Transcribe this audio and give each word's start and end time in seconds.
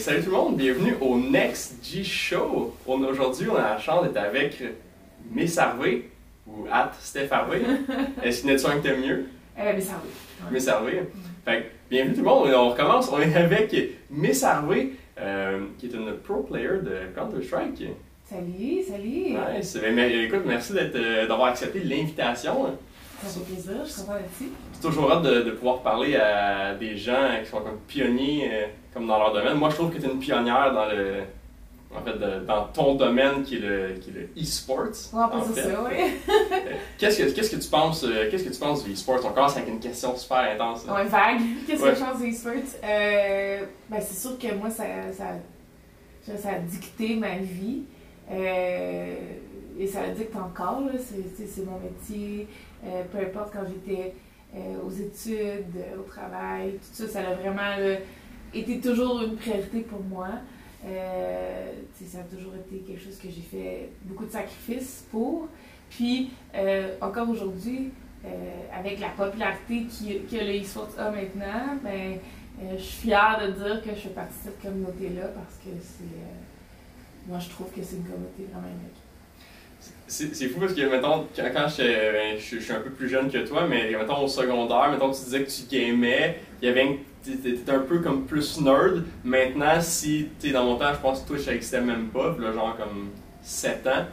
salut 0.00 0.22
tout 0.22 0.30
le 0.30 0.36
monde, 0.36 0.56
bienvenue 0.56 0.94
au 1.02 1.18
Next 1.18 1.74
G 1.84 2.02
Show. 2.02 2.74
Aujourd'hui, 2.86 3.48
on 3.50 3.56
a 3.56 3.74
la 3.74 3.78
chance 3.78 4.02
d'être 4.02 4.16
avec 4.16 4.62
Miss 5.30 5.58
Harvey, 5.58 6.04
ou 6.46 6.66
at 6.72 6.92
Steph 6.98 7.28
Harvey. 7.30 7.60
Est-ce 8.22 8.40
qu'il 8.40 8.50
y 8.50 8.54
en 8.54 8.64
a 8.64 8.72
un 8.72 8.78
que 8.78 8.82
t'aimes 8.82 9.02
mieux? 9.02 9.26
Euh, 9.58 9.72
mais. 9.74 9.74
Ouais. 9.74 10.52
Miss 10.52 10.68
Harvey. 10.68 11.06
Fait 11.44 11.60
que, 11.60 11.66
bienvenue 11.90 12.14
tout 12.14 12.20
le 12.20 12.26
monde, 12.26 12.48
on 12.48 12.70
recommence. 12.70 13.10
On 13.12 13.20
est 13.20 13.36
avec 13.36 13.76
Miss 14.10 14.42
Harvey, 14.42 14.92
euh, 15.20 15.66
qui 15.78 15.86
est 15.86 15.94
une 15.94 16.14
pro 16.14 16.44
player 16.44 16.78
de 16.82 17.14
Counter-Strike. 17.14 17.84
Salut, 18.24 18.82
salut. 18.88 19.36
Nice. 19.54 19.76
Ben, 19.82 19.94
mais, 19.94 20.24
écoute, 20.24 20.44
merci 20.46 20.72
euh, 20.78 21.26
d'avoir 21.28 21.48
accepté 21.48 21.80
l'invitation. 21.80 22.74
Ça 23.22 23.28
fait 23.28 23.52
plaisir, 23.52 23.84
je 23.84 23.90
suis 23.90 24.00
contente 24.00 24.16
d'être 24.16 24.32
ici. 24.40 24.52
C'est 24.80 24.88
toujours 24.88 25.12
hâte 25.12 25.22
de, 25.22 25.42
de 25.42 25.50
pouvoir 25.50 25.80
parler 25.82 26.16
à 26.16 26.74
des 26.74 26.96
gens 26.96 27.28
qui 27.44 27.50
sont 27.50 27.60
comme 27.60 27.78
pionniers 27.86 28.48
euh, 28.50 28.66
comme 28.94 29.06
dans 29.06 29.18
leur 29.18 29.32
domaine. 29.34 29.54
Moi, 29.54 29.68
je 29.70 29.74
trouve 29.76 29.90
que 29.92 29.98
tu 29.98 30.06
es 30.06 30.10
une 30.10 30.18
pionnière 30.18 30.72
dans 30.72 30.86
le 30.86 31.20
en 31.94 32.00
fait 32.02 32.12
de- 32.18 32.46
dans 32.46 32.64
ton 32.72 32.94
domaine 32.94 33.42
qui 33.42 33.56
est 33.56 33.58
le 33.60 33.94
qui 34.00 34.10
est 34.10 34.12
le 34.14 34.28
e-sports. 34.42 35.10
On 35.12 35.16
va 35.18 35.36
en 35.36 35.42
fait. 35.42 35.60
ça, 35.62 35.68
oui. 35.86 35.96
Euh, 36.30 36.56
Qu'est-ce 36.98 37.18
que 37.22 37.30
qu'est-ce 37.30 37.50
que 37.56 37.60
tu 37.60 37.68
penses 37.68 38.04
euh, 38.04 38.30
qu'est-ce 38.30 38.44
que 38.44 38.52
tu 38.54 38.58
penses 38.60 38.84
du 38.84 38.92
e-sports? 38.92 39.20
On 39.24 39.30
commence 39.30 39.56
avec 39.56 39.68
une 39.68 39.80
question 39.80 40.16
super 40.16 40.38
intense. 40.38 40.84
Ouais, 40.86 41.04
vague. 41.04 41.40
Qu'est-ce 41.66 41.82
Ouais. 41.82 41.90
que 41.90 41.96
je 41.96 42.00
pense 42.04 42.18
des 42.20 42.32
sports? 42.32 42.52
Euh, 42.84 43.64
ben, 43.90 44.00
c'est 44.00 44.16
sûr 44.28 44.38
que 44.38 44.54
moi, 44.54 44.70
ça, 44.70 44.84
ça, 45.12 46.36
ça, 46.36 46.48
a 46.50 46.58
dicté 46.60 47.16
ma 47.16 47.36
vie. 47.38 47.82
Euh, 48.30 49.14
et 49.78 49.86
ça 49.86 50.06
le 50.06 50.12
dicte 50.14 50.36
encore. 50.36 50.82
C'est, 50.98 51.64
mon 51.64 51.78
métier. 51.80 52.46
Euh, 52.86 53.02
peu 53.12 53.18
importe 53.18 53.52
quand 53.52 53.64
j'étais 53.68 54.14
aux 54.84 54.90
études, 54.90 55.76
euh, 55.76 55.98
au 55.98 56.02
travail, 56.02 56.72
tout 56.72 57.04
ça, 57.04 57.08
ça 57.08 57.20
a 57.20 57.34
vraiment 57.34 57.76
été 58.52 58.80
toujours 58.80 59.22
une 59.22 59.36
priorité 59.36 59.80
pour 59.80 60.00
moi. 60.02 60.28
Euh, 60.84 61.72
ça 62.06 62.18
a 62.20 62.22
toujours 62.22 62.54
été 62.56 62.78
quelque 62.78 63.00
chose 63.02 63.18
que 63.18 63.28
j'ai 63.28 63.42
fait 63.42 63.90
beaucoup 64.04 64.24
de 64.24 64.30
sacrifices 64.30 65.06
pour. 65.10 65.48
Puis, 65.90 66.30
euh, 66.54 66.96
encore 67.00 67.28
aujourd'hui, 67.28 67.90
euh, 68.24 68.28
avec 68.74 68.98
la 69.00 69.10
popularité 69.10 69.86
que 70.30 70.36
le 70.36 70.60
e-sport 70.62 70.88
a 70.98 71.10
maintenant, 71.10 71.76
ben, 71.82 72.18
euh, 72.62 72.76
je 72.76 72.82
suis 72.82 73.08
fière 73.08 73.40
de 73.46 73.52
dire 73.52 73.82
que 73.82 73.90
je 73.90 74.00
fais 74.00 74.08
partie 74.10 74.38
de 74.38 74.44
cette 74.50 74.62
communauté-là 74.62 75.28
parce 75.28 75.56
que 75.56 75.70
c'est. 75.80 76.04
euh, 76.04 77.28
moi, 77.28 77.38
je 77.38 77.50
trouve 77.50 77.70
que 77.70 77.82
c'est 77.82 77.96
une 77.96 78.04
communauté 78.04 78.44
vraiment 78.50 78.68
unique. 78.68 78.99
C'est 80.12 80.48
fou 80.48 80.58
parce 80.58 80.74
que 80.74 80.80
mettons 80.90 81.26
quand, 81.36 81.52
ben, 81.78 82.36
je, 82.36 82.56
je 82.56 82.60
suis 82.60 82.72
un 82.72 82.80
peu 82.80 82.90
plus 82.90 83.08
jeune 83.08 83.30
que 83.30 83.38
toi, 83.46 83.64
mais 83.68 83.92
mettons 83.96 84.24
au 84.24 84.28
secondaire, 84.28 84.90
mettons 84.90 85.10
tu 85.12 85.20
disais 85.22 85.44
que 85.44 85.48
tu 85.50 85.62
gamais, 85.70 86.40
il 86.60 86.68
y 86.68 86.70
avait 86.70 86.84
une- 86.84 86.98
t'étais 87.22 87.70
un 87.70 87.78
peu 87.78 88.00
comme 88.00 88.26
plus 88.26 88.60
nerd. 88.60 89.04
Maintenant, 89.22 89.80
si 89.80 90.26
sais 90.40 90.50
dans 90.50 90.64
mon 90.64 90.76
temps, 90.76 90.92
je 90.92 90.98
pense 91.00 91.22
que 91.22 91.28
Twitch 91.28 91.42
ça 91.44 91.54
existait 91.54 91.80
même 91.80 92.08
pas, 92.08 92.32
puis 92.34 92.44
là, 92.44 92.52
genre 92.52 92.76
comme 92.76 93.10
7 93.40 93.86
ans, 93.86 94.04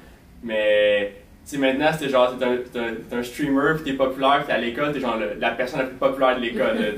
mais 0.43 1.13
sais 1.43 1.57
maintenant 1.57 1.89
c'était 1.93 2.09
genre 2.09 2.37
t'es 2.37 2.45
un, 2.45 2.57
t'es 2.71 2.79
un, 2.79 2.93
t'es 3.09 3.15
un 3.15 3.23
streamer 3.23 3.73
puis 3.75 3.83
t'es 3.91 3.93
populaire, 3.97 4.43
t'es 4.45 4.53
à 4.53 4.57
l'école, 4.59 4.93
t'es 4.93 4.99
genre 4.99 5.17
la 5.39 5.51
personne 5.51 5.79
la 5.79 5.85
plus 5.87 5.95
populaire 5.97 6.35
de 6.37 6.41
l'école. 6.41 6.77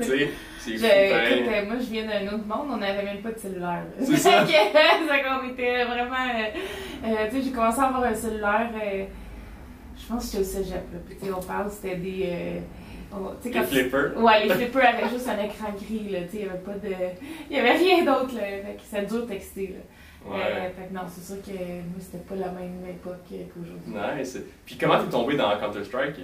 C'est 0.60 0.72
Je- 0.72 0.78
fou 0.78 0.86
pareil. 0.86 1.38
écoute, 1.40 1.52
euh, 1.54 1.66
moi, 1.66 1.76
je 1.78 1.86
viens 1.90 2.04
d'un 2.06 2.26
autre 2.34 2.46
monde, 2.46 2.68
on 2.72 2.76
n'avait 2.76 3.02
même 3.02 3.22
pas 3.22 3.32
de 3.32 3.38
cellulaire. 3.38 3.82
C'est 3.98 4.16
ça. 4.16 4.42
Que, 4.44 4.48
fait 4.50 5.22
qu'on 5.22 5.48
était 5.50 5.84
vraiment. 5.84 6.14
euh, 6.14 7.06
euh, 7.06 7.26
tu 7.30 7.36
sais, 7.36 7.42
j'ai 7.42 7.50
commencé 7.50 7.80
à 7.80 7.84
avoir 7.84 8.04
un 8.04 8.14
cellulaire. 8.14 8.70
euh, 8.74 9.04
je 9.98 10.06
pense 10.06 10.26
que 10.26 10.38
j'étais 10.38 10.42
au 10.44 10.62
cégep. 10.62 10.74
Là. 10.92 10.98
Puis, 11.06 11.16
tu 11.16 11.26
sais, 11.26 11.32
on 11.32 11.40
parle, 11.42 11.70
c'était 11.70 11.96
des. 11.96 12.24
euh, 12.26 12.60
on- 13.12 13.32
Les 13.44 13.50
quand 13.50 13.62
flippers. 13.64 14.16
Ouais, 14.22 14.44
les 14.46 14.54
flippers 14.54 14.86
avaient 14.88 15.08
juste 15.10 15.28
un 15.28 15.42
écran 15.44 15.72
gris, 15.76 16.08
là, 16.10 16.20
tu 16.22 16.28
sais, 16.30 16.36
il 16.42 16.46
y 16.46 16.48
avait 16.48 16.58
pas 16.58 16.72
de... 16.74 16.94
Il 17.50 17.56
y 17.56 17.60
avait 17.60 17.72
rien 17.72 18.04
d'autre, 18.04 18.34
là, 18.34 18.40
fait 18.42 18.76
que 18.76 18.82
c'était 18.88 19.06
dur 19.06 19.22
de 19.22 19.28
texter, 19.32 19.74
là. 19.74 20.30
Ouais. 20.32 20.36
Euh, 20.42 20.64
fait 20.76 20.88
que 20.88 20.94
non, 20.94 21.02
c'est 21.08 21.24
sûr 21.34 21.42
que 21.42 21.50
moi, 21.58 21.98
c'était 21.98 22.18
pas 22.24 22.34
la 22.34 22.48
même 22.52 22.84
époque 22.88 23.24
qu'aujourd'hui. 23.28 24.18
Nice. 24.20 24.38
Puis 24.66 24.76
comment 24.78 25.02
t'es 25.02 25.10
tombé 25.10 25.34
dans 25.36 25.58
Counter-Strike? 25.58 26.16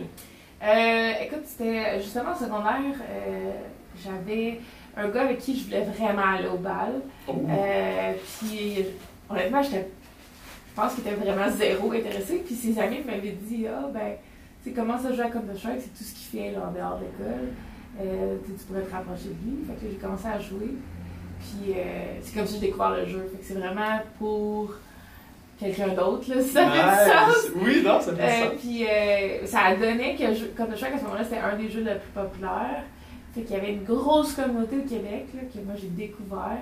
Euh, 0.63 1.13
écoute, 1.23 1.43
c'était 1.45 1.99
justement 2.01 2.33
au 2.33 2.35
secondaire, 2.39 2.81
euh, 3.11 3.51
j'avais 4.05 4.61
un 4.97 5.09
gars 5.09 5.23
avec 5.23 5.39
qui 5.39 5.59
je 5.59 5.65
voulais 5.65 5.83
vraiment 5.83 6.23
aller 6.37 6.49
au 6.49 6.57
bal. 6.59 7.01
Oh. 7.29 7.35
Euh, 7.49 8.13
puis, 8.39 8.85
honnêtement. 9.29 9.63
Je 9.63 9.79
pense 10.83 10.95
qu'il 10.95 11.07
était 11.07 11.15
vraiment 11.17 11.51
zéro 11.51 11.93
intéressé. 11.93 12.43
Puis 12.45 12.55
ses 12.55 12.79
amis 12.79 12.99
m'avaient 13.07 13.37
dit, 13.43 13.67
ah, 13.67 13.89
ben, 13.93 14.15
tu 14.63 14.71
sais, 14.71 14.77
commence 14.77 15.05
à 15.07 15.13
jouer 15.13 15.25
à 15.25 15.29
Counter-Strike, 15.31 15.81
c'est 15.81 15.97
tout 15.97 16.05
ce 16.05 16.15
qu'il 16.15 16.41
fait, 16.41 16.53
là, 16.53 16.69
en 16.69 16.73
dehors 16.73 16.99
de 16.99 17.05
l'école. 17.05 17.49
Euh, 18.01 18.37
tu 18.45 18.65
pourrais 18.67 18.83
te 18.83 18.93
rapprocher 18.93 19.29
de 19.29 19.51
lui. 19.51 19.65
Fait 19.67 19.73
que 19.87 19.91
j'ai 19.93 19.97
commencé 19.99 20.27
à 20.29 20.39
jouer. 20.39 20.75
Puis, 21.41 21.73
euh, 21.75 22.19
c'est 22.23 22.35
comme 22.35 22.47
ça 22.47 22.55
que 22.55 22.61
j'ai 22.61 22.67
découvert 22.67 22.91
le 22.91 23.07
jeu. 23.07 23.27
Fait 23.33 23.39
que 23.39 23.45
c'est 23.45 23.55
vraiment 23.55 24.01
pour 24.19 24.75
quelqu'un 25.59 25.89
d'autre, 25.89 26.29
là, 26.35 26.43
si 26.43 26.49
ça 26.53 26.71
fait 26.71 26.79
du 26.79 27.11
sens. 27.11 27.51
Oui, 27.57 27.83
non, 27.83 27.99
ça 28.01 28.15
fait 28.15 28.45
sens. 28.45 28.53
puis 28.61 28.85
ça 29.47 29.61
a 29.61 29.75
donné 29.77 30.15
que 30.17 30.35
je- 30.35 30.45
Counter-Strike 30.47 30.95
à 30.95 30.99
ce 30.99 31.05
moment-là 31.05 31.25
c'était 31.25 31.39
un 31.39 31.57
des 31.57 31.71
jeux 31.71 31.81
les 31.83 31.95
plus 31.95 32.11
populaires. 32.15 32.83
Fait 33.37 33.43
qu'il 33.43 33.55
y 33.55 33.59
avait 33.59 33.75
une 33.75 33.85
grosse 33.85 34.33
communauté 34.33 34.79
au 34.79 34.89
Québec 34.89 35.27
là, 35.35 35.43
que 35.43 35.59
moi 35.63 35.75
j'ai 35.79 35.89
découvert 35.89 36.57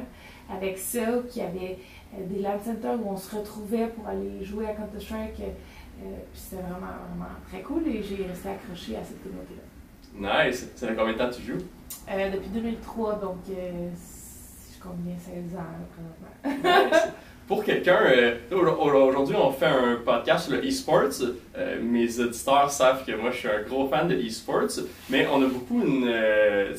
avec 0.50 0.76
ça, 0.76 1.00
qu'il 1.30 1.42
y 1.42 1.46
avait 1.46 1.78
euh, 2.14 2.26
des 2.26 2.40
LAN 2.40 2.58
centers 2.64 2.98
où 3.00 3.10
on 3.10 3.16
se 3.16 3.36
retrouvait 3.36 3.86
pour 3.86 4.08
aller 4.08 4.42
jouer 4.44 4.66
à 4.66 4.72
Counter-Strike. 4.72 5.38
euh, 5.38 6.16
puis 6.32 6.40
c'était 6.40 6.62
vraiment, 6.62 6.92
vraiment 7.10 7.30
très 7.48 7.60
cool 7.62 7.86
et 7.86 8.02
j'ai 8.02 8.26
resté 8.26 8.48
accroché 8.48 8.96
à 8.96 9.04
cette 9.04 9.22
communauté-là. 9.22 10.48
Nice. 10.48 10.68
Ça 10.74 10.88
fait 10.88 10.96
combien 10.96 11.12
de 11.12 11.18
temps 11.18 11.30
que 11.30 11.36
tu 11.36 11.42
joues? 11.42 11.64
Euh, 12.10 12.30
depuis 12.32 12.48
2003, 12.48 13.20
donc 13.20 13.36
je 13.46 14.82
compte 14.82 14.96
bien 14.96 15.14
16 15.16 15.56
ans 15.56 16.42
présentement. 16.42 16.90
Nice. 16.90 17.02
Pour 17.46 17.62
quelqu'un, 17.62 17.98
euh, 18.06 18.36
au- 18.52 18.56
au- 18.56 19.08
aujourd'hui 19.08 19.36
on 19.36 19.50
fait 19.52 19.66
un 19.66 19.96
podcast 20.04 20.46
sur 20.48 20.54
le 20.56 20.66
e-sports. 20.66 21.22
Euh, 21.56 21.78
mes 21.82 22.18
auditeurs 22.18 22.70
savent 22.70 23.04
que 23.04 23.12
moi 23.12 23.30
je 23.32 23.36
suis 23.38 23.48
un 23.48 23.62
gros 23.62 23.86
fan 23.88 24.08
de 24.08 24.14
e-sports, 24.14 24.80
mais 25.10 25.26
on 25.30 25.42
a 25.42 25.46
beaucoup 25.46 25.82
une, 25.82 26.08
euh, 26.08 26.74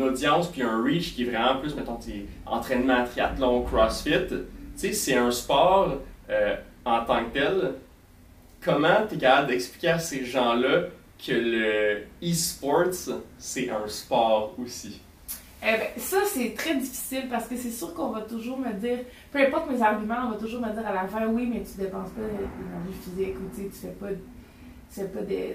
audience 0.00 0.48
puis 0.50 0.62
un 0.62 0.82
reach 0.82 1.14
qui 1.14 1.22
est 1.22 1.26
vraiment 1.26 1.56
plus, 1.60 1.74
mettons, 1.74 1.98
entraînement, 2.46 3.04
triathlon, 3.04 3.62
crossfit. 3.62 4.12
Tu 4.28 4.36
sais, 4.76 4.92
c'est 4.92 5.16
un 5.16 5.30
sport 5.30 5.96
en 6.86 7.04
tant 7.04 7.24
que 7.24 7.34
tel. 7.38 7.72
Comment 8.64 9.06
tu 9.08 9.16
es 9.16 9.18
capable 9.18 9.48
d'expliquer 9.48 9.88
à 9.90 9.98
ces 9.98 10.24
gens-là 10.24 10.84
que 11.26 11.32
le 11.32 12.02
e-sports 12.22 13.10
c'est 13.38 13.68
un 13.70 13.86
sport 13.88 14.54
aussi? 14.62 15.00
Eh 15.62 15.72
ben, 15.72 15.88
ça, 15.98 16.18
c'est 16.26 16.54
très 16.54 16.74
difficile 16.74 17.24
parce 17.30 17.46
que 17.46 17.56
c'est 17.56 17.70
sûr 17.70 17.92
qu'on 17.92 18.10
va 18.10 18.22
toujours 18.22 18.58
me 18.58 18.72
dire, 18.72 19.00
peu 19.30 19.40
importe 19.40 19.70
mes 19.70 19.82
arguments, 19.82 20.26
on 20.26 20.30
va 20.30 20.36
toujours 20.36 20.60
me 20.60 20.72
dire 20.72 20.86
à 20.86 20.94
la 20.94 21.06
fin, 21.06 21.26
oui, 21.26 21.50
mais 21.52 21.62
tu 21.62 21.78
dépenses 21.78 22.08
pas 22.10 22.22
d'énergie 22.22 22.98
physique 23.02 23.36
ou 23.36 23.54
tu 23.54 23.70
fais 23.70 23.88
pas, 23.88 24.08
tu 24.08 25.00
fais 25.00 25.04
pas 25.04 25.20
de, 25.20 25.54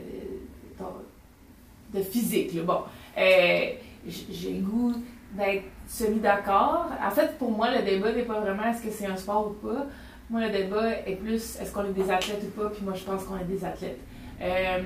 de, 1.97 2.03
physique. 2.03 2.53
Là. 2.53 2.61
Bon, 2.61 2.81
euh, 3.17 3.71
j'ai 4.07 4.53
le 4.53 4.61
goût 4.61 4.94
d'être 5.33 5.63
semi-d'accord. 5.88 6.85
En 7.03 7.11
fait, 7.11 7.35
pour 7.39 7.49
moi, 7.49 7.71
le 7.75 7.81
débat 7.83 8.11
n'est 8.11 8.23
pas 8.23 8.39
vraiment 8.39 8.65
est-ce 8.65 8.83
que 8.83 8.91
c'est 8.91 9.07
un 9.07 9.17
sport 9.17 9.47
ou 9.47 9.67
pas. 9.67 9.88
Moi, 10.29 10.41
le 10.41 10.51
débat 10.51 10.99
est 11.05 11.15
plus 11.15 11.57
est-ce 11.59 11.73
qu'on 11.73 11.85
est 11.85 11.94
des 11.94 12.11
athlètes 12.11 12.44
ou 12.44 12.61
pas, 12.61 12.69
puis 12.69 12.83
moi, 12.83 12.94
je 12.94 13.03
pense 13.03 13.23
qu'on 13.23 13.38
est 13.38 13.45
des 13.45 13.65
athlètes. 13.65 13.99
Euh, 14.39 14.81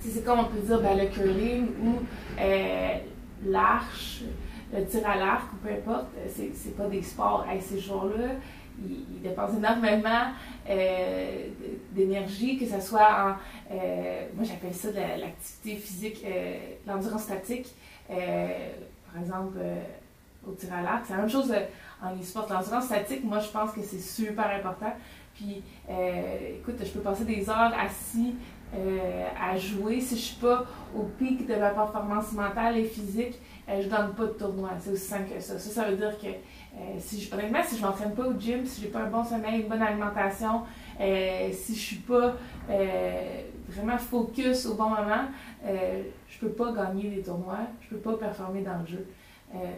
c'est 0.00 0.24
comme 0.24 0.40
on 0.40 0.44
peut 0.44 0.60
dire 0.60 0.80
ben, 0.80 0.96
le 0.96 1.06
curling 1.06 1.66
ou 1.82 1.98
euh, 2.38 2.94
l'arche, 3.44 4.22
le 4.72 4.84
tir 4.86 5.08
à 5.08 5.16
l'arc 5.16 5.52
ou 5.52 5.56
peu 5.56 5.72
importe, 5.72 6.06
euh, 6.18 6.28
c'est, 6.54 6.76
pas 6.76 6.86
des 6.86 7.02
sports. 7.02 7.44
Hey, 7.48 7.60
ces 7.60 7.78
joueurs-là, 7.80 8.28
ils, 8.82 9.04
ils 9.16 9.20
dépensent 9.22 9.56
énormément 9.56 10.28
euh, 10.68 11.46
d'énergie, 11.92 12.58
que 12.58 12.66
ce 12.66 12.80
soit 12.80 13.00
en. 13.00 13.74
euh, 13.74 14.26
moi, 14.34 14.44
j'appelle 14.44 14.72
ça 14.74 14.90
de 14.90 14.96
la- 14.96 15.16
l'activité 15.16 15.76
physique, 15.76 16.24
l'endurance 16.86 17.22
statique. 17.22 17.68
Par 18.08 19.22
exemple, 19.22 19.58
au 20.46 20.52
tir 20.52 20.72
à 20.72 20.82
l'arc, 20.82 21.04
c'est 21.06 21.14
la 21.14 21.20
même 21.20 21.28
chose 21.30 21.52
en 22.02 22.16
e-sport. 22.18 22.46
L'endurance 22.50 22.84
statique, 22.84 23.24
moi, 23.24 23.38
je 23.40 23.48
pense 23.48 23.72
que 23.72 23.82
c'est 23.82 23.98
super 24.00 24.48
important. 24.50 24.92
Puis, 25.34 25.62
écoute, 26.58 26.76
je 26.82 26.90
peux 26.90 27.00
passer 27.00 27.24
des 27.24 27.48
heures 27.50 27.72
assis 27.78 28.34
euh, 28.74 29.26
à 29.40 29.56
jouer. 29.56 30.00
Si 30.00 30.16
je 30.16 30.20
suis 30.20 30.36
pas 30.36 30.64
au 30.94 31.02
pic 31.02 31.46
de 31.46 31.54
ma 31.54 31.70
performance 31.70 32.32
mentale 32.32 32.78
et 32.78 32.84
physique, 32.84 33.38
euh, 33.70 33.82
je 33.82 33.88
donne 33.88 34.14
pas 34.14 34.24
de 34.24 34.32
tournoi. 34.32 34.70
C'est 34.78 34.90
aussi 34.90 35.06
simple 35.06 35.34
que 35.34 35.40
ça. 35.40 35.58
Ça, 35.58 35.84
veut 35.84 35.96
dire 35.96 36.18
que 36.18 36.26
euh, 36.26 36.78
si 36.98 37.20
je, 37.20 37.32
honnêtement, 37.34 37.62
si 37.64 37.76
je 37.76 37.82
m'entraîne 37.82 38.14
pas 38.14 38.26
au 38.26 38.38
gym, 38.38 38.64
si 38.64 38.82
j'ai 38.82 38.88
pas 38.88 39.00
un 39.00 39.10
bon 39.10 39.24
sommeil, 39.24 39.62
une 39.62 39.68
bonne 39.68 39.82
alimentation, 39.82 40.62
euh, 41.00 41.50
si 41.52 41.74
je 41.74 41.80
suis 41.80 41.96
pas 41.96 42.34
vraiment 43.68 43.98
focus 43.98 44.66
au 44.66 44.74
bon 44.74 44.90
moment, 44.90 45.26
je 45.64 46.38
peux 46.40 46.50
pas 46.50 46.72
gagner 46.72 47.10
des 47.10 47.22
tournois, 47.22 47.58
je 47.80 47.94
peux 47.94 48.00
pas 48.00 48.16
performer 48.16 48.62
dans 48.62 48.78
le 48.78 48.86
jeu. 48.86 49.06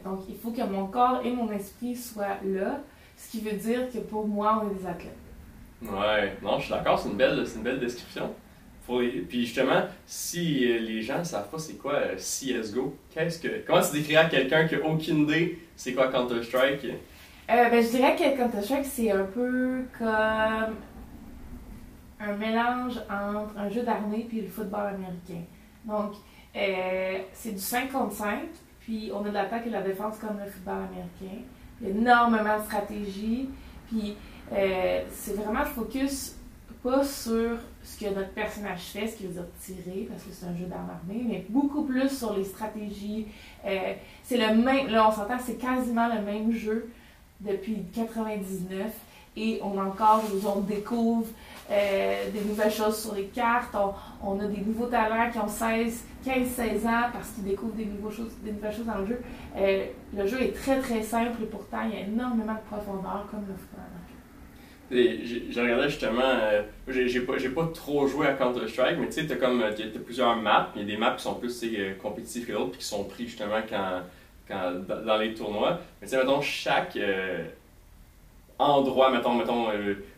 Donc, 0.05 0.21
il 0.29 0.37
faut 0.37 0.51
que 0.51 0.63
mon 0.63 0.87
corps 0.87 1.21
et 1.25 1.33
mon 1.33 1.51
esprit 1.51 1.95
soient 1.95 2.39
là, 2.45 2.81
ce 3.17 3.31
qui 3.31 3.41
veut 3.41 3.57
dire 3.57 3.91
que 3.91 3.99
pour 3.99 4.27
moi, 4.27 4.63
on 4.63 4.71
est 4.71 4.75
des 4.75 4.87
athlètes. 4.87 5.17
Ouais, 5.83 6.37
non, 6.43 6.59
je 6.59 6.65
suis 6.65 6.73
d'accord, 6.73 6.99
c'est 6.99 7.09
une 7.09 7.47
c'est 7.47 7.57
une 7.57 7.63
belle 7.63 7.81
description. 7.81 8.31
Puis 9.29 9.47
justement, 9.47 9.83
si 10.07 10.71
euh, 10.71 10.79
les 10.81 11.03
gens 11.03 11.19
ne 11.19 11.25
savent 11.25 11.49
pas 11.49 11.59
c'est 11.59 11.75
quoi 11.75 11.95
euh, 11.95 12.17
CSGO, 12.17 12.97
qu'est-ce 13.11 13.39
que. 13.39 13.65
Comment 13.67 13.81
tu 13.81 13.93
décrirais 13.93 14.25
à 14.25 14.29
quelqu'un 14.29 14.67
qui 14.67 14.77
n'a 14.77 14.85
aucune 14.85 15.23
idée 15.23 15.59
c'est 15.77 15.95
quoi 15.95 16.09
Counter-Strike? 16.09 16.85
Euh, 16.85 17.69
ben, 17.71 17.83
je 17.83 17.89
dirais 17.89 18.17
que 18.17 18.37
Counter-Strike, 18.37 18.85
c'est 18.85 19.11
un 19.11 19.25
peu 19.25 19.85
comme 19.99 20.77
un 22.21 22.37
mélange 22.37 22.99
entre 23.11 23.59
un 23.59 23.69
jeu 23.69 23.83
d'armée 23.83 24.27
puis 24.29 24.43
le 24.43 24.49
football 24.49 24.95
américain. 24.95 25.45
Donc, 25.85 26.13
c'est 26.55 27.53
du 27.53 27.59
5 27.59 27.91
contre 27.91 28.13
5, 28.13 28.43
puis 28.81 29.11
on 29.13 29.25
a 29.25 29.29
de 29.29 29.35
l'attaque 29.35 29.67
et 29.67 29.71
de 29.71 29.75
la 29.75 29.83
défense 29.83 30.19
comme 30.19 30.39
le 30.39 30.49
football 30.49 30.85
américain. 30.89 31.43
Il 31.81 31.89
y 31.89 31.91
a 31.91 31.95
énormément 31.95 32.59
de 32.59 32.63
stratégie, 32.65 33.49
puis 33.89 34.17
c'est 35.11 35.35
vraiment 35.35 35.65
focus 35.65 36.37
pas 36.83 37.03
sur 37.03 37.59
ce 37.83 38.05
que 38.05 38.15
notre 38.15 38.31
personnage 38.31 38.81
fait, 38.81 39.07
ce 39.09 39.17
qui 39.17 39.27
veut 39.27 39.33
dire 39.33 39.47
tirer, 39.61 40.09
parce 40.11 40.23
que 40.23 40.31
c'est 40.33 40.47
un 40.47 40.57
jeu 40.57 40.67
d'armes 40.67 40.91
armées, 40.91 41.25
mais 41.27 41.45
beaucoup 41.49 41.85
plus 41.85 42.09
sur 42.09 42.37
les 42.37 42.45
stratégies. 42.45 43.27
Euh, 43.65 43.95
c'est 44.23 44.37
le 44.37 44.55
même, 44.57 44.89
là 44.89 45.09
on 45.09 45.13
s'entend, 45.13 45.39
c'est 45.45 45.59
quasiment 45.59 46.09
le 46.15 46.23
même 46.23 46.53
jeu 46.53 46.91
depuis 47.41 47.85
99 47.95 48.93
et 49.37 49.61
on 49.63 49.79
encore, 49.79 50.23
on 50.55 50.61
découvre 50.61 51.27
euh, 51.71 52.31
des 52.31 52.41
nouvelles 52.41 52.73
choses 52.73 53.01
sur 53.01 53.15
les 53.15 53.27
cartes, 53.27 53.75
on, 54.23 54.39
a 54.39 54.47
des 54.47 54.61
nouveaux 54.61 54.87
talents 54.87 55.31
qui 55.31 55.39
ont 55.39 55.49
16, 55.49 56.05
15-16 56.27 56.87
ans 56.87 57.09
parce 57.13 57.31
qu'ils 57.35 57.45
découvrent 57.45 57.75
des, 57.75 57.89
choses, 58.15 58.33
des 58.43 58.53
nouvelles 58.53 58.75
choses 58.75 58.87
dans 58.87 58.99
le 58.99 59.07
jeu. 59.07 59.23
Euh, 59.57 59.87
le 60.15 60.27
jeu 60.27 60.43
est 60.43 60.53
très 60.53 60.81
très 60.81 61.03
simple 61.03 61.43
et 61.43 61.47
pourtant 61.47 61.79
il 61.87 61.99
y 61.99 62.03
a 62.03 62.07
énormément 62.07 62.55
de 62.55 62.77
profondeur 62.77 63.27
comme 63.31 63.47
le 63.49 63.55
football. 63.55 64.02
J'ai 64.93 65.61
regardé 65.63 65.89
justement, 65.89 66.21
euh, 66.23 66.63
j'ai 66.89 67.21
pas, 67.21 67.35
pas 67.55 67.67
trop 67.73 68.07
joué 68.07 68.27
à 68.27 68.35
Counter-Strike, 68.35 68.99
mais 68.99 69.07
tu 69.07 69.13
sais, 69.13 69.27
t'as 69.27 69.37
comme, 69.37 69.63
euh, 69.63 69.71
t'as 69.75 69.85
t'as 69.93 69.99
plusieurs 70.01 70.37
maps, 70.37 70.69
il 70.77 70.83
y 70.83 70.85
a 70.85 70.87
des 70.87 70.97
maps 70.99 71.15
qui 71.17 71.23
sont 71.23 71.35
plus 71.35 71.63
euh, 71.65 71.95
compétitifs 71.95 72.47
que 72.47 72.53
d'autres, 72.53 72.73
puis 72.73 72.81
qui 72.81 72.85
sont 72.87 73.05
pris 73.05 73.27
justement 73.27 73.61
quand, 73.69 74.03
quand, 74.47 74.73
dans 75.07 75.17
les 75.17 75.33
tournois. 75.33 75.81
Mais 76.01 76.07
tu 76.07 76.11
sais, 76.11 76.19
mettons, 76.19 76.43
chaque 76.43 76.99
endroit, 78.59 79.11
mettons, 79.11 79.35
mettons 79.35 79.67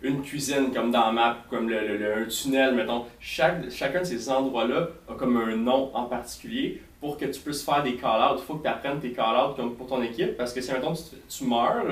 une 0.02 0.22
cuisine 0.22 0.72
comme 0.72 0.90
dans 0.90 1.06
la 1.06 1.12
map, 1.12 1.36
comme 1.48 1.68
le, 1.68 1.96
le- 1.96 2.14
un 2.22 2.26
tunnel, 2.26 2.74
mettons, 2.74 3.04
chaque, 3.20 3.70
chacun 3.70 4.00
de 4.00 4.04
ces 4.04 4.28
endroits-là 4.28 4.88
a 5.08 5.14
comme 5.14 5.36
un 5.36 5.56
nom 5.56 5.90
en 5.94 6.04
particulier 6.04 6.82
pour 7.00 7.16
que 7.16 7.24
tu 7.26 7.40
puisses 7.40 7.64
faire 7.64 7.82
des 7.82 7.94
call-outs. 7.94 8.38
Il 8.38 8.44
faut 8.44 8.54
que 8.56 8.62
tu 8.64 8.68
apprennes 8.68 9.00
tes 9.00 9.12
call-outs 9.12 9.54
comme 9.56 9.76
pour 9.76 9.86
ton 9.86 10.02
équipe, 10.02 10.36
parce 10.36 10.52
que 10.52 10.60
si, 10.60 10.72
mettons, 10.72 10.92
tu 10.94 11.44
meurs, 11.44 11.84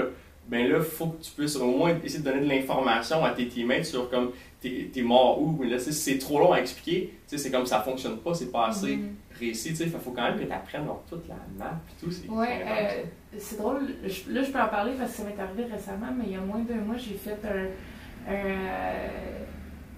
ben 0.48 0.68
là, 0.68 0.78
il 0.78 0.84
faut 0.84 1.06
que 1.06 1.22
tu 1.22 1.30
puisses 1.32 1.56
au 1.56 1.66
moins 1.66 1.96
essayer 2.04 2.18
de 2.20 2.24
donner 2.24 2.40
de 2.44 2.48
l'information 2.48 3.24
à 3.24 3.30
tes 3.30 3.46
teammates 3.48 3.84
sur 3.84 4.10
comme 4.10 4.32
t'es 4.60 4.90
t'es 4.92 5.02
mort 5.02 5.40
où. 5.40 5.56
Mais 5.60 5.68
là, 5.68 5.78
c'est 5.78 6.18
trop 6.18 6.38
long 6.40 6.52
à 6.52 6.58
expliquer, 6.60 7.14
tu 7.28 7.36
sais, 7.36 7.38
c'est 7.44 7.50
comme 7.50 7.66
ça 7.66 7.80
fonctionne 7.80 8.18
pas, 8.18 8.34
c'est 8.34 8.50
pas 8.52 8.66
assez 8.68 8.98
précis. 9.34 9.70
tu 9.70 9.76
sais. 9.76 9.86
Fait 9.86 9.98
faut 9.98 10.10
quand 10.10 10.22
même 10.22 10.38
que 10.38 10.44
tu 10.44 10.52
apprennes 10.52 10.84
genre, 10.86 11.02
toute 11.08 11.26
la 11.28 11.36
map 11.58 11.80
et 11.88 12.04
tout. 12.04 12.10
c'est- 12.10 12.28
Ouais, 12.28 12.62
euh, 12.66 13.36
drôle. 13.56 13.88
Je- 14.04 14.30
là, 14.32 14.42
je 14.42 14.50
peux 14.50 14.60
en 14.60 14.68
parler 14.68 14.92
parce 14.98 15.12
que 15.12 15.16
ça 15.18 15.22
m'est 15.24 15.40
arrivé 15.40 15.64
récemment, 15.72 16.08
mais 16.16 16.24
il 16.26 16.32
y 16.32 16.36
a 16.36 16.40
moins 16.40 16.60
d'un 16.60 16.76
mois, 16.76 16.96
j'ai 16.98 17.14
fait 17.14 17.38
un, 17.46 18.30
un, 18.30 18.34
euh, 18.34 19.38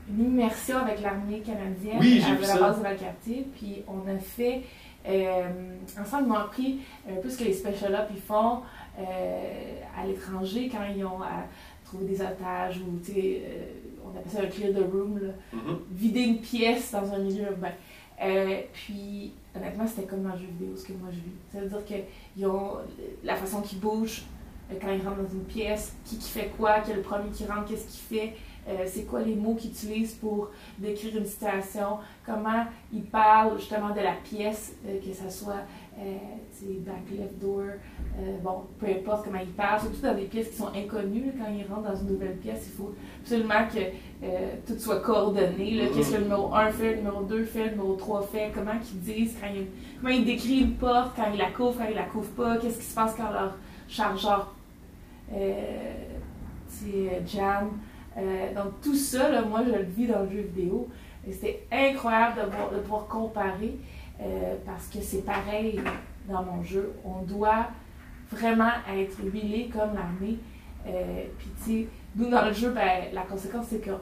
une 0.09 0.25
immersion 0.27 0.79
avec 0.79 1.01
l'armée 1.01 1.41
canadienne 1.41 1.97
Oui, 1.99 2.23
à 2.25 2.39
la 2.39 2.47
ça. 2.47 2.59
base 2.61 2.79
de 2.79 2.83
Valcartier. 2.83 3.47
Puis 3.57 3.83
on 3.89 4.07
a 4.15 4.19
fait. 4.19 4.63
Euh, 5.07 5.43
ensemble, 6.01 6.25
ils 6.25 6.29
m'ont 6.29 6.35
appris 6.37 6.79
un 7.11 7.17
peu 7.21 7.29
ce 7.29 7.37
que 7.39 7.45
les 7.45 7.53
Special 7.53 8.07
ils 8.15 8.21
font 8.21 8.57
euh, 8.57 8.59
à 8.99 10.07
l'étranger 10.07 10.69
quand 10.71 10.85
ils 10.95 11.05
ont 11.05 11.23
à 11.23 11.47
trouver 11.85 12.05
des 12.07 12.21
otages 12.21 12.79
ou, 12.79 12.99
tu 13.05 13.13
sais, 13.13 13.43
euh, 13.45 13.65
on 14.05 14.11
appelle 14.17 14.31
ça 14.33 14.43
un 14.43 14.47
clear 14.47 14.73
the 14.73 14.91
room, 14.93 15.19
là 15.19 15.33
Mhm. 15.53 15.79
vider 15.93 16.21
une 16.23 16.39
pièce 16.41 16.93
dans 16.93 17.13
un 17.13 17.19
milieu 17.19 17.45
urbain. 17.51 17.73
Euh, 18.23 18.61
puis, 18.73 19.33
honnêtement, 19.57 19.87
c'était 19.87 20.07
comme 20.07 20.23
dans 20.23 20.33
le 20.33 20.39
jeu 20.39 20.47
vidéo, 20.47 20.77
ce 20.77 20.85
que 20.85 20.93
moi 20.93 21.09
je 21.11 21.17
vis. 21.17 21.37
Ça 21.53 21.61
veut 21.61 21.69
dire 21.69 21.85
qu'ils 21.85 22.47
ont 22.47 22.73
la 23.25 23.35
façon 23.37 23.61
qu'ils 23.61 23.81
bougent 23.81 24.23
euh, 24.71 24.75
quand 24.81 24.93
ils 24.93 25.03
rentrent 25.07 25.23
dans 25.23 25.33
une 25.33 25.45
pièce, 25.45 25.95
qui, 26.05 26.17
qui 26.19 26.31
fait 26.31 26.51
quoi, 26.57 26.81
quel 26.81 26.93
est 26.95 26.97
le 26.97 27.03
premier 27.03 27.31
qui 27.31 27.45
rentre, 27.45 27.65
qu'est-ce 27.67 27.87
qu'il 27.87 28.19
fait, 28.19 28.35
euh, 28.69 28.85
c'est 28.87 29.03
quoi 29.05 29.21
les 29.21 29.35
mots 29.35 29.55
qu'ils 29.57 29.71
utilisent 29.73 30.15
pour 30.15 30.51
décrire 30.79 31.17
une 31.19 31.27
situation, 31.27 31.99
comment 32.25 32.65
ils 32.93 33.03
parlent 33.05 33.59
justement 33.59 33.91
de 33.91 34.01
la 34.01 34.13
pièce, 34.13 34.75
euh, 34.87 34.99
que 35.01 35.13
ça 35.13 35.29
soit 35.29 35.63
euh, 35.99 36.03
c'est 36.67 36.85
back 36.85 37.03
left 37.11 37.39
door, 37.41 37.63
euh, 38.19 38.37
bon, 38.43 38.63
peu 38.79 38.87
importe 38.87 39.25
comment 39.25 39.39
ils 39.41 39.49
parlent, 39.53 39.81
surtout 39.81 40.01
dans 40.03 40.15
des 40.15 40.25
pièces 40.25 40.49
qui 40.51 40.57
sont 40.57 40.69
inconnues, 40.75 41.33
quand 41.39 41.53
ils 41.53 41.67
rentrent 41.71 41.91
dans 41.91 41.97
une 41.97 42.09
nouvelle 42.13 42.37
pièce, 42.37 42.65
il 42.67 42.73
faut 42.73 42.95
absolument 43.23 43.69
que 43.73 43.81
euh, 44.25 44.55
tout 44.67 44.79
soit 44.79 45.01
coordonné. 45.01 45.91
Qu'est-ce 45.95 46.13
que 46.13 46.17
le 46.17 46.23
numéro 46.23 46.55
1 46.55 46.71
fait, 46.71 46.91
le 46.93 46.97
numéro 46.99 47.23
2 47.23 47.45
fait, 47.45 47.65
le 47.67 47.71
numéro 47.73 47.95
3 47.97 48.23
fait, 48.23 48.51
comment 48.55 48.73
ils 48.73 49.01
disent, 49.01 49.37
quand 49.41 49.49
comment 50.01 50.15
ils 50.15 50.25
décrivent 50.25 50.63
une 50.69 50.75
porte, 50.75 51.15
quand 51.17 51.31
ils 51.33 51.39
la 51.39 51.51
couvrent, 51.51 51.77
quand 51.79 51.89
ils 51.91 51.95
la 51.97 52.05
couvrent 52.05 52.31
pas, 52.31 52.57
qu'est-ce 52.59 52.79
qui 52.79 52.85
se 52.85 52.95
passe 52.95 53.15
quand 53.17 53.31
leur 53.31 53.55
chargeur 53.89 54.55
euh, 55.33 55.53
c'est 56.69 57.23
jam. 57.27 57.71
Donc 58.55 58.81
tout 58.83 58.95
ça, 58.95 59.43
moi 59.43 59.63
je 59.67 59.73
le 59.73 59.83
vis 59.83 60.07
dans 60.07 60.23
le 60.23 60.29
jeu 60.31 60.43
vidéo. 60.55 60.89
Et 61.27 61.33
c'était 61.33 61.65
incroyable 61.73 62.37
de, 62.43 62.47
voir- 62.57 62.71
de 62.71 62.79
pouvoir 62.79 63.07
comparer 63.09 63.77
parce 64.67 64.87
que 64.89 64.99
c'est 65.01 65.25
pareil 65.25 65.81
dans 66.29 66.43
mon 66.43 66.63
jeu. 66.63 66.93
On 67.05 67.23
doit 67.23 67.69
vraiment 68.31 68.73
être 68.97 69.17
huilé 69.25 69.71
comme 69.73 69.95
l'armée. 69.95 70.39
Euh, 70.87 71.25
Puis 71.39 71.49
tu 71.59 71.65
sais, 71.65 71.89
nous 72.17 72.29
dans 72.29 72.45
le 72.45 72.53
jeu, 72.53 72.71
ben, 72.71 73.05
la 73.13 73.23
conséquence 73.23 73.67
c'est 73.71 73.85
qu'on 73.85 73.99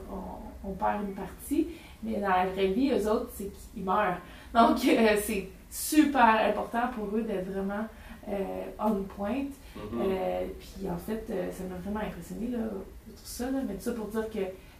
on 0.63 0.71
perd 0.73 1.03
une 1.07 1.13
partie, 1.13 1.67
mais 2.01 2.19
dans 2.19 2.29
la 2.29 2.45
vraie 2.45 2.67
vie, 2.67 2.91
eux 2.91 3.09
autres, 3.09 3.31
c'est 3.33 3.51
qu'ils 3.51 3.83
meurent. 3.83 4.17
Donc 4.53 4.77
euh, 4.87 5.17
c'est 5.21 5.49
super 5.69 6.49
important 6.49 6.87
pour 6.95 7.15
eux 7.15 7.23
d'être 7.23 7.49
vraiment 7.51 7.85
euh, 8.29 8.65
on 8.79 9.03
point. 9.03 9.45
Mhm. 9.75 10.01
Euh, 10.01 10.45
puis 10.59 10.89
en 10.89 10.97
fait, 10.97 11.25
ça 11.51 11.63
m'a 11.63 11.75
vraiment 11.77 12.05
impressionné, 12.05 12.47
là, 12.47 12.59
tout 13.07 13.13
ça, 13.15 13.49
là, 13.51 13.59
mais 13.67 13.75
tout 13.75 13.81
ça 13.81 13.91
pour 13.93 14.07
dire 14.07 14.29
que 14.29 14.39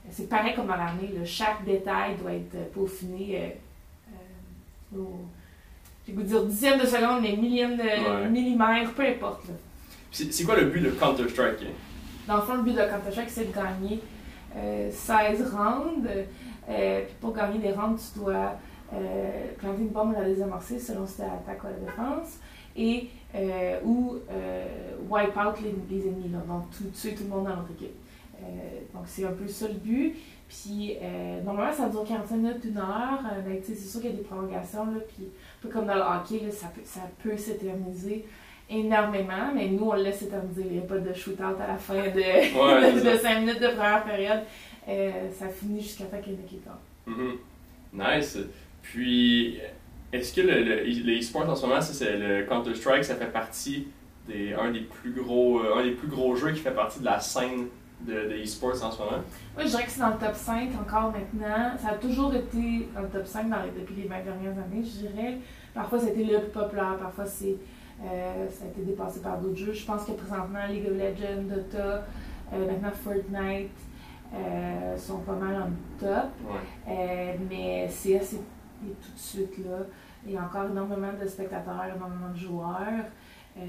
c'est 0.10 0.30
pareil 0.30 0.54
comme 0.54 0.68
dans 0.68 0.76
l'armée, 0.76 1.10
chaque 1.26 1.64
détail 1.66 2.16
doit 2.18 2.34
être 2.34 2.72
peaufiné 2.74 3.58
au, 4.96 5.20
j'ai 6.08 6.14
goût 6.14 6.22
de 6.22 6.28
dire 6.28 6.44
dixième 6.46 6.80
de 6.80 6.86
seconde, 6.86 7.22
mais 7.22 7.36
millième 7.36 7.78
de 7.78 7.84
Ouais. 7.84 8.30
millimètre, 8.30 8.94
peu 8.94 9.04
importe. 9.06 9.48
là. 9.48 9.54
C'est 10.12 10.44
quoi 10.44 10.56
le 10.58 10.66
but 10.66 10.82
de 10.82 10.90
Counter-Strike? 10.92 11.62
hein? 11.64 11.72
Dans 12.28 12.36
le 12.38 12.42
fond, 12.44 12.56
le 12.56 12.64
but 12.64 12.74
de 12.74 12.78
Counter-Strike, 12.82 13.30
c'est 13.30 13.46
de 13.52 13.54
gagner 13.56 14.00
euh, 14.56 14.90
16 14.92 15.52
rounds. 15.56 16.08
Euh, 16.70 17.02
puis 17.06 17.16
pour 17.20 17.34
gagner 17.34 17.60
des 17.60 17.72
rounds, 17.72 18.00
tu 18.14 18.20
dois 18.20 18.54
euh, 18.94 19.48
planter 19.58 19.82
une 19.82 19.90
bombe 19.90 20.14
et 20.16 20.22
la 20.22 20.28
désamorcer 20.30 20.80
selon 20.80 21.06
si 21.08 21.16
tu 21.18 21.22
attaque 21.24 21.64
ou 21.64 21.68
la 21.68 21.74
défense. 21.92 22.38
Et, 22.76 23.08
euh, 23.36 23.80
ou 23.84 24.16
euh, 24.32 24.66
wipe 25.10 25.36
out 25.38 25.56
les, 25.62 25.74
les 25.96 26.08
ennemis, 26.08 26.30
là, 26.30 26.40
donc 26.48 26.70
tout, 26.72 26.86
tuer 26.94 27.14
tout 27.16 27.24
le 27.24 27.30
monde 27.30 27.46
dans 27.46 27.56
notre 27.58 27.72
équipe. 27.72 27.96
Euh, 28.42 28.46
donc 28.94 29.04
c'est 29.06 29.26
un 29.26 29.32
peu 29.32 29.48
ça 29.48 29.68
le 29.68 29.76
but. 29.76 30.16
Puis 30.50 30.98
euh, 31.02 31.42
normalement, 31.44 31.74
ça 31.74 31.90
dure 31.90 32.04
45 32.04 32.36
minutes, 32.36 32.64
une 32.66 32.78
heure. 32.78 33.20
Euh, 33.32 33.42
ben, 33.42 33.60
c'est 33.64 33.76
sûr 33.76 34.02
qu'il 34.02 34.12
y 34.12 34.14
a 34.14 34.18
des 34.18 34.24
prolongations. 34.24 34.86
Là, 34.86 35.00
puis 35.08 35.28
peu 35.64 35.70
comme 35.70 35.88
dans 35.88 35.96
le 35.96 36.02
hockey, 36.02 36.46
là, 36.46 36.52
ça 36.52 36.68
peut, 36.68 36.82
ça 36.84 37.02
peut 37.24 37.38
s'éterniser 37.38 38.26
énormément, 38.70 39.52
mais 39.54 39.68
nous, 39.68 39.86
on 39.86 39.94
le 39.96 40.04
laisse 40.04 40.20
s'éterniser. 40.20 40.64
Il 40.66 40.72
n'y 40.74 40.80
a 40.80 40.82
pas 40.82 40.98
de 40.98 41.14
shootout 41.14 41.44
à 41.44 41.68
la 41.68 41.78
fin 41.78 41.96
de, 41.96 42.20
Ouais, 42.20 42.94
de, 42.94 43.00
c'est 43.00 43.18
ça. 43.18 43.30
5 43.30 43.40
minutes 43.40 43.62
de 43.62 43.68
première 43.68 44.04
période. 44.04 44.42
Euh, 44.88 45.12
ça 45.32 45.48
finit 45.50 45.82
jusqu'à 45.82 46.06
temps 46.06 46.20
qu'il 46.22 46.34
y 46.34 46.36
ait 46.36 46.40
une 46.40 46.46
équipe. 46.46 46.68
Nice. 47.94 48.38
Puis, 48.82 49.60
est-ce 50.12 50.34
que 50.34 50.42
le, 50.42 50.64
le, 50.64 50.84
le 50.84 51.20
e-sport 51.20 51.50
en 51.50 51.56
ce 51.56 51.66
moment, 51.66 51.82
c'est 51.82 52.18
le 52.18 52.44
Counter-Strike, 52.46 53.04
ça 53.04 53.16
fait 53.16 53.32
partie 53.32 53.88
des 54.28 54.54
un 54.54 54.72
des 54.72 54.82
plus 54.82 55.12
gros 55.12 55.60
euh, 55.60 55.76
un 55.78 55.84
des 55.84 55.92
plus 55.92 56.08
gros 56.08 56.36
jeux 56.36 56.52
qui 56.52 56.62
fait 56.62 56.72
partie 56.72 57.00
de 57.00 57.06
la 57.06 57.20
scène 57.20 57.68
de, 58.06 58.42
e-sports 58.44 58.84
en 58.84 58.92
ce 58.92 59.00
moment? 59.00 59.12
Moi, 59.56 59.64
je 59.64 59.68
dirais 59.68 59.84
que 59.86 59.92
c'est 59.92 60.00
dans 60.02 60.10
le 60.10 60.18
top 60.18 60.36
5 60.36 60.70
encore 60.82 61.12
maintenant. 61.12 61.78
Ça 61.82 61.90
a 61.90 61.94
toujours 61.96 62.34
été 62.34 62.90
dans 62.94 63.02
le 63.02 63.10
top 63.10 63.26
5 63.26 63.50
dans 63.50 63.62
les- 63.64 63.80
depuis 63.80 63.96
les 63.96 64.08
20 64.08 64.24
dernières 64.24 64.52
années, 64.54 64.84
je 64.84 65.08
dirais. 65.08 65.38
Parfois, 65.74 66.00
c'était 66.00 66.24
le 66.24 66.40
plus 66.40 66.50
populaire, 66.52 66.98
parfois, 67.00 67.26
c'est, 67.26 67.56
euh, 68.04 68.48
ça 68.50 68.66
a 68.66 68.68
été 68.68 68.82
dépassé 68.82 69.22
par 69.22 69.38
d'autres 69.40 69.58
jeux. 69.58 69.74
Je 69.74 69.86
pense 69.86 70.04
que 70.06 70.12
présentement, 70.12 70.66
League 70.70 70.86
of 70.88 70.98
Legends, 70.98 71.44
Dota, 71.44 72.04
euh, 72.54 72.68
maintenant 72.68 72.92
Fortnite 72.92 73.70
euh, 74.36 74.98
sont 74.98 75.20
pas 75.20 75.34
mal 75.34 75.56
en 75.62 75.70
top. 76.00 76.30
Ouais. 76.52 77.38
Mais 77.50 77.88
CS 77.88 78.34
est, 78.34 78.36
est 78.36 79.00
tout 79.02 79.12
de 79.14 79.18
suite 79.20 79.58
là. 79.60 79.78
Il 80.26 80.32
y 80.34 80.38
a 80.38 80.42
encore 80.44 80.66
énormément 80.66 81.12
de 81.22 81.28
spectateurs, 81.28 81.84
énormément 81.96 82.30
de 82.34 82.38
joueurs. 82.38 83.06
Euh, 83.56 83.62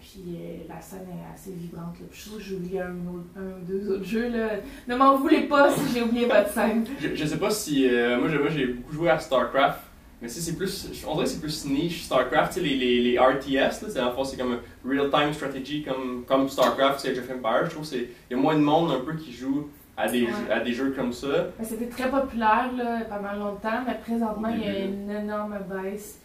puis 0.00 0.24
euh, 0.28 0.56
la 0.68 0.80
scène 0.80 1.06
est 1.10 1.34
assez 1.34 1.50
vibrante. 1.52 1.94
Là. 2.00 2.06
Puis 2.10 2.18
je 2.18 2.28
sûre 2.28 2.38
que 2.38 2.42
j'ai 2.42 2.54
oublié 2.56 2.80
un, 2.80 2.92
ou 2.92 3.22
deux 3.68 3.90
autres 3.90 4.04
jeux. 4.04 4.28
Là. 4.30 4.48
Ne 4.88 4.96
m'en 4.96 5.16
voulez 5.18 5.42
pas 5.42 5.70
si 5.70 5.92
j'ai 5.92 6.02
oublié 6.02 6.24
votre 6.26 6.48
scène. 6.48 6.86
Je, 7.00 7.14
je 7.14 7.24
sais 7.26 7.36
pas 7.38 7.50
si. 7.50 7.86
euh, 7.88 8.18
moi, 8.18 8.28
j'ai, 8.50 8.66
beaucoup 8.66 8.92
joué 8.94 9.10
à 9.10 9.18
StarCraft. 9.18 9.80
Mais 10.22 10.28
sais, 10.28 10.40
c'est 10.40 10.56
plus. 10.56 11.04
On 11.06 11.12
dirait 11.12 11.24
que 11.24 11.30
c'est 11.30 11.40
plus 11.40 11.66
niche 11.66 12.04
StarCraft. 12.04 12.54
Tu 12.54 12.60
sais, 12.60 12.66
les, 12.66 12.76
les, 12.76 13.02
les 13.02 13.18
RTS, 13.18 13.82
là, 13.82 13.88
c'est, 13.90 14.00
en 14.00 14.24
c'est 14.24 14.38
comme 14.38 14.58
real-time 14.88 15.34
strategy 15.34 15.82
comme, 15.82 16.24
comme 16.26 16.48
StarCraft, 16.48 17.00
c'est 17.00 17.10
Age 17.10 17.18
of 17.18 17.30
Empires. 17.30 17.66
Je 17.66 17.70
trouve 17.72 17.86
qu'il 17.86 18.08
y 18.30 18.34
a 18.34 18.36
moins 18.38 18.54
de 18.54 18.60
monde 18.60 18.90
un 18.90 19.00
peu 19.04 19.14
qui 19.16 19.32
joue 19.32 19.68
à 19.98 20.08
des, 20.08 20.22
Ouais. 20.22 20.28
jeux, 20.28 20.52
à 20.52 20.60
des 20.60 20.72
jeux 20.72 20.90
comme 20.96 21.12
ça. 21.12 21.28
Ben, 21.58 21.64
C'était 21.64 21.88
très 21.88 22.10
populaire 22.10 22.70
là, 22.76 23.00
pendant 23.08 23.32
longtemps, 23.32 23.82
mais 23.86 23.98
présentement, 24.02 24.48
il 24.48 24.60
y 24.64 24.68
a 24.68 24.78
une 24.80 25.10
énorme 25.10 25.58
baisse 25.70 26.20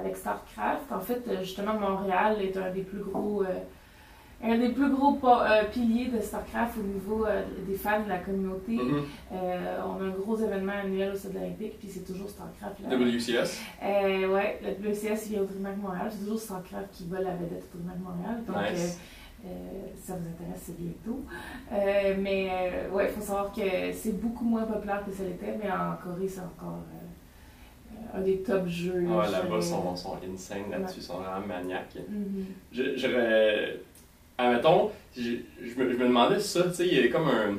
avec 0.00 0.16
StarCraft. 0.16 0.90
En 0.92 1.00
fait, 1.00 1.22
euh, 1.28 1.40
justement, 1.42 1.74
Montréal 1.74 2.36
est 2.42 2.56
un 2.56 2.70
des 2.70 2.82
plus 2.82 3.00
gros, 3.00 3.42
euh, 3.42 3.46
un 4.44 4.58
des 4.58 4.68
plus 4.68 4.90
gros 4.90 5.18
euh, 5.24 5.64
piliers 5.72 6.08
de 6.10 6.20
StarCraft 6.20 6.76
au 6.78 6.82
niveau 6.82 7.24
euh, 7.26 7.42
des 7.66 7.74
fans 7.74 8.02
de 8.04 8.08
la 8.08 8.18
communauté. 8.18 8.72
Mhm. 8.76 9.02
Euh, 9.32 9.78
on 9.86 10.02
a 10.02 10.04
un 10.06 10.10
gros 10.10 10.36
événement 10.36 10.72
annuel 10.84 11.12
au 11.12 11.16
Stade 11.16 11.36
olympique, 11.36 11.78
puis 11.78 11.88
c'est 11.88 12.04
toujours 12.04 12.28
StarCraft. 12.28 12.80
Là. 12.88 12.96
WCS. 12.96 13.60
Euh, 13.82 14.34
ouais, 14.34 14.60
le 14.62 14.88
WCS 14.88 15.28
vient 15.28 15.40
au 15.40 15.46
Trimac 15.46 15.76
Montréal. 15.78 16.08
C'est 16.10 16.18
toujours 16.24 16.38
StarCraft 16.40 16.90
qui 16.92 17.06
vole 17.06 17.24
la 17.24 17.34
vedette 17.34 17.64
au 17.74 17.78
Trimac 17.78 17.96
Montréal. 17.98 18.42
Donc, 18.46 18.56
Nice. 18.72 18.98
euh, 19.44 19.48
euh, 19.48 19.86
si 19.96 20.06
ça 20.06 20.14
vous 20.14 20.28
intéresse, 20.28 20.62
c'est 20.66 20.76
bientôt. 20.78 21.20
Euh, 21.72 22.14
mais 22.20 22.50
euh, 22.50 22.90
ouais, 22.90 23.06
il 23.08 23.10
faut 23.14 23.20
savoir 23.20 23.52
que 23.52 23.92
c'est 23.92 24.20
beaucoup 24.20 24.44
moins 24.44 24.64
populaire 24.64 25.02
que 25.06 25.12
ça 25.12 25.22
l'était, 25.24 25.56
mais 25.62 25.70
en 25.70 25.96
Corée, 26.02 26.28
c'est 26.28 26.40
encore 26.40 26.78
euh, 26.78 26.94
euh, 26.94 27.05
un 28.14 28.20
des 28.20 28.38
top 28.38 28.66
jeux. 28.66 29.00
Ouais, 29.00 29.26
je 29.26 29.32
là-bas, 29.32 29.60
sont, 29.60 29.94
sont 29.96 30.16
insane 30.32 30.70
là-dessus, 30.70 30.98
ils 30.98 31.02
sont 31.02 31.18
vraiment 31.18 31.46
maniaques. 31.46 31.96
Mhm. 32.08 32.44
Je- 32.72 32.96
J'aurais. 32.96 33.80
Admettons, 34.38 34.90
je, 35.16 35.22
je, 35.62 35.74
me, 35.78 35.90
je 35.92 35.96
me 35.96 36.04
demandais 36.08 36.40
ça, 36.40 36.64
tu 36.64 36.74
sais, 36.74 36.86
il 36.88 36.94
y 36.94 37.00
a 37.04 37.08
comme 37.08 37.28
un. 37.28 37.56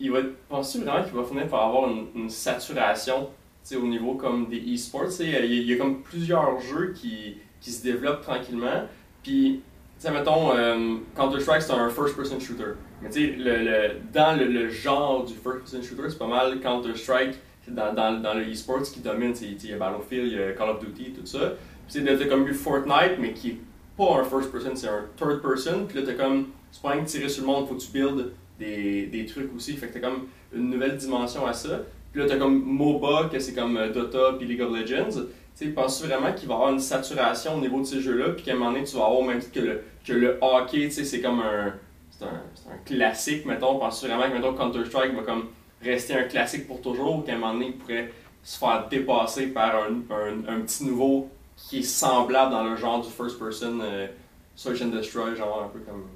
Il 0.00 0.10
va. 0.10 0.20
Penses-tu 0.48 0.78
vraiment 0.84 1.04
qu'il 1.04 1.12
va 1.14 1.24
finir 1.24 1.46
par 1.48 1.66
avoir 1.66 1.90
une, 1.90 2.06
une 2.14 2.30
saturation, 2.30 3.24
tu 3.26 3.30
sais, 3.62 3.76
au 3.76 3.86
niveau 3.86 4.14
comme 4.14 4.46
des 4.48 4.60
e-sports, 4.74 5.06
tu 5.06 5.10
sais, 5.12 5.24
il 5.24 5.30
y, 5.32 5.36
a- 5.36 5.44
il 5.44 5.66
y 5.70 5.72
a 5.74 5.76
comme 5.76 6.02
plusieurs 6.02 6.58
jeux 6.60 6.92
qui, 6.94 7.36
qui 7.60 7.70
se 7.70 7.82
développent 7.82 8.22
tranquillement, 8.22 8.84
puis, 9.22 9.60
tu 10.00 10.06
sais, 10.06 10.10
mettons, 10.12 10.54
euh, 10.56 10.96
Counter-Strike, 11.16 11.60
c'est 11.62 11.72
un 11.72 11.90
first-person 11.90 12.38
shooter. 12.40 12.74
Mais 13.02 13.10
tu 13.10 13.26
sais, 13.26 13.34
le, 13.36 13.56
le- 13.64 13.90
dans 14.12 14.38
le, 14.38 14.46
le 14.46 14.68
genre 14.70 15.24
du 15.24 15.34
first-person 15.34 15.82
shooter, 15.82 16.08
c'est 16.08 16.18
pas 16.18 16.26
mal 16.26 16.58
Counter-Strike, 16.60 17.34
dans, 17.70 17.92
dans, 17.94 18.20
dans 18.20 18.34
le 18.34 18.50
e-sports 18.50 18.82
qui 18.82 19.00
domine, 19.00 19.32
a 19.32 19.76
Battlefield, 19.76 20.32
il 20.32 20.38
y 20.38 20.42
a 20.42 20.52
Call 20.52 20.70
of 20.70 20.80
Duty, 20.80 21.12
tout 21.12 21.26
ça. 21.26 21.54
Puis 21.88 22.04
sais, 22.04 22.04
t'as 22.04 22.26
comme 22.26 22.46
eu 22.46 22.54
Fortnite, 22.54 23.18
mais 23.18 23.32
qui 23.32 23.50
est 23.50 23.58
pas 23.96 24.20
un 24.20 24.24
first 24.24 24.52
person, 24.52 24.74
c'est 24.74 24.88
un 24.88 25.06
third 25.16 25.40
person. 25.40 25.86
Puis 25.86 25.98
là, 25.98 26.06
t'as 26.06 26.14
comme, 26.14 26.48
c'est 26.70 26.82
pas 26.82 26.90
rien 26.90 27.02
que 27.02 27.08
tirer 27.08 27.28
sur 27.28 27.42
le 27.42 27.48
monde, 27.48 27.66
faut 27.66 27.74
que 27.74 27.80
tu 27.80 27.90
builds 27.92 28.32
des, 28.58 29.06
des 29.06 29.26
trucs 29.26 29.54
aussi. 29.54 29.76
Fait 29.76 29.88
que 29.88 29.94
t'as 29.94 30.00
comme 30.00 30.26
une 30.52 30.70
nouvelle 30.70 30.96
dimension 30.96 31.46
à 31.46 31.52
ça. 31.52 31.80
Puis 32.12 32.20
là, 32.20 32.26
t'as 32.28 32.36
comme 32.36 32.62
MOBA, 32.62 33.28
que 33.30 33.38
c'est 33.38 33.54
comme 33.54 33.76
euh, 33.76 33.92
Dota 33.92 34.34
puis 34.38 34.46
League 34.46 34.62
of 34.62 34.74
Legends. 34.74 35.22
Tu 35.56 35.66
sais, 35.66 35.66
penses-tu 35.70 36.06
vraiment 36.06 36.32
qu'il 36.32 36.48
va 36.48 36.54
y 36.54 36.56
avoir 36.56 36.72
une 36.72 36.78
saturation 36.78 37.56
au 37.56 37.60
niveau 37.60 37.80
de 37.80 37.86
ces 37.86 38.00
jeux-là, 38.00 38.30
puis 38.30 38.44
qu'à 38.44 38.52
un 38.52 38.56
moment 38.56 38.72
donné, 38.72 38.84
tu 38.84 38.96
vas 38.96 39.06
avoir, 39.06 39.22
même 39.22 39.40
que 39.40 39.60
le, 39.60 39.80
que 40.04 40.12
le 40.12 40.38
hockey, 40.40 40.84
tu 40.84 40.92
sais, 40.92 41.04
c'est 41.04 41.20
comme 41.20 41.40
un, 41.40 41.74
c'est 42.10 42.24
un, 42.24 42.42
c'est 42.54 42.94
classique, 42.94 43.44
mettons. 43.44 43.78
Penses-tu 43.78 44.06
vraiment 44.06 44.28
que, 44.28 44.34
mettons, 44.34 44.54
Counter-Strike 44.54 45.14
va 45.14 45.22
comme 45.22 45.46
rester 45.82 46.14
un 46.14 46.24
classique 46.24 46.66
pour 46.66 46.80
toujours, 46.80 47.18
ou 47.18 47.22
qu'à 47.22 47.34
un 47.34 47.38
moment 47.38 47.52
donné, 47.54 47.66
il 47.66 47.78
pourrait 47.78 48.12
se 48.42 48.58
faire 48.58 48.86
dépasser 48.88 49.48
par 49.48 49.74
un, 49.76 50.48
un, 50.48 50.60
petit 50.60 50.84
nouveau 50.84 51.28
qui 51.56 51.80
est 51.80 51.82
semblable 51.82 52.52
dans 52.52 52.64
le 52.64 52.76
genre 52.76 53.04
du 53.04 53.10
first 53.10 53.38
person 53.38 53.80
euh, 53.80 54.06
search 54.54 54.80
and 54.82 54.88
destroy, 54.88 55.34
genre 55.36 55.64
un 55.64 55.68
peu 55.68 55.80
comme. 55.80 56.06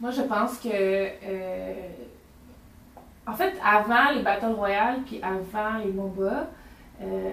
Moi, 0.00 0.10
je 0.10 0.22
pense 0.22 0.58
que. 0.58 0.68
euh, 0.68 1.74
en 3.26 3.34
fait, 3.34 3.54
avant 3.62 4.12
les 4.14 4.22
Battle 4.22 4.52
Royale, 4.54 5.00
puis 5.04 5.20
avant 5.20 5.78
les 5.84 5.90
MOBA, 5.90 6.48
euh, 7.02 7.30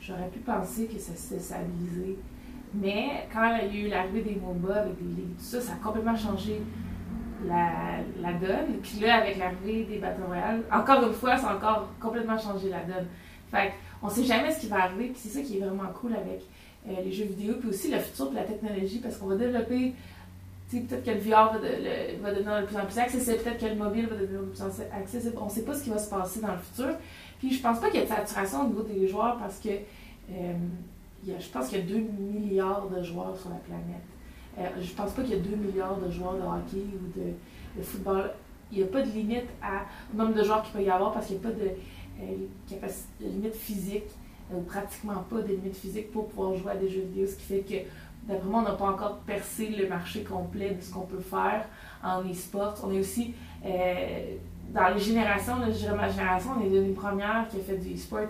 j'aurais 0.00 0.28
pu 0.28 0.40
penser 0.40 0.86
que 0.86 0.98
ça 0.98 1.14
s'était 1.14 1.40
stabilisé. 1.40 2.18
Mais 2.74 3.28
quand 3.32 3.56
il 3.62 3.76
y 3.76 3.78
a 3.78 3.86
eu 3.86 3.88
l'arrivée 3.88 4.22
des 4.22 4.36
MOBA 4.36 4.74
avec 4.74 4.98
des 4.98 5.22
ligues, 5.22 5.36
tout 5.36 5.44
ça, 5.44 5.60
ça 5.60 5.72
a 5.72 5.84
complètement 5.84 6.16
changé 6.16 6.60
la, 7.46 7.70
la 8.20 8.32
donne. 8.34 8.78
Puis 8.82 9.00
là, 9.00 9.16
avec 9.16 9.38
l'arrivée 9.38 9.84
des 9.84 9.98
Battle 9.98 10.22
Royale, 10.26 10.62
encore 10.72 11.06
une 11.06 11.12
fois, 11.14 11.36
ça 11.36 11.50
a 11.50 11.56
encore 11.56 11.88
complètement 12.00 12.38
changé 12.38 12.68
la 12.68 12.80
donne. 12.80 13.06
Fait 13.50 13.72
on 14.02 14.08
sait 14.08 14.24
jamais 14.24 14.50
ce 14.52 14.60
qui 14.60 14.68
va 14.68 14.84
arriver, 14.84 15.06
puis 15.08 15.16
c'est 15.18 15.28
ça 15.28 15.40
qui 15.42 15.58
est 15.58 15.60
vraiment 15.60 15.90
cool 16.00 16.12
avec 16.14 16.40
euh, 16.88 16.92
les 17.04 17.12
jeux 17.12 17.24
vidéo, 17.24 17.54
puis 17.60 17.68
aussi 17.68 17.90
le 17.90 17.98
futur, 17.98 18.28
puis 18.28 18.36
la 18.36 18.44
technologie, 18.44 18.98
parce 18.98 19.16
qu'on 19.18 19.26
va 19.26 19.36
développer 19.36 19.94
peut-être 20.70 21.04
que 21.04 21.10
le 21.10 21.18
VR 21.18 21.52
va, 22.22 22.32
devenir 22.32 22.60
de 22.60 22.66
plus 22.66 22.76
en 22.76 22.86
plus 22.86 22.98
accessible, 22.98 23.36
peut-être 23.38 23.58
que 23.58 23.66
le 23.66 23.74
mobile 23.74 24.06
va 24.06 24.14
devenir 24.16 24.40
de 24.40 24.46
plus 24.46 24.62
en 24.62 24.70
plus 24.70 24.82
accessible. 24.96 25.34
On 25.40 25.46
ne 25.46 25.50
sait 25.50 25.62
pas 25.64 25.74
ce 25.74 25.82
qui 25.82 25.90
va 25.90 25.98
se 25.98 26.08
passer 26.08 26.40
dans 26.40 26.52
le 26.52 26.58
futur. 26.58 26.94
Puis 27.40 27.52
je 27.52 27.60
pense 27.62 27.80
pas 27.80 27.90
qu'il 27.90 27.98
y 28.00 28.02
ait 28.02 28.06
de 28.06 28.10
saturation 28.10 28.62
au 28.64 28.68
niveau 28.68 28.82
des 28.82 29.08
joueurs 29.08 29.36
parce 29.38 29.58
que 29.58 29.68
euh, 29.68 30.52
y 31.26 31.32
a- 31.32 31.38
je 31.40 31.48
pense 31.48 31.68
qu'il 31.68 31.78
y 31.78 31.82
a 31.82 31.84
2 31.86 31.98
milliards 32.20 32.88
de 32.88 33.02
joueurs 33.02 33.36
sur 33.36 33.50
la 33.50 33.56
planète. 33.56 34.04
Euh, 34.60 34.64
je 34.80 34.92
pense 34.92 35.12
pas 35.12 35.22
qu'il 35.22 35.32
y 35.32 35.38
a 35.38 35.42
2 35.42 35.56
milliards 35.56 35.96
de 35.96 36.10
joueurs 36.10 36.34
de 36.34 36.42
hockey 36.42 36.84
ou 36.94 37.18
de, 37.18 37.82
football. 37.82 38.30
Il 38.70 38.78
n'y 38.78 38.84
a 38.84 38.86
pas 38.86 39.02
de 39.02 39.10
limite 39.10 39.48
à, 39.62 39.84
au 40.12 40.16
nombre 40.16 40.34
de 40.34 40.42
joueurs 40.42 40.62
qu'il 40.62 40.72
peut 40.72 40.82
y 40.82 40.90
avoir 40.90 41.12
parce 41.12 41.26
qu'il 41.26 41.36
n'y 41.36 41.46
a 41.46 41.48
pas 41.48 41.54
de, 41.54 41.70
euh, 42.20 43.20
limite 43.20 43.54
physique, 43.54 44.04
euh, 44.52 44.58
ou 44.58 44.62
pratiquement 44.62 45.24
pas 45.28 45.40
de 45.40 45.48
limite 45.48 45.76
physique 45.76 46.12
pour 46.12 46.28
pouvoir 46.28 46.54
jouer 46.56 46.72
à 46.72 46.76
des 46.76 46.88
jeux 46.88 47.00
vidéo, 47.00 47.26
ce 47.26 47.36
qui 47.36 47.44
fait 47.44 47.60
que 47.60 47.88
D'après 48.28 48.46
moi, 48.46 48.60
on 48.60 48.64
n'a 48.64 48.76
pas 48.76 48.84
encore 48.84 49.16
percé 49.20 49.70
le 49.70 49.88
marché 49.88 50.22
complet 50.24 50.72
de 50.72 50.82
ce 50.82 50.92
qu'on 50.92 51.06
peut 51.06 51.20
faire 51.20 51.66
en 52.04 52.20
e-sport. 52.22 52.74
On 52.84 52.92
est 52.92 53.00
aussi, 53.00 53.32
dans 53.64 54.88
les 54.94 55.00
générations, 55.00 55.54
je 55.66 55.70
dirais 55.70 55.96
ma 55.96 56.10
génération, 56.10 56.50
on 56.54 56.62
est 56.62 56.68
une 56.68 56.94
première 56.94 57.48
qui 57.48 57.56
a 57.56 57.60
fait 57.60 57.78
du 57.78 57.94
e-sport. 57.94 58.28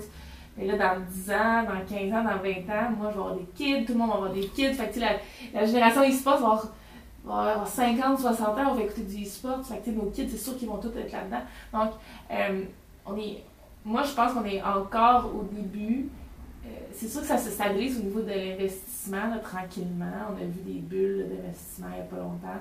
Mais 0.56 0.66
là, 0.66 0.76
dans 0.76 1.00
10 1.00 1.30
ans, 1.30 1.62
dans 1.62 1.86
15 1.86 2.12
ans, 2.12 2.24
dans 2.24 2.42
20 2.42 2.50
ans, 2.68 2.90
moi, 2.98 3.10
je 3.10 3.14
vais 3.14 3.20
avoir 3.20 3.34
des 3.34 3.46
kids, 3.54 3.84
tout 3.84 3.92
le 3.92 3.98
monde 3.98 4.10
va 4.10 4.14
avoir 4.16 4.32
des 4.32 4.46
kids. 4.46 4.74
Fait 4.74 4.90
que, 4.90 5.00
la, 5.00 5.12
la 5.54 5.66
génération 5.66 6.02
e-sport 6.02 6.38
va 6.38 6.46
avoir, 6.46 6.66
va 7.24 7.52
avoir 7.52 7.68
50, 7.68 8.18
60 8.18 8.48
ans, 8.48 8.70
on 8.70 8.74
va 8.74 8.82
écouter 8.82 9.02
du 9.02 9.24
e-sport. 9.24 9.64
Fait 9.64 9.78
que, 9.78 9.90
nos 9.90 10.10
kids, 10.10 10.28
c'est 10.28 10.38
sûr 10.38 10.56
qu'ils 10.56 10.68
vont 10.68 10.78
tous 10.78 10.96
être 10.98 11.12
là-dedans. 11.12 11.42
Donc, 11.72 11.92
euh, 12.30 12.62
on 13.06 13.16
est, 13.16 13.42
moi, 13.84 14.02
je 14.02 14.12
pense 14.12 14.32
qu'on 14.32 14.44
est 14.44 14.62
encore 14.62 15.30
au 15.34 15.44
début. 15.44 16.08
Euh, 16.66 16.68
c'est 16.92 17.08
sûr 17.08 17.22
que 17.22 17.26
ça 17.26 17.38
se 17.38 17.50
stabilise 17.50 17.98
au 17.98 18.02
niveau 18.02 18.20
de 18.20 18.30
l'investissement, 18.30 19.38
tranquillement. 19.42 20.28
On 20.30 20.36
a 20.36 20.44
vu 20.44 20.60
des 20.66 20.80
bulles 20.80 21.26
d'investissement 21.30 21.88
il 21.92 21.94
n'y 21.94 22.00
a 22.00 22.04
pas 22.04 22.16
longtemps. 22.16 22.60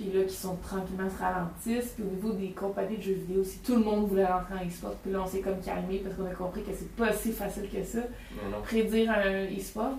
Puis 0.00 0.18
là, 0.18 0.24
qui 0.24 0.34
sont 0.34 0.56
tranquillement 0.56 1.10
se 1.10 1.22
ralentissent. 1.22 1.92
Puis 1.92 2.04
au 2.04 2.14
niveau 2.14 2.32
des 2.32 2.52
compagnies 2.52 2.96
de 2.96 3.02
jeux 3.02 3.12
vidéo, 3.26 3.44
si 3.44 3.58
tout 3.58 3.74
le 3.74 3.82
monde 3.82 4.08
voulait 4.08 4.24
rentrer 4.24 4.54
en 4.54 4.66
e-sport, 4.66 4.94
puis 5.02 5.12
là, 5.12 5.20
on 5.22 5.26
s'est 5.26 5.40
comme 5.40 5.60
calmé 5.60 5.98
parce 6.02 6.16
qu'on 6.16 6.24
a 6.24 6.34
compris 6.34 6.62
que 6.62 6.70
c'est 6.72 6.90
pas 6.96 7.12
si 7.12 7.32
facile 7.32 7.68
que 7.70 7.84
ça, 7.84 7.98
Non, 7.98 8.50
non. 8.50 8.62
prédire 8.62 9.10
un 9.10 9.44
e-sport. 9.44 9.98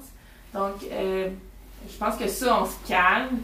Donc, 0.56 0.84
euh, 0.92 1.30
je 1.88 1.98
pense 1.98 2.16
que 2.16 2.28
ça, 2.28 2.62
on 2.62 2.66
se 2.66 2.88
calme, 2.88 3.42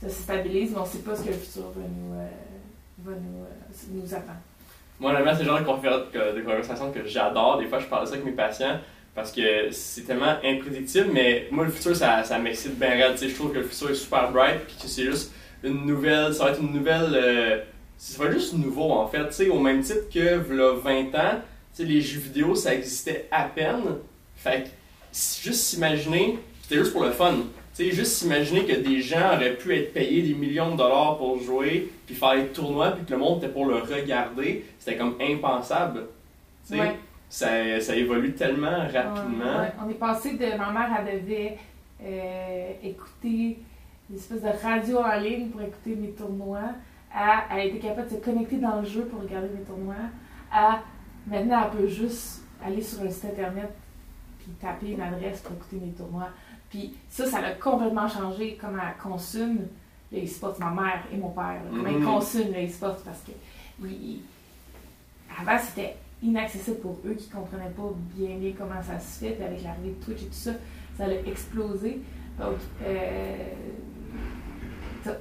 ça 0.00 0.08
se 0.08 0.22
stabilise, 0.22 0.70
mais 0.72 0.78
on 0.78 0.86
sait 0.86 0.98
pas 0.98 1.14
ce 1.14 1.24
que 1.24 1.28
le 1.28 1.34
futur 1.34 1.64
va 1.76 1.82
nous, 1.82 2.14
euh, 2.14 2.28
va 3.04 3.12
nous, 3.12 3.42
euh, 3.42 4.02
nous 4.02 4.14
attendre. 4.14 4.40
Moi, 4.98 5.10
honnêtement, 5.10 5.32
c'est 5.34 5.42
le 5.42 5.48
genre 5.48 5.60
de, 5.60 6.40
conversation 6.40 6.90
que 6.90 7.06
j'adore. 7.06 7.58
Des 7.58 7.66
fois, 7.66 7.80
je 7.80 7.86
parle 7.86 8.04
de 8.04 8.08
ça 8.08 8.14
avec 8.14 8.24
mes 8.24 8.32
patients 8.32 8.78
parce 9.14 9.30
que 9.30 9.70
c'est 9.72 10.02
tellement 10.02 10.36
imprédictible, 10.42 11.10
mais 11.12 11.48
moi, 11.50 11.66
le 11.66 11.70
futur, 11.70 11.94
ça, 11.94 12.24
ça 12.24 12.38
m'excite 12.38 12.78
bien 12.78 12.90
raide. 12.90 13.12
Tu 13.12 13.18
sais, 13.18 13.28
Je 13.28 13.34
trouve 13.34 13.52
que 13.52 13.58
le 13.58 13.64
futur 13.64 13.90
est 13.90 13.94
super 13.94 14.32
bright, 14.32 14.60
puis 14.66 14.76
que 14.80 14.88
c'est 14.88 15.04
juste 15.04 15.32
une 15.64 15.86
nouvelle. 15.86 16.32
Ça 16.34 16.44
va 16.44 16.50
être 16.50 16.60
une 16.60 16.72
nouvelle. 16.72 17.10
euh, 17.14 17.58
ça 17.96 18.22
va 18.22 18.26
être 18.30 18.34
juste 18.34 18.54
nouveau, 18.54 18.92
en 18.92 19.06
fait. 19.08 19.26
Tu 19.28 19.32
sais, 19.32 19.48
au 19.48 19.58
même 19.58 19.80
titre 19.82 20.08
que, 20.12 20.36
v'là 20.36 20.72
20 20.82 21.00
ans, 21.16 21.40
tu 21.74 21.82
sais, 21.82 21.84
les 21.84 22.00
jeux 22.00 22.20
vidéo, 22.20 22.54
ça 22.54 22.74
existait 22.74 23.26
à 23.30 23.44
peine. 23.44 23.96
Fait 24.36 24.64
que, 24.64 24.68
juste 25.12 25.60
s'imaginer, 25.62 26.38
c'était 26.62 26.76
juste 26.76 26.92
pour 26.92 27.02
le 27.02 27.10
fun. 27.10 27.34
Tu 27.76 27.84
sais, 27.84 27.90
juste 27.92 28.12
s'imaginer 28.12 28.64
que 28.64 28.74
des 28.76 29.00
gens 29.00 29.34
auraient 29.34 29.56
pu 29.56 29.74
être 29.76 29.92
payés 29.92 30.22
des 30.22 30.34
millions 30.34 30.72
de 30.72 30.76
dollars 30.76 31.16
pour 31.18 31.40
jouer, 31.40 31.90
puis 32.06 32.14
faire 32.14 32.34
des 32.36 32.46
tournois, 32.48 32.92
puis 32.92 33.04
que 33.04 33.10
le 33.12 33.18
monde 33.18 33.38
était 33.42 33.52
pour 33.52 33.66
le 33.66 33.76
regarder, 33.76 34.64
c'était 34.78 34.96
comme 34.96 35.16
impensable. 35.20 36.06
Tu 36.68 36.74
sais, 36.74 36.80
Ouais. 36.80 36.96
ça, 37.28 37.80
ça 37.80 37.96
évolue 37.96 38.32
tellement 38.34 38.86
rapidement. 38.92 39.60
Ouais, 39.60 39.72
on 39.84 39.90
est 39.90 39.94
passé 39.94 40.32
de 40.34 40.56
ma 40.56 40.70
mère, 40.72 40.88
elle 41.04 41.20
devait 41.20 41.56
euh, 42.04 42.70
écouter 42.84 43.58
une 44.10 44.16
espèce 44.16 44.42
de 44.42 44.48
radio 44.62 44.98
en 44.98 45.18
ligne 45.20 45.48
pour 45.50 45.60
écouter 45.62 45.94
mes 45.96 46.10
tournois, 46.10 46.72
à 47.14 47.44
elle 47.52 47.68
était 47.68 47.78
capable 47.88 48.08
de 48.08 48.14
se 48.16 48.20
connecter 48.20 48.56
dans 48.56 48.80
le 48.80 48.86
jeu 48.86 49.02
pour 49.06 49.20
regarder 49.22 49.48
mes 49.48 49.62
tournois, 49.64 49.94
à 50.52 50.80
maintenant 51.26 51.62
elle 51.72 51.78
peut 51.78 51.86
juste 51.88 52.42
aller 52.64 52.82
sur 52.82 53.02
un 53.02 53.10
site 53.10 53.24
internet 53.26 53.70
puis 54.38 54.50
taper 54.60 54.92
une 54.92 55.00
adresse 55.00 55.40
pour 55.40 55.56
écouter 55.56 55.76
mes 55.84 55.92
tournois. 55.92 56.28
Puis 56.70 56.94
ça, 57.08 57.26
ça 57.26 57.38
a 57.38 57.52
complètement 57.52 58.08
changé 58.08 58.58
comment 58.60 58.78
elle 58.82 59.02
consomme 59.02 59.58
le 60.12 60.24
e-sport, 60.24 60.56
ma 60.58 60.70
mère 60.70 61.02
et 61.12 61.16
mon 61.18 61.28
père, 61.30 61.60
comment 61.70 61.88
ils 61.88 61.98
Mhm. 61.98 62.04
consument 62.04 62.52
le 62.54 62.66
e-sport 62.66 62.96
parce 63.04 63.20
que 63.20 63.32
avant 65.40 65.58
c'était 65.58 65.96
inaccessible 66.22 66.78
pour 66.78 66.98
eux 67.06 67.14
qui 67.14 67.28
comprenaient 67.28 67.70
pas 67.76 67.92
bien 68.16 68.36
bien 68.38 68.52
comment 68.56 68.82
ça 68.82 68.98
se 68.98 69.20
fait. 69.20 69.32
Puis 69.32 69.44
avec 69.44 69.62
l'arrivée 69.62 69.94
de 69.98 70.04
Twitch 70.04 70.22
et 70.22 70.26
tout 70.26 70.32
ça, 70.32 70.52
ça 70.96 71.04
a 71.04 71.10
explosé. 71.28 72.00
Donc, 72.38 72.56
euh, 72.84 73.36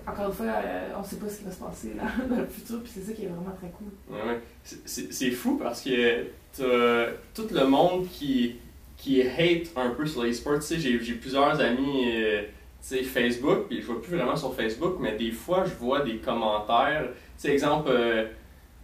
encore 0.07 0.27
une 0.27 0.33
fois, 0.33 0.45
euh, 0.45 0.89
on 0.97 1.03
sait 1.03 1.17
pas 1.17 1.29
ce 1.29 1.39
qui 1.39 1.45
va 1.45 1.51
se 1.51 1.59
passer 1.59 1.93
là, 1.95 2.03
dans 2.29 2.37
le 2.41 2.47
futur, 2.47 2.81
puis 2.81 2.91
c'est 2.93 3.01
ça 3.01 3.13
qui 3.13 3.25
est 3.25 3.27
vraiment 3.27 3.55
très 3.57 3.69
cool. 3.69 3.87
Ouais. 4.15 4.39
C'est- 4.63 5.31
fou 5.31 5.57
parce 5.57 5.81
que 5.81 6.25
t'as 6.55 7.11
tout 7.33 7.47
le 7.51 7.65
monde 7.67 8.07
qui, 8.09 8.55
qui 8.95 9.21
hate 9.21 9.67
un 9.75 9.89
peu 9.91 10.05
sur 10.05 10.23
les 10.23 10.33
sports. 10.33 10.55
Tu 10.59 10.79
sais, 10.79 10.79
j'ai 10.79 11.13
plusieurs 11.15 11.59
amis 11.59 12.11
euh, 12.15 12.43
Facebook, 12.81 13.67
puis 13.67 13.81
je 13.81 13.87
vois 13.87 14.01
plus 14.01 14.15
vraiment 14.15 14.35
sur 14.35 14.53
Facebook, 14.55 14.97
mais 14.99 15.15
des 15.15 15.31
fois 15.31 15.65
je 15.65 15.73
vois 15.75 16.01
des 16.01 16.17
commentaires. 16.17 17.09
Tu 17.39 17.47
exemple, 17.49 17.89
euh, 17.91 18.25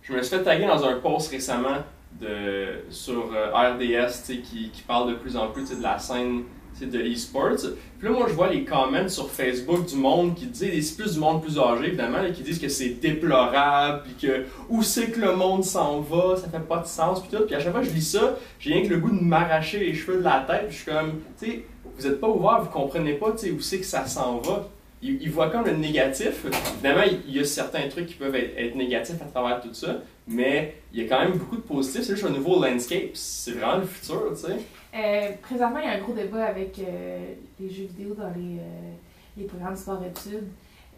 je 0.02 0.14
me 0.14 0.22
suis 0.22 0.38
fait 0.38 0.44
taguer 0.44 0.68
dans 0.68 0.84
un 0.86 1.00
post 1.00 1.32
récemment 1.32 1.78
de, 2.20 2.82
sur 2.90 3.32
RDS 3.54 4.22
qui, 4.44 4.70
qui 4.70 4.82
parle 4.86 5.10
de 5.12 5.16
plus 5.16 5.36
en 5.36 5.48
plus 5.50 5.70
de 5.76 5.82
la 5.82 5.98
scène 5.98 6.44
sais, 6.80 6.86
de 6.86 7.00
e-sports. 7.00 7.70
Puis 8.00 8.08
là, 8.08 8.14
moi, 8.14 8.26
je 8.30 8.34
vois 8.34 8.50
les 8.50 8.64
comments 8.64 9.08
sur 9.08 9.30
Facebook 9.30 9.86
du 9.86 9.96
monde 9.96 10.36
qui 10.36 10.48
disent, 10.48 10.90
c'est 10.90 11.02
plus 11.02 11.14
du 11.14 11.20
monde 11.20 11.42
plus 11.42 11.58
âgé, 11.60 11.88
évidemment, 11.88 12.22
là, 12.22 12.32
qui 12.32 12.42
disent 12.42 12.60
que 12.60 12.70
c'est 12.70 13.00
déplorable, 13.02 14.04
puis 14.04 14.28
que 14.28 14.46
où 14.70 14.84
c'est 14.84 15.12
que 15.12 15.20
le 15.20 15.36
monde 15.36 15.64
s'en 15.64 16.02
va, 16.02 16.36
ça 16.38 16.50
fait 16.50 16.66
pas 16.68 16.80
de 16.80 16.88
sens, 16.88 17.22
puis 17.22 17.38
tout. 17.38 17.46
Puis 17.46 17.56
à 17.56 17.60
chaque 17.60 17.72
fois 17.72 17.82
que 17.82 17.88
je 17.88 17.94
lis 17.94 18.12
ça, 18.12 18.38
j'ai 18.60 18.74
rien 18.74 18.84
que 18.84 18.90
le 18.90 18.98
goût 18.98 19.12
de 19.12 19.24
m'arracher 19.24 19.80
les 19.80 19.94
cheveux 19.94 20.18
de 20.18 20.24
la 20.24 20.46
tête, 20.48 20.68
puis 20.68 20.78
je 20.78 20.82
suis 20.84 20.92
comme, 20.92 21.22
tu 21.40 21.46
sais, 21.46 21.66
vous 21.98 22.08
êtes 22.08 22.20
pas 22.20 22.28
ouvert, 22.28 22.62
vous 22.62 22.70
comprenez 22.70 23.14
pas, 23.14 23.32
tu 23.32 23.38
sais, 23.38 23.52
où 23.52 23.60
c'est 23.60 23.80
que 23.80 23.86
ça 23.86 24.06
s'en 24.06 24.40
va. 24.40 24.70
Ils, 25.02 25.22
ils 25.22 25.30
voient 25.30 25.50
comme 25.50 25.66
le 25.66 25.76
négatif. 25.76 26.46
Évidemment, 26.76 27.04
il 27.28 27.36
y 27.36 27.40
a 27.40 27.44
certains 27.44 27.88
trucs 27.90 28.08
qui 28.08 28.14
peuvent 28.16 28.36
être, 28.36 28.58
être 28.58 28.76
négatifs 28.76 29.22
à 29.22 29.26
travers 29.26 29.62
tout 29.62 29.74
ça, 29.74 30.02
mais 30.28 30.76
il 30.94 31.04
y 31.04 31.06
a 31.06 31.10
quand 31.10 31.24
même 31.24 31.38
beaucoup 31.38 31.58
de 31.58 31.62
positifs. 31.62 32.04
C'est 32.04 32.14
juste 32.14 32.26
un 32.26 32.30
nouveau 32.30 32.64
landscape, 32.64 33.12
c'est 33.14 33.52
vraiment 33.52 33.78
le 33.78 33.86
futur, 33.86 34.32
tu 34.32 34.48
sais. 34.48 34.60
Euh, 34.94 35.32
présentement, 35.42 35.80
il 35.80 35.86
y 35.86 35.88
a 35.88 35.94
un 35.94 36.02
gros 36.02 36.14
débat 36.14 36.46
avec 36.46 36.78
euh, 36.78 37.34
les 37.60 37.70
jeux 37.70 37.86
vidéo 37.86 38.14
dans 38.14 38.30
les, 38.30 38.60
euh, 38.60 38.92
les 39.38 39.46
programmes 39.46 39.76
sport-études. 39.76 40.48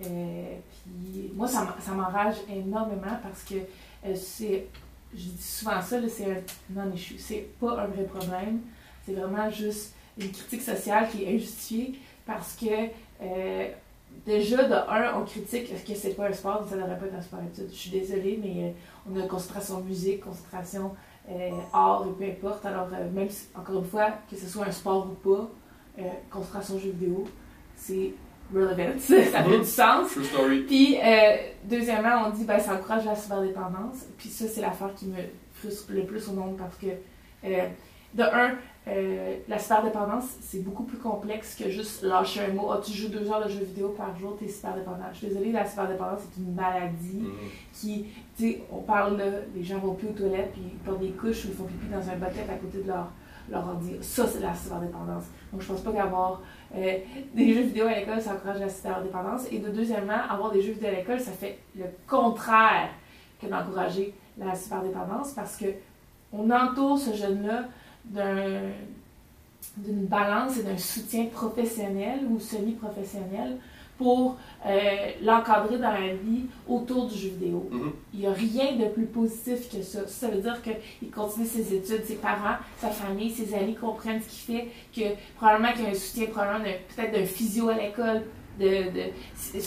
Puis 0.01 1.31
moi, 1.33 1.47
ça, 1.47 1.65
m'enrage 1.93 2.35
énormément 2.49 3.17
parce 3.23 3.43
que 3.43 3.55
c'est, 4.13 4.67
je 5.13 5.23
dis 5.29 5.41
souvent 5.41 5.81
ça, 5.81 5.97
c'est 6.09 6.25
un 6.25 6.41
non-issue. 6.71 7.17
C'est 7.17 7.47
pas 7.59 7.79
un 7.79 7.85
vrai 7.85 8.03
problème. 8.03 8.59
C'est 9.05 9.13
vraiment 9.13 9.49
juste 9.49 9.93
une 10.17 10.31
critique 10.31 10.61
sociale 10.61 11.07
qui 11.09 11.23
est 11.23 11.35
injustifiée 11.35 11.97
parce 12.25 12.57
que 12.57 12.89
déjà, 14.25 14.63
de 14.63 14.73
un, 14.73 15.17
on 15.17 15.23
critique 15.23 15.69
que 15.85 15.95
c'est 15.95 16.15
pas 16.15 16.27
un 16.27 16.33
sport, 16.33 16.67
ça 16.69 16.75
devrait 16.75 16.99
pas 16.99 17.05
être 17.05 17.15
un 17.15 17.21
sport-études. 17.21 17.69
Je 17.71 17.77
suis 17.77 17.91
désolée, 17.91 18.37
mais 18.43 18.75
on 19.09 19.17
a 19.17 19.25
concentration 19.27 19.79
musique, 19.79 20.19
concentration 20.19 20.91
art 21.73 22.05
et 22.07 22.11
peu 22.23 22.31
importe. 22.47 22.65
Alors, 22.65 22.87
euh, 22.93 23.09
même 23.11 23.29
si, 23.29 23.47
encore 23.55 23.79
une 23.79 23.85
fois, 23.85 24.09
que 24.29 24.35
ce 24.35 24.47
soit 24.47 24.65
un 24.65 24.71
sport 24.71 25.07
ou 25.07 25.15
pas, 25.29 25.49
euh, 25.99 26.01
concentration 26.29 26.77
jeux 26.79 26.91
vidéo, 26.91 27.23
c'est 27.75 28.13
relevant, 28.53 28.93
ça 28.99 29.15
fait 29.21 29.43
Mhm. 29.49 29.59
du 29.59 29.65
sens. 29.65 30.11
True 30.11 30.23
story. 30.23 30.59
Puis, 30.61 30.97
euh, 31.03 31.35
deuxièmement, 31.63 32.25
on 32.27 32.29
dit 32.29 32.43
ben 32.45 32.59
ça 32.59 32.75
encourage 32.75 33.05
la 33.05 33.15
cyberdépendance. 33.15 34.05
Puis 34.17 34.29
ça, 34.29 34.45
c'est 34.47 34.61
l'affaire 34.61 34.93
qui 34.95 35.07
me 35.07 35.17
frustre 35.53 35.91
le 35.91 36.03
plus 36.03 36.27
au 36.29 36.33
monde 36.33 36.57
parce 36.57 36.75
que, 36.75 36.87
euh, 37.45 37.67
de 38.13 38.23
un, 38.23 38.51
euh, 38.87 39.37
la 39.47 39.57
cyberdépendance, 39.57 40.25
c'est 40.41 40.59
beaucoup 40.63 40.83
plus 40.83 40.97
complexe 40.99 41.55
que 41.55 41.69
juste 41.69 42.03
lâcher 42.03 42.41
un 42.41 42.53
mot. 42.53 42.69
Ah, 42.71 42.79
tu 42.85 42.91
joues 42.91 43.09
deux 43.09 43.29
heures 43.31 43.43
de 43.43 43.49
jeux 43.49 43.63
vidéo 43.63 43.89
par 43.89 44.15
jour, 44.17 44.37
t'es 44.39 44.47
cyberdépendant. 44.47 45.05
Je 45.11 45.17
suis 45.17 45.27
désolée, 45.27 45.51
la 45.51 45.65
cyberdépendance, 45.65 46.19
c'est 46.31 46.39
une 46.41 46.53
maladie 46.53 47.23
Mhm. 47.23 47.33
qui, 47.73 48.05
sais, 48.43 48.63
on 48.71 48.81
parle 48.81 49.17
là, 49.17 49.25
les 49.55 49.63
gens 49.63 49.79
vont 49.79 49.93
plus 49.93 50.07
aux 50.07 50.13
toilettes, 50.13 50.51
puis 50.53 50.61
ils 50.65 50.77
portent 50.79 50.99
des 50.99 51.11
couches 51.11 51.45
ou 51.45 51.49
ils 51.49 51.53
font 51.53 51.65
pipi 51.65 51.87
dans 51.87 52.09
un 52.09 52.15
bucket 52.15 52.49
à 52.49 52.55
côté 52.55 52.81
de 52.81 52.87
leur, 52.87 53.11
leur 53.49 53.67
ordi. 53.67 53.95
Ça, 54.01 54.27
c'est 54.27 54.41
la 54.41 54.53
cyberdépendance. 54.53 55.25
Donc, 55.51 55.61
je 55.61 55.67
pense 55.67 55.81
pas 55.81 55.91
qu'avoir 55.91 56.41
euh, 56.75 56.97
des 57.33 57.53
jeux 57.53 57.61
vidéo 57.61 57.87
à 57.87 57.99
l'école, 57.99 58.21
ça 58.21 58.33
encourage 58.33 58.59
la 58.59 58.69
cyberdépendance. 58.69 59.43
Et 59.51 59.59
de 59.59 59.69
deuxièmement, 59.69 60.19
avoir 60.29 60.51
des 60.51 60.61
jeux 60.61 60.73
vidéo 60.73 60.89
à 60.89 60.91
l'école, 60.91 61.19
ça 61.19 61.31
fait 61.31 61.59
le 61.77 61.85
contraire 62.07 62.89
que 63.41 63.47
d'encourager 63.47 64.13
la 64.37 64.55
cyberdépendance 64.55 65.33
parce 65.33 65.55
que 65.57 65.67
on 66.33 66.49
entoure 66.49 66.97
ce 66.97 67.13
jeune-là 67.13 67.63
d'un 68.05 68.71
d'une 69.77 70.05
balance 70.05 70.57
et 70.57 70.63
d'un 70.63 70.77
soutien 70.77 71.25
professionnel 71.25 72.19
ou 72.29 72.39
semi-professionnel 72.39 73.57
pour 73.97 74.37
euh, 74.65 75.11
l'encadrer 75.23 75.77
dans 75.77 75.91
la 75.91 76.13
vie 76.13 76.43
autour 76.67 77.05
du 77.07 77.17
jeu 77.17 77.29
vidéo. 77.29 77.67
Mhm. 77.71 77.91
Il 78.13 78.19
n'y 78.21 78.27
a 78.27 78.33
rien 78.33 78.73
de 78.75 78.85
plus 78.89 79.05
positif 79.05 79.69
que 79.71 79.81
ça. 79.83 80.07
Ça 80.07 80.27
veut 80.27 80.41
dire 80.41 80.61
qu'il 80.61 81.09
continue 81.11 81.45
ses 81.45 81.73
études, 81.73 82.03
ses 82.05 82.15
parents, 82.15 82.57
sa 82.79 82.89
famille, 82.89 83.29
ses 83.31 83.53
amis 83.55 83.75
comprennent 83.75 84.21
ce 84.21 84.27
qu'il 84.47 84.55
fait, 84.57 84.67
que 84.95 85.15
probablement 85.37 85.71
qu'il 85.73 85.83
y 85.83 85.87
a 85.87 85.91
un 85.91 85.93
soutien, 85.93 86.25
probablement 86.27 86.65
peut-être 86.95 87.11
d'un 87.13 87.25
physio 87.25 87.69
à 87.69 87.75
l'école, 87.75 88.23
de, 88.59 88.65
de 88.65 89.59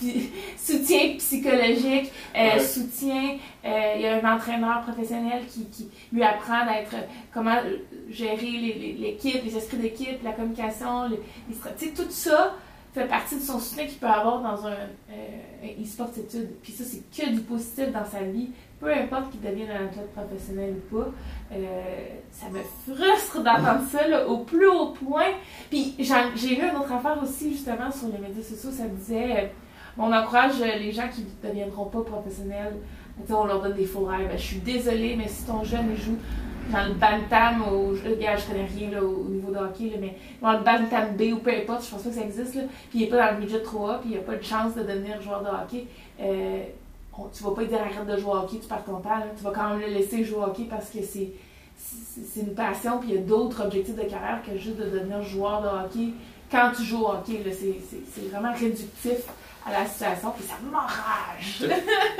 soutien 0.56 1.16
psychologique, 1.18 2.10
euh, 2.36 2.54
Ouais. 2.54 2.60
soutien, 2.60 3.36
euh, 3.64 3.92
il 3.96 4.02
y 4.02 4.06
a 4.06 4.16
un 4.24 4.34
entraîneur 4.36 4.82
professionnel 4.82 5.42
qui, 5.48 5.66
qui 5.66 5.88
lui 6.12 6.22
apprend 6.22 6.64
d'être 6.66 6.94
comment 7.34 7.56
gérer 8.08 8.46
les- 8.46 8.74
les- 8.74 8.92
l'équipe, 8.94 9.44
les 9.44 9.56
esprits 9.56 9.76
d'équipe, 9.78 10.22
la 10.24 10.32
communication, 10.32 11.08
les, 11.08 11.18
tout 11.94 12.02
ça 12.10 12.54
fait 12.92 13.06
partie 13.06 13.36
de 13.36 13.42
son 13.42 13.58
soutien 13.58 13.86
qu'il 13.86 13.98
peut 13.98 14.06
avoir 14.06 14.40
dans 14.42 14.66
un, 14.66 14.72
euh, 14.72 15.14
un 15.62 15.82
e-sport 15.82 16.10
études. 16.16 16.50
Puis 16.62 16.72
ça, 16.72 16.84
c'est 16.84 17.02
que 17.10 17.30
du 17.30 17.40
positif 17.40 17.92
dans 17.92 18.04
sa 18.04 18.22
vie. 18.22 18.50
Peu 18.80 18.92
importe 18.92 19.30
qu'il 19.30 19.40
devienne 19.40 19.70
un 19.70 19.86
athlète 19.86 20.12
professionnel 20.12 20.74
ou 20.74 20.96
pas, 20.96 21.08
euh, 21.52 21.82
ça 22.32 22.46
me 22.48 22.60
frustre 22.62 23.42
d'entendre 23.42 23.82
ça 23.90 24.08
là, 24.08 24.26
au 24.26 24.38
plus 24.38 24.66
haut 24.66 24.88
point. 24.88 25.32
Puis 25.68 25.94
j'ai 25.98 26.56
lu 26.56 26.62
une 26.68 26.76
autre 26.76 26.92
affaire 26.92 27.18
aussi, 27.22 27.52
justement, 27.52 27.90
sur 27.92 28.08
les 28.08 28.18
médias 28.18 28.42
sociaux. 28.42 28.70
Ça 28.70 28.88
disait, 28.88 29.36
euh, 29.36 29.46
on 29.98 30.12
encourage 30.12 30.58
les 30.60 30.92
gens 30.92 31.08
qui 31.08 31.22
ne 31.22 31.48
deviendront 31.48 31.86
pas 31.86 32.00
professionnels. 32.00 32.74
On 33.28 33.44
leur 33.44 33.60
donne 33.60 33.74
des 33.74 33.84
faux 33.84 34.04
rêves. 34.04 34.28
Ben, 34.28 34.38
je 34.38 34.42
suis 34.42 34.60
désolée, 34.60 35.14
mais 35.14 35.28
si 35.28 35.44
ton 35.44 35.62
jeune 35.62 35.94
joue 35.94 36.16
dans 36.72 36.86
le 36.86 36.94
bantam, 36.94 37.62
au, 37.70 37.94
je, 37.94 38.02
je 38.02 38.46
connais 38.46 38.64
rien 38.64 38.90
là, 38.92 39.02
de 39.50 39.58
hockey, 39.58 39.92
mais 40.00 40.14
le 40.42 40.64
bantam 40.64 41.16
B 41.16 41.32
ou 41.34 41.38
peu 41.38 41.50
importe, 41.50 41.84
je 41.84 41.90
pense 41.90 42.02
pas 42.02 42.08
que 42.10 42.14
ça 42.16 42.22
existe, 42.22 42.54
là, 42.54 42.62
puis 42.90 42.98
il 42.98 43.02
n'est 43.02 43.06
pas 43.08 43.26
dans 43.30 43.34
le 43.38 43.40
midget 43.44 43.58
3A, 43.62 44.00
puis 44.00 44.10
il 44.12 44.16
n'a 44.16 44.22
pas 44.22 44.36
de 44.36 44.42
chance 44.42 44.74
de 44.74 44.82
devenir 44.82 45.20
joueur 45.20 45.42
de 45.42 45.48
hockey, 45.48 45.86
euh, 46.20 46.62
on- 47.16 47.28
tu 47.28 47.42
vas 47.42 47.50
pas 47.50 47.64
dire 47.64 47.78
arrête 47.80 48.06
de 48.06 48.16
jouer 48.20 48.30
au 48.30 48.36
hockey, 48.36 48.58
tu 48.60 48.68
perds 48.68 48.84
ton 48.84 49.00
temps, 49.00 49.20
tu 49.36 49.44
vas 49.44 49.50
quand 49.50 49.70
même 49.70 49.80
le 49.80 49.86
laisser 49.94 50.24
jouer 50.24 50.38
au 50.38 50.42
hockey 50.44 50.66
parce 50.68 50.90
que 50.90 51.02
c'est 51.02 51.30
c'est 51.82 52.40
une 52.40 52.54
passion, 52.54 52.98
puis 52.98 53.08
il 53.10 53.14
y 53.14 53.18
a 53.18 53.22
d'autres 53.22 53.64
objectifs 53.64 53.96
de 53.96 54.02
carrière 54.02 54.40
que 54.46 54.56
juste 54.58 54.76
de 54.76 54.84
devenir 54.84 55.22
joueur 55.22 55.62
de 55.62 55.66
hockey. 55.68 56.10
Quand 56.50 56.72
tu 56.76 56.82
joues 56.82 57.04
au 57.04 57.08
hockey. 57.12 57.42
c'est 57.52 58.28
vraiment 58.30 58.52
réductif 58.52 59.22
à 59.66 59.72
la 59.72 59.86
situation, 59.86 60.30
puis 60.36 60.44
ça 60.44 60.54
m'enrage. 60.70 61.64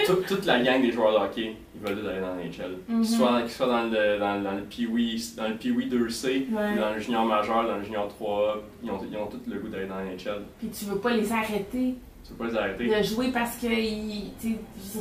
Toute- 0.07 0.27
toute 0.27 0.45
la 0.47 0.61
gang 0.61 0.81
des 0.83 0.93
joueurs 0.93 1.13
de 1.19 1.25
hockey, 1.25 1.57
ils 1.75 1.81
veulent 1.81 2.03
tous 2.03 2.09
aller 2.09 2.21
dans 2.21 2.35
l'NHL. 2.35 2.77
Mhm. 2.89 3.03
Qu'ils 3.03 3.17
soient, 3.17 3.41
qu'ils 3.43 3.51
soient 3.51 3.67
dans 3.67 3.83
le, 3.85 4.19
dans, 4.19 4.43
dans 4.43 4.53
le 4.53 4.63
Pee-Wee 4.63 5.35
dans 5.37 5.49
le 5.49 5.55
Pee-Wee 5.57 5.89
2C, 5.89 6.47
ou 6.51 6.57
Ouais. 6.57 6.77
dans 6.77 6.93
le 6.93 7.01
junior 7.01 7.25
majeur, 7.25 7.67
dans 7.67 7.77
le 7.79 7.83
junior 7.85 8.09
3A, 8.09 8.59
ils 8.83 8.91
ont, 8.91 9.01
ils 9.11 9.17
ont 9.17 9.27
tous 9.27 9.41
le 9.51 9.59
goût 9.59 9.69
d'aller 9.69 9.87
dans 9.87 9.97
l'NHL. 9.99 10.43
Puis 10.59 10.69
tu 10.69 10.85
veux 10.85 10.99
pas 10.99 11.11
les 11.11 11.33
arrêter 11.33 11.95
Tu 12.25 12.33
peux 12.35 12.45
pas 12.45 12.51
les 12.51 12.57
arrêter. 12.57 12.87
de 12.99 13.03
jouer 13.03 13.29
parce 13.33 13.57
que 13.57 13.67
veux 13.69 14.33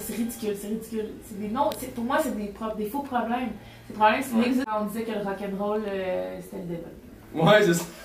c'est 0.02 0.16
ridicule, 0.16 0.56
c'est 0.56 0.68
ridicule. 0.68 1.10
Des 1.32 1.48
non, 1.50 1.70
pour 1.94 2.04
moi 2.06 2.18
c'est 2.22 2.36
des, 2.38 2.54
faux 2.86 3.02
problèmes. 3.02 3.50
Ces 3.88 3.94
problèmes, 3.94 4.22
c'est 4.22 4.36
Ouais. 4.36 4.66
On 4.82 4.86
disait 4.86 5.04
que 5.04 5.12
le 5.12 5.24
rock'n'roll 5.26 5.84
euh, 5.88 6.38
c'était 6.42 6.58
le 6.58 6.64
débat. 6.64 6.90
Ouais, 7.34 7.62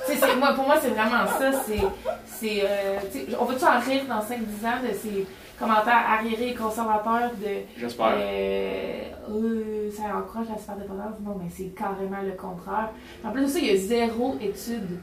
c'est 0.07 0.17
ça. 0.17 0.35
Moi, 0.37 0.53
pour 0.55 0.65
moi, 0.67 0.77
c'est 0.81 0.91
vraiment 0.91 1.27
ça. 1.27 1.51
C'est, 1.67 1.81
c'est, 2.27 2.63
euh, 2.65 2.99
on 3.41 3.45
va-tu 3.45 3.65
en 3.65 3.81
rire 3.81 4.03
dans 4.09 4.21
5-10 4.21 4.67
ans 4.67 4.83
de 4.87 4.93
ces 4.95 5.27
commentaires 5.59 6.05
arriérés 6.19 6.51
et 6.51 6.55
conservateurs 6.55 7.31
de 7.41 7.63
J'espère. 7.79 8.13
euh, 8.17 9.01
Euh, 9.31 9.91
ça 9.91 10.17
encourage 10.17 10.49
la 10.51 10.59
superdépendance? 10.59 11.19
Non, 11.25 11.37
mais 11.43 11.49
c'est 11.51 11.75
carrément 11.75 12.21
le 12.23 12.33
contraire. 12.33 12.91
En 13.25 13.31
plus 13.31 13.43
de 13.43 13.47
ça, 13.47 13.59
il 13.61 13.67
y 13.67 13.71
a 13.71 13.77
zéro 13.77 14.37
étude. 14.41 14.99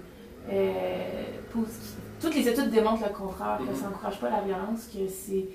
pour- 1.51 1.63
toutes 2.19 2.35
les 2.35 2.47
études 2.47 2.69
démontrent 2.69 3.03
le 3.07 3.13
contraire, 3.13 3.57
que 3.59 3.75
ça 3.75 3.85
n'encourage 3.85 4.19
pas 4.19 4.29
la 4.29 4.41
violence, 4.41 4.87
que 4.93 5.07
c'est, 5.07 5.45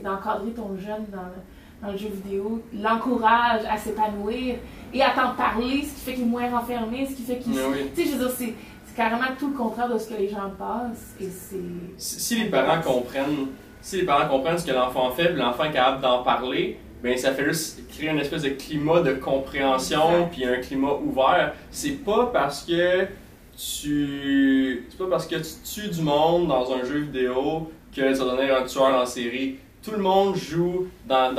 d'encadrer 0.00 0.50
ton 0.52 0.76
jeune 0.76 1.06
dans 1.12 1.22
le, 1.22 1.40
dans 1.82 1.90
le 1.90 1.98
jeu 1.98 2.08
vidéo 2.08 2.62
l'encourage 2.80 3.62
à 3.68 3.76
s'épanouir 3.76 4.56
et 4.94 5.02
à 5.02 5.10
t'en 5.10 5.34
parler, 5.34 5.82
ce 5.82 5.94
qui 5.94 6.00
fait 6.04 6.14
qu'il 6.14 6.22
est 6.22 6.26
moins 6.26 6.48
renfermé, 6.50 7.06
ce 7.06 7.14
qui 7.14 7.22
fait 7.22 7.38
qu'il 7.38 7.52
oui. 7.52 7.90
tu 7.94 8.02
sais, 8.02 8.10
je 8.10 8.16
veux 8.16 8.26
dire, 8.26 8.34
c'est, 8.36 8.54
carrément 8.94 9.24
tout 9.38 9.48
le 9.48 9.56
contraire 9.56 9.88
de 9.88 9.98
ce 9.98 10.10
que 10.10 10.18
les 10.18 10.28
gens 10.28 10.50
pensent. 10.58 11.14
Et 11.20 11.28
c'est. 11.30 11.56
Si, 11.96 12.20
si 12.20 12.36
les 12.42 12.50
parents 12.50 12.80
comprennent, 12.82 13.48
si 13.80 13.96
les 13.96 14.04
parents 14.04 14.28
comprennent 14.28 14.58
ce 14.58 14.66
que 14.66 14.72
l'enfant 14.72 15.10
fait, 15.10 15.32
l'enfant 15.32 15.64
est 15.64 15.72
capable 15.72 16.02
d'en 16.02 16.22
parler, 16.22 16.78
ben 17.02 17.16
ça 17.16 17.32
fait 17.32 17.44
juste 17.44 17.88
créer 17.88 18.10
une 18.10 18.18
espèce 18.18 18.42
de 18.42 18.50
climat 18.50 19.00
de 19.00 19.14
compréhension, 19.14 20.28
puis 20.30 20.44
un 20.44 20.58
climat 20.58 20.94
ouvert. 20.94 21.54
C'est 21.70 22.04
pas 22.04 22.30
parce 22.32 22.64
que 22.64 23.06
tu, 23.56 24.86
c'est 24.88 24.98
pas 24.98 25.08
parce 25.10 25.26
que 25.26 25.36
tu 25.36 25.52
tues 25.64 25.88
du 25.88 26.02
monde 26.02 26.48
dans 26.48 26.72
un 26.72 26.84
jeu 26.84 27.00
vidéo 27.00 27.70
que 27.94 28.00
tu 28.00 28.02
vas 28.02 28.12
devenir 28.12 28.56
un 28.56 28.64
tueur 28.64 28.94
en 28.94 29.06
série. 29.06 29.56
Tout 29.82 29.90
le 29.90 29.98
monde 29.98 30.36
joue 30.36 30.86
dans. 31.08 31.34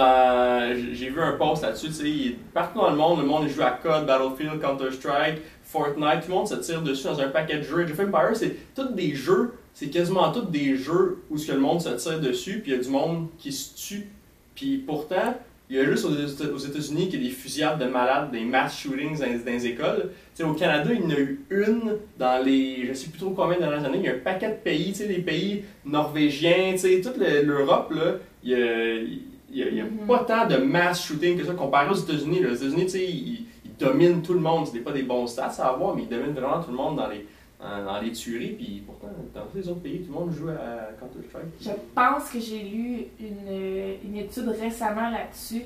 j'ai 0.76 1.10
vu 1.10 1.22
un 1.22 1.34
post 1.34 1.64
là-dessus, 1.64 1.88
tu 1.88 1.94
sais, 1.94 2.36
partout 2.54 2.80
dans 2.80 2.90
le 2.90 2.98
monde, 2.98 3.22
le 3.22 3.26
monde 3.26 3.48
joue 3.48 3.62
à 3.62 3.72
COD, 3.72 4.06
Battlefield, 4.06 4.60
Counter-Strike, 4.60 5.42
Fortnite, 5.64 6.22
tout 6.26 6.30
le 6.30 6.36
monde 6.36 6.48
se 6.48 6.56
tire 6.56 6.82
dessus 6.82 7.06
dans 7.06 7.20
un 7.22 7.30
paquet 7.30 7.58
de 7.58 7.64
jeux. 7.64 7.84
Of 7.84 8.00
Empires, 8.00 8.36
c'est 8.36 8.58
tous 8.76 8.94
des 8.94 9.16
jeux, 9.16 9.54
c'est 9.74 9.88
quasiment 9.88 10.30
tous 10.34 10.48
des 10.48 10.76
jeux 10.76 11.24
où 11.30 11.38
ce 11.38 11.48
que 11.48 11.52
le 11.54 11.60
monde 11.60 11.82
se 11.82 11.90
tire 11.90 12.20
dessus, 12.20 12.60
puis 12.60 12.72
il 12.72 12.76
y 12.76 12.80
a 12.80 12.84
du 12.84 12.90
monde 12.90 13.28
qui 13.38 13.54
se 13.54 13.76
tue. 13.76 14.10
Puis 14.56 14.78
pourtant, 14.78 15.36
il 15.70 15.78
y 15.78 15.80
a 15.80 15.86
juste 15.86 16.06
aux, 16.06 16.58
États-Unis 16.58 17.10
qu'il 17.10 17.22
y 17.24 17.26
a 17.26 17.30
des 17.30 17.34
fusillades 17.36 17.80
de 17.80 17.86
malades, 17.86 18.32
des 18.32 18.42
mass 18.42 18.78
shootings 18.78 19.18
dans, 19.20 19.26
dans 19.26 19.52
les 19.52 19.66
écoles. 19.68 20.12
Tu 20.36 20.42
sais, 20.42 20.44
au 20.44 20.54
Canada, 20.54 20.90
il 20.94 21.02
y 21.02 21.04
en 21.06 21.10
a 21.10 21.20
eu 21.20 21.42
une 21.50 21.98
dans 22.20 22.44
les, 22.46 22.86
je 22.88 22.94
sais 22.94 23.10
plus 23.10 23.20
trop 23.20 23.32
combien 23.32 23.56
de 23.56 23.62
dernières 23.62 23.86
années. 23.86 24.00
Il 24.00 24.06
y 24.06 24.10
a 24.10 24.14
un 24.14 24.20
paquet 24.20 24.50
de 24.50 24.56
pays, 24.56 24.94
les 25.08 25.20
pays 25.20 25.64
norvégiens, 25.86 26.76
toute 27.04 27.18
le- 27.18 27.44
l'Europe, 27.44 27.92
là, 27.96 28.16
il 28.44 28.50
y 28.52 28.56
a, 28.56 28.94
il 28.96 29.20
il 29.56 29.72
n'y 29.72 29.82
a, 29.82 29.84
Mhm. 29.84 30.08
pas 30.08 30.26
tant 30.28 30.48
de 30.48 30.58
mass 30.58 31.06
shooting 31.06 31.38
que 31.38 31.46
ça 31.46 31.54
comparé 31.54 31.88
aux 31.88 31.94
États-Unis. 31.94 32.40
Les 32.42 32.56
États-Unis, 32.56 32.88
ils, 32.96 33.46
ils 33.66 33.76
dominent 33.80 34.24
tout 34.24 34.34
le 34.34 34.40
monde. 34.40 34.66
Ce 34.66 34.74
n'est 34.74 34.80
pas 34.80 34.92
des 34.92 35.04
bons 35.04 35.28
stats 35.28 35.54
à 35.60 35.68
avoir, 35.68 35.96
mais 35.96 36.02
ils 36.02 36.10
dominent 36.10 36.34
vraiment 36.34 36.60
tout 36.64 36.72
le 36.72 36.78
monde 36.78 36.96
dans 36.98 37.08
les, 37.08 37.24
dans, 37.64 37.86
dans 37.86 38.02
les 38.02 38.12
tueries. 38.12 38.56
Puis 38.58 38.84
pourtant, 38.86 39.08
dans 39.34 39.46
tous 39.46 39.58
les 39.58 39.70
autres 39.70 39.82
pays, 39.82 40.02
tout 40.02 40.14
le 40.14 40.20
monde 40.20 40.32
joue 40.32 40.50
à 40.50 40.92
Counter-Strike. 41.00 41.46
Je 41.62 41.70
pense 41.96 42.30
que 42.30 42.40
j'ai 42.40 42.64
lu 42.64 43.06
une, 43.20 43.96
une 44.04 44.18
étude 44.18 44.50
récemment 44.50 45.10
là-dessus. 45.10 45.64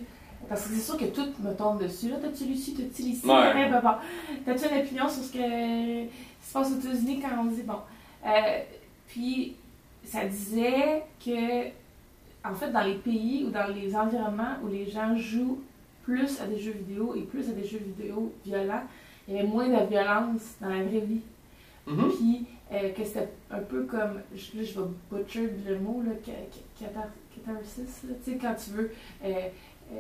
Parce 0.48 0.68
que 0.68 0.76
c'est 0.76 0.82
sûr 0.82 0.98
que 0.98 1.06
tout 1.06 1.28
me 1.40 1.54
tombe 1.54 1.82
dessus. 1.82 2.10
Là, 2.10 2.18
t'as-tu 2.22 2.46
lu 2.46 2.54
ici, 2.54 2.76
t'as-tu 2.76 3.02
lu 3.02 3.10
ici? 3.10 3.26
Ouais. 3.26 3.70
Bon. 3.70 3.90
T'as-tu 4.46 4.72
une 4.72 4.82
opinion 4.82 5.10
sur 5.10 5.24
ce 5.24 5.34
que 5.34 5.40
se 5.40 6.54
passe 6.54 6.72
aux 6.72 6.80
États-Unis 6.80 7.20
quand 7.20 7.42
on 7.42 7.46
dit 7.46 7.64
bon? 7.64 7.80
Euh, 8.26 8.62
puis, 9.08 9.56
ça 10.04 10.26
disait 10.26 11.04
que, 11.26 11.68
en 12.48 12.54
fait, 12.54 12.72
dans 12.72 12.84
les 12.84 12.96
pays 12.96 13.46
ou 13.46 13.50
dans 13.50 13.68
les 13.68 13.96
environnements 13.96 14.58
où 14.64 14.68
les 14.68 14.86
gens 14.86 15.18
jouent 15.18 15.60
plus 16.04 16.40
à 16.40 16.46
des 16.46 16.60
jeux 16.60 16.76
vidéo 16.88 17.16
et 17.16 17.22
plus 17.22 17.50
à 17.50 17.54
des 17.54 17.66
jeux 17.66 17.82
vidéo 17.84 18.32
violents, 18.46 18.84
il 19.28 19.36
y 19.36 19.40
avait 19.40 19.48
moins 19.48 19.68
de 19.68 19.90
violence 19.90 20.56
dans 20.62 20.70
la 20.70 20.84
vraie 20.84 21.02
vie. 21.02 21.22
Mhm. 21.88 22.10
Puis 22.10 22.45
euh, 22.73 22.89
que 22.91 23.04
c'était 23.06 23.30
un 23.50 23.60
peu 23.60 23.84
comme, 23.84 24.21
je- 24.36 24.58
là 24.60 24.63
je 24.65 24.80
vais 24.80 24.88
butcher 25.12 25.50
le 25.67 25.80
mot, 25.80 26.02
là, 26.06 26.12
ca- 26.26 26.32
ca- 26.52 26.86
cathar- 26.88 27.10
catharsis, 27.34 28.06
tu 28.23 28.32
sais, 28.32 28.38
quand 28.38 28.54
tu 28.56 28.71
veux 28.71 28.91
euh, 29.23 29.30
euh, 29.93 29.95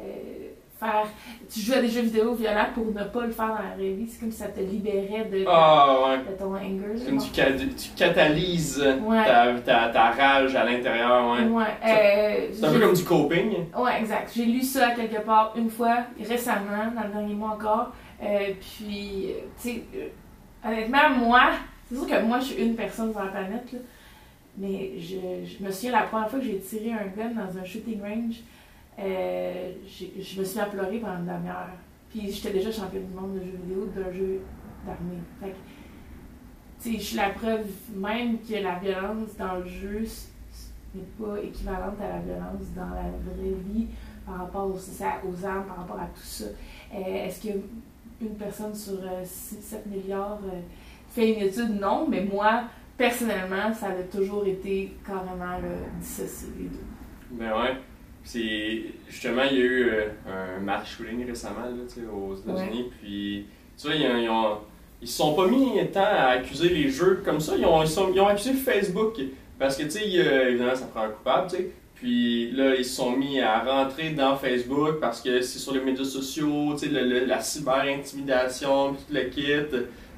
faire, 0.77 1.07
tu 1.49 1.59
joues 1.61 1.73
à 1.73 1.81
des 1.81 1.87
jeux 1.87 2.01
vidéo 2.01 2.33
violents 2.35 2.67
pour 2.75 2.87
ne 2.87 3.03
pas 3.05 3.25
le 3.25 3.31
faire 3.31 3.47
dans 3.47 3.53
la 3.69 3.75
vraie 3.75 3.93
vie, 3.93 4.05
c'est 4.07 4.19
comme 4.19 4.31
si 4.31 4.37
ça 4.39 4.49
te 4.49 4.59
libérait 4.59 5.25
de, 5.31 5.45
Ah 5.47 5.95
ouais. 6.09 6.17
de 6.17 6.37
ton 6.37 6.53
anger. 6.53 7.05
Comme 7.05 7.19
tu, 7.19 7.29
ca- 7.33 7.53
tu 7.53 7.89
catalyses 7.95 8.85
Ouais. 9.01 9.25
ta, 9.25 9.53
ta, 9.65 9.87
ta 9.89 10.11
rage 10.11 10.53
à 10.55 10.65
l'intérieur, 10.65 11.31
ouais. 11.31 11.45
Ouais, 11.47 11.63
euh, 11.85 12.47
C'est 12.51 12.65
un 12.65 12.73
peu 12.73 12.79
comme 12.81 12.93
du 12.93 13.03
coping. 13.05 13.51
Ouais, 13.77 13.99
exact. 14.01 14.31
J'ai 14.35 14.45
lu 14.45 14.61
ça 14.61 14.91
quelque 14.91 15.21
part 15.21 15.53
une 15.55 15.69
fois, 15.69 15.99
récemment, 16.21 16.91
dans 16.93 17.03
le 17.07 17.13
dernier 17.13 17.33
mois 17.33 17.51
encore. 17.51 17.93
Euh, 18.21 18.51
puis, 18.59 19.27
tu 19.61 19.69
sais, 19.69 19.83
euh, 19.95 20.07
honnêtement, 20.67 21.09
moi, 21.17 21.41
c'est 21.89 21.95
sûr 21.95 22.07
que 22.07 22.23
moi, 22.23 22.39
je 22.39 22.45
suis 22.45 22.63
une 22.63 22.75
personne 22.75 23.11
sur 23.11 23.23
la 23.23 23.31
planète, 23.31 23.71
là, 23.71 23.79
mais 24.57 24.99
je, 24.99 25.63
me 25.63 25.71
souviens 25.71 25.91
la 25.91 26.03
première 26.03 26.29
fois 26.29 26.39
que 26.39 26.45
j'ai 26.45 26.59
tiré 26.59 26.91
un 26.91 27.07
gun 27.15 27.29
dans 27.29 27.57
un 27.57 27.63
shooting 27.63 28.01
range, 28.01 28.41
euh, 28.99 29.71
je 29.87 30.39
me 30.39 30.43
suis 30.43 30.55
mis 30.55 30.61
à 30.61 30.65
pleurer 30.65 30.97
pendant 30.99 31.19
une 31.19 31.25
demi-heure. 31.25 31.69
Puis, 32.09 32.31
j'étais 32.31 32.51
déjà 32.51 32.71
championne 32.71 33.05
du 33.05 33.13
monde 33.13 33.35
de 33.35 33.39
jeux 33.39 33.59
vidéo 33.63 33.85
d'un 33.95 34.11
jeu 34.11 34.41
d'armée. 34.85 35.21
Fait 35.39 35.49
que, 35.49 35.55
tu 36.81 36.91
sais, 36.91 36.97
je 36.97 37.03
suis 37.03 37.17
la 37.17 37.29
preuve 37.29 37.67
même 37.95 38.39
que 38.39 38.53
la 38.53 38.79
violence 38.79 39.35
dans 39.37 39.57
le 39.57 39.67
jeu 39.67 40.03
n'est 40.95 41.25
pas 41.25 41.39
équivalente 41.41 41.95
à 42.01 42.17
la 42.17 42.19
violence 42.19 42.73
dans 42.75 42.89
la 42.89 43.09
vraie 43.25 43.55
vie 43.69 43.87
par 44.25 44.39
rapport 44.39 44.67
aux, 44.67 44.77
aux 44.77 45.45
armes, 45.45 45.65
par 45.65 45.77
rapport 45.77 45.99
à 45.99 46.07
tout 46.07 46.21
ça. 46.21 46.45
Euh, 46.93 47.25
Est-ce 47.25 47.41
qu'une 47.41 48.35
personne 48.37 48.73
sur 48.75 48.99
euh, 49.01 49.23
6, 49.23 49.61
7 49.61 49.85
milliards 49.87 50.39
euh, 50.45 50.59
fait 51.21 51.33
une 51.33 51.41
étude? 51.47 51.79
Non, 51.79 52.07
mais 52.09 52.21
moi, 52.21 52.63
personnellement, 52.97 53.73
ça 53.73 53.87
a 53.87 54.03
toujours 54.15 54.45
été 54.47 54.93
carrément 55.05 55.59
dissocié 55.99 56.49
les 56.57 56.65
deux. 56.65 56.85
Ben 57.31 57.51
ouais. 57.51 57.75
C'est 58.23 58.83
justement 59.09 59.43
il 59.49 59.57
y 59.57 59.61
a 59.61 59.63
eu 59.65 59.89
euh, 59.89 60.07
un 60.57 60.59
mass 60.59 60.87
shooting 60.89 61.25
récemment 61.25 61.61
là, 61.61 62.11
aux 62.13 62.35
États-Unis 62.35 62.91
puis 63.01 63.45
tu 63.77 63.87
vois 63.87 63.95
ils, 63.95 64.05
ont- 64.05 64.17
ils 64.17 64.29
ont 64.29 64.57
ils 65.01 65.07
se 65.07 65.17
sont 65.17 65.33
pas 65.33 65.47
mis 65.47 65.69
tant 65.93 66.01
à 66.03 66.31
accuser 66.31 66.67
les 66.69 66.89
jeux 66.89 67.21
comme 67.23 67.39
ça, 67.39 67.53
ils 67.57 67.65
ont 67.65 67.81
ils, 67.83 67.87
sont- 67.87 68.11
ils 68.13 68.19
ont 68.19 68.27
accusé 68.27 68.51
Facebook 68.53 69.15
parce 69.57 69.77
que 69.77 69.83
tu 69.83 69.91
sais 69.91 70.05
évidemment 70.49 70.75
ça 70.75 70.87
prend 70.87 71.03
un 71.03 71.09
coupable, 71.09 71.49
tu 71.49 71.55
sais. 71.55 71.69
Puis 71.95 72.51
là 72.51 72.75
ils 72.75 72.83
se 72.83 72.95
sont 72.95 73.11
mis 73.15 73.39
à 73.39 73.59
rentrer 73.63 74.09
dans 74.09 74.35
Facebook 74.35 74.99
parce 74.99 75.21
que 75.21 75.39
c'est 75.41 75.59
sur 75.59 75.73
les 75.73 75.79
médias 75.81 76.03
sociaux, 76.03 76.73
tu 76.73 76.79
sais 76.79 76.91
le- 76.91 77.07
le- 77.07 77.25
la 77.25 77.39
cyber 77.39 77.85
intimidation, 77.97 78.93
tout 78.93 79.13
le 79.13 79.21
kit, 79.29 79.43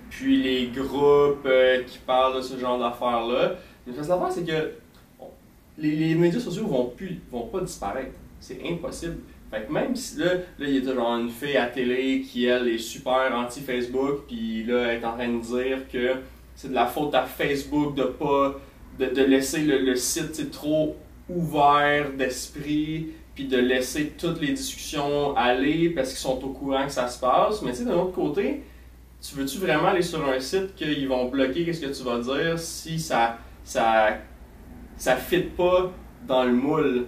puis 0.10 0.42
les 0.42 0.68
groupes 0.68 1.46
euh, 1.46 1.84
qui 1.84 2.00
parlent 2.00 2.38
de 2.38 2.42
ce 2.42 2.58
genre 2.58 2.80
d'affaires 2.80 3.26
là. 3.26 3.56
Mais 3.86 3.94
parce 3.94 4.08
que 4.08 4.14
l'affaire 4.14 4.32
c'est 4.32 4.46
que 4.46 4.72
les, 5.78 6.16
médias 6.16 6.40
sociaux 6.40 6.68
vont 6.68 6.94
vont 7.32 7.48
pas 7.48 7.62
disparaître. 7.62 8.12
C'est 8.40 8.62
impossible. 8.66 9.18
Fait 9.52 9.70
même 9.70 9.96
si 9.96 10.20
là, 10.20 10.36
là 10.36 10.68
il 10.68 10.84
y 10.84 10.90
a 10.90 10.94
genre 10.94 11.18
une 11.18 11.30
fille 11.30 11.58
à 11.58 11.68
télé 11.68 12.22
qui 12.22 12.46
elle 12.46 12.68
est 12.68 12.78
super 12.78 13.34
anti-Facebook, 13.36 14.28
puis 14.28 14.64
là 14.64 14.88
elle 14.88 15.02
est 15.02 15.06
en 15.06 15.14
train 15.14 15.30
de 15.30 15.42
dire 15.42 15.88
que 15.92 16.18
c'est 16.56 16.70
de 16.70 16.76
la 16.76 16.86
faute 16.86 17.16
à 17.16 17.24
Facebook 17.24 17.96
de 17.96 18.04
pas 18.04 18.60
de, 19.00 19.24
laisser 19.24 19.62
le, 19.62 19.96
site 19.96 20.52
trop 20.52 20.96
ouvert 21.30 22.12
d'esprit, 22.12 23.08
puis 23.34 23.46
de 23.46 23.58
laisser 23.58 24.14
toutes 24.18 24.42
les 24.42 24.54
discussions 24.54 25.36
aller 25.36 25.90
parce 25.90 26.10
qu'ils 26.10 26.18
sont 26.18 26.44
au 26.44 26.50
courant 26.50 26.86
que 26.86 26.92
ça 26.92 27.08
se 27.08 27.20
passe. 27.20 27.62
Mais 27.62 27.72
tu 27.72 27.78
sais, 27.78 27.86
d'un 27.86 27.96
autre 27.96 28.14
côté, 28.14 28.64
tu 29.22 29.36
veux-tu 29.36 29.58
vraiment 29.58 29.90
aller 29.90 30.02
sur 30.02 30.28
un 30.28 30.40
site 30.40 30.76
qu'ils 30.76 31.08
vont 31.08 31.30
bloquer 31.30 31.66
qu'est-ce 31.66 31.82
que 31.82 31.98
tu 31.98 32.04
vas 32.04 32.20
dire 32.20 32.58
si 32.58 33.00
ça 33.00 33.38
ça 33.64 34.18
ça 34.98 35.16
fit 35.16 35.42
pas 35.44 35.92
dans 36.28 36.44
le 36.44 36.54
moule? 36.54 37.08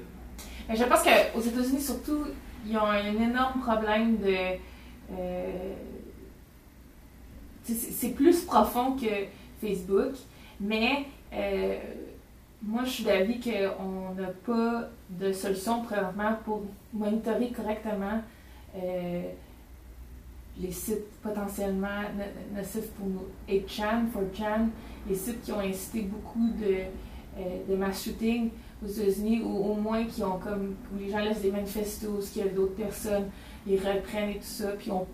Mais 0.67 0.75
je 0.75 0.83
pense 0.85 1.03
qu'aux 1.03 1.41
États-Unis, 1.41 1.81
surtout, 1.81 2.25
ils 2.65 2.77
ont 2.77 2.85
un 2.85 3.21
énorme 3.21 3.59
problème 3.61 4.17
de. 4.17 4.57
euh, 5.13 5.73
c'est 7.63 8.15
plus 8.15 8.43
profond 8.45 8.93
que 8.93 9.25
Facebook, 9.61 10.13
mais 10.59 11.05
euh, 11.33 11.77
moi, 12.63 12.83
je 12.85 12.89
suis 12.89 13.03
d'avis 13.03 13.39
qu'on 13.39 14.13
n'a 14.15 14.29
pas 14.45 14.89
de 15.09 15.31
solution 15.31 15.81
présentement 15.83 16.37
pour 16.43 16.63
monitorer 16.93 17.51
correctement 17.51 18.21
euh, 18.75 19.23
les 20.59 20.71
sites 20.71 21.09
potentiellement 21.21 22.01
no- 22.17 22.57
nocifs 22.59 22.89
pour 22.91 23.07
nous. 23.07 23.25
8chan, 23.47 24.05
4chan, 24.13 24.67
les 25.09 25.15
sites 25.15 25.41
qui 25.41 25.51
ont 25.51 25.59
incité 25.59 26.01
beaucoup 26.01 26.49
de, 26.59 26.75
euh, 27.39 27.41
de 27.69 27.75
mass 27.75 28.03
shooting 28.03 28.49
aux 28.83 28.87
États-Unis, 28.87 29.41
ou 29.43 29.71
au 29.71 29.75
moins 29.75 30.05
qui 30.05 30.23
ont 30.23 30.37
comme. 30.39 30.75
où 30.93 30.99
les 30.99 31.09
gens 31.09 31.19
laissent 31.19 31.41
des 31.41 31.51
manifestos, 31.51 32.29
qu'il 32.31 32.43
y 32.45 32.47
a 32.47 32.49
d'autres 32.49 32.75
personnes, 32.75 33.25
ils 33.67 33.77
reprennent 33.77 34.31
et 34.31 34.35
tout 34.35 34.43
ça, 34.43 34.71
puis 34.77 34.91
on, 34.91 35.05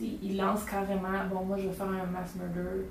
ils 0.00 0.36
lancent 0.36 0.64
carrément, 0.64 1.26
bon, 1.32 1.44
moi 1.44 1.56
je 1.58 1.66
vais 1.68 1.74
faire 1.74 1.88
un 1.88 2.06
mass 2.06 2.34
murder, 2.36 2.84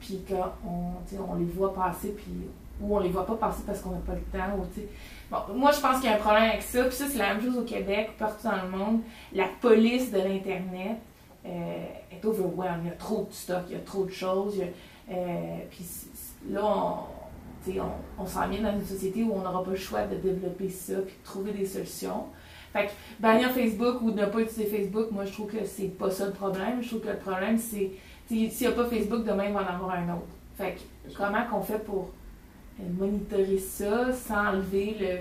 puis 0.00 0.20
qu'on 0.28 1.22
on 1.30 1.34
les 1.36 1.44
voit 1.46 1.72
passer, 1.74 2.10
puis. 2.16 2.32
ou 2.80 2.94
on 2.96 3.00
les 3.00 3.08
voit 3.08 3.24
pas 3.24 3.36
passer 3.36 3.62
parce 3.66 3.80
qu'on 3.80 3.90
n'a 3.92 3.98
pas 3.98 4.14
le 4.14 4.20
temps, 4.38 4.58
ou 4.58 4.66
tu 4.74 4.80
sais. 4.82 4.88
Bon, 5.30 5.38
moi 5.54 5.72
je 5.72 5.80
pense 5.80 5.96
qu'il 6.00 6.08
y 6.08 6.12
a 6.12 6.16
un 6.16 6.20
problème 6.20 6.50
avec 6.50 6.62
ça, 6.62 6.84
puis 6.84 6.94
ça 6.94 7.06
c'est 7.08 7.18
la 7.18 7.34
même 7.34 7.42
chose 7.42 7.58
au 7.58 7.64
Québec, 7.64 8.12
partout 8.16 8.46
dans 8.46 8.62
le 8.62 8.68
monde. 8.68 9.00
La 9.32 9.46
police 9.60 10.12
de 10.12 10.18
l'Internet 10.18 10.98
euh, 11.44 11.84
est 12.12 12.24
overwhelmed, 12.24 12.84
il 12.84 12.88
y 12.88 12.92
a 12.92 12.96
trop 12.96 13.26
de 13.28 13.34
stock, 13.34 13.62
il 13.68 13.72
y 13.72 13.76
a 13.76 13.80
trop 13.80 14.04
de 14.04 14.10
choses, 14.10 14.60
a, 14.60 15.12
euh, 15.12 15.58
puis 15.70 15.84
là 16.50 16.60
on 16.64 17.16
on, 17.68 18.22
on 18.22 18.26
s'en 18.26 18.48
vient 18.48 18.62
dans 18.62 18.78
une 18.78 18.86
société 18.86 19.24
où 19.24 19.32
on 19.32 19.40
n'aura 19.40 19.64
pas 19.64 19.70
le 19.70 19.76
choix 19.76 20.02
de 20.02 20.16
développer 20.16 20.68
ça 20.68 20.94
puis 21.04 21.16
de 21.20 21.24
trouver 21.24 21.52
des 21.52 21.66
solutions. 21.66 22.26
Fait 22.72 22.86
que 22.86 22.92
bannir 23.18 23.50
Facebook 23.50 24.02
ou 24.02 24.12
ne 24.12 24.26
pas 24.26 24.40
utiliser 24.40 24.66
Facebook, 24.66 25.10
moi 25.10 25.24
je 25.24 25.32
trouve 25.32 25.50
que 25.50 25.64
c'est 25.64 25.88
pas 25.88 26.10
ça 26.10 26.26
le 26.26 26.32
problème. 26.32 26.82
Je 26.82 26.88
trouve 26.88 27.00
que 27.00 27.08
le 27.08 27.18
problème 27.18 27.58
c'est 27.58 27.90
s'il 28.28 28.48
n'y 28.48 28.66
a 28.66 28.72
pas 28.72 28.86
Facebook, 28.86 29.24
demain 29.24 29.46
il 29.46 29.52
va 29.52 29.62
en 29.62 29.74
avoir 29.74 29.90
un 29.90 30.14
autre. 30.14 30.26
Fait 30.56 30.76
que 30.76 31.16
comment 31.16 31.44
qu'on 31.50 31.62
fait 31.62 31.78
pour 31.78 32.10
monitorer 32.84 33.58
ça 33.58 34.12
sans 34.12 34.48
enlever 34.48 34.96
le 35.00 35.18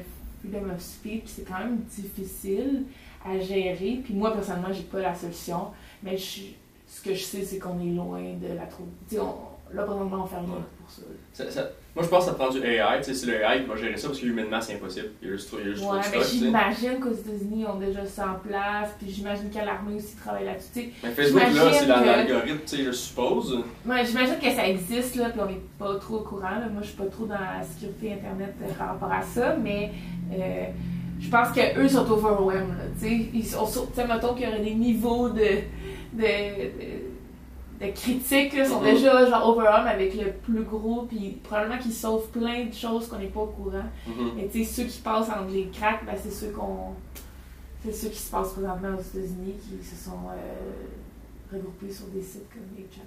freedom 0.49 0.69
of 0.73 0.81
speech, 0.81 1.23
c'est 1.27 1.47
quand 1.47 1.59
même 1.59 1.77
difficile 1.83 2.83
à 3.23 3.39
gérer. 3.39 4.01
Puis 4.03 4.13
moi 4.13 4.33
personnellement, 4.33 4.71
j'ai 4.73 4.83
pas 4.83 5.01
la 5.01 5.15
solution, 5.15 5.67
mais 6.03 6.17
je- 6.17 6.41
ce 6.87 7.01
que 7.01 7.13
je 7.13 7.23
sais 7.23 7.43
c'est 7.43 7.57
qu'on 7.59 7.79
est 7.79 7.91
loin 7.93 8.21
de 8.21 8.53
la 8.55 8.65
trop. 8.65 8.85
Tu 9.09 9.15
sais, 9.15 9.21
on- 9.21 9.73
là 9.75 9.83
présentement 9.83 10.23
on 10.23 10.27
fait 10.27 10.35
rien 10.37 10.63
pour 10.79 10.89
ça. 10.89 11.01
Ça- 11.33 11.49
ça- 11.51 11.69
moi, 11.95 12.03
je 12.03 12.09
pense 12.09 12.25
que 12.25 12.31
ça 12.31 12.35
prend 12.35 12.49
du 12.49 12.59
AI. 12.61 12.99
tu 12.99 13.05
sais, 13.05 13.13
C'est 13.13 13.25
le 13.27 13.41
AI 13.41 13.61
qui 13.61 13.69
va 13.69 13.75
gérer 13.77 13.95
ça 13.95 14.09
parce 14.09 14.19
que 14.19 14.25
humainement, 14.25 14.59
c'est 14.59 14.73
impossible. 14.75 15.11
Il 15.21 15.29
y 15.29 15.31
a 15.31 15.35
juste 15.35 15.47
trop, 15.47 15.57
il 15.61 15.65
y 15.67 15.69
a 15.69 15.71
juste 15.71 15.83
trop 15.83 15.93
Ouais, 15.93 15.99
de 15.99 16.03
mais 16.03 16.11
stock. 16.11 16.23
sais. 16.23 16.37
j'imagine 16.37 16.99
qu'aux 16.99 17.13
États-Unis, 17.13 17.59
ils 17.61 17.65
ont 17.67 17.79
déjà 17.79 18.05
ça 18.05 18.27
en 18.35 18.47
place, 18.47 18.89
puis 18.99 19.09
j'imagine 19.09 19.49
qu'à 19.49 19.63
l'armée 19.63 19.95
aussi 19.95 20.15
travaille 20.17 20.45
là-dessus. 20.45 20.67
tu 20.73 20.79
sais. 20.81 20.89
Mais 21.03 21.09
Facebook, 21.11 21.41
là, 21.41 21.71
c'est 21.71 21.85
que- 21.85 21.89
l'algorithme, 21.89 22.59
tu 22.65 22.77
sais, 22.77 22.83
je 22.83 22.91
suppose. 22.91 23.63
Ouais, 23.85 24.05
j'imagine 24.05 24.35
que 24.41 24.49
ça 24.51 24.67
existe, 24.67 25.15
là, 25.15 25.29
puis 25.29 25.39
on 25.41 25.45
n'est 25.45 25.61
pas 25.79 25.95
trop 25.95 26.15
au 26.17 26.23
courant. 26.23 26.49
là. 26.59 26.67
Moi, 26.71 26.81
je 26.81 26.87
suis 26.87 26.97
pas 26.97 27.05
trop 27.05 27.25
dans 27.25 27.35
la 27.35 27.63
sécurité 27.63 28.13
Internet 28.13 28.53
par 28.77 28.87
rapport 28.89 29.11
à 29.13 29.21
ça, 29.21 29.55
mais 29.55 29.91
euh, 30.33 30.65
je 31.21 31.29
pense 31.29 31.47
qu'eux 31.53 31.87
sont 31.87 32.11
overwhelmed. 32.11 32.77
Là, 32.77 32.83
tu 32.99 33.07
sais. 33.07 33.25
Ils 33.33 33.45
sont 33.45 33.65
sur- 33.65 33.87
tu 33.89 33.95
sais, 34.01 34.05
mettons 34.05 34.33
qu'il 34.33 34.45
y 34.45 34.49
aurait 34.49 34.59
des 34.63 34.73
niveaux 34.75 35.29
de, 35.29 35.39
de, 36.13 36.21
de, 36.21 37.04
de 37.81 37.91
critiques, 37.91 38.53
là, 38.53 38.65
sont 38.65 38.79
Mhm. 38.81 38.91
déjà 38.93 39.25
genre 39.29 39.49
overwhelmed 39.49 39.87
avec 39.87 40.15
le 40.15 40.31
plus 40.31 40.63
gros, 40.63 41.03
puis 41.03 41.37
probablement 41.43 41.77
qu'ils 41.77 41.93
sauvent 41.93 42.27
plein 42.29 42.65
de 42.65 42.73
choses 42.73 43.07
qu'on 43.07 43.19
n'est 43.19 43.27
pas 43.27 43.41
au 43.41 43.47
courant. 43.47 43.83
Mhm. 44.07 44.31
Mais 44.37 44.47
tu 44.47 44.63
sais, 44.63 44.83
ceux 44.83 44.87
qui 44.89 44.99
passent 45.01 45.29
entre 45.29 45.51
les 45.51 45.67
cracks, 45.67 46.05
ben, 46.05 46.15
c'est 46.21 46.31
ceux 46.31 46.51
qu'on. 46.51 46.93
C'est 47.83 47.91
ceux 47.93 48.09
qui 48.09 48.19
se 48.19 48.31
passent 48.31 48.53
présentement 48.53 48.95
aux 48.97 49.01
États-Unis 49.01 49.53
qui 49.61 49.85
se 49.85 49.95
sont 50.03 50.17
euh, 50.31 51.53
regroupés 51.55 51.91
sur 51.91 52.07
des 52.07 52.21
sites 52.21 52.49
comme 52.51 52.63
8chan. 52.77 53.01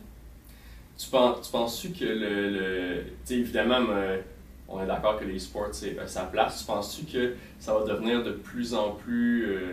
Tu 0.97 1.09
penses, 1.11 1.47
tu 1.47 1.53
penses-tu 1.53 1.91
que 1.91 2.05
le. 2.05 2.51
le 2.51 3.03
tu 3.05 3.11
sais, 3.25 3.35
évidemment, 3.37 3.81
me- 3.81 4.21
on 4.69 4.83
est 4.83 4.87
d'accord 4.87 5.19
que 5.19 5.25
les 5.25 5.39
sports 5.39 5.69
c'est 5.73 5.97
sa 6.07 6.23
place. 6.25 6.63
Penses-tu 6.65 7.07
que 7.07 7.35
ça 7.59 7.73
va 7.75 7.85
devenir 7.85 8.23
de 8.23 8.33
plus 8.33 8.75
en 8.75 8.93
plus. 8.93 9.47
Euh, 9.47 9.73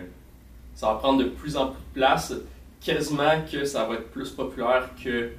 ça 0.74 0.88
va 0.88 0.94
prendre 0.96 1.22
de 1.22 1.28
plus 1.28 1.56
en 1.56 1.68
plus 1.68 1.78
de 1.80 1.94
place, 2.00 2.32
quasiment 2.80 3.42
que 3.50 3.64
ça 3.64 3.84
va 3.84 3.94
être 3.94 4.10
plus 4.10 4.30
populaire 4.30 4.90
que 5.02 5.30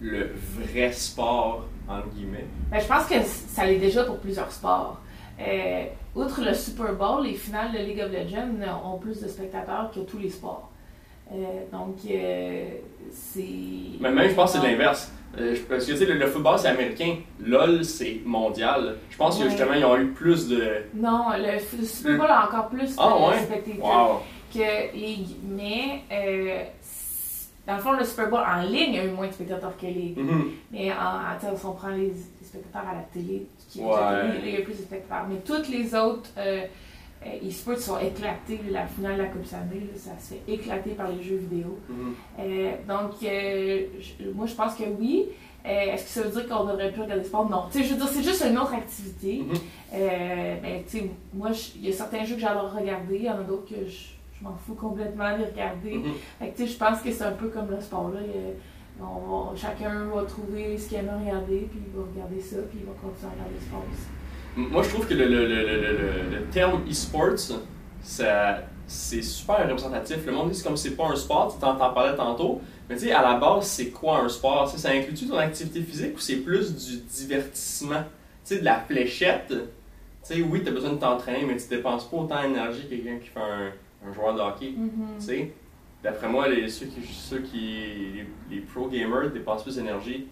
le 0.00 0.30
vrai 0.58 0.92
sport, 0.92 1.66
entre 1.88 2.08
guillemets? 2.08 2.46
Ben, 2.70 2.80
je 2.80 2.86
pense 2.86 3.06
que 3.06 3.14
ça 3.22 3.64
l'est 3.64 3.78
déjà 3.78 4.04
pour 4.04 4.18
plusieurs 4.18 4.50
sports. 4.50 5.00
Euh, 5.40 5.84
outre 6.14 6.42
le 6.42 6.54
Super 6.54 6.94
Bowl, 6.94 7.24
les 7.24 7.34
finales 7.34 7.72
de 7.72 7.78
League 7.78 8.02
of 8.02 8.10
Legends 8.10 8.54
ont 8.84 8.98
plus 8.98 9.20
de 9.20 9.28
spectateurs 9.28 9.90
que 9.94 10.00
tous 10.00 10.18
les 10.18 10.30
sports. 10.30 10.70
Euh, 11.32 11.34
donc, 11.72 11.96
c'est. 13.10 13.44
Mais 14.00 14.10
même, 14.10 14.28
je 14.28 14.34
pense 14.34 14.52
que 14.52 14.58
c'est 14.60 14.66
l'inverse. 14.66 15.10
Euh, 15.38 15.54
parce 15.68 15.84
que 15.84 15.92
tu 15.92 15.98
sais, 15.98 16.06
le, 16.06 16.26
football 16.26 16.58
c'est 16.58 16.68
américain, 16.68 17.16
LOL 17.44 17.84
c'est 17.84 18.20
mondial. 18.24 18.96
Je 19.10 19.16
pense 19.16 19.38
que 19.38 19.44
justement 19.44 19.74
ils 19.74 19.84
ont 19.84 19.96
eu 19.96 20.06
plus 20.06 20.48
de. 20.48 20.84
Non, 20.94 21.26
le, 21.36 21.58
Super 21.84 22.16
Bowl 22.16 22.26
a 22.30 22.46
encore 22.46 22.68
plus 22.68 22.94
ah, 22.98 23.08
de 23.08 23.28
ouais? 23.28 23.42
spectateurs 23.42 24.22
que 24.52 24.96
League. 24.96 25.36
Mais 25.44 26.02
euh, 26.10 26.62
dans 27.66 27.74
le 27.74 27.80
fond, 27.80 27.92
le 27.92 28.04
Super 28.04 28.30
Bowl 28.30 28.40
en 28.46 28.62
ligne 28.62 28.98
a 28.98 29.04
eu 29.04 29.10
moins 29.10 29.26
de 29.26 29.32
spectateurs 29.32 29.76
que 29.76 29.86
League. 29.86 30.18
Mm-hmm. 30.18 30.44
Mais 30.72 30.92
en, 30.92 31.56
si 31.56 31.66
on 31.66 31.72
prend 31.72 31.88
les, 31.88 32.12
spectateurs 32.42 32.88
à 32.88 32.94
la 32.94 33.02
télé, 33.12 33.46
qui 33.68 33.80
ouais. 33.80 33.90
il 34.44 34.50
y 34.50 34.56
a 34.56 34.60
plus 34.60 34.74
de 34.74 34.82
spectateurs. 34.82 35.26
Mais 35.28 35.36
toutes 35.44 35.68
les 35.68 35.94
autres. 35.94 36.30
Euh, 36.38 36.64
euh, 37.26 37.48
e-sports 37.48 37.78
sont 37.78 37.98
éclatés. 37.98 38.60
La 38.70 38.86
finale 38.86 39.16
de 39.16 39.22
la 39.22 39.28
Coupe 39.28 39.44
Stanley, 39.44 39.86
ça 39.96 40.10
se 40.18 40.34
fait 40.34 40.42
éclater 40.52 40.90
par 40.90 41.10
les 41.10 41.22
jeux 41.22 41.36
vidéo. 41.36 41.78
Mhm. 41.88 42.14
Euh, 42.40 42.72
donc, 42.86 43.12
euh, 43.22 43.86
moi, 44.34 44.46
je 44.46 44.54
pense 44.54 44.74
que 44.74 44.84
oui. 44.98 45.26
Est-ce 45.68 46.04
que 46.04 46.10
ça 46.10 46.22
veut 46.22 46.30
dire 46.30 46.48
qu'on 46.48 46.64
devrait 46.64 46.92
plus 46.92 47.02
regarder 47.02 47.24
le 47.24 47.28
sport? 47.28 47.50
Non. 47.50 47.64
je 47.74 47.80
veux 47.80 47.96
dire, 47.96 48.06
c'est 48.06 48.22
juste 48.22 48.44
une 48.48 48.56
autre 48.56 48.74
activité. 48.74 49.42
Mhm. 49.42 49.58
mais, 50.62 50.84
moi, 51.34 51.50
il 51.74 51.86
y 51.86 51.88
a 51.88 51.92
certains 51.92 52.24
jeux 52.24 52.36
que 52.36 52.40
j'adore 52.40 52.72
regarder, 52.72 53.16
il 53.16 53.24
y 53.24 53.30
en 53.30 53.40
a 53.40 53.42
d'autres 53.42 53.68
que 53.68 53.84
je, 53.84 54.15
m'en 54.42 54.56
fous 54.56 54.74
complètement 54.74 55.36
de 55.38 55.44
regarder. 55.44 55.94
Mhm. 55.94 56.66
je 56.66 56.76
pense 56.76 57.00
que 57.00 57.10
c'est 57.12 57.24
un 57.24 57.32
peu 57.32 57.48
comme 57.48 57.70
le 57.70 57.80
sport. 57.80 58.10
Là. 58.10 58.20
chacun 59.56 60.06
va 60.14 60.22
trouver 60.22 60.76
ce 60.78 60.88
qu'il 60.88 60.98
aime 60.98 61.10
regarder, 61.20 61.68
puis 61.70 61.80
il 61.86 61.98
va 61.98 62.06
regarder 62.12 62.40
ça, 62.40 62.56
puis 62.68 62.80
il 62.80 62.86
va 62.86 62.92
continuer 62.92 63.30
à 63.30 63.34
regarder 63.34 63.54
le 63.54 63.66
sport 63.66 63.84
aussi. 63.90 64.70
Moi, 64.70 64.82
je 64.82 64.88
trouve 64.88 65.06
que 65.06 65.14
le, 65.14 65.26
le, 65.26 65.46
le, 65.46 66.36
le 66.38 66.44
terme 66.50 66.82
e-sports, 66.88 67.60
c'est 68.00 69.22
super 69.22 69.68
représentatif. 69.68 70.24
Le 70.24 70.32
monde 70.32 70.50
dit 70.50 70.62
comme 70.62 70.76
c'est 70.76 70.96
pas 70.96 71.08
un 71.08 71.16
sport, 71.16 71.52
tu 71.52 71.60
t'en 71.60 71.76
parlais 71.76 72.16
tantôt. 72.16 72.60
Mais 72.88 72.96
tu 72.96 73.06
sais, 73.06 73.12
à 73.12 73.22
la 73.22 73.34
base, 73.34 73.66
c'est 73.66 73.90
quoi 73.90 74.20
un 74.20 74.28
sport? 74.28 74.68
ça 74.68 74.90
inclut-tu 74.90 75.26
ton 75.26 75.36
activité 75.38 75.82
physique 75.82 76.16
ou 76.16 76.20
c'est 76.20 76.36
plus 76.36 76.74
du 76.74 76.98
divertissement? 76.98 78.04
Tu 78.44 78.54
sais, 78.54 78.60
de 78.60 78.64
la 78.64 78.78
fléchette, 78.80 79.48
tu 79.48 79.56
sais, 80.22 80.40
oui, 80.40 80.62
tu 80.62 80.68
as 80.68 80.72
besoin 80.72 80.92
de 80.92 80.98
t'entraîner, 80.98 81.44
mais 81.44 81.56
tu 81.56 81.68
dépenses 81.68 82.08
pas 82.08 82.16
autant 82.16 82.42
d'énergie 82.42 82.84
que 82.84 82.90
quelqu'un 82.90 83.18
qui 83.18 83.28
fait 83.28 83.40
un, 83.40 83.72
un, 84.08 84.12
joueur 84.12 84.34
de 84.34 84.40
hockey. 84.40 84.74
Tu 85.18 85.24
sais, 85.24 85.52
d'après 86.02 86.28
moi, 86.28 86.48
les, 86.48 86.68
ceux 86.68 86.86
qui, 86.86 87.00
ceux 87.06 87.40
qui 87.40 88.24
les, 88.50 88.60
pro 88.60 88.88
gamers 88.88 89.30
dépensent 89.30 89.62
plus 89.62 89.76
d'énergie 89.76 90.26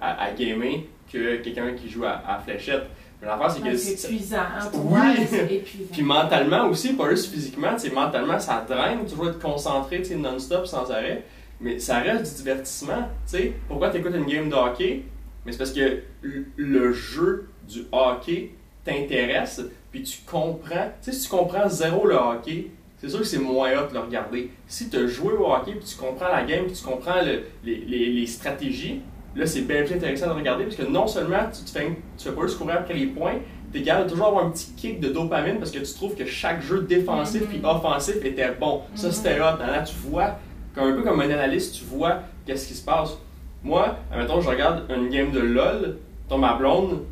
à, 0.00 0.24
à 0.24 0.32
gamer 0.32 0.86
que 1.10 1.36
quelqu'un 1.36 1.72
qui 1.72 1.88
joue 1.88 2.04
à, 2.04 2.22
à 2.26 2.38
fléchette. 2.38 2.84
L'affaire, 3.22 3.50
c'est 3.50 3.62
que. 3.62 3.76
C'est 3.76 4.12
épuisant. 4.12 4.38
Hein, 4.38 4.70
oui. 4.74 5.54
épuisant. 5.56 5.92
Puis 5.92 6.02
mentalement 6.02 6.68
aussi, 6.68 6.92
pas 6.92 7.08
juste 7.10 7.32
physiquement. 7.32 7.72
Mentalement, 7.94 8.38
ça 8.38 8.64
draine, 8.68 9.06
toujours 9.06 9.28
être 9.28 9.38
concentré 9.38 10.02
non-stop, 10.16 10.66
sans 10.66 10.90
arrêt. 10.90 11.24
Mais 11.60 11.78
ça 11.78 12.00
reste 12.00 12.36
du 12.36 12.42
divertissement. 12.42 13.08
sais 13.24 13.54
Pourquoi 13.68 13.88
tu 13.90 13.98
écoutes 13.98 14.14
une 14.14 14.26
game 14.26 14.50
de 14.50 14.54
hockey? 14.54 15.04
Mais 15.44 15.52
c'est 15.52 15.58
parce 15.58 15.72
que 15.72 16.02
le 16.22 16.92
jeu 16.92 17.48
du 17.66 17.86
hockey 17.92 18.50
t'intéresse, 18.84 19.62
puis 19.90 20.02
tu 20.02 20.18
comprends. 20.26 20.90
Tu 21.02 21.10
sais, 21.10 21.12
si 21.12 21.22
tu 21.22 21.34
comprends 21.34 21.68
zéro 21.68 22.06
le 22.06 22.16
hockey, 22.16 22.70
c'est 22.98 23.08
sûr 23.08 23.20
que 23.20 23.26
c'est 23.26 23.38
moins 23.38 23.70
hot 23.72 23.88
de 23.88 23.94
le 23.94 24.00
regarder. 24.00 24.50
Si 24.66 24.88
tu 24.88 24.96
as 24.96 25.06
joué 25.06 25.34
au 25.34 25.52
hockey, 25.52 25.72
puis 25.72 25.84
tu 25.84 25.96
comprends 25.96 26.28
la 26.28 26.44
game, 26.44 26.64
puis 26.64 26.74
tu 26.74 26.84
comprends 26.84 27.20
les, 27.22 27.44
les, 27.64 28.10
les 28.10 28.26
stratégies, 28.26 29.02
là, 29.34 29.46
c'est 29.46 29.62
bien 29.62 29.84
plus 29.84 29.94
intéressant 29.94 30.28
de 30.28 30.32
regarder 30.32 30.64
parce 30.64 30.76
que 30.76 30.84
non 30.90 31.06
seulement 31.06 31.44
tu, 31.52 31.64
tu, 31.64 31.72
fais, 31.72 31.86
tu 32.16 32.24
fais 32.24 32.32
pas 32.32 32.42
juste 32.42 32.58
courir 32.58 32.76
après 32.76 32.94
les 32.94 33.06
points, 33.06 33.34
tu 33.72 33.80
es 33.80 33.82
capable 33.82 34.06
de 34.06 34.10
toujours 34.10 34.28
avoir 34.28 34.46
un 34.46 34.50
petit 34.50 34.72
kick 34.72 35.00
de 35.00 35.08
dopamine 35.08 35.58
parce 35.58 35.70
que 35.70 35.78
tu 35.78 35.92
trouves 35.92 36.14
que 36.14 36.24
chaque 36.24 36.62
jeu 36.62 36.82
défensif 36.82 37.42
et 37.52 37.58
mm-hmm. 37.58 37.76
offensif 37.76 38.24
était 38.24 38.52
bon. 38.52 38.82
Ça, 38.94 39.12
c'était 39.12 39.38
mm-hmm. 39.38 39.54
hot. 39.54 39.58
Là, 39.58 39.82
tu 39.82 39.94
vois, 40.08 40.38
comme, 40.74 40.88
un 40.88 40.92
peu 40.94 41.02
comme 41.02 41.20
un 41.20 41.30
analyste, 41.30 41.74
tu 41.74 41.84
vois 41.84 42.20
qu'est-ce 42.46 42.68
qui 42.68 42.74
se 42.74 42.84
passe. 42.84 43.18
Moi, 43.62 43.96
admettons, 44.10 44.40
je 44.40 44.48
regarde 44.48 44.84
une 44.94 45.08
game 45.08 45.32
de 45.32 45.40
LOL, 45.40 45.98
ton 46.28 46.38
ma 46.38 46.54
blonde, 46.54 47.02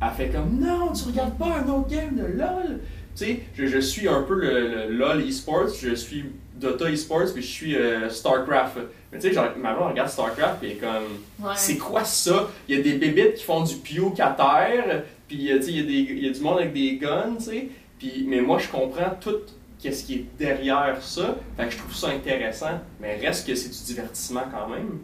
elle 0.00 0.10
fait 0.10 0.28
comme 0.28 0.58
Non, 0.58 0.92
tu 0.92 1.08
regardes 1.08 1.38
pas 1.38 1.58
un 1.58 1.68
autre 1.68 1.88
game 1.88 2.14
de 2.16 2.24
LOL. 2.24 2.80
Tu 3.16 3.24
sais, 3.24 3.40
je, 3.54 3.66
je, 3.66 3.78
suis 3.78 4.08
un 4.08 4.22
peu 4.22 4.34
le, 4.34 4.88
le 4.88 4.96
LOL 4.96 5.22
eSports, 5.22 5.68
je 5.80 5.94
suis 5.94 6.24
Dota 6.54 6.90
eSports, 6.90 7.32
puis 7.32 7.42
je 7.42 7.48
suis 7.48 7.76
euh, 7.76 8.08
StarCraft. 8.08 8.78
Mais 9.12 9.18
tu 9.18 9.32
sais, 9.32 9.40
ma 9.58 9.74
regarde 9.74 10.08
StarCraft, 10.08 10.60
puis 10.60 10.76
comme, 10.76 11.52
c'est 11.56 11.76
quoi 11.76 12.04
ça? 12.04 12.48
Il 12.68 12.76
y 12.76 12.80
a 12.80 12.82
des 12.82 12.94
bébites 12.94 13.34
qui 13.34 13.44
font 13.44 13.62
du 13.62 13.76
puke 13.76 14.20
à 14.20 14.30
terre, 14.30 15.04
puis 15.28 15.52
euh, 15.52 15.58
tu 15.58 15.64
sais, 15.64 15.72
il 15.72 16.24
y, 16.24 16.28
a 16.28 16.32
du 16.32 16.40
monde 16.40 16.58
avec 16.60 16.72
des 16.72 16.96
guns, 16.96 17.36
tu 17.38 17.44
sais. 17.44 17.68
Puis, 17.98 18.24
mais 18.26 18.40
moi, 18.40 18.58
je 18.58 18.68
comprends 18.68 19.10
tout 19.20 19.40
qu'est-ce 19.78 20.04
qui 20.04 20.14
est 20.14 20.26
derrière 20.38 21.02
ça. 21.02 21.36
Fait 21.56 21.66
que 21.66 21.72
je 21.72 21.78
trouve 21.78 21.94
ça 21.94 22.08
intéressant, 22.08 22.80
mais 23.00 23.16
reste 23.16 23.46
que 23.46 23.54
c'est 23.54 23.68
du 23.68 23.94
divertissement 23.94 24.44
quand 24.50 24.68
même. 24.68 25.00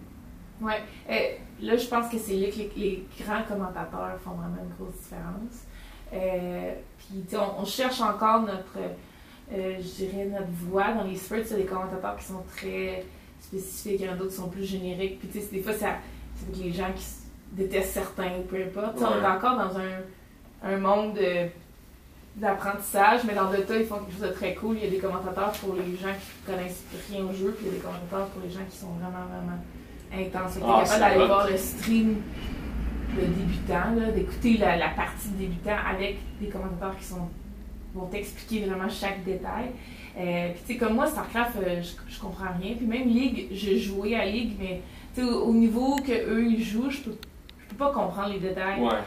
Ouais. 0.61 0.81
Euh, 1.11 1.65
là, 1.67 1.77
je 1.77 1.87
pense 1.87 2.11
que 2.11 2.19
c'est 2.19 2.35
là 2.35 2.49
que 2.49 2.79
les, 2.79 3.05
grands 3.21 3.43
commentateurs 3.43 4.19
font 4.21 4.33
vraiment 4.33 4.59
une 4.63 4.75
grosse 4.77 5.01
différence. 5.03 5.67
Euh, 6.13 6.75
puis, 7.11 7.37
on, 7.37 7.63
on, 7.63 7.65
cherche 7.65 8.01
encore 8.01 8.43
notre 8.43 8.79
euh, 9.53 9.77
je 9.79 10.05
dirais, 10.05 10.27
notre 10.27 10.51
voix 10.51 10.93
dans 10.93 11.05
les 11.05 11.17
sports. 11.17 11.39
Il 11.39 11.51
y 11.51 11.55
a 11.55 11.57
des 11.57 11.65
commentateurs 11.65 12.17
qui 12.17 12.25
sont 12.25 12.45
très 12.55 13.05
spécifiques, 13.41 14.01
il 14.01 14.07
y 14.07 14.09
en 14.09 14.13
a 14.13 14.17
d'autres 14.17 14.31
qui 14.31 14.37
sont 14.37 14.49
plus 14.49 14.65
génériques. 14.65 15.19
Puis, 15.19 15.29
tu 15.29 15.41
sais, 15.41 15.47
des 15.51 15.63
fois, 15.63 15.73
ça, 15.73 15.97
c'est 16.37 16.63
les 16.63 16.73
gens 16.73 16.93
qui 16.95 17.05
détestent 17.53 17.95
certains 17.95 18.39
ou 18.39 18.43
peu 18.43 18.57
importe. 18.63 18.99
On 18.99 19.23
est 19.23 19.27
encore 19.27 19.57
dans 19.57 19.79
un, 19.79 20.03
un 20.63 20.77
monde 20.77 21.19
d'apprentissage, 22.37 23.23
mais 23.27 23.35
dans 23.35 23.51
Dota, 23.51 23.79
ils 23.79 23.87
font 23.87 23.97
quelque 24.01 24.13
chose 24.13 24.29
de 24.29 24.35
très 24.35 24.55
cool. 24.55 24.77
Il 24.77 24.85
y 24.85 24.87
a 24.87 24.91
des 24.91 24.99
commentateurs 24.99 25.53
pour 25.53 25.75
les 25.75 25.97
gens 25.97 26.13
qui 26.13 26.53
connaissent 26.53 26.85
rien 27.11 27.25
au 27.25 27.33
jeu, 27.33 27.55
puis 27.57 27.67
il 27.67 27.69
y 27.69 27.71
a 27.71 27.75
des 27.79 27.83
commentateurs 27.83 28.27
pour 28.27 28.43
les 28.43 28.51
gens 28.51 28.65
qui 28.69 28.77
sont 28.77 28.93
vraiment, 28.93 29.25
vraiment 29.31 29.59
intenses. 30.13 30.55
Tu 30.55 30.61
ah, 30.63 30.83
capable 30.85 31.01
d'aller 31.01 31.27
voir 31.27 31.49
le 31.49 31.57
stream 31.57 32.17
de 33.17 33.25
débutant, 33.27 34.13
d'écouter 34.15 34.59
la, 34.59 34.77
la, 34.77 34.89
partie 34.89 35.29
débutant 35.31 35.77
avec 35.89 36.19
des 36.41 36.49
commentateurs 36.49 36.97
qui 36.99 37.05
sont 37.05 37.29
vont 37.95 38.07
t'expliquer 38.07 38.67
vraiment 38.67 38.89
chaque 38.89 39.25
détail. 39.25 39.71
Euh, 40.19 40.51
puis 40.53 40.61
tu 40.67 40.73
sais, 40.73 40.79
comme 40.79 40.95
moi, 40.95 41.07
StarCraft, 41.07 41.57
euh, 41.57 41.83
je, 41.83 42.13
je, 42.13 42.21
comprends 42.21 42.53
rien. 42.61 42.75
Puis 42.77 42.87
même 42.87 43.09
League, 43.09 43.49
j'ai 43.53 43.79
joué 43.79 44.17
à 44.17 44.25
League, 44.25 44.57
mais 44.59 44.83
tu 45.15 45.23
sais, 45.23 45.29
au, 45.29 45.53
niveau 45.53 45.97
que 45.97 46.13
eux 46.13 46.47
ils 46.47 46.63
jouent, 46.63 46.91
je 46.91 47.01
peux, 47.01 47.17
je 47.59 47.69
peux 47.71 47.77
pas 47.77 47.93
comprendre 47.93 48.31
les 48.31 48.41
détails. 48.41 48.83
Ouais. 48.83 48.99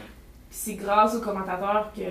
c'est 0.50 0.74
grâce 0.74 1.14
aux 1.14 1.20
commentateurs 1.20 1.92
que 1.94 2.02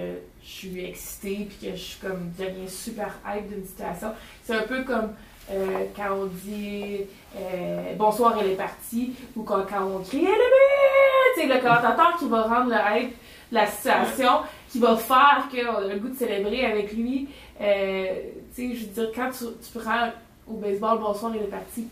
je 0.43 0.47
suis 0.47 0.86
excitée, 0.86 1.47
puis 1.49 1.69
que 1.69 1.75
je 1.75 1.82
suis 1.82 1.99
comme, 1.99 2.32
deviens 2.38 2.67
super 2.67 3.19
hype 3.25 3.49
d'une 3.49 3.65
situation. 3.65 4.10
C'est 4.43 4.56
un 4.56 4.63
peu 4.63 4.84
comme 4.84 5.12
euh, 5.49 5.86
quand 5.95 6.13
on 6.13 6.25
dit 6.25 7.01
euh, 7.36 7.93
bonsoir, 7.97 8.38
elle 8.39 8.51
est 8.51 8.56
partie, 8.56 9.13
ou 9.36 9.43
quand, 9.43 9.65
quand 9.67 9.84
on 9.84 9.99
crie 9.99 10.25
elle 10.25 10.32
est 10.32 11.36
c'est 11.36 11.45
le 11.47 11.62
commentateur 11.62 12.17
qui 12.19 12.27
va 12.27 12.43
rendre 12.43 12.69
le 12.69 12.97
hype 12.99 13.15
la 13.51 13.67
situation 13.67 14.41
qui 14.69 14.80
va 14.80 14.95
faire 14.95 15.47
qu'on 15.51 15.75
a 15.75 15.93
le 15.93 15.99
goût 15.99 16.10
de 16.10 16.15
célébrer 16.15 16.65
avec 16.65 16.93
lui. 16.93 17.27
Euh, 17.60 18.21
je 18.58 18.63
veux 18.63 18.73
dire, 18.73 19.12
quand 19.13 19.30
tu, 19.32 19.80
prends 19.80 20.10
au 20.47 20.54
baseball, 20.54 20.99
bonsoir, 20.99 21.34
il 21.36 21.41
est 21.41 21.45
parti, 21.45 21.88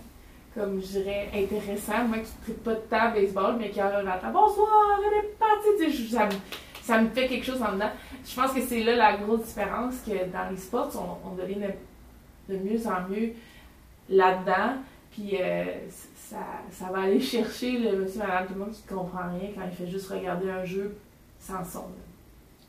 comme 0.56 0.82
je 0.82 1.00
dirais, 1.00 1.30
intéressant. 1.34 2.06
Moi 2.08 2.20
qui 2.20 2.52
ne 2.52 2.56
pas 2.58 2.74
de 2.76 2.80
temps 2.90 3.12
baseball, 3.14 3.56
mais 3.60 3.70
qui 3.70 3.80
a 3.80 3.98
un 3.98 4.32
bonsoir, 4.32 5.00
il 5.02 5.18
est 5.18 5.38
parti. 5.38 5.68
Tu 5.80 5.92
sais, 5.92 6.16
ça, 6.16 6.26
me, 6.26 6.32
ça 6.82 7.02
me 7.02 7.10
fait 7.10 7.28
quelque 7.28 7.46
chose 7.46 7.62
en 7.62 7.74
dedans. 7.74 7.92
Je 8.26 8.36
pense 8.36 8.52
que 8.52 8.62
c'est 8.62 8.82
là 8.82 8.96
la 8.96 9.18
grosse 9.18 9.44
différence 9.44 9.96
que 10.06 10.12
dans 10.12 10.50
les 10.50 10.58
sports, 10.58 10.90
on, 10.96 11.30
on 11.30 11.36
devient 11.36 11.68
de, 12.50 12.56
mieux 12.58 12.80
en 12.88 13.10
mieux 13.10 13.32
là-dedans. 14.10 14.78
Puis 15.12 15.38
euh, 15.40 15.64
ça, 16.16 16.38
ça, 16.72 16.92
va 16.92 17.02
aller 17.02 17.20
chercher 17.20 17.80
le 17.80 17.98
monsieur, 17.98 18.20
madame, 18.20 18.48
tout 18.48 18.54
le 18.54 18.60
monde 18.60 18.72
qui 18.72 18.94
ne 18.94 18.98
comprend 18.98 19.30
rien 19.40 19.50
quand 19.56 19.62
il 19.70 19.76
fait 19.76 19.92
juste 19.92 20.10
regarder 20.10 20.50
un 20.50 20.64
jeu 20.64 20.96
sans 21.40 21.64
son. 21.64 21.86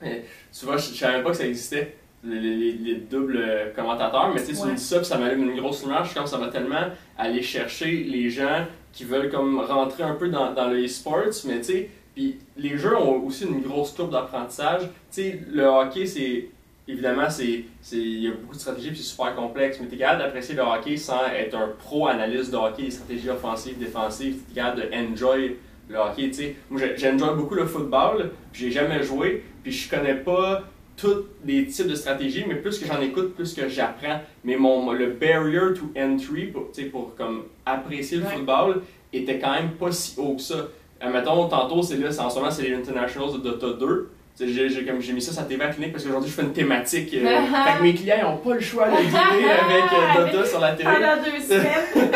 tu 0.00 0.64
vois, 0.64 0.76
je, 0.76 0.90
ne 0.90 0.94
savais 0.94 1.14
même 1.14 1.24
pas 1.24 1.30
que 1.30 1.36
ça 1.36 1.46
existait, 1.46 1.96
les, 2.24 2.94
doubles 3.10 3.72
commentateurs, 3.74 4.32
mais 4.34 4.40
tu 4.42 4.54
sais, 4.54 4.62
tu 4.62 4.68
me 4.68 4.74
dis 4.74 4.82
ça, 4.82 4.98
puis 4.98 5.06
ça 5.06 5.18
m'allume 5.18 5.50
une 5.50 5.60
grosse 5.60 5.82
lumière. 5.82 6.04
Je 6.04 6.10
suis 6.10 6.18
comme 6.18 6.26
ça 6.26 6.38
va 6.38 6.48
tellement 6.48 6.86
aller 7.18 7.42
chercher 7.42 8.04
les 8.04 8.30
gens 8.30 8.66
qui 8.92 9.04
veulent 9.04 9.30
comme 9.30 9.60
rentrer 9.60 10.02
un 10.02 10.14
peu 10.14 10.28
dans, 10.28 10.52
dans 10.52 10.68
le 10.68 10.84
e-sports, 10.84 11.44
mais 11.46 11.58
tu 11.58 11.64
sais, 11.64 11.90
puis 12.14 12.38
les 12.56 12.76
jeux 12.76 12.96
ont 12.96 13.24
aussi 13.24 13.44
une 13.44 13.62
grosse 13.62 13.92
courbe 13.92 14.12
d'apprentissage. 14.12 14.82
Tu 14.82 15.22
sais, 15.22 15.40
le 15.50 15.64
hockey, 15.64 16.06
c'est 16.06 16.48
évidemment, 16.88 17.28
c'est, 17.28 17.64
il 17.92 18.20
y 18.20 18.28
a 18.28 18.32
beaucoup 18.32 18.54
de 18.54 18.60
stratégies 18.60 18.90
puis 18.90 18.98
c'est 18.98 19.10
super 19.10 19.34
complexe, 19.34 19.78
mais 19.80 19.88
tu 19.88 19.94
es 19.94 19.98
capable 19.98 20.22
d'apprécier 20.22 20.54
le 20.54 20.62
hockey 20.62 20.96
sans 20.96 21.26
être 21.26 21.54
un 21.54 21.68
pro 21.78 22.08
analyste 22.08 22.50
de 22.50 22.56
hockey, 22.56 22.84
des 22.84 22.90
stratégies 22.90 23.30
offensives, 23.30 23.78
défensives. 23.78 24.38
Tu 24.46 24.52
es 24.52 24.54
capable 24.54 24.82
de 24.82 24.94
enjoy 24.94 25.56
le 25.88 25.98
hockey, 25.98 26.28
tu 26.28 26.34
sais. 26.34 26.56
Moi, 26.68 26.80
jouer 26.96 27.34
beaucoup 27.34 27.54
le 27.54 27.66
football, 27.66 28.30
j'ai 28.52 28.70
jamais 28.70 29.02
joué, 29.02 29.44
puis 29.62 29.72
je 29.72 29.90
connais 29.90 30.14
pas 30.14 30.64
tous 30.96 31.24
les 31.44 31.66
types 31.66 31.86
de 31.86 31.94
stratégies, 31.94 32.44
mais 32.46 32.56
plus 32.56 32.78
que 32.78 32.86
j'en 32.86 33.00
écoute, 33.00 33.34
plus 33.34 33.54
que 33.54 33.68
j'apprends. 33.68 34.20
Mais 34.44 34.56
mon, 34.56 34.92
le 34.92 35.12
barrier 35.12 35.74
to 35.74 35.90
entry, 35.98 36.46
pour, 36.46 36.70
pour 36.92 37.14
comme 37.14 37.44
apprécier 37.64 38.18
le 38.18 38.24
football, 38.24 38.82
était 39.12 39.38
quand 39.38 39.52
même 39.52 39.70
pas 39.72 39.90
si 39.92 40.18
haut 40.18 40.36
que 40.36 40.42
ça. 40.42 40.68
Euh, 41.02 41.10
mettons, 41.10 41.48
tantôt, 41.48 41.82
c'est 41.82 41.96
là, 41.96 42.08
en 42.08 42.28
ce 42.30 42.38
moment, 42.38 42.50
c'est 42.50 42.62
les 42.62 42.74
Internationals 42.74 43.32
de 43.32 43.38
Dota 43.38 43.72
2. 43.72 44.10
J'ai, 44.38 44.84
comme, 44.86 45.00
j'ai 45.02 45.12
mis 45.12 45.20
ça 45.20 45.32
sur 45.32 45.42
la 45.42 45.46
TV 45.48 45.62
à 45.62 45.66
la 45.66 45.72
clinique 45.74 45.92
parce 45.92 46.04
qu'aujourd'hui, 46.04 46.30
je 46.30 46.34
fais 46.34 46.42
une 46.42 46.52
thématique. 46.52 47.12
euh, 47.14 47.26
fait 47.26 47.78
que 47.78 47.82
mes 47.82 47.94
clients 47.94 48.30
n'ont 48.30 48.36
pas 48.38 48.54
le 48.54 48.60
choix 48.60 48.88
de 48.88 48.92
avec 48.94 49.04
euh, 49.04 50.32
Dota 50.32 50.48
sur 50.48 50.60
la 50.60 50.72
télé. 50.72 50.88
Pendant 50.90 51.22
deux 51.22 51.40
semaines. 51.42 52.10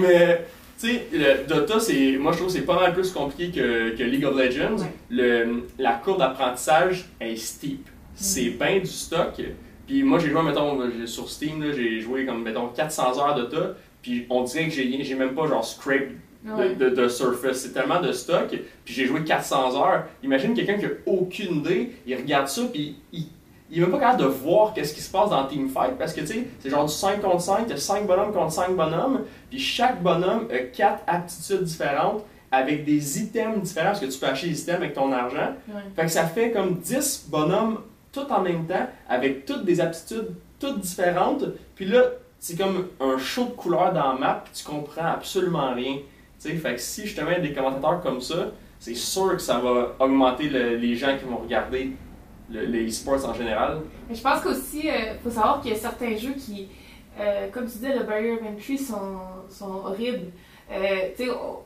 Mais, 0.00 0.44
tu 0.80 0.88
sais, 0.88 1.06
Dota, 1.48 1.78
c'est, 1.78 2.16
moi, 2.18 2.32
je 2.32 2.38
trouve 2.38 2.48
que 2.48 2.54
c'est 2.58 2.66
pas 2.66 2.80
mal 2.80 2.92
plus 2.92 3.12
compliqué 3.12 3.50
que, 3.60 3.96
que 3.96 4.02
League 4.02 4.24
of 4.24 4.36
Legends. 4.36 4.78
Ouais. 4.78 4.86
Le, 5.10 5.66
la 5.78 5.92
courbe 5.92 6.18
d'apprentissage 6.18 7.06
est 7.20 7.36
steep. 7.36 7.86
C'est 8.14 8.50
bien 8.50 8.80
du 8.80 8.86
stock. 8.86 9.40
Puis 9.86 10.02
moi, 10.02 10.18
j'ai 10.18 10.30
joué, 10.30 10.42
mettons, 10.42 10.80
sur 11.06 11.30
Steam, 11.30 11.64
j'ai 11.74 12.00
joué 12.00 12.26
comme, 12.26 12.42
mettons, 12.42 12.66
400 12.68 13.18
heures 13.20 13.34
Dota. 13.36 13.76
Puis 14.02 14.26
on 14.28 14.42
dirait 14.42 14.64
que 14.66 14.70
j'ai, 14.74 15.02
j'ai 15.04 15.14
même 15.14 15.34
pas, 15.34 15.46
genre, 15.46 15.64
scrape 15.64 16.08
Ouais. 16.44 16.74
de, 16.74 16.90
de, 16.90 16.94
de 16.94 17.08
Surface. 17.08 17.58
C'est 17.58 17.72
tellement 17.72 18.00
de 18.00 18.12
stock. 18.12 18.48
Puis 18.84 18.94
j'ai 18.94 19.06
joué 19.06 19.24
400 19.24 19.76
heures. 19.82 20.04
Imagine 20.22 20.54
quelqu'un 20.54 20.78
qui 20.78 20.86
a 20.86 20.90
aucune 21.06 21.56
idée, 21.56 21.92
il 22.06 22.16
regarde 22.16 22.48
ça, 22.48 22.62
puis 22.72 22.96
il, 23.12 23.26
il 23.70 23.78
est 23.78 23.80
même 23.82 23.90
pas 23.90 23.98
capable 23.98 24.20
de 24.22 24.26
voir 24.26 24.72
qu'est-ce 24.72 24.94
qui 24.94 25.00
se 25.00 25.10
passe 25.10 25.30
dans 25.30 25.44
Teamfight 25.46 25.98
parce 25.98 26.12
que 26.14 26.20
tu 26.20 26.26
sais, 26.28 26.46
c'est 26.60 26.70
genre 26.70 26.86
du 26.86 26.92
5 26.92 27.20
contre 27.20 27.40
5, 27.40 27.66
t'as 27.66 27.76
5 27.76 28.06
bonhommes 28.06 28.32
contre 28.32 28.52
5 28.52 28.74
bonhommes, 28.74 29.24
puis 29.50 29.58
chaque 29.58 30.02
bonhomme 30.02 30.46
a 30.50 30.58
4 30.58 31.02
aptitudes 31.06 31.64
différentes 31.64 32.24
avec 32.50 32.84
des 32.86 33.20
items 33.20 33.60
différents 33.60 33.88
parce 33.88 34.00
que 34.00 34.06
tu 34.06 34.18
peux 34.18 34.26
acheter 34.26 34.48
des 34.48 34.62
items 34.62 34.76
avec 34.78 34.94
ton 34.94 35.12
argent. 35.12 35.54
Ouais. 35.68 35.82
Fait 35.96 36.02
que 36.02 36.08
ça 36.08 36.24
fait 36.24 36.50
comme 36.50 36.76
10 36.78 37.26
bonhommes 37.28 37.80
tout 38.10 38.26
en 38.30 38.40
même 38.40 38.64
temps 38.66 38.88
avec 39.08 39.44
toutes 39.44 39.64
des 39.66 39.80
aptitudes 39.80 40.28
toutes 40.58 40.80
différentes. 40.80 41.44
Puis 41.74 41.84
là, 41.84 42.04
c'est 42.38 42.56
comme 42.56 42.88
un 43.00 43.18
show 43.18 43.44
de 43.44 43.50
couleurs 43.50 43.92
dans 43.92 44.14
la 44.14 44.18
map, 44.18 44.42
puis 44.44 44.54
tu 44.54 44.64
comprends 44.64 45.06
absolument 45.12 45.74
rien. 45.74 45.96
Fait 46.38 46.74
que 46.74 46.80
si 46.80 47.02
justement 47.06 47.30
y 47.30 47.34
a 47.34 47.40
des 47.40 47.52
commentateurs 47.52 48.00
comme 48.00 48.20
ça, 48.20 48.52
c'est 48.78 48.94
sûr 48.94 49.32
que 49.32 49.42
ça 49.42 49.58
va 49.58 49.96
augmenter 49.98 50.48
le- 50.48 50.76
les 50.76 50.94
gens 50.94 51.16
qui 51.18 51.24
vont 51.24 51.38
regarder 51.38 51.92
le- 52.50 52.64
les 52.64 52.86
e-sports 52.88 53.24
en 53.28 53.34
général. 53.34 53.78
Mais 54.08 54.14
je 54.14 54.22
pense 54.22 54.40
qu'aussi, 54.40 54.82
il 54.86 55.18
faut 55.22 55.30
savoir 55.30 55.60
qu'il 55.60 55.72
y 55.72 55.74
a 55.74 55.78
certains 55.78 56.16
jeux 56.16 56.34
qui, 56.34 56.68
euh, 57.20 57.48
comme 57.50 57.64
tu 57.64 57.72
disais, 57.72 57.96
le 57.98 58.04
barrier 58.04 58.32
of 58.32 58.40
entry 58.42 58.78
sont, 58.78 59.18
sont 59.50 59.70
horribles. 59.84 60.30
Euh, 60.70 61.08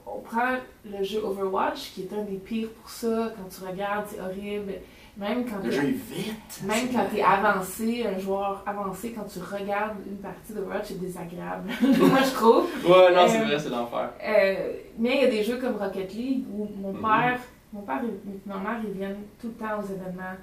on 0.06 0.20
prend 0.20 0.56
le 0.90 1.02
jeu 1.04 1.20
Overwatch, 1.22 1.92
qui 1.94 2.02
est 2.02 2.12
un 2.14 2.22
des 2.22 2.36
pires 2.38 2.68
pour 2.70 2.88
ça. 2.88 3.32
Quand 3.36 3.48
tu 3.48 3.68
regardes, 3.68 4.06
c'est 4.08 4.20
horrible. 4.20 4.72
Même 5.16 5.44
quand 5.44 5.58
Le 5.62 5.68
t'es- 5.70 5.76
jeu 5.76 5.82
est 5.88 6.14
vite. 6.14 6.62
Même 6.64 6.88
quand 6.90 7.04
tu 7.10 7.18
es 7.18 7.22
avancé, 7.22 8.06
un 8.06 8.18
joueur 8.18 8.62
avancé, 8.66 9.12
quand 9.12 9.24
tu 9.24 9.40
regardes 9.40 9.98
une 10.06 10.16
partie 10.16 10.54
d'Overwatch, 10.54 10.86
c'est 10.88 11.00
désagréable. 11.00 11.68
Moi, 11.82 12.18
je 12.24 12.32
trouve. 12.34 12.64
Ouais, 12.84 13.14
non, 13.14 13.28
c'est 13.28 13.40
Euh, 13.40 13.44
vrai, 13.44 13.58
c'est 13.58 13.68
l'enfer. 13.68 14.10
Euh, 14.26 14.72
mais 14.98 15.16
il 15.16 15.22
y 15.22 15.26
a 15.26 15.30
des 15.30 15.42
jeux 15.44 15.58
comme 15.58 15.76
Rocket 15.76 16.14
League 16.14 16.44
où 16.50 16.66
mon 16.80 16.92
Mhm. 16.94 17.00
père, 17.02 17.40
mon 17.74 17.82
père 17.82 18.00
et 18.04 18.48
ma 18.48 18.56
mère, 18.56 18.80
ils 18.84 18.92
viennent 18.92 19.18
tout 19.40 19.48
le 19.48 19.52
temps 19.54 19.78
aux 19.80 19.84
événements 19.84 20.36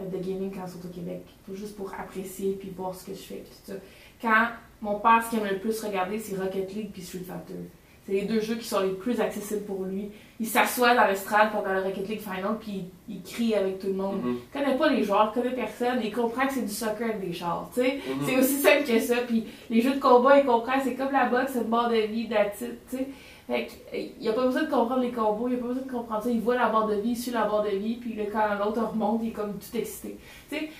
euh, 0.00 0.08
de 0.08 0.16
gaming 0.24 0.50
quand 0.54 0.62
ils 0.66 0.70
sont 0.70 0.86
au 0.86 0.90
Québec, 0.90 1.22
juste 1.52 1.76
pour 1.76 1.92
apprécier 1.92 2.56
puis 2.58 2.72
voir 2.76 2.94
ce 2.94 3.04
que 3.04 3.12
je 3.14 3.20
fais 3.22 3.42
puis 3.44 3.52
tout 3.66 3.72
ça. 3.72 3.78
Quand 4.22 4.46
mon 4.80 5.00
père, 5.00 5.22
ce 5.24 5.30
qu'il 5.30 5.40
aime 5.40 5.48
le 5.52 5.58
plus 5.58 5.78
regarder, 5.80 6.18
c'est 6.20 6.36
Rocket 6.36 6.72
League 6.74 6.90
puis 6.92 7.02
Street 7.02 7.24
Fighter. 7.26 7.60
C'est 8.06 8.12
les 8.12 8.22
deux 8.22 8.40
jeux 8.40 8.54
qui 8.56 8.66
sont 8.66 8.80
les 8.80 8.92
plus 8.92 9.20
accessibles 9.20 9.64
pour 9.64 9.84
lui. 9.84 10.10
Il 10.42 10.48
s'assoit 10.48 10.96
dans 10.96 11.06
l'estrade 11.06 11.52
pendant 11.52 11.72
le 11.72 11.82
Rocket 11.82 12.08
League 12.08 12.20
Final 12.20 12.56
puis 12.58 12.82
il, 13.08 13.14
il 13.14 13.22
crie 13.22 13.54
avec 13.54 13.78
tout 13.78 13.86
le 13.86 13.92
monde. 13.92 14.20
Mhm. 14.24 14.38
Il 14.42 14.60
connaît 14.60 14.76
pas 14.76 14.88
les 14.88 15.04
joueurs, 15.04 15.32
il 15.32 15.40
connaît 15.40 15.54
personne, 15.54 16.00
il 16.02 16.12
comprend 16.12 16.48
que 16.48 16.54
c'est 16.54 16.66
du 16.66 16.72
soccer 16.72 17.10
avec 17.10 17.20
des 17.20 17.32
chars, 17.32 17.70
tu 17.72 17.80
sais. 17.80 18.00
Mhm. 18.08 18.26
C'est 18.26 18.36
aussi 18.38 18.56
simple 18.56 18.82
que 18.84 18.98
ça. 18.98 19.18
Puis 19.24 19.44
les 19.70 19.80
jeux 19.80 19.94
de 19.94 20.00
combat, 20.00 20.40
il 20.40 20.44
comprend, 20.44 20.72
c'est 20.82 20.94
comme 20.94 21.12
la 21.12 21.26
boxe, 21.26 21.52
c'est 21.52 21.60
une 21.60 21.68
barre 21.68 21.90
de 21.90 21.96
vie, 22.08 22.26
d'attitude, 22.26 22.76
tu 22.90 22.96
sais. 22.96 23.06
Fait 23.46 23.68
euh, 23.94 24.06
il 24.20 24.28
a 24.28 24.32
pas 24.32 24.46
besoin 24.46 24.64
de 24.64 24.70
comprendre 24.70 25.02
les 25.02 25.12
combos, 25.12 25.46
il 25.46 25.54
a 25.54 25.58
pas 25.58 25.68
besoin 25.68 25.82
de 25.84 25.90
comprendre 25.90 26.24
ça. 26.24 26.30
Il 26.30 26.40
voit 26.40 26.56
la 26.56 26.70
barre 26.70 26.88
de 26.88 26.96
vie, 26.96 27.10
il 27.10 27.16
suit 27.16 27.30
la 27.30 27.44
barre 27.44 27.62
de 27.62 27.76
vie, 27.76 27.94
puis 28.00 28.18
quand 28.32 28.64
l'autre 28.64 28.82
remonte, 28.84 29.20
il 29.22 29.28
est 29.28 29.32
comme 29.32 29.52
tout 29.52 29.76
excité. 29.76 30.18
Tu 30.50 30.56
sais, 30.56 30.70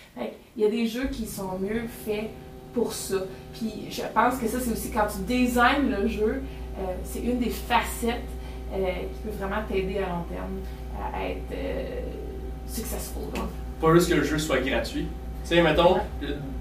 il 0.56 0.62
y 0.64 0.66
a 0.66 0.70
des 0.70 0.86
jeux 0.86 1.06
qui 1.06 1.24
sont 1.24 1.56
mieux 1.60 1.86
faits 2.04 2.30
pour 2.74 2.92
ça. 2.92 3.18
Puis 3.52 3.86
je 3.90 4.02
pense 4.12 4.38
que 4.38 4.48
ça, 4.48 4.58
c'est 4.58 4.72
aussi 4.72 4.90
quand 4.90 5.06
tu 5.06 5.22
designs 5.22 5.88
le 5.88 6.08
jeu, 6.08 6.42
euh, 6.78 6.94
c'est 7.04 7.20
une 7.20 7.38
des 7.38 7.50
facettes 7.50 8.22
qui 8.76 9.18
peut 9.28 9.36
vraiment 9.38 9.62
t'aider 9.68 9.98
à 9.98 10.08
long 10.08 10.24
terme 10.30 10.60
à 11.14 11.28
être 11.28 11.52
euh, 11.52 12.00
successful. 12.66 13.22
donc. 13.34 13.44
Pas 13.80 13.94
juste 13.94 14.10
que 14.10 14.14
le 14.14 14.24
jeu 14.24 14.38
soit 14.38 14.60
gratuit. 14.60 15.06
Tu 15.42 15.48
sais, 15.56 15.62
mettons, 15.62 15.96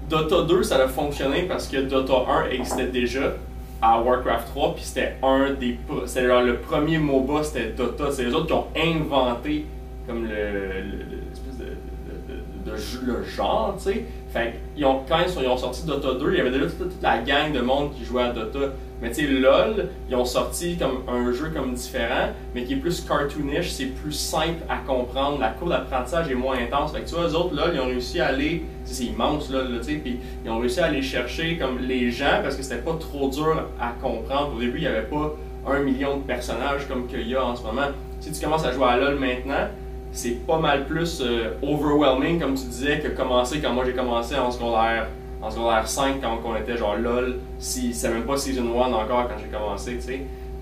Dota 0.08 0.42
2, 0.42 0.62
ça 0.62 0.82
a 0.82 0.88
fonctionné 0.88 1.42
parce 1.42 1.68
que 1.68 1.76
Dota 1.82 2.24
1 2.28 2.50
existait 2.50 2.88
déjà 2.88 3.32
à 3.80 4.00
Warcraft 4.00 4.48
3, 4.48 4.74
puis 4.74 4.84
c'était 4.84 5.16
un 5.22 5.50
des. 5.52 5.78
C'était 6.06 6.26
genre 6.26 6.42
le 6.42 6.56
premier 6.58 6.98
MOBA, 6.98 7.42
c'était 7.44 7.70
Dota. 7.70 8.10
C'est 8.10 8.24
les 8.24 8.34
autres 8.34 8.46
qui 8.46 8.52
ont 8.52 8.66
inventé 8.76 9.66
comme 10.06 10.24
le. 10.24 10.28
le- 10.30 10.80
le- 10.82 11.22
l'espèce 11.30 11.58
de, 11.58 11.64
de- 11.64 12.70
de- 12.70 12.70
de 12.72 12.76
jeu- 12.76 13.00
le 13.06 13.24
genre, 13.24 13.74
tu 13.78 13.84
sais. 13.92 14.04
Fait 14.32 14.54
qu'ils 14.74 14.84
ont, 14.84 15.00
quand 15.08 15.18
ils, 15.24 15.28
sont- 15.30 15.42
ils 15.42 15.48
ont 15.48 15.56
sorti 15.56 15.84
Dota 15.86 16.14
2, 16.14 16.32
il 16.32 16.38
y 16.38 16.40
avait 16.40 16.50
déjà 16.50 16.66
toute, 16.66 16.78
toute 16.90 17.02
la 17.02 17.18
gang 17.18 17.52
de 17.52 17.60
monde 17.60 17.92
qui 17.94 18.04
jouait 18.04 18.22
à 18.24 18.32
Dota. 18.32 18.58
Mais 19.02 19.10
tu 19.10 19.26
sais, 19.26 19.26
LOL, 19.26 19.88
ils 20.08 20.14
ont 20.14 20.24
sorti 20.24 20.76
comme 20.76 21.02
un 21.08 21.32
jeu 21.32 21.50
comme 21.52 21.74
différent, 21.74 22.28
mais 22.54 22.62
qui 22.62 22.74
est 22.74 22.76
plus 22.76 23.00
cartoonish, 23.00 23.72
c'est 23.72 23.86
plus 23.86 24.12
simple 24.12 24.62
à 24.68 24.76
comprendre, 24.78 25.40
la 25.40 25.48
courbe 25.48 25.70
d'apprentissage 25.70 26.30
est 26.30 26.36
moins 26.36 26.56
intense. 26.56 26.92
Fait 26.92 27.00
que 27.00 27.08
tu 27.08 27.16
vois, 27.16 27.26
eux 27.26 27.34
autres, 27.34 27.52
LOL, 27.52 27.72
ils 27.74 27.80
ont 27.80 27.86
réussi 27.86 28.20
à 28.20 28.28
aller, 28.28 28.64
c'est 28.84 29.04
immense, 29.04 29.50
LOL, 29.50 29.72
là, 29.72 29.78
tu 29.80 29.86
sais, 29.86 29.94
puis 29.94 30.20
ils 30.44 30.50
ont 30.50 30.60
réussi 30.60 30.78
à 30.78 30.84
aller 30.84 31.02
chercher 31.02 31.58
comme 31.58 31.80
les 31.80 32.12
gens, 32.12 32.40
parce 32.44 32.54
que 32.54 32.62
c'était 32.62 32.80
pas 32.80 32.94
trop 32.94 33.28
dur 33.28 33.64
à 33.80 33.92
comprendre. 34.00 34.54
Au 34.56 34.60
début, 34.60 34.78
il 34.78 34.84
y 34.84 34.86
avait 34.86 35.02
pas 35.02 35.34
un 35.66 35.80
million 35.80 36.18
de 36.18 36.22
personnages 36.22 36.86
comme 36.86 37.08
qu'il 37.08 37.26
y 37.26 37.34
a 37.34 37.44
en 37.44 37.56
ce 37.56 37.62
moment. 37.64 37.88
Si 38.20 38.30
tu 38.30 38.40
commences 38.40 38.64
à 38.64 38.70
jouer 38.70 38.86
à 38.86 38.96
LOL 38.98 39.18
maintenant, 39.18 39.66
c'est 40.12 40.46
pas 40.46 40.58
mal 40.58 40.86
plus 40.86 41.20
euh, 41.22 41.54
overwhelming, 41.62 42.38
comme 42.38 42.54
tu 42.54 42.66
disais, 42.66 43.00
que 43.00 43.08
commencer 43.08 43.60
quand 43.60 43.72
moi 43.72 43.84
j'ai 43.84 43.94
commencé 43.94 44.36
en 44.36 44.52
secondaire, 44.52 45.08
en 45.40 45.50
secondaire 45.50 45.88
5, 45.88 46.20
quand 46.20 46.38
on 46.44 46.54
était 46.54 46.76
genre 46.76 46.96
LOL, 46.96 47.40
si 47.62 47.94
c'est 47.94 48.08
même 48.10 48.24
pas 48.24 48.36
Season 48.36 48.64
1 48.64 48.92
encore 48.92 49.28
quand 49.28 49.38
j'ai 49.40 49.48
commencé, 49.48 49.94
tu 49.96 50.02
sais. 50.02 50.20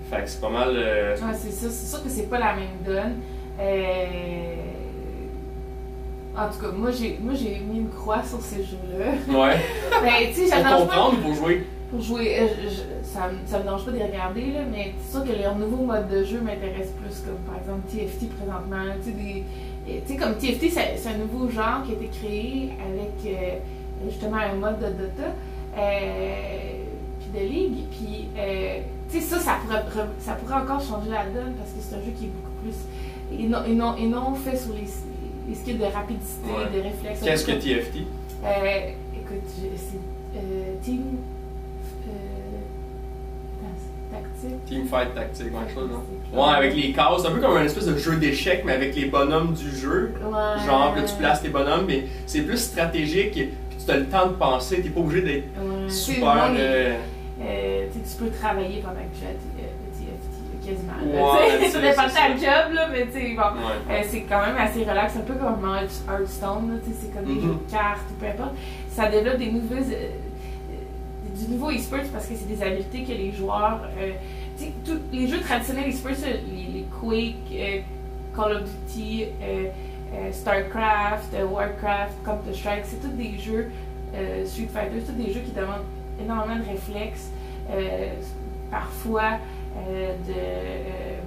Fait 0.09 0.23
que 0.23 0.29
c'est 0.29 0.41
pas 0.41 0.49
mal. 0.49 0.69
euh, 0.75 1.15
Ouais, 1.15 1.33
c'est 1.33 1.51
ça. 1.51 1.67
C'est 1.69 1.87
sûr 1.87 2.03
que 2.03 2.09
c'est 2.09 2.29
pas 2.29 2.37
la 2.39 2.55
même 2.55 2.77
donne. 2.85 3.15
Euh, 3.59 4.55
En 6.37 6.47
tout 6.49 6.59
cas, 6.65 6.71
moi 6.73 6.91
j'ai 6.91 7.17
moi 7.21 7.33
j'ai 7.33 7.59
mis 7.59 7.79
une 7.79 7.89
croix 7.89 8.23
sur 8.23 8.39
ces 8.41 8.63
jeux-là. 8.63 9.11
Ouais. 9.27 9.57
Ben, 10.01 10.33
tu 10.33 10.47
sais, 10.47 10.61
pas 10.63 10.85
pour 11.21 11.33
jouer. 11.33 11.65
pour 11.89 12.01
jouer. 12.01 12.39
euh, 12.39 12.47
je- 12.63 12.69
je- 12.69 12.81
ça, 13.03 13.29
ça 13.45 13.57
me 13.59 13.63
dérange 13.63 13.83
pas 13.85 13.91
de 13.91 13.97
les 13.97 14.05
regarder, 14.05 14.45
là, 14.53 14.59
mais 14.71 14.93
c'est 15.01 15.11
sûr 15.17 15.25
que 15.25 15.37
leur 15.41 15.57
nouveau 15.57 15.83
mode 15.83 16.07
de 16.09 16.23
jeu 16.23 16.39
m'intéresse 16.39 16.91
plus, 17.01 17.19
comme 17.25 17.35
par 17.45 17.57
exemple 17.61 17.81
TFT 17.89 18.29
présentement. 18.29 18.85
Tu 19.03 19.11
sais, 19.11 19.17
des- 19.17 20.01
tu 20.05 20.13
sais, 20.13 20.15
comme 20.17 20.35
TFT, 20.37 20.69
c'est 20.71 20.95
c'est 20.97 21.09
un 21.09 21.17
nouveau 21.17 21.49
genre 21.49 21.83
qui 21.85 21.91
a 21.91 21.95
été 21.95 22.07
créé 22.07 22.69
avec 22.79 23.11
euh, 23.35 23.57
justement 24.09 24.37
un 24.37 24.55
mode 24.55 24.79
de 24.79 24.85
Dota, 24.87 25.29
euh, 25.77 26.80
de 27.33 27.39
Ligue. 27.39 27.85
Puis, 27.91 28.27
euh, 28.37 28.79
tu 29.11 29.19
sais, 29.19 29.25
ça, 29.25 29.39
ça 29.39 29.55
pourrait, 29.63 29.79
re- 29.79 30.07
ça 30.19 30.33
pourrait 30.33 30.55
encore 30.61 30.81
changer 30.81 31.09
la 31.09 31.25
donne 31.25 31.53
parce 31.57 31.71
que 31.71 31.77
c'est 31.81 31.95
un 31.95 31.99
jeu 31.99 32.11
qui 32.17 32.25
est 32.25 32.29
beaucoup 32.29 32.51
plus. 32.63 32.75
Et 33.39 33.47
non, 33.47 33.59
et 33.65 33.73
non, 33.73 33.95
et 33.97 34.07
non 34.07 34.35
fait 34.35 34.57
sur 34.57 34.73
les, 34.73 34.87
les 35.47 35.55
skills 35.55 35.77
de 35.77 35.85
rapidité, 35.85 36.47
Ouais. 36.47 36.77
de 36.77 36.83
réflexe. 36.83 37.21
Qu'est-ce 37.21 37.45
que 37.45 37.51
TFT 37.53 38.05
euh, 38.43 38.89
écoute, 39.15 39.47
c'est 39.75 40.37
euh, 40.37 40.73
Team. 40.83 41.01
Euh, 42.07 42.11
tactique. 44.11 44.65
Teamfight 44.65 45.13
tactique, 45.13 45.45
ouais, 45.53 45.73
chose. 45.73 45.89
Ouais, 46.33 46.41
avec 46.55 46.75
les 46.75 46.91
cases, 46.91 47.21
c'est 47.21 47.27
un 47.27 47.31
peu 47.31 47.39
comme 47.39 47.55
un 47.57 47.63
espèce 47.63 47.85
de 47.85 47.95
jeu 47.97 48.15
d'échecs, 48.17 48.63
mais 48.65 48.73
avec 48.73 48.95
les 48.95 49.05
bonhommes 49.05 49.53
du 49.53 49.69
jeu. 49.73 50.13
Ouais. 50.21 50.65
Genre, 50.65 50.93
là, 50.95 51.01
tu 51.03 51.13
places 51.15 51.41
tes 51.41 51.49
bonhommes, 51.49 51.85
mais 51.87 52.05
c'est 52.25 52.41
plus 52.41 52.57
stratégique, 52.57 53.31
puis 53.31 53.49
tu 53.85 53.91
as 53.91 53.97
le 53.97 54.05
temps 54.07 54.27
de 54.27 54.33
penser, 54.33 54.81
t'es 54.81 54.89
pas 54.89 54.99
obligé 54.99 55.21
d'être 55.21 55.45
Ouais. 55.61 55.89
Super. 55.89 56.51
Euh, 57.41 57.45
euh, 57.45 57.87
tu 57.93 58.23
peux 58.23 58.29
travailler 58.31 58.79
pendant 58.81 58.95
que 59.01 59.17
tu 59.17 59.25
as 59.25 59.33
TFT, 59.33 60.65
quasiment. 60.65 60.93
là, 61.13 61.33
Ouais, 61.33 61.57
tu 61.59 61.65
sais, 61.65 61.69
ça 61.71 61.79
dépend 61.81 62.07
de 62.07 62.11
ta 62.13 62.35
job, 62.35 62.73
là, 62.73 62.87
mais 62.91 63.05
tu 63.07 63.35
bon. 63.35 63.41
Ouais. 63.41 63.95
Euh, 63.95 64.03
c'est 64.07 64.21
quand 64.21 64.41
même 64.45 64.57
assez 64.57 64.81
relax, 64.83 65.15
un 65.17 65.21
peu 65.21 65.33
comme 65.33 65.63
Heart- 65.65 66.03
Hearthstone, 66.09 66.79
c'est 66.85 67.13
comme 67.13 67.25
des 67.25 67.33
Mhm. 67.33 67.41
jeux 67.41 67.57
de 67.65 67.71
cartes 67.71 68.01
ou 68.11 68.19
peu 68.19 68.27
importe. 68.27 68.55
Ça 68.89 69.09
développe 69.09 69.37
des 69.37 69.51
nouvelles, 69.51 69.83
euh, 69.91 70.09
euh, 70.71 71.37
du 71.45 71.51
nouveau 71.51 71.71
e-sport 71.71 71.99
parce 72.13 72.27
que 72.27 72.35
c'est 72.35 72.47
des 72.47 72.61
habiletés 72.61 73.03
que 73.03 73.11
les 73.13 73.31
joueurs. 73.31 73.81
euh, 73.99 74.11
les 75.11 75.27
jeux 75.27 75.39
traditionnels 75.39 75.89
e-sport, 75.89 76.13
ça, 76.15 76.27
les, 76.27 76.71
les 76.81 76.85
Quake, 76.99 77.35
euh, 77.53 77.79
Call 78.35 78.57
of 78.57 78.63
Duty, 78.93 79.23
euh, 79.41 79.65
euh, 80.13 80.31
StarCraft, 80.31 81.33
euh, 81.33 81.45
Warcraft, 81.45 82.13
Counter-Strike, 82.23 82.83
c'est 82.85 83.01
tous 83.01 83.15
des 83.15 83.39
jeux, 83.39 83.71
euh, 84.13 84.45
Street 84.45 84.67
Fighter, 84.71 85.01
c'est 85.03 85.13
tous 85.13 85.17
des 85.23 85.33
jeux 85.33 85.39
qui 85.39 85.51
demandent 85.51 85.81
énormément 86.23 86.59
de 86.59 86.65
réflexes, 86.69 87.29
euh, 87.71 88.13
parfois 88.69 89.39
euh, 89.77 90.13
de. 90.27 90.33
euh, 90.33 91.17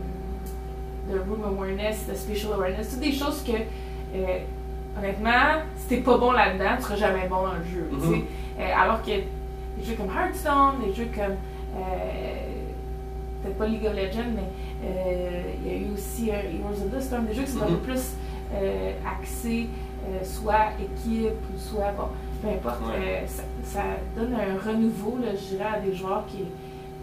de 1.13 1.19
room 1.19 1.45
awareness, 1.45 2.07
de 2.09 2.15
spatial 2.15 2.55
awareness, 2.55 2.89
toutes 2.91 3.01
des 3.01 3.13
choses 3.13 3.43
que, 3.45 3.53
honnêtement, 4.99 5.61
si 5.77 5.87
t'es 5.89 5.97
pas 5.99 6.17
bon 6.17 6.33
là-dedans, 6.33 6.77
tu 6.79 6.83
seras 6.85 6.97
jamais 6.97 7.29
bon 7.29 7.43
dans 7.43 7.53
le 7.55 7.65
jeu. 7.65 7.89
Mhm. 7.93 8.23
Euh, 8.59 8.63
alors 8.83 9.03
que 9.03 9.11
des 9.11 9.85
jeux 9.85 9.95
comme 9.97 10.09
Hearthstone, 10.09 10.81
des 10.87 10.95
jeux 10.95 11.09
comme. 11.15 11.35
euh, 11.77 12.37
Peut-être 13.43 13.59
pas 13.59 13.67
League 13.67 13.85
of 13.85 13.95
Legends, 13.95 14.33
mais 14.35 14.49
euh, 14.87 15.43
il 15.63 15.71
y 15.71 15.75
a 15.75 15.79
eu 15.81 15.93
aussi 15.93 16.31
Heroes 16.31 16.83
of 16.87 16.97
the 16.97 17.03
Storm, 17.03 17.27
des 17.27 17.35
jeux 17.35 17.43
qui 17.43 17.51
sont 17.53 17.61
un 17.63 17.69
Mhm. 17.69 17.77
peu 17.77 17.91
plus 17.93 18.15
axés, 19.07 19.67
euh, 20.07 20.25
soit 20.25 20.73
équipe 20.81 21.33
ou 21.55 21.59
soit. 21.59 21.93
Bon, 21.97 22.09
peu 22.43 22.49
importe. 22.49 22.81
Ouais. 22.87 23.23
euh, 23.23 23.27
ça, 23.27 23.43
ça 23.65 23.83
donne 24.17 24.35
un 24.35 24.59
renouveau, 24.59 25.19
là, 25.23 25.33
je 25.33 25.57
dirais, 25.57 25.71
à 25.77 25.81
des 25.81 25.95
joueurs 25.95 26.25
qui, 26.27 26.45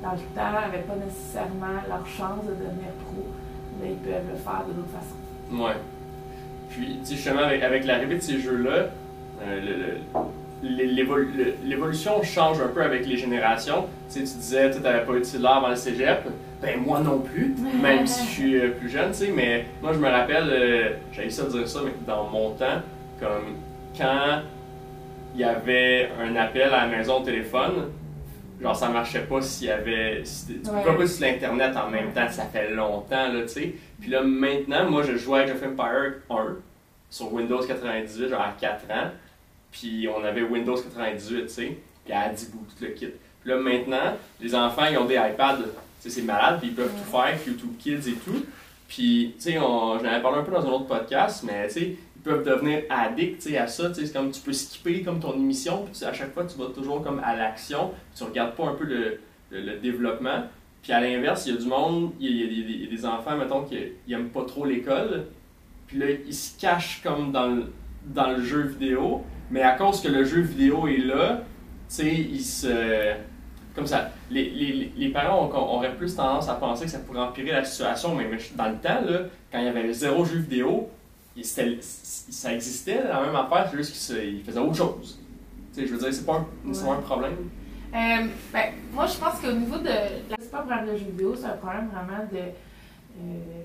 dans 0.01 0.11
le 0.11 0.17
temps, 0.35 0.51
n'avaient 0.51 0.83
pas 0.83 0.95
nécessairement 0.95 1.81
leur 1.87 2.05
chance 2.05 2.45
de 2.45 2.51
devenir 2.51 2.91
pro. 3.05 3.25
Là, 3.81 3.87
ils 3.89 3.95
peuvent 3.97 4.29
le 4.29 4.37
faire 4.37 4.63
de 4.67 4.73
d'autres 4.73 4.89
façons. 4.89 5.63
Ouais. 5.63 5.75
Puis, 6.69 6.99
justement, 7.09 7.41
avec, 7.41 7.63
avec 7.63 7.85
l'arrivée 7.85 8.15
de 8.15 8.21
ces 8.21 8.39
jeux-là, 8.39 8.87
euh, 9.43 9.97
l'évolution 10.61 12.21
change 12.23 12.61
un 12.61 12.67
peu 12.67 12.83
avec 12.83 13.05
les 13.07 13.17
générations. 13.17 13.85
Tu 14.11 14.25
sais, 14.25 14.31
tu 14.31 14.39
disais, 14.39 14.71
tu 14.71 14.79
n'avais 14.79 15.05
pas 15.05 15.13
eu 15.13 15.21
de 15.21 15.45
avant 15.45 15.69
le 15.69 15.75
cégep. 15.75 16.27
Ben, 16.61 16.79
moi 16.79 16.99
non 16.99 17.19
plus, 17.19 17.55
même 17.81 18.05
si 18.05 18.23
je 18.25 18.29
suis 18.29 18.55
euh, 18.59 18.69
plus 18.71 18.89
jeune, 18.89 19.11
tu 19.11 19.17
sais. 19.17 19.31
Mais 19.35 19.65
moi, 19.81 19.93
je 19.93 19.97
me 19.97 20.07
rappelle, 20.09 20.47
euh, 20.51 20.89
j'ai 21.11 21.29
ça 21.29 21.43
de 21.45 21.49
dire 21.49 21.67
ça, 21.67 21.79
mais 21.83 21.91
dans 22.05 22.25
mon 22.27 22.51
temps, 22.51 22.81
comme 23.19 23.55
quand 23.97 24.41
il 25.33 25.41
y 25.41 25.43
avait 25.43 26.09
un 26.21 26.35
appel 26.35 26.71
à 26.73 26.85
la 26.85 26.87
maison 26.87 27.21
au 27.21 27.23
téléphone, 27.23 27.89
genre 28.61 28.75
ça 28.75 28.89
marchait 28.89 29.21
pas 29.23 29.41
s'il 29.41 29.69
y 29.69 29.71
avait. 29.71 30.21
si- 30.23 30.59
tu 30.61 30.69
Ouais. 30.69 30.83
pouvais 30.83 30.97
pas 30.97 31.07
sur 31.07 31.25
l'internet 31.25 31.75
en 31.75 31.89
même 31.89 32.11
temps, 32.13 32.27
ça 32.29 32.43
fait 32.45 32.69
longtemps, 32.69 33.31
là, 33.33 33.41
tu 33.41 33.47
sais. 33.47 33.73
Puis 33.99 34.11
là, 34.11 34.21
maintenant, 34.21 34.87
moi, 34.89 35.01
je 35.03 35.15
jouais 35.17 35.39
avec 35.39 35.55
Age 35.55 35.61
of 35.63 35.67
Empire 35.67 36.13
1 36.29 36.55
sur 37.09 37.33
Windows 37.33 37.59
98, 37.65 38.29
genre 38.29 38.39
à 38.41 38.53
4 38.59 38.83
ans. 38.91 39.09
Puis 39.71 40.07
on 40.15 40.23
avait 40.23 40.43
Windows 40.43 40.75
98, 40.75 41.41
tu 41.43 41.49
sais. 41.49 41.77
Puis 42.05 42.13
à 42.13 42.29
10 42.29 42.51
bouts, 42.51 42.65
tout 42.77 42.83
le 42.83 42.91
kit. 42.91 43.07
Puis 43.41 43.49
là, 43.49 43.57
maintenant, 43.57 44.15
les 44.39 44.53
enfants, 44.53 44.85
ils 44.91 44.97
ont 44.99 45.05
des 45.05 45.15
iPads. 45.15 45.59
C'est 46.09 46.21
malade, 46.23 46.59
puis 46.59 46.69
ils 46.69 46.75
peuvent 46.75 46.91
tout 46.91 47.11
faire 47.11 47.37
YouTube 47.47 47.71
Kids 47.77 48.09
et 48.09 48.13
tout. 48.13 48.45
Puis, 48.87 49.33
tu 49.37 49.43
sais, 49.51 49.57
on- 49.59 49.97
j'en 49.99 50.05
avais 50.05 50.21
parlé 50.21 50.39
un 50.39 50.43
peu 50.43 50.51
dans 50.51 50.65
un 50.65 50.69
autre 50.71 50.87
podcast, 50.87 51.43
mais 51.45 51.67
tu 51.67 51.73
sais, 51.73 51.81
ils 52.15 52.21
peuvent 52.23 52.43
devenir 52.45 52.81
addicts 52.89 53.47
à 53.55 53.67
ça. 53.67 53.93
C'est 53.93 54.11
comme 54.11 54.31
tu 54.31 54.41
peux 54.41 54.51
skipper 54.53 55.01
comme 55.03 55.19
ton 55.19 55.33
émission, 55.33 55.85
puis 55.91 56.03
à 56.05 56.11
chaque 56.13 56.33
fois, 56.33 56.43
tu 56.45 56.57
vas 56.57 56.65
toujours 56.73 57.01
comme 57.03 57.21
à 57.23 57.35
l'action. 57.35 57.91
Tu 58.15 58.23
regardes 58.23 58.55
pas 58.55 58.65
un 58.67 58.73
peu 58.73 58.83
le, 58.85 59.19
le- 59.51 59.61
le 59.61 59.77
développement. 59.77 60.43
Puis 60.81 60.91
à 60.91 60.99
l'inverse, 60.99 61.45
il 61.45 61.53
y 61.53 61.57
a 61.57 61.61
du 61.61 61.67
monde, 61.67 62.11
il 62.19 62.35
y 62.35 62.41
a, 62.41 62.45
il 62.45 62.59
y 62.59 62.63
a 62.63 62.67
des- 62.67 62.73
il 62.73 62.83
y 62.83 62.87
a 62.87 62.89
des 62.89 63.05
enfants, 63.05 63.37
mettons, 63.37 63.63
qui 63.63 63.77
n'aiment 64.07 64.29
pas 64.29 64.43
trop 64.45 64.65
l'école. 64.65 65.25
Puis 65.87 65.97
là, 65.99 66.07
ils 66.25 66.33
se 66.33 66.59
cachent 66.59 67.01
comme 67.03 67.31
dans 67.31 67.47
le, 67.47 67.65
dans 68.05 68.31
le 68.31 68.43
jeu 68.43 68.61
vidéo. 68.63 69.23
Mais 69.51 69.61
à 69.61 69.73
cause 69.77 70.01
que 70.01 70.07
le 70.07 70.23
jeu 70.23 70.41
vidéo 70.41 70.87
est 70.87 70.97
là, 70.97 71.43
tu 71.87 71.95
sais, 71.95 72.13
ils 72.15 72.41
se. 72.43 73.13
Comme 73.75 73.87
ça, 73.87 74.11
les, 74.29 74.49
les, 74.49 74.91
les 74.97 75.09
parents 75.09 75.45
ont- 75.47 75.75
auraient 75.77 75.95
plus 75.95 76.13
tendance 76.15 76.49
à 76.49 76.55
penser 76.55 76.85
que 76.85 76.91
ça 76.91 76.99
pourrait 76.99 77.21
empirer 77.21 77.51
la 77.51 77.63
situation, 77.63 78.13
mais 78.15 78.25
mais 78.29 78.37
dans 78.55 78.67
le 78.69 78.75
temps, 78.77 79.01
là, 79.01 79.19
quand 79.51 79.59
il 79.59 79.65
y 79.65 79.67
avait 79.69 79.93
zéro 79.93 80.25
jeu 80.25 80.39
vidéo, 80.39 80.89
ça 81.41 82.53
existait, 82.53 83.03
la 83.07 83.21
même 83.21 83.35
affaire, 83.35 83.67
c'est 83.71 83.77
juste 83.77 84.13
qu'ils 84.15 84.43
faisaient 84.43 84.59
autre 84.59 84.75
chose. 84.75 85.17
Je 85.75 85.83
veux 85.85 85.97
dire, 85.97 86.13
c'est 86.13 86.25
pas 86.25 86.35
un, 86.67 86.89
un 86.91 87.01
problème. 87.01 87.35
Euh, 87.93 88.27
ben, 88.51 88.65
moi, 88.93 89.05
je 89.05 89.17
pense 89.17 89.39
qu'au 89.39 89.51
niveau 89.53 89.77
de. 89.77 89.89
C'est 90.39 90.51
pas 90.51 90.59
un 90.59 90.61
problème 90.63 90.87
de 90.87 90.97
jeux 90.97 91.05
vidéo, 91.05 91.35
c'est 91.37 91.45
un 91.45 91.49
problème 91.57 91.89
vraiment 91.93 92.25
de. 92.31 92.37
euh, 92.37 93.63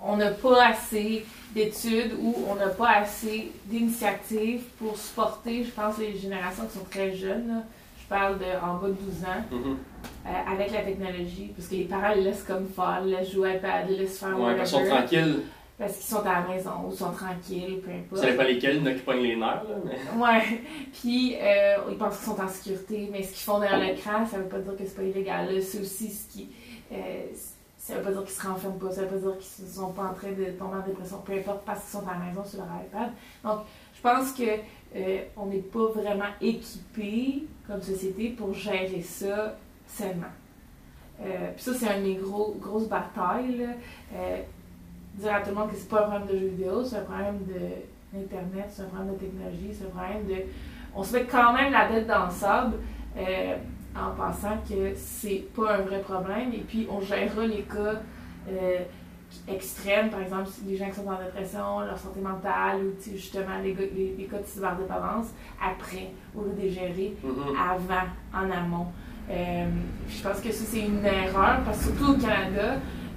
on 0.00 0.16
n'a 0.18 0.30
pas 0.32 0.66
assez 0.68 1.24
d'études 1.54 2.12
ou 2.20 2.34
on 2.50 2.54
n'a 2.56 2.68
pas 2.68 2.90
assez 2.96 3.52
d'initiatives 3.66 4.64
pour 4.78 4.98
supporter, 4.98 5.64
je 5.64 5.70
pense, 5.70 5.96
les 5.98 6.16
générations 6.18 6.66
qui 6.66 6.78
sont 6.78 6.84
très 6.84 7.14
jeunes. 7.16 7.48
là. 7.48 7.62
Je 8.04 8.08
parle 8.08 8.38
de 8.38 8.44
en 8.62 8.74
bas 8.76 8.88
de 8.88 8.92
12 8.92 9.24
ans, 9.24 9.42
Mhm. 9.50 9.76
euh, 10.26 10.52
avec 10.52 10.70
la 10.72 10.82
technologie, 10.82 11.52
parce 11.56 11.68
que 11.68 11.74
les 11.74 11.84
parents 11.84 12.14
les 12.14 12.20
laissent 12.22 12.42
comme 12.42 12.66
faire, 12.68 13.00
les 13.04 13.16
laissent 13.16 13.32
jouer 13.32 13.54
iPad, 13.56 13.88
les 13.88 13.96
laissent 13.96 14.18
faire 14.18 14.38
Ouais, 14.38 14.54
parce 14.56 14.70
qu'ils 14.72 14.80
sont 14.84 14.94
tranquilles. 14.94 15.40
parce 15.78 15.92
qu'ils 15.94 16.04
sont 16.14 16.20
à 16.26 16.40
la 16.42 16.54
maison 16.54 16.70
ou 16.86 16.92
sont 16.92 17.12
tranquilles, 17.12 17.80
peu 17.82 17.90
importe. 17.90 18.20
Ça 18.22 18.30
dépend 18.30 18.42
lesquels, 18.42 18.76
il 18.76 18.80
y 18.80 18.82
en 18.82 18.86
a 18.86 18.92
qui 18.92 19.00
pognent 19.02 19.22
les 19.22 19.36
nerfs, 19.36 19.64
là, 19.68 19.76
mais. 19.84 20.22
Ouais, 20.22 20.60
puis 21.00 21.36
euh, 21.40 21.76
ils 21.90 21.96
pensent 21.96 22.18
qu'ils 22.18 22.26
sont 22.34 22.40
en 22.40 22.48
sécurité, 22.48 23.08
mais 23.10 23.22
ce 23.22 23.28
qu'ils 23.32 23.44
font 23.44 23.58
derrière 23.58 23.80
l'écran, 23.80 24.26
ça 24.26 24.36
veut 24.38 24.44
pas 24.48 24.58
dire 24.58 24.76
que 24.76 24.84
c'est 24.84 24.96
pas 24.96 25.02
illégal. 25.02 25.62
C'est 25.62 25.80
aussi 25.80 26.10
ce 26.10 26.30
qui. 26.30 26.50
euh, 26.92 26.96
ça 27.78 27.96
veut 27.96 28.02
pas 28.02 28.12
dire 28.12 28.24
qu'ils 28.24 28.30
se 28.34 28.46
renferment 28.46 28.78
pas, 28.78 28.90
ça 28.92 29.02
veut 29.02 29.08
pas 29.08 29.16
dire 29.28 29.38
qu'ils 29.38 29.66
sont 29.68 29.92
pas 29.92 30.04
en 30.04 30.14
train 30.14 30.28
de 30.30 30.44
tomber 30.58 30.76
en 30.76 30.86
dépression, 30.86 31.18
peu 31.24 31.32
importe, 31.34 31.64
parce 31.66 31.80
qu'ils 31.80 31.90
sont 32.00 32.06
à 32.08 32.12
la 32.18 32.24
maison 32.30 32.42
sur 32.44 32.58
leur 32.60 32.68
iPad. 32.82 33.10
Donc, 33.44 33.60
je 33.94 34.00
pense 34.00 34.32
que 34.32 34.42
euh, 34.96 35.22
on 35.36 35.46
n'est 35.46 35.58
pas 35.58 35.88
vraiment 35.88 36.30
équipé 36.40 37.44
comme 37.66 37.82
société 37.82 38.30
pour 38.30 38.54
gérer 38.54 39.02
ça 39.02 39.56
sainement. 39.86 40.26
Euh, 41.20 41.50
puis 41.54 41.64
ça, 41.64 41.74
c'est 41.74 41.86
une 41.86 42.02
de 42.02 42.08
mes 42.08 42.14
gros, 42.16 42.56
grosses 42.60 42.88
batailles. 42.88 43.68
Euh, 44.14 44.38
dire 45.14 45.34
à 45.34 45.40
tout 45.40 45.50
le 45.50 45.54
monde 45.54 45.70
que 45.70 45.76
c'est 45.76 45.88
pas 45.88 46.06
un 46.06 46.10
problème 46.10 46.26
de 46.26 46.38
jeux 46.38 46.48
vidéo, 46.48 46.84
c'est 46.84 46.96
un 46.96 47.02
problème 47.02 47.38
d'Internet, 48.12 48.66
c'est 48.68 48.82
un 48.82 48.86
problème 48.86 49.14
de 49.14 49.18
technologie, 49.18 49.70
c'est 49.72 49.86
un 49.86 49.90
problème 49.90 50.26
de. 50.26 50.42
On 50.94 51.02
se 51.02 51.12
met 51.12 51.24
quand 51.24 51.52
même 51.52 51.72
la 51.72 51.86
tête 51.86 52.06
dans 52.06 52.26
le 52.26 52.32
sable 52.32 52.76
euh, 53.16 53.56
en 53.96 54.10
pensant 54.14 54.58
que 54.68 54.92
c'est 54.96 55.44
pas 55.54 55.76
un 55.76 55.82
vrai 55.82 56.00
problème 56.00 56.52
et 56.52 56.64
puis 56.66 56.86
on 56.90 57.00
gérera 57.00 57.46
les 57.46 57.62
cas 57.62 58.00
extrêmes, 59.48 60.10
par 60.10 60.20
exemple, 60.20 60.48
les 60.66 60.76
gens 60.76 60.88
qui 60.88 60.96
sont 60.96 61.06
en 61.08 61.18
dépression, 61.22 61.80
leur 61.80 61.98
santé 61.98 62.20
mentale 62.20 62.80
ou 62.84 62.92
justement 63.12 63.58
les, 63.62 63.74
les, 63.74 64.14
les 64.18 64.24
cas 64.24 64.38
de 64.38 64.46
cyberdépendance 64.46 65.26
après, 65.62 66.10
au 66.36 66.42
lieu 66.42 66.52
de 66.56 66.60
les 66.62 66.70
gérer 66.70 67.14
Mhm. 67.22 67.56
avant, 67.56 68.06
en 68.34 68.50
amont. 68.50 68.86
Euh, 69.30 69.66
je 70.08 70.22
pense 70.22 70.40
que 70.40 70.50
ça, 70.52 70.64
c'est 70.66 70.80
une 70.80 71.04
erreur, 71.04 71.60
parce 71.64 71.78
que 71.78 71.84
surtout 71.84 72.12
au 72.12 72.18
Canada, 72.18 72.76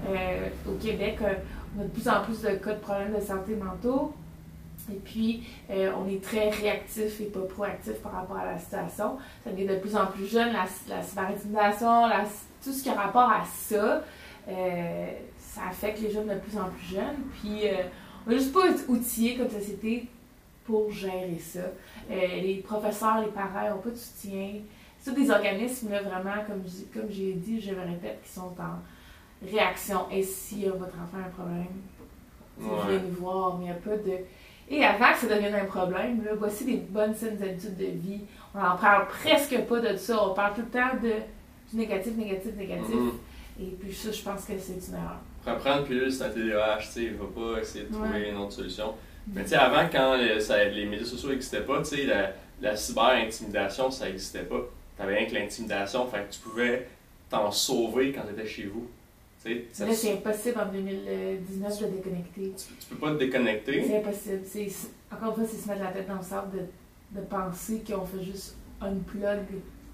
euh, 0.09 0.47
au 0.68 0.74
Québec, 0.74 1.18
euh, 1.22 1.34
on 1.78 1.82
a 1.82 1.84
de 1.84 1.89
plus 1.89 2.07
en 2.07 2.22
plus 2.24 2.41
de 2.41 2.49
cas 2.55 2.74
de 2.74 2.80
problèmes 2.80 3.13
de 3.13 3.22
santé 3.22 3.55
mentaux. 3.55 4.13
Et 4.89 4.95
puis, 5.03 5.43
on 5.70 6.07
est 6.09 6.24
très 6.24 6.49
réactif 6.49 7.20
et 7.20 7.26
pas 7.26 7.41
proactif 7.41 7.95
par 7.95 8.13
rapport 8.13 8.38
à 8.38 8.45
la 8.45 8.57
situation. 8.57 9.18
Ça 9.43 9.51
devient 9.51 9.65
de 9.68 9.76
plus 9.76 9.93
en 9.97 10.05
plus 10.05 10.26
jeune, 10.28 10.53
la, 10.53 10.63
la 10.88 11.01
tout 12.63 12.72
ce 12.72 12.84
qui 12.84 12.89
a 12.89 12.93
rapport 12.93 13.30
à 13.30 13.43
ça, 13.45 14.01
euh, 14.47 15.05
ça 15.57 15.69
affecte 15.69 16.01
les 16.01 16.11
jeunes 16.11 16.27
de 16.27 16.35
plus 16.35 16.57
en 16.57 16.69
plus 16.69 16.95
jeunes. 16.95 17.17
Puis, 17.39 17.67
euh, 17.67 17.83
on 18.25 18.29
n'est 18.29 18.37
juste 18.37 18.53
pas 18.53 18.67
outillés 18.87 19.37
comme 19.37 19.49
société 19.49 20.07
pour 20.65 20.91
gérer 20.91 21.39
ça. 21.39 21.59
Euh, 22.11 22.41
les 22.41 22.57
professeurs, 22.65 23.21
les 23.21 23.31
parents 23.31 23.69
n'ont 23.69 23.81
pas 23.81 23.89
de 23.89 23.95
soutien. 23.95 24.55
C'est 24.99 25.13
des 25.13 25.29
organismes, 25.31 25.91
là, 25.91 26.01
vraiment, 26.01 26.43
comme 26.45 26.63
j'ai, 26.65 26.99
comme 26.99 27.09
j'ai 27.09 27.33
dit, 27.33 27.61
je 27.61 27.71
me 27.71 27.81
répète, 27.81 28.21
qui 28.23 28.31
sont 28.31 28.53
en 28.59 29.47
réaction. 29.49 30.01
Et 30.11 30.23
si 30.23 30.67
euh, 30.67 30.71
votre 30.71 30.95
enfant 30.95 31.23
a 31.23 31.27
un 31.27 31.29
problème, 31.29 31.65
vous 32.57 32.75
venez 32.87 32.99
nous 32.99 33.15
voir, 33.15 33.57
mais 33.57 33.65
il 33.65 33.67
n'y 33.67 33.71
a 33.71 33.75
pas 33.75 33.97
de. 33.97 34.17
Et 34.69 34.83
avant 34.83 35.13
que 35.13 35.19
ça 35.19 35.33
devienne 35.33 35.55
un 35.55 35.65
problème, 35.65 36.25
là, 36.25 36.31
voici 36.37 36.65
des 36.65 36.77
bonnes 36.77 37.15
saines 37.15 37.41
habitudes 37.41 37.77
de 37.77 37.85
vie. 37.85 38.21
On 38.53 38.59
n'en 38.59 38.75
parle 38.75 39.07
presque 39.07 39.57
pas 39.61 39.79
de 39.79 39.95
ça. 39.95 40.27
On 40.27 40.33
parle 40.33 40.55
tout 40.55 40.61
le 40.61 40.67
temps 40.67 40.97
de, 41.01 41.13
du 41.71 41.77
négatif, 41.77 42.17
négatif, 42.17 42.55
négatif. 42.57 42.95
Mhm. 42.95 43.11
Et 43.61 43.65
puis 43.79 43.93
ça, 43.93 44.11
je 44.11 44.21
pense 44.21 44.43
que 44.43 44.53
c'est 44.59 44.73
une 44.73 44.95
erreur. 44.95 45.21
Reprendre 45.47 45.83
pilule, 45.85 46.11
c'est 46.11 46.23
un 46.23 46.29
TDAH, 46.29 46.77
tu 46.81 46.85
sais, 46.87 47.03
il 47.05 47.13
va 47.15 47.25
pas 47.25 47.61
essayer 47.61 47.85
de 47.85 47.93
trouver 47.93 48.09
Ouais. 48.09 48.29
une 48.29 48.37
autre 48.37 48.51
solution. 48.53 48.93
Mais 49.33 49.43
tu 49.43 49.49
sais, 49.49 49.55
avant, 49.55 49.87
quand 49.91 50.17
le- 50.17 50.39
ça- 50.39 50.63
les 50.63 50.85
médias 50.85 51.05
sociaux 51.05 51.29
n'existaient 51.29 51.61
pas, 51.61 51.79
tu 51.79 51.95
sais, 51.95 52.05
la, 52.05 52.31
la 52.61 52.75
cyber-intimidation, 52.75 53.89
ça 53.91 54.05
n'existait 54.07 54.43
pas. 54.43 54.61
T'avais 54.97 55.15
rien 55.17 55.27
que 55.27 55.33
l'intimidation, 55.35 56.07
fait 56.07 56.27
que 56.27 56.33
tu 56.33 56.39
pouvais 56.39 56.87
t'en 57.29 57.51
sauver 57.51 58.11
quand 58.11 58.21
t'étais 58.23 58.47
chez 58.47 58.63
vous. 58.65 58.87
Tu 59.43 59.49
sais, 59.53 59.65
ça- 59.71 59.85
Là, 59.85 59.93
c'est 59.93 60.13
impossible 60.13 60.59
en 60.59 60.65
2019 60.71 61.79
de 61.81 61.85
déconnecter. 61.87 62.53
tu, 62.57 62.73
tu 62.79 62.85
peux 62.89 62.95
pas 62.95 63.11
te 63.11 63.17
déconnecter. 63.19 63.83
C'est 63.85 63.97
impossible. 63.97 64.41
C'est- 64.45 64.67
encore 65.11 65.29
une 65.29 65.35
fois, 65.35 65.43
c'est 65.49 65.61
se 65.63 65.67
mettre 65.69 65.83
la 65.83 65.91
tête 65.91 66.07
dans 66.07 66.15
le 66.17 66.23
sable 66.23 66.51
de, 66.57 67.19
de 67.19 67.25
penser 67.25 67.83
qu'on 67.87 68.05
fait 68.05 68.23
juste 68.23 68.55
unplug. 68.81 69.45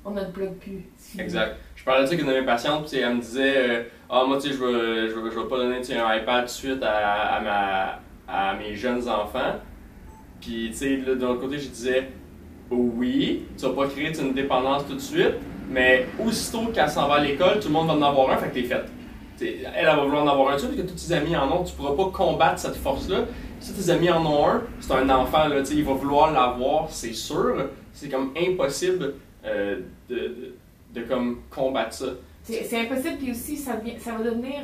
On 0.05 0.11
ne 0.11 0.23
plug 0.25 0.53
plus. 0.55 0.85
C'est 0.97 1.11
fini. 1.11 1.23
Exact. 1.23 1.55
Je 1.75 1.83
parlais 1.83 2.01
de 2.01 2.07
ça 2.07 2.13
avec 2.13 2.25
une 2.25 2.31
de 2.31 2.39
mes 2.39 2.45
patientes, 2.45 2.89
puis 2.89 2.99
elle 2.99 3.15
me 3.15 3.21
disait 3.21 3.53
euh, 3.57 3.83
Ah, 4.09 4.23
moi, 4.27 4.37
tu 4.37 4.49
sais, 4.49 4.55
je 4.55 4.63
vais, 4.63 5.09
je 5.09 5.15
vais 5.39 5.47
pas 5.47 5.57
donner 5.57 5.77
un 5.77 6.15
iPad 6.15 6.41
tout 6.41 6.45
de 6.45 6.49
suite 6.49 6.83
à, 6.83 7.35
à, 7.35 7.39
ma, 7.41 7.99
à 8.27 8.53
mes 8.55 8.75
jeunes 8.75 9.07
enfants. 9.07 9.55
Puis, 10.41 10.69
tu 10.71 10.77
sais, 10.77 10.97
de 10.97 11.13
l'autre 11.13 11.39
côté, 11.39 11.57
je 11.57 11.69
disais 11.69 12.09
Oui, 12.69 13.45
tu 13.57 13.65
vas 13.65 13.71
pas 13.71 13.87
créer 13.87 14.17
une 14.19 14.33
dépendance 14.33 14.85
tout 14.87 14.95
de 14.95 14.99
suite, 14.99 15.35
mais 15.69 16.05
aussitôt 16.23 16.67
qu'elle 16.73 16.89
s'en 16.89 17.07
va 17.07 17.15
à 17.15 17.23
l'école, 17.23 17.59
tout 17.59 17.69
le 17.69 17.73
monde 17.73 17.87
va 17.87 17.93
en 17.93 18.01
avoir 18.01 18.31
un, 18.31 18.37
fait 18.37 18.49
que 18.49 18.53
t'es 18.55 18.63
faite. 18.63 18.85
Elle, 19.41 19.67
elle 19.75 19.85
va 19.85 20.03
vouloir 20.03 20.23
en 20.23 20.27
avoir 20.27 20.53
un, 20.53 20.57
tu 20.57 20.67
parce 20.67 20.75
que 20.75 20.81
tous 20.81 21.07
tes 21.07 21.13
amis 21.13 21.35
en 21.35 21.51
ont, 21.51 21.63
tu 21.63 21.73
pourras 21.73 21.95
pas 21.95 22.09
combattre 22.11 22.59
cette 22.59 22.75
force-là. 22.75 23.19
Si 23.59 23.73
tes 23.73 23.89
amis 23.89 24.09
en 24.09 24.25
ont 24.25 24.47
un, 24.47 24.61
c'est 24.81 24.93
un 24.93 25.09
enfant, 25.09 25.47
là, 25.47 25.59
tu 25.59 25.65
sais, 25.67 25.75
il 25.75 25.85
va 25.85 25.93
vouloir 25.93 26.31
l'avoir, 26.31 26.89
c'est 26.89 27.13
sûr. 27.13 27.69
C'est 27.93 28.09
comme 28.09 28.31
impossible 28.37 29.13
euh, 29.45 29.81
de, 30.09 30.15
de, 30.15 30.55
de 30.93 31.01
comme 31.07 31.41
combattre 31.49 31.93
ça. 31.93 32.05
C'est, 32.43 32.77
impossible, 32.79 33.17
puis 33.17 33.31
aussi, 33.31 33.55
ça, 33.57 33.77
devient- 33.77 33.99
ça 33.99 34.11
va 34.13 34.23
devenir 34.23 34.61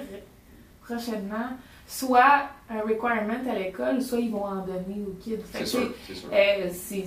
prochainement 0.83 1.51
soit 1.87 2.43
un 2.69 2.81
requirement 2.81 3.39
à 3.49 3.55
l'école, 3.57 4.01
soit 4.01 4.19
ils 4.19 4.31
vont 4.31 4.43
en 4.43 4.65
donner 4.65 5.01
aux 5.07 5.15
kids. 5.19 5.37
C'est 5.51 5.65
sûr, 5.65 5.91
c'est 6.05 6.13
sûr. 6.13 6.29
Euh, 6.31 6.69
c'est 6.71 7.05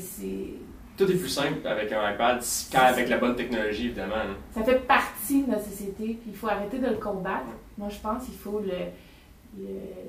tout 0.96 1.10
est 1.10 1.16
plus 1.16 1.28
simple 1.28 1.66
avec 1.66 1.90
un 1.92 2.12
iPad 2.12 2.42
qu'avec 2.70 3.08
la 3.08 3.16
bonne 3.18 3.34
technologie, 3.34 3.86
évidemment. 3.86 4.14
Ça 4.54 4.62
fait 4.62 4.78
partie 4.86 5.42
de 5.44 5.50
notre 5.50 5.64
société, 5.64 6.18
puis 6.20 6.30
il 6.30 6.36
faut 6.36 6.48
arrêter 6.48 6.78
de 6.78 6.86
le 6.86 6.96
combattre. 6.96 7.46
Moi, 7.78 7.88
je 7.88 7.98
pense 7.98 8.24
qu'il 8.26 8.34
faut 8.34 8.60
le. 8.60 9.62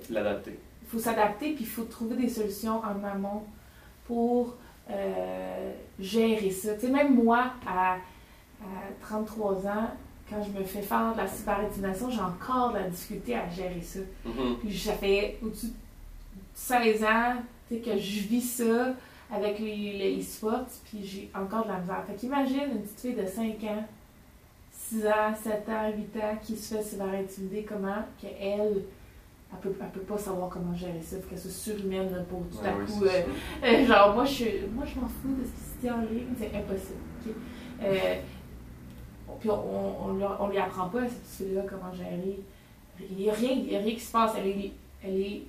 L'adapter. 0.10 0.60
Il 0.84 0.88
faut 0.90 1.00
s'adapter, 1.00 1.54
puis 1.54 1.64
il 1.64 1.68
faut 1.68 1.84
trouver 1.84 2.16
des 2.16 2.30
solutions 2.30 2.80
en 2.82 3.04
amont 3.08 3.44
pour 4.06 4.56
euh, 4.90 5.74
gérer 6.00 6.52
ça. 6.52 6.74
Tu 6.76 6.82
sais, 6.82 6.90
même 6.90 7.16
moi, 7.16 7.54
à, 7.68 7.98
33 9.02 9.68
ans, 9.68 9.92
quand 10.30 10.42
je 10.42 10.58
me 10.58 10.64
fais 10.64 10.82
faire 10.82 11.14
de 11.14 11.18
la 11.18 11.28
cyberintimidation, 11.28 12.10
j'ai 12.10 12.22
encore 12.22 12.72
de 12.72 12.78
la 12.78 12.90
difficulté 12.90 13.36
à 13.36 13.50
gérer 13.50 13.82
ça. 13.82 14.00
Mm-hmm. 14.26 14.56
Puis 14.62 14.78
ça 14.78 14.94
fait 14.94 15.38
au-dessus 15.44 15.68
de 15.68 15.74
16 16.54 17.04
ans 17.04 17.36
que 17.80 17.98
je 17.98 18.20
vis 18.28 18.42
ça 18.42 18.94
avec 19.32 19.60
les, 19.60 20.20
e-sports, 20.20 20.68
puis 20.86 21.04
j'ai 21.04 21.32
encore 21.34 21.64
de 21.64 21.70
la 21.70 21.80
misère. 21.80 22.04
Fait 22.06 22.16
qu'imagine 22.16 22.72
une 22.72 22.82
petite 22.82 23.00
fille 23.00 23.16
de 23.16 23.26
5 23.26 23.64
ans, 23.64 23.84
6 24.72 25.08
ans, 25.08 25.34
7 25.42 25.70
ans, 25.70 25.92
8 25.96 26.24
ans, 26.24 26.38
qui 26.42 26.56
se 26.56 26.76
fait 26.76 26.84
cyber-intimider, 26.84 27.64
comment 27.64 28.04
qu'elle, 28.22 28.84
elle 29.54 29.72
peut, 29.72 29.78
elle 29.82 29.90
peut 29.90 30.02
pas 30.02 30.18
savoir 30.18 30.50
comment 30.50 30.74
gérer 30.76 31.02
ça, 31.02 31.18
qu'elle 31.30 31.40
soit 31.40 31.52
surhumaine 31.52 32.26
pour 32.30 32.42
tout 32.50 32.66
à 32.66 32.72
coup. 32.72 33.04
Euh, 33.06 33.24
euh, 33.64 33.86
genre, 33.86 34.14
moi 34.14 34.26
je, 34.26 34.68
moi, 34.74 34.86
je 34.86 35.00
m'en 35.00 35.08
fous 35.08 35.36
de 35.40 35.46
ce 35.46 35.52
qui 35.52 35.70
se 35.70 35.82
dit 35.82 35.92
en 35.92 36.02
ligne, 36.02 36.34
c'est 36.38 36.56
impossible. 36.56 37.00
Euh, 37.82 38.16
puis 39.40 39.50
on, 39.50 40.10
on, 40.10 40.22
on, 40.40 40.48
lui 40.48 40.58
apprend 40.58 40.88
pas, 40.90 41.02
cette 41.02 41.22
petite 41.22 41.48
fille-là, 41.48 41.62
comment 41.70 41.94
gérer. 41.94 42.40
Il 43.10 43.18
n'y 43.18 43.30
a, 43.30 43.34
a 43.34 43.36
rien 43.36 43.94
qui 43.94 44.00
se 44.00 44.12
passe, 44.12 44.34
elle 44.38 44.48
est, 44.48 44.72
elle 45.04 45.20
est 45.20 45.44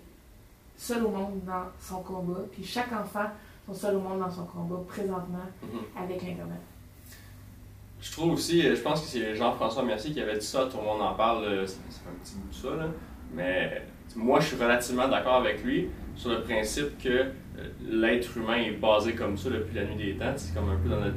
seule 0.77 1.05
au 1.05 1.11
monde 1.11 1.41
dans 1.47 1.65
son 1.79 2.03
combat, 2.03 2.41
puis 2.51 2.65
chaque 2.65 2.93
enfant 2.93 3.27
sont 3.67 3.75
seuls 3.75 3.97
au 3.97 4.01
monde 4.01 4.21
dans 4.21 4.31
son 4.31 4.45
combat 4.45 4.81
présentement 4.89 5.47
mhm. 5.63 6.03
avec 6.03 6.23
l'Internet. 6.23 6.61
Je 8.01 8.13
trouve 8.13 8.33
aussi, 8.33 8.63
je 8.63 8.81
pense 8.83 9.01
que 9.03 9.07
c'est 9.07 9.35
Jean-François 9.35 9.83
Mercier 9.83 10.13
qui 10.13 10.21
avait 10.21 10.39
dit 10.39 10.45
ça, 10.45 10.67
tout 10.67 10.77
le 10.79 10.83
monde 10.85 11.01
en 11.01 11.15
parle, 11.15 11.67
fait 11.67 12.09
un 12.09 12.23
petit 12.23 12.35
bout 12.37 12.49
de 12.49 12.55
ça, 12.55 12.77
là. 12.77 12.89
mais 13.33 13.83
moi 14.17 14.41
je 14.41 14.47
suis 14.47 14.57
relativement 14.57 15.09
d'accord 15.09 15.37
avec 15.37 15.63
lui 15.65 15.89
sur 16.17 16.31
le 16.31 16.43
principe 16.43 17.03
que 17.03 17.09
euh, 17.09 17.69
l'être 17.89 18.37
humain 18.37 18.57
est 18.57 18.73
basé 18.73 19.15
comme 19.15 19.37
ça 19.37 19.51
depuis 19.51 19.75
la 19.75 19.85
nuit 19.85 20.13
des 20.13 20.15
temps. 20.15 20.33
C'est 20.37 20.55
comme 20.55 20.71
un 20.71 20.77
peu 20.77 20.89
dans 20.89 21.01
notre, 21.01 21.17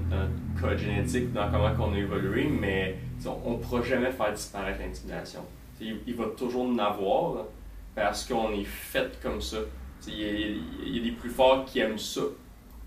code 0.60 0.78
génétique, 0.78 1.32
dans 1.34 1.50
comment 1.52 1.72
on 1.80 1.94
a 1.94 1.98
évolué, 1.98 2.46
mais 2.46 2.98
on 3.46 3.52
ne 3.52 3.58
pourra 3.58 3.82
jamais 3.84 4.12
faire 4.12 4.34
disparaître 4.34 4.80
l'intimidation. 4.80 5.42
Il, 5.80 6.16
va 6.16 6.26
toujours 6.36 6.64
en 6.64 6.78
avoir 6.80 7.46
parce 7.94 8.26
qu'on 8.26 8.52
est 8.54 8.64
fait 8.64 9.20
comme 9.22 9.40
ça. 9.40 9.58
Il 10.08 10.20
y, 10.20 11.00
a 11.00 11.04
des 11.04 11.12
plus 11.12 11.30
forts 11.30 11.66
qui 11.66 11.80
aiment 11.80 12.00
ça, 12.00 12.22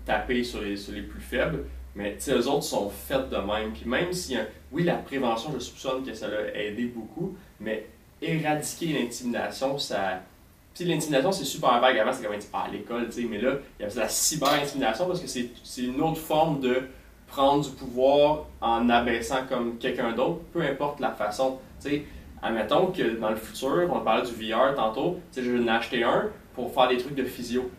taper 0.05 0.43
sur 0.43 0.61
les, 0.61 0.75
sur 0.75 0.93
les 0.93 1.03
plus 1.03 1.21
faibles, 1.21 1.63
mais 1.95 2.17
eux 2.27 2.47
autres 2.49 2.63
sont 2.63 2.89
faits 2.89 3.29
de 3.29 3.37
même. 3.37 3.71
Puis 3.71 3.87
même 3.87 4.11
si, 4.11 4.35
oui, 4.71 4.83
la 4.83 4.95
prévention, 4.95 5.51
je 5.53 5.59
soupçonne 5.59 6.03
que 6.03 6.13
ça 6.13 6.27
l'a 6.27 6.53
aidé 6.53 6.85
beaucoup, 6.85 7.37
mais 7.61 7.87
éradiquer 8.21 8.93
l'intimidation, 8.99 9.77
ça. 9.77 10.21
Puis 10.73 10.85
l'intimidation, 10.85 11.31
c'est 11.31 11.45
super 11.45 11.79
vague. 11.81 11.97
Avant, 11.97 12.13
c'est 12.13 12.23
comme 12.23 12.35
ah, 12.53 12.67
l'école, 12.71 13.07
tu 13.07 13.21
sais, 13.21 13.27
mais 13.29 13.41
là, 13.41 13.55
il 13.79 13.83
y 13.83 13.89
a 13.89 13.95
la 13.95 14.07
cyber-intimidation 14.07 15.07
parce 15.07 15.19
que 15.19 15.27
c'est 15.27 15.81
une 15.81 16.01
autre 16.01 16.19
forme 16.19 16.59
de 16.59 16.83
prendre 17.27 17.63
du 17.63 17.71
pouvoir 17.71 18.45
en 18.61 18.89
abaissant 18.89 19.45
comme 19.47 19.77
quelqu'un 19.77 20.11
d'autre, 20.13 20.41
peu 20.53 20.61
importe 20.61 20.99
la 20.99 21.11
façon. 21.11 21.59
Tu 21.81 21.89
sais, 21.89 22.03
admettons 22.41 22.87
que 22.87 23.19
dans 23.19 23.29
le 23.29 23.35
futur, 23.35 23.89
on 23.91 23.99
parlait 24.01 24.27
du 24.27 24.33
VR 24.33 24.75
tantôt, 24.75 25.19
tu 25.31 25.39
sais, 25.39 25.45
je 25.45 25.51
vais 25.51 25.63
en 25.63 25.67
acheter 25.67 26.03
un, 26.03 26.29
pour 26.53 26.73
faire 26.73 26.87
des 26.87 26.97
trucs 26.97 27.15
de 27.15 27.23
physio. 27.23 27.69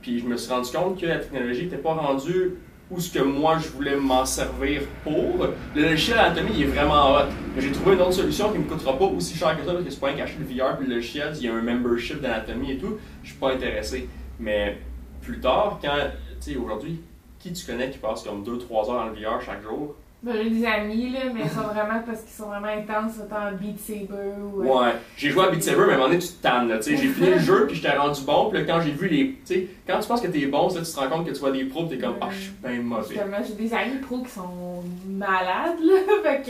Puis 0.00 0.18
je 0.18 0.26
me 0.26 0.36
suis 0.36 0.52
rendu 0.52 0.70
compte 0.70 1.00
que 1.00 1.06
la 1.06 1.18
technologie 1.18 1.64
n'était 1.64 1.78
pas 1.78 1.94
rendue 1.94 2.58
où 2.92 3.00
ce 3.00 3.12
que 3.12 3.22
moi 3.22 3.58
je 3.58 3.68
voulais 3.68 3.96
m'en 3.96 4.24
servir 4.24 4.82
pour. 5.02 5.46
Le 5.74 5.82
logiciel 5.82 6.18
il 6.54 6.62
est 6.62 6.66
vraiment 6.66 7.12
hot. 7.14 7.28
J'ai 7.58 7.72
trouvé 7.72 7.94
une 7.94 8.02
autre 8.02 8.12
solution 8.12 8.52
qui 8.52 8.58
ne 8.58 8.64
me 8.64 8.68
coûtera 8.68 8.98
pas 8.98 9.06
aussi 9.06 9.36
cher 9.36 9.56
que 9.58 9.64
ça 9.64 9.72
parce 9.72 9.84
que 9.84 9.90
c'est 9.90 10.00
pas 10.00 10.10
un 10.10 10.14
cacher 10.14 10.36
le 10.38 10.44
VR 10.44 10.76
puis 10.76 10.86
le 10.86 10.96
logiciel, 10.96 11.32
il 11.36 11.46
y 11.46 11.48
a 11.48 11.54
un 11.54 11.62
membership 11.62 12.20
d'anatomie 12.20 12.72
et 12.72 12.78
tout. 12.78 12.98
Je 13.22 13.30
suis 13.30 13.38
pas 13.38 13.52
intéressé. 13.52 14.08
Mais 14.38 14.78
plus 15.22 15.40
tard, 15.40 15.78
quand, 15.80 16.10
tu 16.40 16.52
sais, 16.52 16.56
aujourd'hui, 16.56 17.00
qui 17.38 17.52
tu 17.52 17.66
connais 17.66 17.90
qui 17.90 17.98
passe 17.98 18.22
comme 18.22 18.44
2-3 18.44 18.50
heures 18.50 18.86
dans 18.86 19.06
le 19.06 19.12
VR 19.12 19.40
chaque 19.40 19.62
jour? 19.62 19.96
Ben, 20.22 20.36
j'ai 20.40 20.50
des 20.50 20.64
amis, 20.64 21.10
là, 21.10 21.20
mais 21.34 21.40
ils 21.44 21.50
sont 21.50 21.62
vraiment 21.62 22.00
parce 22.06 22.20
qu'ils 22.20 22.32
sont 22.32 22.46
vraiment 22.46 22.68
intenses, 22.68 23.14
autant 23.20 23.50
Beat 23.60 23.80
Saber 23.80 24.34
ou. 24.40 24.62
Euh, 24.62 24.66
ouais, 24.66 24.92
j'ai 25.16 25.30
joué 25.30 25.44
à 25.44 25.50
Beat 25.50 25.64
Saber, 25.64 25.82
mais 25.86 25.92
à 25.92 25.94
un 25.94 25.98
moment 25.98 26.08
donné, 26.10 26.20
tu 26.20 26.28
te 26.28 26.42
tannes, 26.42 26.68
là. 26.68 26.78
J'ai 26.80 26.96
fini 26.96 27.30
le 27.30 27.38
jeu, 27.40 27.66
puis 27.66 27.76
j'étais 27.76 27.96
rendu 27.96 28.22
bon, 28.22 28.48
puis 28.48 28.60
là, 28.60 28.64
quand 28.64 28.80
j'ai 28.80 28.92
vu 28.92 29.08
les. 29.08 29.26
Tu 29.26 29.38
sais, 29.44 29.68
quand 29.84 29.98
tu 29.98 30.06
penses 30.06 30.20
que 30.20 30.28
t'es 30.28 30.46
bon, 30.46 30.68
là, 30.68 30.80
tu 30.80 30.92
te 30.92 31.00
rends 31.00 31.08
compte 31.08 31.26
que 31.26 31.32
tu 31.32 31.40
vois 31.40 31.50
des 31.50 31.64
pros, 31.64 31.86
t'es 31.86 31.98
comme, 31.98 32.14
ah, 32.20 32.28
je 32.30 32.38
suis 32.38 32.52
bien 32.62 32.80
mauvais. 32.82 33.16
j'ai 33.48 33.54
des 33.54 33.74
amis 33.74 33.98
pros 34.00 34.22
qui 34.22 34.30
sont 34.30 34.84
malades, 35.08 35.78
là. 35.82 35.94
fait 36.22 36.42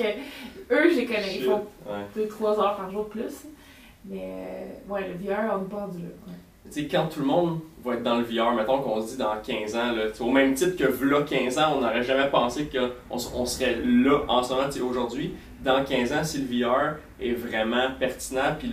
que 0.68 0.74
eux, 0.74 0.94
les 0.94 1.06
connais. 1.06 1.38
Ils 1.38 1.44
font 1.44 1.64
2-3 2.16 2.60
heures 2.60 2.76
par 2.76 2.90
jour 2.90 3.08
plus. 3.08 3.46
Mais, 4.04 4.82
ouais, 4.88 5.08
le 5.08 5.14
VR, 5.14 5.58
on 5.58 5.64
pas 5.64 5.88
du 5.90 6.02
là. 6.02 6.08
Tu 6.70 6.82
sais, 6.82 6.88
quand 6.88 7.06
tout 7.06 7.20
le 7.20 7.26
monde 7.26 7.60
va 7.84 7.94
être 7.94 8.02
dans 8.02 8.18
le 8.18 8.24
VR, 8.24 8.54
mettons 8.54 8.80
qu'on 8.80 9.00
se 9.00 9.12
dit 9.12 9.16
dans 9.16 9.36
15 9.42 9.76
ans, 9.76 9.94
au 10.20 10.30
même 10.30 10.54
titre 10.54 10.76
que 10.76 11.04
là 11.04 11.22
15 11.22 11.58
ans, 11.58 11.74
on 11.76 11.80
n'aurait 11.80 12.02
jamais 12.02 12.28
pensé 12.28 12.68
qu'on 12.68 13.16
on 13.16 13.46
serait 13.46 13.78
là 13.84 14.20
en 14.28 14.42
ce 14.42 14.52
moment, 14.52 14.68
aujourd'hui. 14.88 15.34
Dans 15.64 15.84
15 15.84 16.12
ans, 16.12 16.24
si 16.24 16.38
le 16.38 16.46
VR 16.46 16.96
est 17.20 17.32
vraiment 17.32 17.88
pertinent, 17.98 18.56
puis 18.58 18.72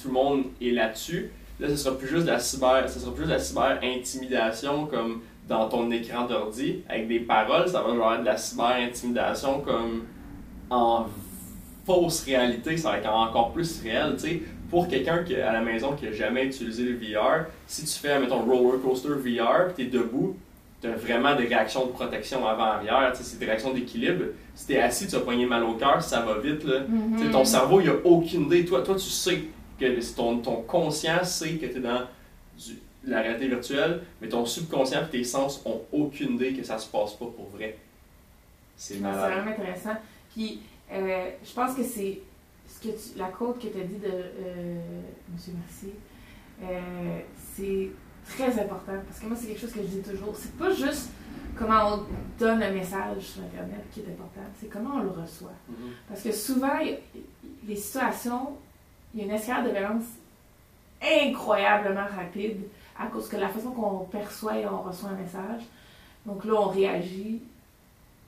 tout 0.00 0.08
le 0.08 0.14
monde 0.14 0.44
est 0.60 0.70
là-dessus, 0.70 1.30
là, 1.58 1.68
ce 1.68 1.76
sera 1.76 1.96
plus 1.96 2.08
juste 2.08 2.26
de 2.26 2.30
la 2.30 2.38
cyber, 2.38 2.88
ce 2.88 3.00
sera 3.00 3.14
plus 3.14 3.24
de 3.24 3.30
la 3.30 3.38
cyber 3.38 3.78
intimidation 3.82 4.86
comme 4.86 5.20
dans 5.48 5.68
ton 5.68 5.90
écran 5.90 6.26
d'ordi 6.26 6.82
avec 6.88 7.08
des 7.08 7.20
paroles, 7.20 7.68
ça 7.68 7.82
va 7.82 7.94
genre 7.94 8.14
être 8.14 8.20
de 8.20 8.26
la 8.26 8.36
cyber 8.36 8.76
intimidation 8.80 9.60
comme 9.60 10.04
en 10.70 11.06
fausse 11.84 12.24
réalité, 12.24 12.76
ça 12.76 12.92
va 12.92 12.98
être 12.98 13.12
encore 13.12 13.52
plus 13.52 13.82
réel, 13.82 14.14
tu 14.16 14.28
sais 14.28 14.42
pour 14.70 14.88
quelqu'un 14.88 15.24
qui 15.24 15.34
à 15.36 15.52
la 15.52 15.60
maison 15.60 15.94
qui 15.94 16.06
n'a 16.06 16.12
jamais 16.12 16.46
utilisé 16.46 16.84
le 16.84 16.94
VR, 16.94 17.46
si 17.66 17.84
tu 17.84 17.98
fais, 17.98 18.18
mettons, 18.18 18.40
roller 18.42 18.80
coaster 18.80 19.08
VR, 19.08 19.74
tu 19.74 19.82
es 19.82 19.86
debout, 19.86 20.36
tu 20.80 20.86
as 20.86 20.92
vraiment 20.92 21.34
des 21.34 21.46
réactions 21.46 21.86
de 21.86 21.90
protection 21.92 22.46
avant-arrière, 22.46 23.10
c'est 23.14 23.38
des 23.38 23.46
réactions 23.46 23.74
d'équilibre. 23.74 24.26
Si 24.54 24.66
tu 24.66 24.72
es 24.74 24.80
assis, 24.80 25.08
tu 25.08 25.16
as 25.16 25.20
poigné 25.20 25.44
mal 25.44 25.64
au 25.64 25.74
cœur, 25.74 26.02
ça 26.02 26.20
va 26.20 26.38
vite. 26.38 26.64
Là. 26.64 26.80
Mm-hmm. 26.80 27.30
Ton 27.30 27.44
cerveau, 27.44 27.80
il 27.80 27.86
n'a 27.88 27.94
aucune 28.04 28.42
idée. 28.46 28.64
Toi, 28.64 28.82
toi, 28.82 28.94
tu 28.94 29.10
sais 29.10 29.42
que 29.78 30.14
ton, 30.14 30.38
ton 30.38 30.62
conscient 30.62 31.22
sait 31.24 31.54
que 31.54 31.66
tu 31.66 31.76
es 31.76 31.80
dans 31.80 32.02
la 33.04 33.22
réalité 33.22 33.48
virtuelle, 33.48 34.02
mais 34.20 34.28
ton 34.28 34.46
subconscient 34.46 35.02
et 35.02 35.10
tes 35.10 35.24
sens 35.24 35.62
ont 35.64 35.80
aucune 35.92 36.34
idée 36.34 36.52
que 36.52 36.62
ça 36.62 36.78
se 36.78 36.88
passe 36.88 37.14
pas 37.14 37.26
pour 37.26 37.48
vrai. 37.54 37.76
C'est 38.76 39.00
malade. 39.00 39.20
C'est 39.28 39.40
vraiment 39.40 39.50
intéressant. 39.50 39.96
Puis, 40.34 40.60
euh, 40.92 41.30
je 41.44 41.52
pense 41.52 41.74
que 41.74 41.82
c'est 41.82 42.20
que 42.80 43.18
la 43.18 43.28
quote 43.28 43.58
que 43.58 43.68
tu 43.68 43.80
as 43.80 43.84
dit 43.84 43.98
de 43.98 44.08
euh, 44.08 44.80
M. 45.28 45.54
Mercier, 45.58 45.94
euh, 46.62 47.20
c'est 47.54 47.90
très 48.26 48.60
important 48.60 48.92
parce 49.06 49.20
que 49.20 49.26
moi, 49.26 49.36
c'est 49.36 49.48
quelque 49.48 49.60
chose 49.60 49.72
que 49.72 49.82
je 49.82 49.86
dis 49.86 50.02
toujours. 50.02 50.34
C'est 50.34 50.56
pas 50.56 50.72
juste 50.72 51.10
comment 51.56 51.94
on 51.94 52.06
donne 52.38 52.62
un 52.62 52.70
message 52.70 53.22
sur 53.22 53.42
Internet 53.42 53.84
qui 53.92 54.00
est 54.00 54.08
important, 54.08 54.40
c'est 54.58 54.68
comment 54.68 54.96
on 54.96 55.02
le 55.02 55.10
reçoit. 55.10 55.52
Mm-hmm. 55.70 56.08
Parce 56.08 56.22
que 56.22 56.32
souvent, 56.32 56.78
les 57.66 57.76
situations, 57.76 58.56
il 59.14 59.20
y 59.20 59.22
a 59.22 59.26
une 59.26 59.32
escalade 59.32 59.66
de 59.66 59.70
violence 59.70 60.04
incroyablement 61.02 62.06
rapide 62.14 62.62
à 62.98 63.06
cause 63.06 63.28
que 63.28 63.36
la 63.36 63.48
façon 63.48 63.70
qu'on 63.72 64.04
perçoit 64.04 64.58
et 64.58 64.66
on 64.66 64.82
reçoit 64.82 65.10
un 65.10 65.14
message. 65.14 65.62
Donc 66.26 66.44
là, 66.44 66.54
on 66.54 66.68
réagit. 66.68 67.40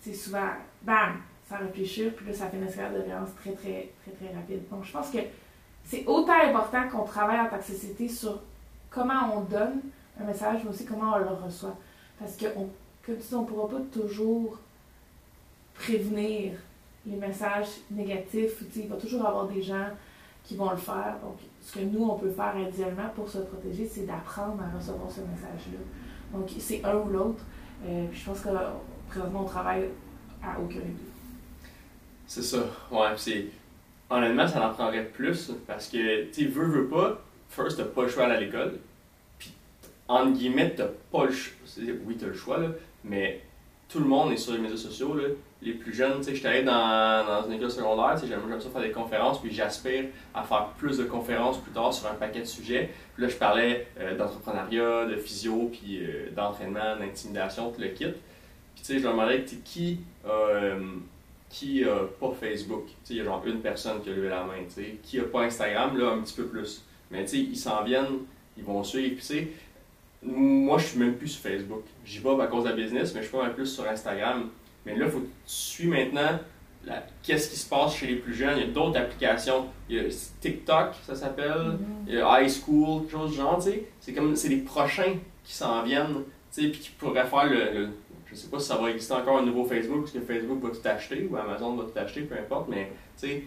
C'est 0.00 0.14
souvent, 0.14 0.48
bam, 0.82 1.18
réfléchir, 1.58 2.12
puis 2.14 2.26
là, 2.26 2.32
ça 2.32 2.46
fait 2.46 2.56
une 2.56 2.66
escalade 2.66 2.98
de 2.98 3.02
violence 3.02 3.30
très, 3.40 3.52
très, 3.52 3.90
très, 4.02 4.12
très 4.12 4.34
rapide. 4.34 4.68
Donc, 4.70 4.84
je 4.84 4.92
pense 4.92 5.10
que 5.10 5.18
c'est 5.84 6.04
autant 6.06 6.40
important 6.40 6.88
qu'on 6.88 7.04
travaille 7.04 7.40
en 7.40 7.48
tant 7.48 7.58
que 7.58 7.64
société 7.64 8.08
sur 8.08 8.40
comment 8.90 9.36
on 9.36 9.40
donne 9.40 9.80
un 10.20 10.24
message, 10.24 10.60
mais 10.64 10.70
aussi 10.70 10.84
comment 10.84 11.14
on 11.14 11.18
le 11.18 11.26
reçoit. 11.26 11.76
Parce 12.18 12.36
que, 12.36 12.46
on, 12.56 12.68
comme 13.04 13.16
tu 13.16 13.28
dis, 13.28 13.34
on 13.34 13.42
ne 13.42 13.46
pourra 13.46 13.68
pas 13.68 13.80
toujours 13.92 14.58
prévenir 15.74 16.52
les 17.06 17.16
messages 17.16 17.68
négatifs. 17.90 18.62
Il 18.76 18.88
va 18.88 18.96
toujours 18.96 19.26
avoir 19.26 19.48
des 19.48 19.62
gens 19.62 19.88
qui 20.44 20.56
vont 20.56 20.70
le 20.70 20.76
faire. 20.76 21.16
Donc, 21.22 21.36
ce 21.60 21.78
que 21.78 21.84
nous, 21.84 22.04
on 22.04 22.16
peut 22.16 22.30
faire 22.30 22.54
individuellement 22.56 23.08
pour 23.14 23.28
se 23.28 23.38
protéger, 23.38 23.86
c'est 23.86 24.06
d'apprendre 24.06 24.62
à 24.62 24.76
recevoir 24.76 25.10
ce 25.10 25.20
message-là. 25.20 25.78
Donc, 26.32 26.50
c'est 26.58 26.84
un 26.84 26.96
ou 26.96 27.08
l'autre. 27.08 27.44
Euh, 27.86 28.06
je 28.12 28.24
pense 28.24 28.40
que 28.40 28.48
présentement, 29.08 29.42
on 29.42 29.46
travaille 29.46 29.88
à 30.42 30.58
aucun 30.60 30.80
des 30.80 31.11
c'est 32.26 32.42
ça. 32.42 32.58
Ouais, 32.90 33.08
c'est. 33.16 33.46
Honnêtement, 34.10 34.46
ça 34.46 34.68
en 34.68 34.74
prendrait 34.74 35.04
plus 35.04 35.52
parce 35.66 35.88
que, 35.88 36.30
tu 36.30 36.46
veux, 36.46 36.66
veux 36.66 36.86
pas, 36.88 37.22
first, 37.48 37.78
t'as 37.78 37.84
pas 37.84 38.02
le 38.02 38.08
choix 38.08 38.24
à 38.24 38.38
l'école. 38.38 38.78
Puis, 39.38 39.52
entre 40.06 40.32
guillemets, 40.32 40.74
t'as 40.74 40.88
pas 41.10 41.26
le 41.26 41.32
choix. 41.32 41.56
Oui, 42.06 42.16
t'as 42.18 42.26
le 42.26 42.34
choix, 42.34 42.58
là, 42.58 42.68
mais 43.04 43.40
tout 43.88 44.00
le 44.00 44.06
monde 44.06 44.32
est 44.32 44.36
sur 44.36 44.52
les 44.54 44.58
médias 44.58 44.76
sociaux. 44.76 45.14
Là. 45.14 45.24
Les 45.60 45.74
plus 45.74 45.92
jeunes, 45.94 46.18
tu 46.18 46.24
sais, 46.24 46.34
j'étais 46.34 46.48
allé 46.48 46.62
dans, 46.62 47.24
dans 47.24 47.46
une 47.46 47.52
école 47.52 47.70
secondaire, 47.70 48.14
tu 48.14 48.22
sais, 48.22 48.26
j'aime 48.26 48.60
ça 48.60 48.68
faire 48.68 48.82
des 48.82 48.90
conférences, 48.90 49.40
puis 49.40 49.52
j'aspire 49.52 50.06
à 50.34 50.42
faire 50.42 50.70
plus 50.76 50.98
de 50.98 51.04
conférences 51.04 51.58
plus 51.58 51.70
tard 51.70 51.92
sur 51.94 52.10
un 52.10 52.14
paquet 52.14 52.40
de 52.40 52.46
sujets. 52.46 52.90
Puis 53.14 53.22
là, 53.22 53.28
je 53.28 53.36
parlais 53.36 53.86
euh, 54.00 54.16
d'entrepreneuriat, 54.16 55.06
de 55.06 55.16
physio, 55.16 55.70
puis 55.72 56.00
euh, 56.02 56.30
d'entraînement, 56.34 56.96
d'intimidation, 56.98 57.70
tout 57.70 57.80
le 57.80 57.88
kit. 57.88 58.06
Puis 58.74 58.82
tu 58.82 58.84
sais, 58.84 58.98
je 58.98 59.04
leur 59.04 59.12
demandais 59.12 59.44
qui 59.44 60.00
euh, 60.26 60.80
qui 61.52 61.84
a 61.84 62.06
pas 62.18 62.32
Facebook. 62.40 62.86
Il 63.10 63.16
y 63.16 63.20
a 63.20 63.24
genre 63.24 63.42
une 63.46 63.60
personne 63.60 64.00
qui 64.02 64.08
a 64.08 64.12
levé 64.14 64.28
la 64.30 64.42
main, 64.42 64.64
tu 64.68 64.74
sais. 64.82 64.96
Qui 65.02 65.20
a 65.20 65.24
pas 65.24 65.42
Instagram, 65.42 65.96
là, 65.98 66.10
un 66.12 66.22
petit 66.22 66.34
peu 66.34 66.46
plus. 66.46 66.82
Mais 67.10 67.22
tu 67.24 67.28
sais, 67.32 67.38
ils 67.38 67.56
s'en 67.56 67.84
viennent, 67.84 68.20
ils 68.56 68.64
vont 68.64 68.82
suivre. 68.82 69.14
Puis 69.16 69.20
tu 69.20 69.22
sais, 69.34 69.48
moi, 70.22 70.78
je 70.78 70.86
suis 70.86 70.98
même 70.98 71.14
plus 71.14 71.28
sur 71.28 71.42
Facebook. 71.42 71.82
J'y 72.04 72.20
vais 72.20 72.40
à 72.40 72.46
cause 72.46 72.64
de 72.64 72.70
la 72.70 72.74
business, 72.76 73.12
mais 73.14 73.20
je 73.22 73.26
suis 73.28 73.36
pas 73.36 73.42
mal 73.42 73.54
plus 73.54 73.66
sur 73.66 73.86
Instagram. 73.88 74.48
Mais 74.86 74.96
là, 74.96 75.06
il 75.06 75.10
faut 75.12 75.18
que 75.20 75.24
tu 75.26 75.30
suis 75.46 75.88
maintenant 75.88 76.38
la- 76.84 77.04
qu'est-ce 77.22 77.50
qui 77.50 77.56
se 77.56 77.68
passe 77.68 77.96
chez 77.96 78.06
les 78.06 78.16
plus 78.16 78.34
jeunes. 78.34 78.56
Il 78.58 78.66
y 78.66 78.68
a 78.70 78.72
d'autres 78.72 78.98
applications. 78.98 79.66
Il 79.88 79.96
y 79.96 80.00
a 80.00 80.04
TikTok, 80.40 80.94
ça 81.06 81.14
s'appelle. 81.14 81.76
Il 82.06 82.14
y 82.14 82.18
a 82.18 82.40
High 82.40 82.48
School, 82.50 83.02
quelque 83.02 83.12
chose 83.12 83.30
du 83.32 83.36
genre. 83.36 83.62
C'est 84.00 84.12
comme, 84.12 84.34
c'est 84.36 84.48
les 84.48 84.58
prochains 84.62 85.14
qui 85.44 85.52
s'en 85.54 85.82
viennent, 85.82 86.22
tu 86.54 86.62
sais, 86.62 86.68
puis 86.68 86.80
qui 86.80 86.90
pourraient 86.90 87.26
faire 87.26 87.46
le, 87.46 87.78
le- 87.80 87.88
Je 88.32 88.36
sais 88.36 88.48
pas 88.48 88.58
si 88.58 88.66
ça 88.66 88.76
va 88.76 88.90
exister 88.90 89.12
encore 89.14 89.38
un 89.38 89.44
nouveau 89.46 89.64
Facebook, 89.64 90.00
parce 90.02 90.12
que 90.12 90.20
Facebook 90.20 90.62
va 90.62 90.70
tout 90.70 90.88
acheter, 90.88 91.28
ou 91.30 91.36
Amazon 91.36 91.76
va 91.76 91.84
tout 91.84 91.98
acheter, 91.98 92.22
peu 92.22 92.34
importe, 92.34 92.68
mais, 92.68 92.90
c'est- 93.16 93.44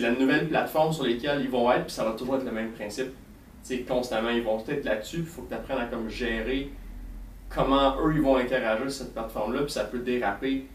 la 0.00 0.12
nouvelle 0.12 0.48
plateforme 0.48 0.92
sur 0.92 1.04
laquelle 1.04 1.40
ils 1.42 1.50
vont 1.50 1.70
être, 1.72 1.84
puis 1.86 1.92
ça 1.94 2.04
va 2.04 2.12
toujours 2.12 2.36
être 2.36 2.44
le 2.44 2.52
même 2.52 2.72
principe. 2.72 3.08
Tu 3.08 3.76
sais, 3.76 3.80
constamment, 3.82 4.30
ils 4.30 4.42
vont 4.42 4.60
peut-être 4.60 4.84
là-dessus, 4.84 5.18
il 5.18 5.24
faut 5.24 5.42
que 5.42 5.48
tu 5.48 5.54
apprennes 5.54 5.78
à 5.78 5.86
comme 5.86 6.08
gérer 6.08 6.70
comment 7.48 7.96
eux, 8.04 8.12
ils 8.14 8.20
vont 8.22 8.36
interagir 8.36 8.90
sur 8.90 9.04
cette 9.04 9.14
plateforme-là, 9.14 9.62
puis 9.62 9.72
ça 9.72 9.84
peut 9.84 9.98
déraper 10.00 10.66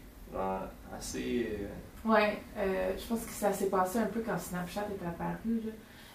assez... 0.96 1.48
euh, 1.52 1.66
Ouais, 2.08 2.38
euh, 2.56 2.92
je 2.96 3.06
pense 3.06 3.24
que 3.24 3.32
ça 3.32 3.52
s'est 3.52 3.68
passé 3.68 3.98
un 3.98 4.06
peu 4.06 4.20
quand 4.24 4.38
Snapchat 4.38 4.82
est 4.90 5.06
apparu. 5.06 5.60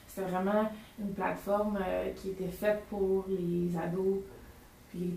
C'était 0.08 0.28
vraiment 0.30 0.72
une 1.00 1.14
plateforme 1.14 1.78
euh, 1.86 2.10
qui 2.16 2.30
était 2.30 2.48
faite 2.52 2.84
pour 2.90 3.26
les 3.28 3.76
ados, 3.78 4.20
puis 4.94 5.14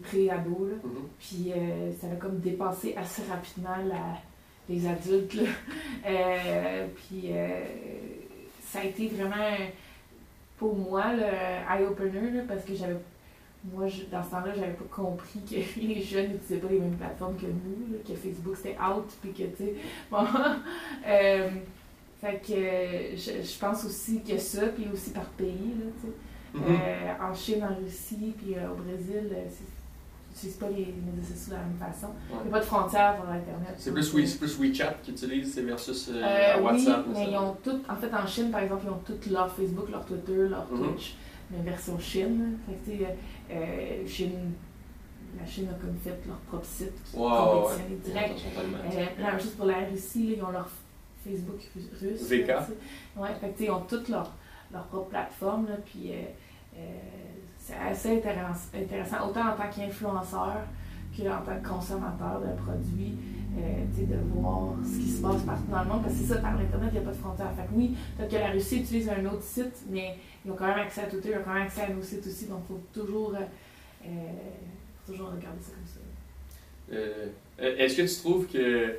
là. 0.67 0.75
mhm. 0.83 0.91
Puis 1.19 1.53
euh, 1.55 1.93
ça 2.01 2.07
a 2.09 2.17
comme 2.17 2.39
dépassé 2.41 2.95
assez 2.97 3.23
rapidement 3.31 3.77
la- 3.89 4.19
les 4.69 4.87
adultes. 4.87 5.35
là. 5.35 5.43
Euh, 6.07 6.87
puis 6.97 7.25
euh, 7.33 7.61
ça 8.65 8.81
a 8.81 8.85
été 8.85 9.09
vraiment, 9.09 9.57
pour 10.57 10.77
moi, 10.77 11.13
le 11.15 11.23
eye-opener, 11.25 12.31
là, 12.31 12.43
parce 12.47 12.65
que 12.65 12.75
j'avais. 12.75 12.97
Moi, 13.73 13.89
je- 13.89 14.05
dans 14.05 14.23
ce 14.23 14.31
temps-là, 14.31 14.53
j'avais 14.55 14.73
pas 14.75 14.85
compris 14.91 15.41
que 15.41 15.81
les 15.81 16.01
jeunes 16.03 16.33
n'utilisaient 16.33 16.59
pas 16.61 16.69
les 16.71 16.79
mêmes 16.79 16.95
plateformes 16.97 17.37
que 17.37 17.47
nous, 17.47 17.99
que 18.07 18.15
Facebook 18.15 18.57
c'était 18.57 18.77
out, 18.79 19.07
puis 19.21 19.33
que, 19.33 19.43
tu 19.57 19.57
sais. 19.65 19.75
Bon. 20.11 20.25
fait 22.21 22.41
que 22.47 23.17
je, 23.17 23.43
je 23.47 23.59
pense 23.59 23.85
aussi 23.85 24.23
que 24.23 24.39
ça, 24.39 24.67
puis 24.69 24.87
aussi 24.93 25.11
par 25.11 25.25
pays, 25.31 25.75
là, 25.79 25.87
tu 26.01 26.07
sais. 26.09 26.13
Mhm. 26.57 26.63
Euh, 26.69 27.13
en 27.31 27.35
Chine, 27.35 27.63
en 27.65 27.75
Russie, 27.83 28.35
puis 28.37 28.55
euh, 28.57 28.71
au 28.71 28.75
Brésil, 28.77 29.29
euh, 29.33 29.45
n'utilisent 30.31 30.57
pas 30.57 30.69
les 30.71 30.87
médias 31.05 31.29
sociaux 31.29 31.53
de 31.53 31.59
la 31.59 31.65
même 31.65 31.77
façon. 31.79 32.09
Il 32.31 32.43
n'y 32.43 32.49
a 32.49 32.53
pas 32.53 32.61
de 32.61 32.65
frontières 32.65 33.17
pour 33.17 33.25
Internet. 33.29 33.75
C'est 33.79 33.93
plus, 33.93 34.13
oui, 34.15 34.37
plus 34.39 34.59
WeChat 34.59 34.95
qu'ils 35.03 35.15
utilisent 35.15 35.55
c'est 35.55 35.63
versus 35.63 36.09
euh, 36.13 36.23
Euh, 36.23 36.61
WhatsApp. 36.63 37.05
oui, 37.09 37.15
mais 37.15 37.31
ils 37.31 37.37
ont 37.37 37.57
tout, 37.63 37.81
en 37.89 37.97
fait, 37.97 38.13
en 38.15 38.27
Chine, 38.27 38.51
par 38.51 38.61
exemple, 38.61 38.83
ils 38.87 38.91
ont 38.91 39.01
tout 39.05 39.31
leur 39.31 39.51
Facebook, 39.53 39.91
leur 39.91 40.05
Twitter, 40.05 40.49
leur 40.49 40.67
Mhm. 40.71 40.93
Twitch, 40.95 41.15
mais 41.51 41.63
version 41.63 41.99
Chine. 41.99 42.59
Fait 42.67 42.97
que, 42.97 43.03
euh, 43.53 44.07
Chine, 44.07 44.53
la 45.39 45.47
Chine 45.47 45.69
a 45.71 45.75
comme 45.79 45.97
fait 46.03 46.19
leur 46.27 46.37
propre 46.49 46.65
site 46.67 46.93
qui 47.05 47.17
Ouais, 47.17 47.25
ouais, 47.25 47.99
direct. 48.05 48.41
Euh, 48.57 49.05
la 49.23 49.31
même 49.33 49.41
chose 49.41 49.53
pour 49.53 49.67
la 49.67 49.81
Russie, 49.91 50.29
là, 50.29 50.35
ils 50.39 50.43
ont 50.43 50.51
leur 50.51 50.69
Facebook 51.25 51.61
ru- 51.75 52.09
russe. 52.09 52.23
VK. 52.31 52.47
là. 52.49 52.67
Ouais, 53.17 53.29
fait 53.41 53.51
que, 53.51 53.63
ils 53.65 53.71
ont 53.71 53.81
toutes 53.81 54.09
leur, 54.09 54.33
leur 54.73 54.85
propre 54.85 55.09
plateforme, 55.11 55.67
là, 55.67 55.77
puis 55.85 56.11
euh, 56.13 56.15
euh, 56.15 56.25
c'est 57.59 57.75
assez 57.75 58.23
intéressant, 58.75 59.29
autant 59.29 59.53
en 59.53 59.57
tant 59.57 59.69
qu'influenceur 59.75 60.59
qu'en 61.17 61.43
tant 61.43 61.61
que 61.61 61.69
consommateur 61.69 62.41
d'un 62.41 62.55
produit, 62.63 63.15
euh, 63.59 63.85
de 63.97 64.17
voir 64.35 64.75
ce 64.85 64.99
qui 64.99 65.09
se 65.09 65.23
passe 65.23 65.43
partout 65.43 65.71
dans 65.71 65.83
le 65.83 65.89
monde, 65.89 66.03
parce 66.03 66.15
que 66.15 66.21
c'est 66.21 66.35
ça, 66.35 66.41
par 66.41 66.53
Internet, 66.53 66.91
il 66.93 66.93
n'y 66.93 66.99
a 66.99 67.09
pas 67.09 67.11
de 67.11 67.17
frontières. 67.17 67.53
Fait 67.57 67.63
que 67.63 67.75
oui, 67.75 67.97
peut-être 68.17 68.31
que 68.31 68.37
la 68.37 68.51
Russie 68.51 68.81
utilise 68.81 69.09
un 69.09 69.25
autre 69.25 69.43
site, 69.43 69.85
mais 69.89 70.17
ils 70.45 70.51
ont 70.51 70.55
quand 70.55 70.67
même 70.67 70.79
accès 70.79 71.03
à 71.03 71.07
Twitter, 71.07 71.31
ils 71.33 71.39
ont 71.39 71.43
quand 71.45 71.55
même 71.55 71.63
accès 71.63 71.83
à 71.83 71.89
nos 71.89 72.03
sites 72.03 72.27
aussi, 72.27 72.47
donc 72.47 72.61
il 72.65 72.75
faut 72.75 72.81
toujours, 72.93 73.35
euh, 73.35 73.41
euh, 74.05 74.09
toujours 75.07 75.29
regarder 75.29 75.61
ça 75.61 75.73
comme 75.73 75.87
ça. 75.87 76.01
Euh, 76.93 77.29
est-ce 77.59 77.97
que 77.97 78.03
tu 78.03 78.21
trouves 78.21 78.47
que. 78.47 78.97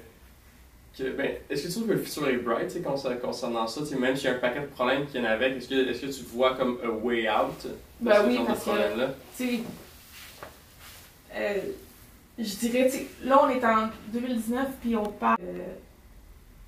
Que 1.04 1.10
ben, 1.12 1.32
est-ce 1.50 1.64
que 1.64 1.68
tu 1.68 1.74
trouves 1.74 1.88
que 1.88 1.94
le 1.94 2.00
futur 2.00 2.28
est 2.30 2.38
bright 2.38 2.84
concernant 3.22 3.68
ça? 3.68 3.82
Même 3.98 4.16
s'il 4.16 4.26
y 4.30 4.34
a 4.34 4.36
un 4.36 4.40
paquet 4.40 4.62
de 4.62 4.66
problèmes 4.68 5.06
qu'il 5.06 5.22
y 5.22 5.24
en 5.24 5.28
a 5.28 5.32
avec, 5.32 5.58
est-ce 5.58 5.70
que, 5.70 5.90
est-ce 5.90 6.02
que 6.02 6.08
tu 6.12 6.24
vois 6.34 6.56
comme 6.56 6.80
a 6.84 6.90
way 6.90 7.30
out 7.30 7.64
de 7.66 7.70
Ben 8.02 8.16
ce 8.22 8.28
oui, 8.28 8.34
genre 8.36 8.42
de 8.44 8.48
parce 8.48 8.60
que- 8.60 8.66
problème-là? 8.66 9.08
Euh, 11.36 11.54
je 12.40 12.56
dirais, 12.56 12.92
là 13.24 13.42
on 13.44 13.50
est 13.50 13.64
en 13.66 13.90
2019, 14.14 14.68
puis 14.82 14.96
on 14.96 15.06
parle. 15.06 15.38
euh, 15.44 15.60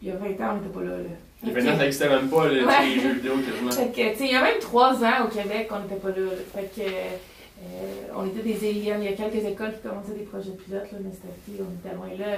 il 0.01 0.07
y 0.07 0.11
a 0.11 0.15
20 0.15 0.27
ans, 0.41 0.53
on 0.53 0.55
n'était 0.61 0.73
pas 0.73 0.82
là. 0.84 0.97
là. 0.97 1.03
Les 1.43 1.51
Fait 1.51 1.55
Vénus, 1.59 1.71
que- 1.71 1.77
ça 1.77 1.84
n'existait 1.84 2.09
même 2.09 2.30
pas, 2.30 2.43
Ouais. 2.47 2.49
les 2.95 2.99
jeux 3.01 3.13
vidéo 3.13 3.34
quasiment. 3.38 3.71
Fait 3.71 3.88
que, 3.89 4.11
tu 4.13 4.17
sais, 4.17 4.25
il 4.25 4.32
y 4.32 4.36
a 4.36 4.41
même 4.41 4.59
trois 4.59 4.93
ans 5.03 5.25
au 5.25 5.27
Québec, 5.27 5.69
on 5.71 5.80
n'était 5.80 5.95
pas 5.95 6.09
là. 6.09 6.15
là. 6.17 6.32
Fait 6.53 6.69
que, 6.75 6.82
euh, 6.88 8.13
on 8.15 8.25
était 8.27 8.41
des 8.41 8.69
aliens. 8.69 8.97
Il 8.99 9.05
y 9.05 9.07
a 9.07 9.13
quelques 9.13 9.45
écoles 9.45 9.73
qui 9.73 9.88
commençaient 9.88 10.13
des 10.13 10.23
projets 10.25 10.51
pilotes, 10.51 10.91
là, 10.91 10.97
mais 11.01 11.11
c'était, 11.11 11.61
on 11.63 11.88
était 11.88 11.95
loin 11.95 12.09
là. 12.27 12.38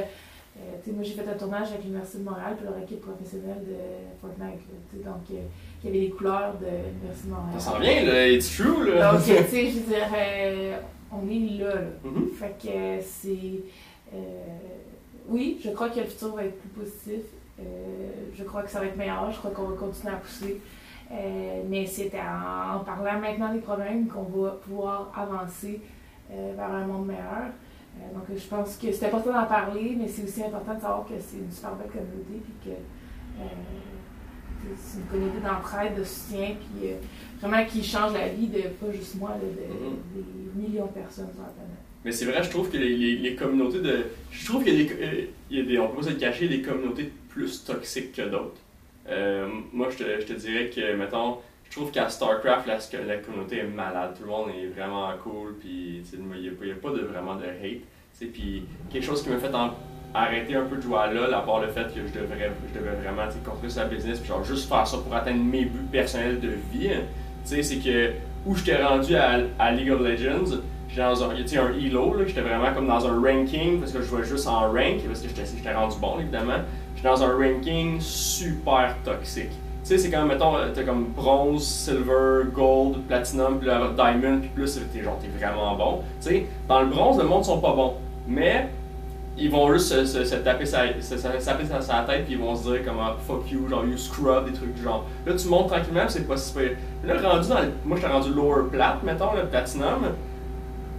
Euh, 0.58 0.91
moi, 0.93 1.04
j'ai 1.04 1.14
fait 1.14 1.28
un 1.28 1.34
tournage 1.38 1.70
avec 1.70 1.84
l'Université 1.84 2.20
de 2.20 2.24
Montréal 2.24 2.56
puis 2.58 2.66
leur 2.66 2.78
équipe 2.78 3.02
professionnelle 3.02 3.64
de 3.66 3.76
Fortnite. 4.20 4.60
donc, 5.04 5.16
euh, 5.32 5.41
il 5.84 5.86
y 5.86 5.89
avait 5.89 5.99
les 6.06 6.10
couleurs 6.10 6.54
de 6.60 6.66
l'Université 6.66 7.28
de 7.30 7.34
Montréal. 7.34 7.54
Ça 7.60 7.72
s'en 7.72 7.80
vient, 7.80 8.04
là, 8.04 8.28
it's 8.30 8.58
true, 8.58 8.93
là. 8.93 9.12
Donc, 9.14 9.22
tu 9.24 9.32
sais, 9.49 9.68
je 9.72 9.80
dirais, 9.80 10.80
on 11.12 11.28
est 11.30 11.58
là. 11.64 11.76
là. 11.76 11.82
Mhm. 12.04 12.30
Fait 12.38 12.56
que 12.62 12.68
euh, 12.70 12.99
c'est. 13.02 13.64
euh, 14.14 14.18
oui, 15.28 15.60
je 15.64 15.70
crois 15.72 15.89
que 15.89 15.99
le 15.99 16.06
futur 16.06 16.36
va 16.36 16.43
être 16.45 16.60
plus 16.60 16.70
positif. 16.70 17.22
Euh, 17.60 17.64
je 18.36 18.43
crois 18.43 18.64
que 18.64 18.70
ça 18.70 18.80
va 18.80 18.88
être 18.88 18.97
meilleur. 18.97 19.32
Je 19.32 19.38
crois 19.38 19.52
qu'on 19.52 19.64
va 19.66 19.76
continuer 19.78 20.14
à 20.14 20.18
pousser. 20.18 20.60
Euh, 21.12 21.62
mais 21.70 21.86
c'est 21.86 22.12
en, 22.20 22.78
en 22.78 22.80
parlant 22.80 23.20
maintenant 23.20 23.54
des 23.54 23.60
problèmes 23.60 24.08
qu'on 24.08 24.24
va 24.24 24.52
pouvoir 24.52 25.12
avancer 25.16 25.80
euh, 26.32 26.54
vers 26.56 26.72
un 26.72 26.86
monde 26.88 27.08
meilleur. 27.08 27.52
Euh, 27.97 28.13
donc, 28.13 28.23
je 28.37 28.47
pense 28.47 28.77
que 28.77 28.91
c'est 28.91 29.05
important 29.07 29.33
d'en 29.33 29.45
parler, 29.45 29.95
mais 29.99 30.07
c'est 30.07 30.23
aussi 30.23 30.43
important 30.43 30.75
de 30.75 30.81
savoir 30.81 31.05
que 31.05 31.13
c'est 31.19 31.37
une 31.37 31.51
super 31.51 31.71
belle 31.75 31.89
communauté, 31.89 32.41
puis 32.43 32.71
que 32.71 32.75
euh, 33.41 33.43
c'est 34.77 34.99
une 34.99 35.05
communauté 35.05 35.39
d'entraide, 35.41 35.95
de 35.99 36.03
soutien, 36.03 36.55
puis 36.59 36.89
euh, 36.91 36.95
vraiment 37.41 37.65
qui 37.65 37.83
change 37.83 38.13
la 38.13 38.29
vie 38.29 38.47
de 38.47 38.61
pas 38.61 38.91
juste 38.91 39.15
moi, 39.15 39.31
là, 39.31 39.37
de, 39.39 39.73
Mhm. 39.73 39.97
des 40.15 40.61
millions 40.61 40.85
de 40.85 40.91
personnes 40.91 41.29
sur 41.33 41.41
la 41.41 41.49
planète. 41.49 41.77
Mais 42.03 42.11
c'est 42.11 42.25
vrai, 42.25 42.41
je 42.43 42.49
trouve 42.49 42.69
que 42.69 42.77
les, 42.77 42.95
les, 42.95 43.17
les 43.17 43.35
communautés 43.35 43.79
de. 43.79 44.05
Je 44.31 44.45
trouve 44.47 44.63
qu'il 44.63 44.73
y 44.73 44.81
a 44.81 44.83
des, 44.85 45.29
il 45.51 45.57
y 45.57 45.61
a 45.61 45.63
des. 45.65 45.77
On 45.79 45.87
peut 45.89 45.97
pas 45.97 46.03
se 46.03 46.09
le 46.09 46.15
cacher, 46.15 46.47
des 46.47 46.61
communautés 46.63 47.11
plus 47.29 47.63
toxiques 47.63 48.13
que 48.13 48.23
d'autres. 48.23 48.57
Moi, 49.71 49.89
je 49.91 49.97
te, 49.97 50.03
je 50.21 50.25
te 50.25 50.33
dirais 50.33 50.69
que, 50.69 50.95
mettons, 50.95 51.37
je 51.72 51.78
trouve 51.78 51.89
qu'à 51.91 52.09
StarCraft, 52.09 52.67
la, 52.67 52.78
la 53.05 53.15
communauté 53.22 53.59
est 53.59 53.63
malade. 53.63 54.11
Tout 54.17 54.26
le 54.26 54.30
monde 54.30 54.49
est 54.49 54.67
vraiment 54.78 55.07
cool, 55.24 55.55
puis 55.57 56.03
il 56.13 56.19
n'y 56.19 56.49
a, 56.49 56.76
pas- 56.76 56.89
de, 56.89 56.99
vraiment 57.05 57.36
de 57.36 57.45
hate. 57.45 57.82
Puis 58.19 58.65
quelque 58.91 59.05
chose 59.05 59.24
qui 59.24 59.30
m'a 59.30 59.38
fait 59.38 59.51
arrêter 60.13 60.55
un 60.55 60.65
peu 60.65 60.76
de 60.76 60.82
jouer 60.82 60.97
à 60.97 61.07
LoL, 61.13 61.34
à 61.34 61.39
part 61.39 61.61
le 61.61 61.69
fait 61.69 61.86
que 61.93 62.01
je 62.05 62.19
devrais, 62.19 62.51
vraiment 63.01 63.24
construire 63.45 63.72
sa 63.72 63.86
business, 63.86 64.19
puis 64.19 64.28
genre 64.28 64.43
juste 64.43 64.67
faire 64.67 64.86
ça 64.86 64.97
pour 64.97 65.15
atteindre 65.15 65.41
mes 65.45 65.63
buts 65.63 65.88
personnels 65.89 66.41
de 66.41 66.49
vie. 66.74 66.89
hein. 66.89 67.03
C'est 67.45 67.61
que 67.82 68.11
où 68.45 68.53
j'étais 68.53 68.84
rendu 68.84 69.15
à, 69.15 69.72
League 69.72 69.91
of 69.91 70.01
Legends, 70.01 70.57
j'étais 70.89 71.01
dans 71.01 71.24
un, 71.24 71.30
un 71.30 71.74
elo, 71.80 72.15
j'étais 72.28 72.41
vraiment 72.41 72.74
comme 72.74 72.88
dans 72.88 73.07
un 73.07 73.17
ranking, 73.22 73.80
parce 73.80 73.93
que 73.93 74.01
je 74.01 74.07
jouais 74.07 74.26
juste 74.26 74.45
en 74.45 74.74
rank, 74.74 74.99
parce 75.07 75.22
que 75.22 75.30
j'étais 75.30 75.74
rendu 75.74 75.95
bon, 76.01 76.19
évidemment. 76.19 76.59
J'étais 76.97 77.07
dans 77.07 77.24
un 77.24 77.34
ranking 77.34 78.01
super 78.01 78.97
toxique. 79.05 79.51
C'est 79.97 80.09
comme, 80.09 80.27
mettons, 80.27 80.55
euh, 80.55 80.69
t'as 80.73 80.83
comme 80.83 81.05
bronze, 81.15 81.63
silver, 81.65 82.43
gold, 82.53 83.01
platinum, 83.07 83.57
puis 83.59 83.67
là, 83.67 83.89
diamond, 83.95 84.39
puis 84.39 84.49
plus, 84.49 84.79
t'es 84.93 85.03
genre, 85.03 85.17
t'es 85.19 85.27
vraiment 85.27 85.75
bon. 85.75 85.99
Tu 86.21 86.29
sais, 86.29 86.45
dans 86.67 86.81
le 86.81 86.87
bronze, 86.87 87.17
le 87.17 87.25
monde 87.25 87.43
sont 87.43 87.59
pas 87.59 87.73
bons. 87.73 87.93
Mais, 88.27 88.69
ils 89.37 89.49
vont 89.49 89.71
juste 89.73 90.05
se, 90.05 90.35
taper 90.35 90.65
sa, 90.65 90.81
se, 91.01 91.15
taper 91.15 91.65
sa, 91.65 91.81
sa 91.81 92.03
tête, 92.07 92.25
puis 92.25 92.33
ils 92.35 92.39
vont 92.39 92.55
se 92.55 92.69
dire 92.69 92.85
comme, 92.85 92.97
ah, 93.01 93.15
fuck 93.25 93.49
you, 93.51 93.67
genre, 93.67 93.85
you 93.85 93.97
scrub, 93.97 94.45
des 94.45 94.53
trucs 94.53 94.73
du 94.75 94.83
genre. 94.83 95.05
Là, 95.25 95.33
tu 95.33 95.47
montes 95.47 95.67
tranquillement, 95.69 96.03
c'est 96.07 96.27
pas 96.27 96.37
si 96.37 96.53
pire. 96.53 96.71
Là, 97.03 97.15
rendu 97.21 97.49
dans 97.49 97.59
le- 97.61 97.71
moi, 97.85 97.97
j'étais 97.97 98.11
rendu 98.11 98.33
lower 98.33 98.69
plat, 98.71 98.97
mettons, 99.03 99.33
le 99.35 99.45
platinum. 99.47 100.03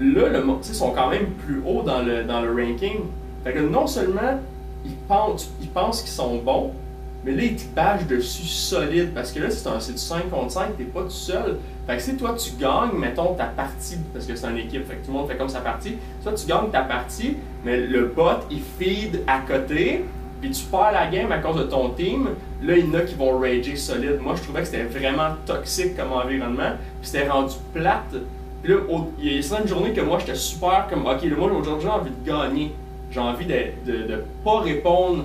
Là, 0.00 0.28
le 0.28 0.42
monde, 0.42 0.58
ils 0.68 0.74
sont 0.74 0.90
quand 0.90 1.08
même 1.10 1.26
plus 1.46 1.62
haut 1.64 1.82
dans 1.82 2.00
le, 2.02 2.24
dans 2.24 2.40
le 2.40 2.50
ranking. 2.50 3.00
Fait 3.44 3.52
que 3.52 3.60
non 3.60 3.86
seulement 3.86 4.40
ils 4.84 4.96
pensent, 5.08 5.50
ils 5.60 5.68
pensent 5.68 6.00
qu'ils 6.02 6.10
sont 6.10 6.36
bons, 6.38 6.72
Mais 7.24 7.32
là, 7.32 7.42
il 7.44 7.56
te 7.56 7.74
bâche 7.74 8.06
dessus 8.06 8.46
solide 8.46 9.12
parce 9.14 9.30
que 9.30 9.38
là, 9.40 9.48
c'est 9.50 9.92
du 9.92 9.98
5 9.98 10.28
contre 10.28 10.50
5, 10.50 10.76
t'es 10.76 10.84
pas 10.84 11.02
tout 11.02 11.10
seul. 11.10 11.58
Fait 11.86 11.96
que 11.96 12.02
si 12.02 12.16
toi 12.16 12.34
tu 12.34 12.52
gagnes, 12.60 12.96
mettons 12.96 13.34
ta 13.34 13.46
partie, 13.46 13.98
parce 14.12 14.26
que 14.26 14.36
c'est 14.36 14.46
une 14.48 14.58
équipe, 14.58 14.86
fait 14.86 14.96
que 14.96 15.06
tout 15.06 15.12
le 15.12 15.18
monde 15.18 15.28
fait 15.28 15.36
comme 15.36 15.48
sa 15.48 15.60
partie, 15.60 15.96
toi 16.22 16.32
tu 16.32 16.46
gagnes 16.46 16.70
ta 16.70 16.82
partie, 16.82 17.36
mais 17.64 17.76
le 17.76 18.06
bot 18.06 18.46
il 18.50 18.60
feed 18.60 19.22
à 19.26 19.40
côté, 19.40 20.04
puis 20.40 20.50
tu 20.50 20.64
perds 20.64 20.92
la 20.92 21.08
game 21.08 21.30
à 21.32 21.38
cause 21.38 21.56
de 21.56 21.64
ton 21.64 21.90
team, 21.90 22.30
là 22.62 22.76
il 22.76 22.86
y 22.86 22.88
en 22.88 22.94
a 22.94 23.00
qui 23.00 23.14
vont 23.14 23.38
rager 23.38 23.76
solide. 23.76 24.18
Moi 24.20 24.34
je 24.36 24.42
trouvais 24.42 24.60
que 24.60 24.68
c'était 24.68 24.84
vraiment 24.84 25.36
toxique 25.44 25.96
comme 25.96 26.12
environnement, 26.12 26.72
puis 27.00 27.10
c'était 27.10 27.28
rendu 27.28 27.54
plate. 27.72 28.14
Là, 28.64 28.76
il 29.18 29.36
y 29.36 29.38
a 29.38 29.42
certaines 29.42 29.66
journées 29.66 29.92
que 29.92 30.00
moi 30.00 30.20
j'étais 30.20 30.36
super 30.36 30.86
comme, 30.88 31.04
ok, 31.04 31.22
là, 31.22 31.36
moi 31.36 31.50
aujourd'hui 31.50 31.82
j'ai 31.82 31.88
envie 31.88 32.10
de 32.10 32.28
gagner, 32.28 32.72
j'ai 33.10 33.20
envie 33.20 33.46
de, 33.46 33.92
de 33.92 34.24
pas 34.44 34.60
répondre 34.60 35.24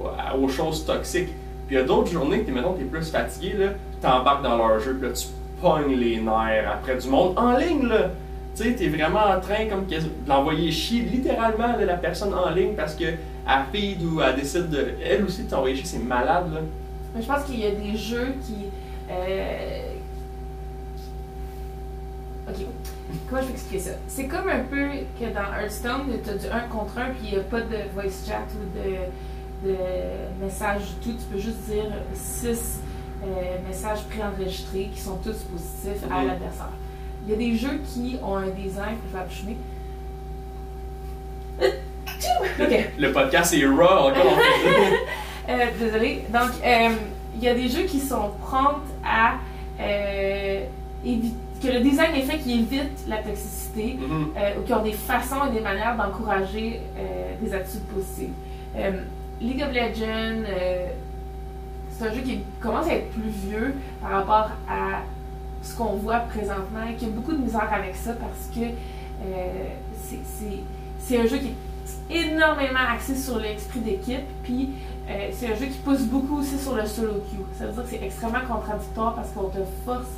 aux 0.00 0.48
choses 0.48 0.84
toxiques. 0.84 1.28
Puis 1.66 1.76
il 1.76 1.78
y 1.78 1.80
a 1.80 1.84
d'autres 1.84 2.10
journées 2.10 2.42
que, 2.42 2.50
mettons, 2.50 2.74
t'es 2.74 2.84
plus 2.84 3.10
fatigué, 3.10 3.54
là, 3.58 3.66
t'embarques 4.00 4.42
dans 4.42 4.56
leur 4.56 4.78
jeu, 4.80 4.94
puis 4.94 5.08
là, 5.08 5.14
tu 5.14 5.26
pognes 5.62 5.94
les 5.96 6.20
nerfs 6.20 6.70
après 6.70 6.96
du 6.96 7.08
monde 7.08 7.38
en 7.38 7.56
ligne, 7.56 7.86
là. 7.86 8.10
Tu 8.54 8.62
sais, 8.62 8.72
t'es 8.74 8.88
vraiment 8.88 9.24
en 9.36 9.40
train 9.40 9.66
comme 9.68 9.86
de 9.86 9.96
l'envoyer 10.28 10.70
chier 10.70 11.02
littéralement 11.02 11.76
là, 11.76 11.84
la 11.84 11.96
personne 11.96 12.32
en 12.32 12.50
ligne 12.50 12.74
parce 12.76 12.94
que 12.94 13.04
elle 13.04 13.64
feed 13.72 14.00
ou 14.04 14.20
elle 14.20 14.36
décide 14.36 14.70
de. 14.70 14.90
Elle 15.04 15.24
aussi 15.24 15.42
de 15.44 15.50
t'envoyer 15.50 15.74
chier, 15.74 15.86
c'est 15.86 15.98
malade, 16.04 16.52
là. 16.54 16.60
Mais 17.14 17.22
je 17.22 17.26
pense 17.26 17.42
qu'il 17.44 17.58
y 17.58 17.66
a 17.66 17.70
des 17.72 17.96
jeux 17.96 18.34
qui. 18.46 18.66
euh, 19.10 19.80
Ok. 22.48 22.66
Comment 23.28 23.40
je 23.42 23.46
peux 23.46 23.52
expliquer 23.54 23.82
ça? 23.84 23.90
C'est 24.06 24.26
comme 24.26 24.48
un 24.48 24.60
peu 24.70 24.88
que 25.18 25.32
dans 25.32 25.52
Hearthstone, 25.60 26.02
tu 26.22 26.30
as 26.30 26.34
du 26.34 26.46
1 26.46 26.60
contre 26.68 26.98
1 26.98 27.04
puis 27.10 27.28
il 27.28 27.34
n'y 27.34 27.38
a 27.38 27.42
pas 27.42 27.60
de 27.60 27.76
voice 27.94 28.26
chat 28.26 28.42
ou 28.54 28.78
de, 28.78 28.96
de 29.64 29.74
message 30.44 30.82
du 31.00 31.10
tout. 31.12 31.16
Tu 31.18 31.24
peux 31.32 31.38
juste 31.38 31.58
dire 31.68 31.90
6 32.14 32.80
messages 33.66 34.02
préenregistrés 34.04 34.90
qui 34.94 35.00
sont 35.00 35.16
tous 35.16 35.38
positifs 35.44 36.04
à 36.10 36.24
l'adversaire. 36.24 36.68
Il 37.26 37.30
y 37.30 37.34
a 37.34 37.36
des 37.38 37.56
jeux 37.56 37.80
qui 37.86 38.18
ont 38.22 38.36
un 38.36 38.48
design, 38.48 38.96
je 39.08 39.12
vais 39.16 39.22
appuyer. 39.22 39.56
Ok. 42.60 42.90
Le 42.98 43.12
podcast 43.12 43.54
est 43.54 43.66
raw, 43.66 44.08
encore. 44.08 44.38
Euh, 45.46 45.66
désolé. 45.78 46.24
Donc, 46.32 46.52
euh, 46.64 46.88
il 47.36 47.42
y 47.44 47.48
a 47.48 47.54
des 47.54 47.68
jeux 47.68 47.82
qui 47.82 48.00
sont 48.00 48.30
prompts 48.40 48.80
à 49.04 49.34
euh, 49.78 50.64
éviter. 51.04 51.36
que 51.62 51.68
le 51.68 51.80
design 51.80 52.14
est 52.14 52.22
fait 52.22 52.38
qui 52.38 52.54
évite 52.60 53.06
la 53.06 53.18
toxicité 53.18 53.98
Mhm. 54.00 54.28
euh, 54.38 54.58
ou 54.58 54.62
qui 54.62 54.72
ont 54.72 54.82
des 54.82 54.92
façons 54.94 55.46
et 55.50 55.52
des 55.52 55.60
manières 55.60 55.98
d'encourager 55.98 56.80
euh, 56.96 57.34
des 57.42 57.52
attitudes 57.52 57.84
positives. 57.88 58.32
League 59.44 59.62
of 59.62 59.74
Legends, 59.74 60.44
euh, 60.48 60.86
c'est 61.90 62.08
un 62.08 62.14
jeu 62.14 62.22
qui 62.22 62.40
commence 62.60 62.86
à 62.86 62.94
être 62.94 63.10
plus 63.10 63.28
vieux 63.28 63.74
par 64.00 64.10
rapport 64.10 64.50
à 64.68 65.02
ce 65.62 65.76
qu'on 65.76 65.96
voit 65.96 66.20
présentement 66.20 66.82
et 66.90 66.94
qui 66.94 67.04
a 67.04 67.08
beaucoup 67.08 67.32
de 67.32 67.38
misère 67.38 67.70
avec 67.70 67.94
ça 67.94 68.14
parce 68.14 68.48
que 68.54 68.64
euh, 68.64 70.22
c'est 70.98 71.18
un 71.18 71.26
jeu 71.26 71.36
qui 71.36 71.48
est 72.10 72.26
énormément 72.26 72.80
axé 72.90 73.14
sur 73.14 73.38
l'esprit 73.38 73.80
d'équipe, 73.80 74.24
puis 74.42 74.70
euh, 75.10 75.28
c'est 75.32 75.52
un 75.52 75.56
jeu 75.56 75.66
qui 75.66 75.78
pousse 75.78 76.04
beaucoup 76.04 76.38
aussi 76.38 76.58
sur 76.58 76.74
le 76.74 76.86
solo 76.86 77.22
queue. 77.30 77.44
Ça 77.58 77.66
veut 77.66 77.72
dire 77.72 77.82
que 77.82 77.90
c'est 77.90 78.02
extrêmement 78.02 78.46
contradictoire 78.48 79.14
parce 79.14 79.30
qu'on 79.30 79.48
te 79.48 79.58
force 79.84 80.08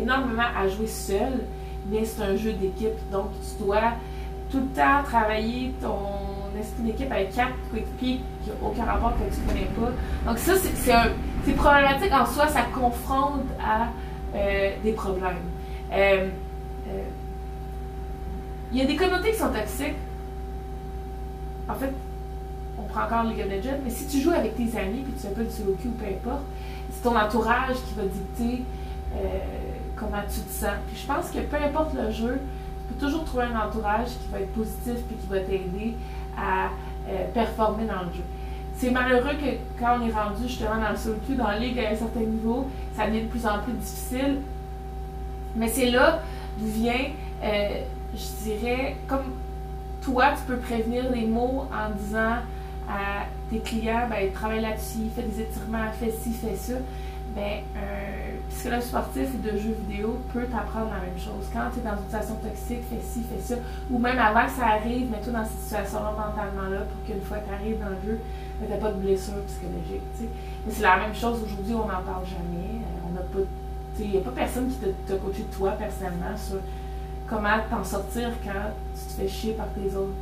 énormément 0.00 0.46
à 0.56 0.68
jouer 0.68 0.86
seul, 0.86 1.44
mais 1.90 2.04
c'est 2.04 2.22
un 2.22 2.36
jeu 2.36 2.52
d'équipe, 2.52 3.10
donc 3.10 3.30
tu 3.42 3.64
dois 3.64 3.94
tout 4.50 4.60
le 4.60 4.66
temps 4.66 5.02
travailler 5.04 5.74
ton 5.82 6.37
esprit 6.58 6.82
d'équipe 6.84 7.10
avec 7.10 7.34
quatre 7.34 7.52
coéquipiers 7.70 8.20
qui 8.44 8.50
n'ont 8.50 8.68
aucun 8.68 8.84
rapport 8.84 9.12
que 9.14 9.34
tu 9.34 9.40
connais 9.42 9.66
pas. 9.66 9.90
Donc 10.30 10.38
ça, 10.38 10.54
c'est- 10.56 11.52
problématique 11.54 12.12
en 12.12 12.26
soi, 12.26 12.46
ça 12.48 12.62
confronte 12.74 13.44
à 13.62 13.88
euh, 14.36 14.70
des 14.84 14.92
problèmes. 14.92 15.38
Euh, 15.92 16.28
euh, 16.88 17.02
Il 18.70 18.78
y 18.78 18.82
a 18.82 18.84
des 18.84 18.96
communautés 18.96 19.30
qui 19.32 19.38
sont 19.38 19.48
toxiques. 19.48 19.96
En 21.68 21.74
fait, 21.74 21.92
on 22.78 22.82
prend 22.82 23.04
encore 23.04 23.24
League 23.24 23.40
of 23.40 23.50
Legends, 23.50 23.78
mais 23.84 23.90
si 23.90 24.06
tu 24.06 24.20
joues 24.20 24.30
avec 24.32 24.56
tes 24.56 24.76
amis 24.78 25.00
puis 25.04 25.12
tu 25.14 25.26
fais 25.26 25.34
pas 25.34 25.42
du 25.42 25.50
solo 25.50 25.74
queue 25.82 25.88
ou 25.88 25.92
peu 25.92 26.04
importe, 26.06 26.44
c'est 26.92 27.02
ton 27.02 27.16
entourage 27.16 27.76
qui 27.76 27.94
va 27.94 28.02
dicter 28.04 28.64
euh, 29.16 29.18
comment 29.96 30.20
tu 30.32 30.40
te 30.40 30.52
sens. 30.52 30.76
Puis 30.86 31.00
je 31.02 31.06
pense 31.06 31.30
que 31.30 31.38
peu 31.40 31.56
importe 31.56 31.94
le 31.94 32.10
jeu, 32.10 32.38
tu 32.88 32.94
peux 32.94 33.06
toujours 33.06 33.24
trouver 33.24 33.44
un 33.44 33.58
entourage 33.66 34.08
qui 34.08 34.28
va 34.32 34.40
être 34.40 34.52
positif 34.52 34.94
puis 35.08 35.16
qui 35.16 35.26
va 35.28 35.40
t'aider 35.40 35.94
à 36.38 36.70
euh, 37.08 37.24
performer 37.34 37.84
dans 37.84 38.02
le 38.06 38.12
jeu. 38.14 38.24
C'est 38.76 38.90
malheureux 38.90 39.34
que 39.34 39.80
quand 39.80 39.98
on 40.00 40.06
est 40.06 40.12
rendu 40.12 40.42
justement 40.42 40.76
dans 40.76 40.90
le 40.90 40.96
solo 40.96 41.16
queue, 41.26 41.34
dans 41.34 41.48
la 41.48 41.58
ligue 41.58 41.78
à 41.80 41.90
un 41.90 41.96
certain 41.96 42.20
niveau, 42.20 42.68
ça 42.96 43.06
devient 43.06 43.22
de 43.22 43.26
plus 43.28 43.44
en 43.44 43.58
plus 43.58 43.72
difficile. 43.72 44.38
Mais 45.56 45.68
c'est 45.68 45.90
là 45.90 46.20
d'où 46.58 46.66
vient, 46.66 47.06
euh, 47.42 47.68
je 48.14 48.50
dirais, 48.50 48.96
comme 49.08 49.24
toi, 50.02 50.32
tu 50.36 50.42
peux 50.46 50.58
prévenir 50.58 51.10
les 51.12 51.26
mots 51.26 51.66
en 51.72 51.90
disant 51.96 52.36
à 52.88 53.26
tes 53.50 53.58
clients, 53.58 54.06
ben, 54.08 54.32
travaille 54.32 54.60
là-dessus, 54.60 55.10
fais 55.14 55.22
des 55.22 55.40
étirements, 55.40 55.90
fais 55.98 56.12
ci, 56.12 56.32
fais 56.32 56.56
ça. 56.56 56.74
Ben, 57.34 57.62
un 58.48 58.54
psychologue 58.54 58.82
sportif 58.82 59.42
de 59.42 59.50
jeux 59.50 59.76
vidéo 59.86 60.18
peut 60.32 60.46
t'apprendre 60.46 60.90
la 60.90 61.00
même 61.00 61.18
chose. 61.18 61.46
Quand 61.52 61.70
tu 61.72 61.80
es 61.80 61.82
dans 61.82 61.96
une 61.96 62.04
situation 62.04 62.34
toxique, 62.36 62.82
fais 62.88 63.00
ci, 63.02 63.22
fais 63.22 63.40
ça. 63.40 63.60
Ou 63.90 63.98
même 63.98 64.18
avant 64.18 64.46
que 64.46 64.52
ça 64.52 64.66
arrive, 64.66 65.10
mets-toi 65.10 65.32
dans 65.32 65.44
cette 65.44 65.60
situation-là 65.60 66.12
mentalement 66.16 66.68
là 66.70 66.80
pour 66.80 67.04
qu'une 67.06 67.22
fois 67.22 67.38
que 67.38 67.48
tu 67.48 67.54
arrives 67.54 67.78
dans 67.78 67.90
le 67.90 68.00
jeu, 68.04 68.20
ben, 68.60 68.68
tu 68.72 68.80
pas 68.80 68.92
de 68.92 68.98
blessure 68.98 69.34
psychologique. 69.46 70.02
Mais 70.20 70.72
c'est 70.72 70.82
la 70.82 70.96
même 70.96 71.14
chose 71.14 71.42
aujourd'hui, 71.44 71.74
on 71.74 71.86
n'en 71.86 72.02
parle 72.02 72.24
jamais. 72.24 72.82
Euh, 72.82 73.08
on 73.08 73.12
n'a 73.12 73.20
pas. 73.20 73.46
Il 74.00 74.10
n'y 74.10 74.16
a 74.16 74.20
pas 74.20 74.30
personne 74.30 74.68
qui 74.68 74.76
t'a 74.76 75.16
coaché 75.16 75.42
de 75.42 75.54
toi 75.54 75.72
personnellement 75.72 76.36
sur 76.36 76.58
comment 77.26 77.58
t'en 77.68 77.82
sortir 77.82 78.30
quand 78.44 78.70
tu 78.94 79.14
te 79.14 79.20
fais 79.20 79.28
chier 79.28 79.52
par 79.54 79.66
tes 79.74 79.94
autres 79.96 80.14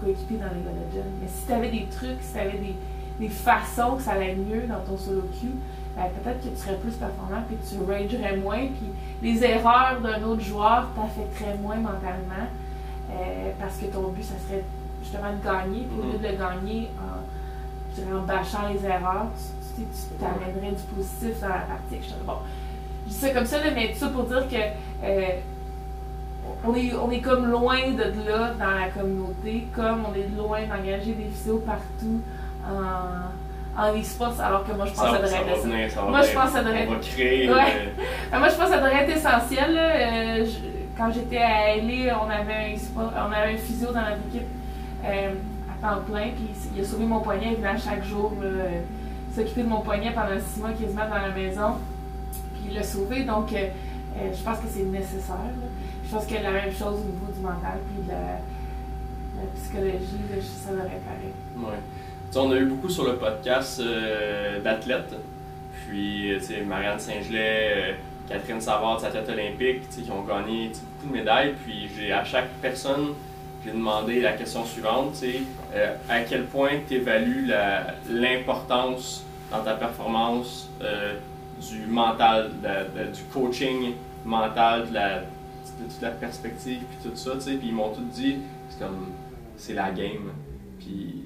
coéquipiers 0.00 0.38
dans 0.38 0.46
les 0.46 0.62
Legends. 0.62 1.10
Mais 1.20 1.26
si 1.26 1.44
tu 1.44 1.52
avais 1.52 1.70
des 1.70 1.86
trucs, 1.90 2.22
si 2.22 2.32
tu 2.32 2.38
avais 2.38 2.58
des, 2.58 2.76
des 3.18 3.28
façons 3.28 3.96
que 3.96 4.02
ça 4.02 4.12
allait 4.12 4.36
mieux 4.36 4.62
dans 4.68 4.78
ton 4.80 4.96
solo 4.96 5.22
queue, 5.40 5.56
ben, 5.96 6.04
peut-être 6.22 6.42
que 6.42 6.48
tu 6.48 6.56
serais 6.56 6.76
plus 6.76 6.92
performant 6.92 7.42
puis 7.48 7.56
que 7.56 7.64
tu 7.64 7.90
ragerais 7.90 8.36
moins 8.36 8.66
puis 8.66 8.92
les 9.22 9.42
erreurs 9.42 9.98
d'un 10.02 10.22
autre 10.24 10.42
joueur 10.42 10.88
t'affecteraient 10.94 11.56
moins 11.56 11.76
mentalement 11.76 12.46
euh, 13.10 13.50
parce 13.58 13.78
que 13.78 13.86
ton 13.86 14.08
but, 14.08 14.22
ça 14.22 14.34
serait 14.46 14.62
justement 15.02 15.32
de 15.32 15.42
gagner 15.42 15.86
puis 15.88 15.98
au 15.98 16.12
lieu 16.12 16.18
de 16.18 16.28
le 16.28 16.36
gagner 16.36 16.90
en, 16.98 17.22
je 17.94 18.02
dirais, 18.02 18.14
en 18.14 18.22
bâchant 18.26 18.68
les 18.72 18.84
erreurs, 18.84 19.28
tu 19.74 19.82
tu 19.82 20.18
t'amènerais 20.18 20.72
du 20.72 20.82
positif 20.94 21.40
dans 21.40 21.48
la 21.48 21.60
partie. 21.60 22.00
Je 22.00 22.26
bon, 22.26 22.38
je 23.06 23.12
dis 23.12 23.16
ça 23.16 23.30
comme 23.30 23.46
ça, 23.46 23.58
mais 23.74 23.92
tout 23.92 23.98
ça 23.98 24.08
pour 24.08 24.24
dire 24.24 24.48
que 24.48 25.04
euh, 25.04 25.40
on 26.64 26.74
est, 26.74 26.94
on 26.94 27.10
est 27.10 27.20
comme 27.20 27.46
loin 27.46 27.90
de 27.90 28.28
là 28.28 28.54
dans 28.58 28.70
la 28.70 28.88
communauté, 28.88 29.66
comme 29.74 30.04
on 30.10 30.14
est 30.14 30.28
loin 30.36 30.60
d'engager 30.66 31.12
des 31.12 31.24
vidéos 31.24 31.58
partout 31.58 32.20
en, 32.66 33.30
en 33.78 33.94
e-sports, 33.94 34.40
alors 34.40 34.64
que 34.66 34.72
moi 34.72 34.86
je 34.86 34.92
pense 34.92 35.10
Ça, 35.10 35.18
que 35.18 35.26
ça 35.26 35.38
devrait 35.38 35.52
être 35.52 35.62
venir, 35.64 35.90
ça 35.90 36.02
Moi, 36.02 36.22
je 36.22 36.32
pense 36.32 36.44
que 36.46 36.50
ça 36.52 36.62
devrait 36.64 36.88
créer. 37.02 37.48
Ouais. 37.48 37.54
euh, 37.54 38.02
Ah, 38.32 38.38
moi 38.38 38.48
je 38.48 38.54
pense 38.54 38.64
que 38.66 38.70
ça 38.74 38.76
devrait 38.80 39.04
être 39.04 39.16
essentiel. 39.16 39.74
là. 39.74 39.80
Euh, 39.96 40.44
je- 40.46 40.76
quand 40.96 41.12
j'étais 41.12 41.36
à 41.36 41.76
LA, 41.76 42.18
on 42.24 42.30
avait 42.30 42.54
un, 42.54 42.74
e-sport- 42.74 43.12
on 43.14 43.30
avait 43.32 43.52
un 43.54 43.56
physio 43.58 43.88
dans 43.88 44.00
notre 44.00 44.16
équipe 44.30 44.48
euh, 45.04 45.34
à 45.70 45.86
temps 45.94 46.00
plein, 46.10 46.28
puis 46.34 46.48
il 46.74 46.80
a 46.80 46.84
sauvé 46.84 47.04
mon 47.04 47.20
poignet, 47.20 47.48
il 47.50 47.56
venait 47.56 47.68
à 47.68 47.76
chaque 47.76 48.02
jour 48.02 48.32
euh, 48.42 48.80
s'occuper 49.34 49.62
de 49.62 49.68
mon 49.68 49.80
poignet 49.82 50.10
pendant 50.12 50.40
six 50.40 50.58
mois 50.58 50.70
quasiment 50.70 51.06
dans 51.06 51.20
la 51.20 51.28
maison, 51.34 51.74
puis 52.54 52.68
il 52.70 52.74
l'a 52.76 52.82
sauvé, 52.82 53.24
donc 53.24 53.50
je 53.52 54.42
pense 54.42 54.58
que 54.58 54.68
c'est 54.70 54.84
nécessaire. 54.84 55.36
là. 55.36 55.68
Je 56.08 56.14
pense 56.14 56.24
que 56.24 56.34
la 56.42 56.50
même 56.50 56.72
chose 56.72 57.00
au 57.00 57.12
niveau 57.12 57.30
du 57.36 57.40
mental, 57.42 57.76
puis 57.92 58.06
de 58.06 58.12
la, 58.12 58.38
la 59.36 59.46
psychologie, 59.54 60.22
là, 60.30 60.36
ça 60.40 60.70
devrait 60.70 61.00
pareil. 61.04 61.34
Ouais. 61.58 61.78
On 62.34 62.50
a 62.50 62.56
eu 62.56 62.66
beaucoup 62.66 62.90
sur 62.90 63.04
le 63.04 63.16
podcast 63.16 63.80
euh, 63.80 64.60
d'athlètes. 64.60 65.14
Puis, 65.86 66.32
euh, 66.34 66.64
Marianne 66.66 66.98
Saint-Gelais, 66.98 67.72
euh, 67.76 67.92
Catherine 68.28 68.60
Savard, 68.60 69.00
tu 69.00 69.06
sais, 69.10 70.02
qui 70.02 70.10
ont 70.10 70.22
gagné 70.22 70.68
beaucoup 70.68 71.14
de 71.14 71.18
médailles. 71.18 71.54
Puis, 71.64 71.88
j'ai 71.96 72.12
à 72.12 72.24
chaque 72.24 72.48
personne, 72.60 73.14
j'ai 73.64 73.70
demandé 73.70 74.20
la 74.20 74.32
question 74.32 74.66
suivante, 74.66 75.14
à 76.08 76.20
quel 76.20 76.44
point 76.44 76.70
tu 76.86 76.94
évalues 76.94 77.50
l'importance 78.10 79.24
dans 79.50 79.62
ta 79.62 79.74
performance 79.74 80.68
du 81.70 81.86
mental, 81.86 82.50
de 82.62 83.12
du 83.12 83.22
coaching 83.32 83.94
mental, 84.24 84.88
de, 84.88 84.94
la, 84.94 85.18
de 85.20 85.84
toute 85.88 86.02
la 86.02 86.10
perspective, 86.10 86.80
puis 86.80 87.10
tout 87.10 87.16
ça. 87.16 87.30
Puis, 87.36 87.58
ils 87.62 87.72
m'ont 87.72 87.90
tout 87.90 88.04
dit, 88.12 88.38
c'est 88.68 88.80
comme, 88.80 89.06
c'est 89.56 89.74
la 89.74 89.90
game. 89.90 90.32
Puis, 90.80 91.25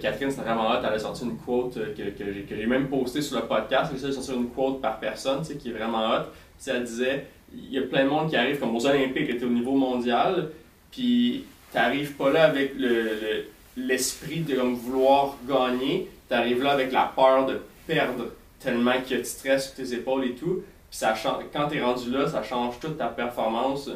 Catherine, 0.00 0.30
c'était 0.30 0.42
vraiment 0.42 0.70
hot, 0.70 0.78
elle 0.86 0.92
a 0.94 0.98
sorti 0.98 1.24
une 1.24 1.36
quote 1.38 1.76
euh, 1.76 1.94
que, 1.94 2.02
que 2.16 2.32
j'ai- 2.32 2.42
que 2.42 2.56
j'ai 2.56 2.66
même 2.66 2.88
postée 2.88 3.22
sur 3.22 3.36
le 3.40 3.46
podcast. 3.46 3.92
A 3.92 4.12
sorti 4.12 4.32
une 4.32 4.48
quote 4.50 4.80
par 4.80 4.98
personne, 5.00 5.42
tu 5.46 5.56
qui 5.56 5.70
est 5.70 5.72
vraiment 5.72 6.06
hot. 6.10 6.22
Tu 6.58 6.64
sais, 6.64 6.70
elle 6.72 6.84
disait 6.84 7.26
il 7.52 7.72
y 7.72 7.78
a 7.78 7.82
plein 7.82 8.04
de 8.04 8.08
monde 8.10 8.28
qui 8.30 8.36
arrive, 8.36 8.58
comme 8.58 8.74
aux 8.74 8.86
Olympiques, 8.86 9.30
était 9.30 9.44
au 9.44 9.48
niveau 9.50 9.74
mondial, 9.76 10.50
puis 10.90 11.44
t'arrives 11.72 12.14
pas 12.14 12.30
là 12.30 12.44
avec 12.46 12.74
le- 12.76 13.02
le- 13.02 13.44
l'esprit 13.76 14.40
de 14.40 14.54
comme, 14.56 14.74
vouloir 14.74 15.36
gagner, 15.48 16.08
t'arrives 16.28 16.28
tu 16.28 16.34
arrives 16.34 16.62
là 16.62 16.70
avec 16.72 16.90
la 16.92 17.12
peur 17.14 17.46
de 17.46 17.60
perdre 17.86 18.26
tellement 18.60 19.00
qu'il 19.04 19.16
y 19.16 19.20
a 19.20 19.22
du 19.22 19.28
stress 19.28 19.66
sur 19.66 19.74
tes 19.74 19.92
épaules 19.94 20.24
et 20.24 20.34
tout. 20.34 20.62
Puis 20.90 20.98
ça 20.98 21.14
quand 21.52 21.68
tu 21.68 21.76
es 21.76 21.82
rendu 21.82 22.10
là, 22.10 22.28
ça 22.28 22.42
change 22.42 22.78
toute 22.80 22.96
ta 22.98 23.06
performance. 23.08 23.90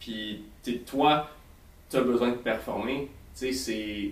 Puis 0.00 0.42
toi, 0.86 1.28
tu 1.90 1.96
as 1.96 2.00
besoin 2.02 2.30
de 2.30 2.34
performer. 2.36 3.08
Tu 3.38 3.52
sais, 3.52 3.52
c'est. 3.52 4.10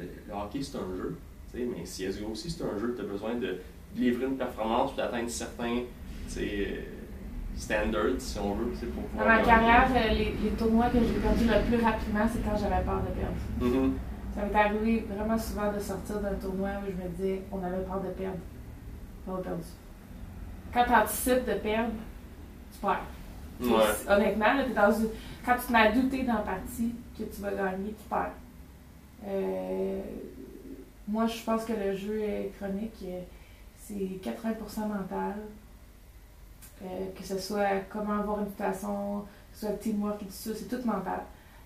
Le, 0.00 0.34
hockey, 0.34 0.62
c'est 0.62 0.76
un 0.76 0.96
jeu. 0.96 1.16
Mais 1.54 1.82
CSGO 1.82 2.30
aussi, 2.32 2.50
c'est 2.50 2.64
un 2.64 2.78
jeu. 2.78 2.94
Tu 2.96 3.02
as 3.02 3.04
besoin 3.04 3.34
de 3.34 3.58
livrer 3.96 4.26
une 4.26 4.36
performance, 4.36 4.92
puis 4.92 4.98
d'atteindre 4.98 5.28
certains 5.28 5.82
standards, 7.56 8.18
si 8.18 8.38
on 8.38 8.54
veut. 8.54 8.70
Pour 8.70 9.20
Dans 9.20 9.26
ma 9.26 9.42
carrière, 9.42 9.88
euh, 9.94 10.14
les, 10.14 10.34
les, 10.42 10.50
tournois 10.56 10.88
que 10.90 10.98
j'ai 10.98 11.20
perdus 11.20 11.44
le 11.44 11.76
plus 11.76 11.84
rapidement, 11.84 12.26
c'est 12.32 12.42
quand 12.44 12.56
j'avais 12.56 12.82
peur 12.84 13.02
de 13.02 13.20
perdre. 13.20 13.36
Mm-hmm. 13.60 13.92
Ça 14.34 14.44
m'est 14.44 14.58
arrivé 14.58 15.06
vraiment 15.12 15.38
souvent 15.38 15.72
de 15.72 15.78
sortir 15.78 16.20
d'un 16.20 16.34
tournoi 16.34 16.70
où 16.82 16.86
je 16.86 17.02
me 17.02 17.08
disais, 17.10 17.42
on 17.50 17.62
avait 17.62 17.82
peur 17.82 18.00
de 18.00 18.10
perdre. 18.10 18.38
On 19.26 19.34
a 19.34 19.38
perdu. 19.38 19.62
Quand 20.72 20.84
tu 20.84 20.92
anticipes 20.92 21.46
de 21.46 21.54
perdre, 21.54 21.92
tu 22.72 22.78
perds. 22.80 23.06
Honnêtement, 24.08 24.54
dans 24.74 24.92
une... 24.92 25.08
quand 25.44 25.56
tu 25.56 25.66
te 25.66 25.72
mets 25.72 25.78
à 25.78 25.92
douter 25.92 26.22
dans 26.22 26.34
la 26.34 26.40
partie 26.40 26.94
que 27.18 27.24
tu 27.24 27.42
vas 27.42 27.50
gagner, 27.50 27.88
tu 27.88 28.08
perds. 28.08 28.32
Euh, 29.26 30.00
moi, 31.08 31.26
je 31.26 31.42
pense 31.42 31.64
que 31.64 31.72
le 31.72 31.96
jeu 31.96 32.20
est 32.20 32.52
chronique, 32.58 33.04
c'est 33.78 33.94
80% 33.94 34.88
mental. 34.88 35.34
Euh, 36.82 36.86
que 37.14 37.22
ce 37.22 37.38
soit 37.38 37.80
comment 37.90 38.20
avoir 38.20 38.40
une 38.40 38.50
façon, 38.52 39.24
que 39.52 39.58
ce 39.58 39.66
soit 39.66 39.76
teamwork 39.76 40.22
et 40.22 40.24
tout 40.24 40.32
ça, 40.32 40.50
c'est 40.54 40.66
tout 40.66 40.82
mental. 40.86 41.20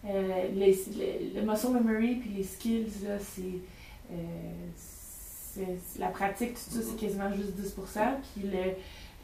Euh, 0.05 0.49
les, 0.53 0.77
le 1.35 1.43
muscle 1.43 1.71
memory 1.71 2.17
puis 2.17 2.31
les 2.31 2.43
skills, 2.43 2.91
c'est, 3.21 3.61
euh, 4.13 5.65
la 6.01 6.09
pratique, 6.09 6.55
tout 6.55 6.59
ça, 6.59 6.81
c'est 6.83 6.97
quasiment 6.97 7.33
juste 7.33 7.57
10%. 7.57 8.17
Puis 8.35 8.49
le, 8.49 8.73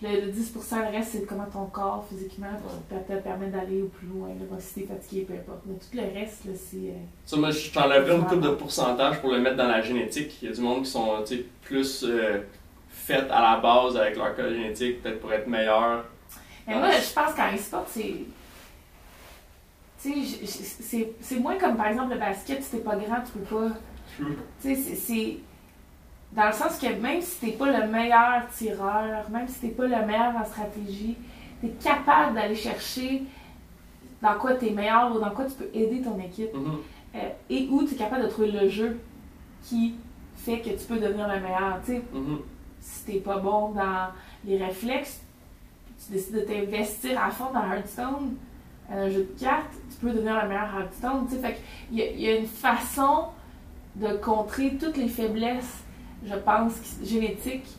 le, 0.02 0.32
10% 0.32 0.90
reste, 0.90 1.10
c'est 1.12 1.26
comment 1.26 1.46
ton 1.46 1.66
corps 1.66 2.06
physiquement 2.08 2.48
peut 2.88 2.96
te 3.06 3.18
permettre 3.20 3.52
d'aller 3.52 3.82
au 3.82 3.86
plus 3.86 4.06
loin, 4.06 4.28
là, 4.28 4.56
si 4.58 4.80
t'es 4.80 4.86
fatigué, 4.86 5.26
peu 5.28 5.34
importe. 5.34 5.60
Mais 5.66 5.74
tout 5.74 5.94
le 5.94 6.20
reste, 6.20 6.44
là, 6.46 6.52
c'est. 6.54 6.76
Euh, 6.76 7.04
ça, 7.26 7.36
moi, 7.36 7.50
je 7.50 7.70
t'enlèverais 7.70 8.16
une 8.16 8.24
coupe 8.24 8.40
de 8.40 8.50
pourcentage 8.50 9.20
pour 9.20 9.30
le 9.32 9.40
mettre 9.40 9.56
dans 9.56 9.68
la 9.68 9.82
génétique. 9.82 10.38
Il 10.42 10.48
y 10.48 10.52
a 10.52 10.54
du 10.54 10.60
monde 10.60 10.84
qui 10.84 10.90
sont 10.90 11.22
plus 11.62 12.06
fait 12.88 13.30
à 13.30 13.40
la 13.40 13.60
base 13.60 13.96
avec 13.96 14.16
leur 14.16 14.34
code 14.34 14.52
génétique, 14.52 15.02
peut-être 15.02 15.20
pour 15.20 15.32
être 15.32 15.46
meilleur. 15.46 16.04
Mais 16.66 16.76
moi, 16.76 16.90
je 16.92 17.12
pense 17.12 17.34
qu'en 17.34 17.54
e-sport, 17.54 17.86
c'est 17.88 18.26
c'est 20.02 21.38
moins 21.38 21.58
comme 21.58 21.76
par 21.76 21.88
exemple 21.88 22.14
le 22.14 22.18
basket, 22.18 22.62
si 22.62 22.70
t'es 22.70 22.78
pas 22.78 22.96
grand, 22.96 23.20
tu 23.20 23.38
peux 23.38 23.56
pas. 23.56 23.74
Tu 24.62 24.74
sais, 24.74 24.94
c'est. 24.94 25.36
Dans 26.32 26.46
le 26.46 26.52
sens 26.52 26.78
que 26.78 26.86
même 27.00 27.20
si 27.20 27.40
t'es 27.40 27.52
pas 27.52 27.66
le 27.66 27.90
meilleur 27.90 28.46
tireur, 28.56 29.28
même 29.30 29.48
si 29.48 29.60
t'es 29.60 29.68
pas 29.68 29.86
le 29.86 30.06
meilleur 30.06 30.36
en 30.36 30.44
stratégie, 30.44 31.16
t'es 31.60 31.70
capable 31.82 32.34
d'aller 32.34 32.54
chercher 32.54 33.22
dans 34.22 34.34
quoi 34.34 34.54
t'es 34.54 34.70
meilleur 34.70 35.14
ou 35.14 35.18
dans 35.18 35.30
quoi 35.30 35.46
tu 35.46 35.54
peux 35.54 35.70
aider 35.74 36.00
ton 36.02 36.18
équipe. 36.20 36.54
Mm-hmm. 36.54 37.16
Euh, 37.16 37.28
et 37.48 37.66
où 37.68 37.82
tu 37.84 37.94
es 37.94 37.96
capable 37.96 38.22
de 38.24 38.28
trouver 38.28 38.52
le 38.52 38.68
jeu 38.68 39.00
qui 39.64 39.94
fait 40.36 40.60
que 40.60 40.70
tu 40.70 40.86
peux 40.86 40.98
devenir 40.98 41.26
le 41.26 41.40
meilleur. 41.40 41.80
Tu 41.84 41.94
mm-hmm. 41.94 42.38
si 42.80 43.04
t'es 43.04 43.18
pas 43.18 43.38
bon 43.38 43.70
dans 43.70 44.08
les 44.44 44.56
réflexes, 44.56 45.20
tu 46.06 46.12
décides 46.12 46.36
de 46.36 46.40
t'investir 46.40 47.20
à 47.20 47.30
fond 47.30 47.52
dans 47.52 47.72
Hearthstone, 47.72 48.36
un 48.90 49.08
jeu 49.10 49.28
de 49.34 49.40
cartes, 49.40 49.72
tu 49.90 49.96
peux 49.96 50.12
devenir 50.12 50.36
la 50.36 50.46
meilleure 50.46 50.78
Hearthstone. 50.78 51.26
Fait 51.28 51.56
il, 51.90 51.98
y 51.98 52.02
a, 52.02 52.10
il 52.10 52.20
y 52.20 52.28
a 52.28 52.36
une 52.36 52.46
façon 52.46 53.26
de 53.96 54.14
contrer 54.14 54.76
toutes 54.80 54.96
les 54.96 55.08
faiblesses, 55.08 55.84
je 56.24 56.34
pense, 56.34 56.74
génétiques, 57.02 57.76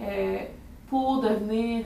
euh, 0.00 0.38
pour 0.88 1.20
devenir 1.20 1.84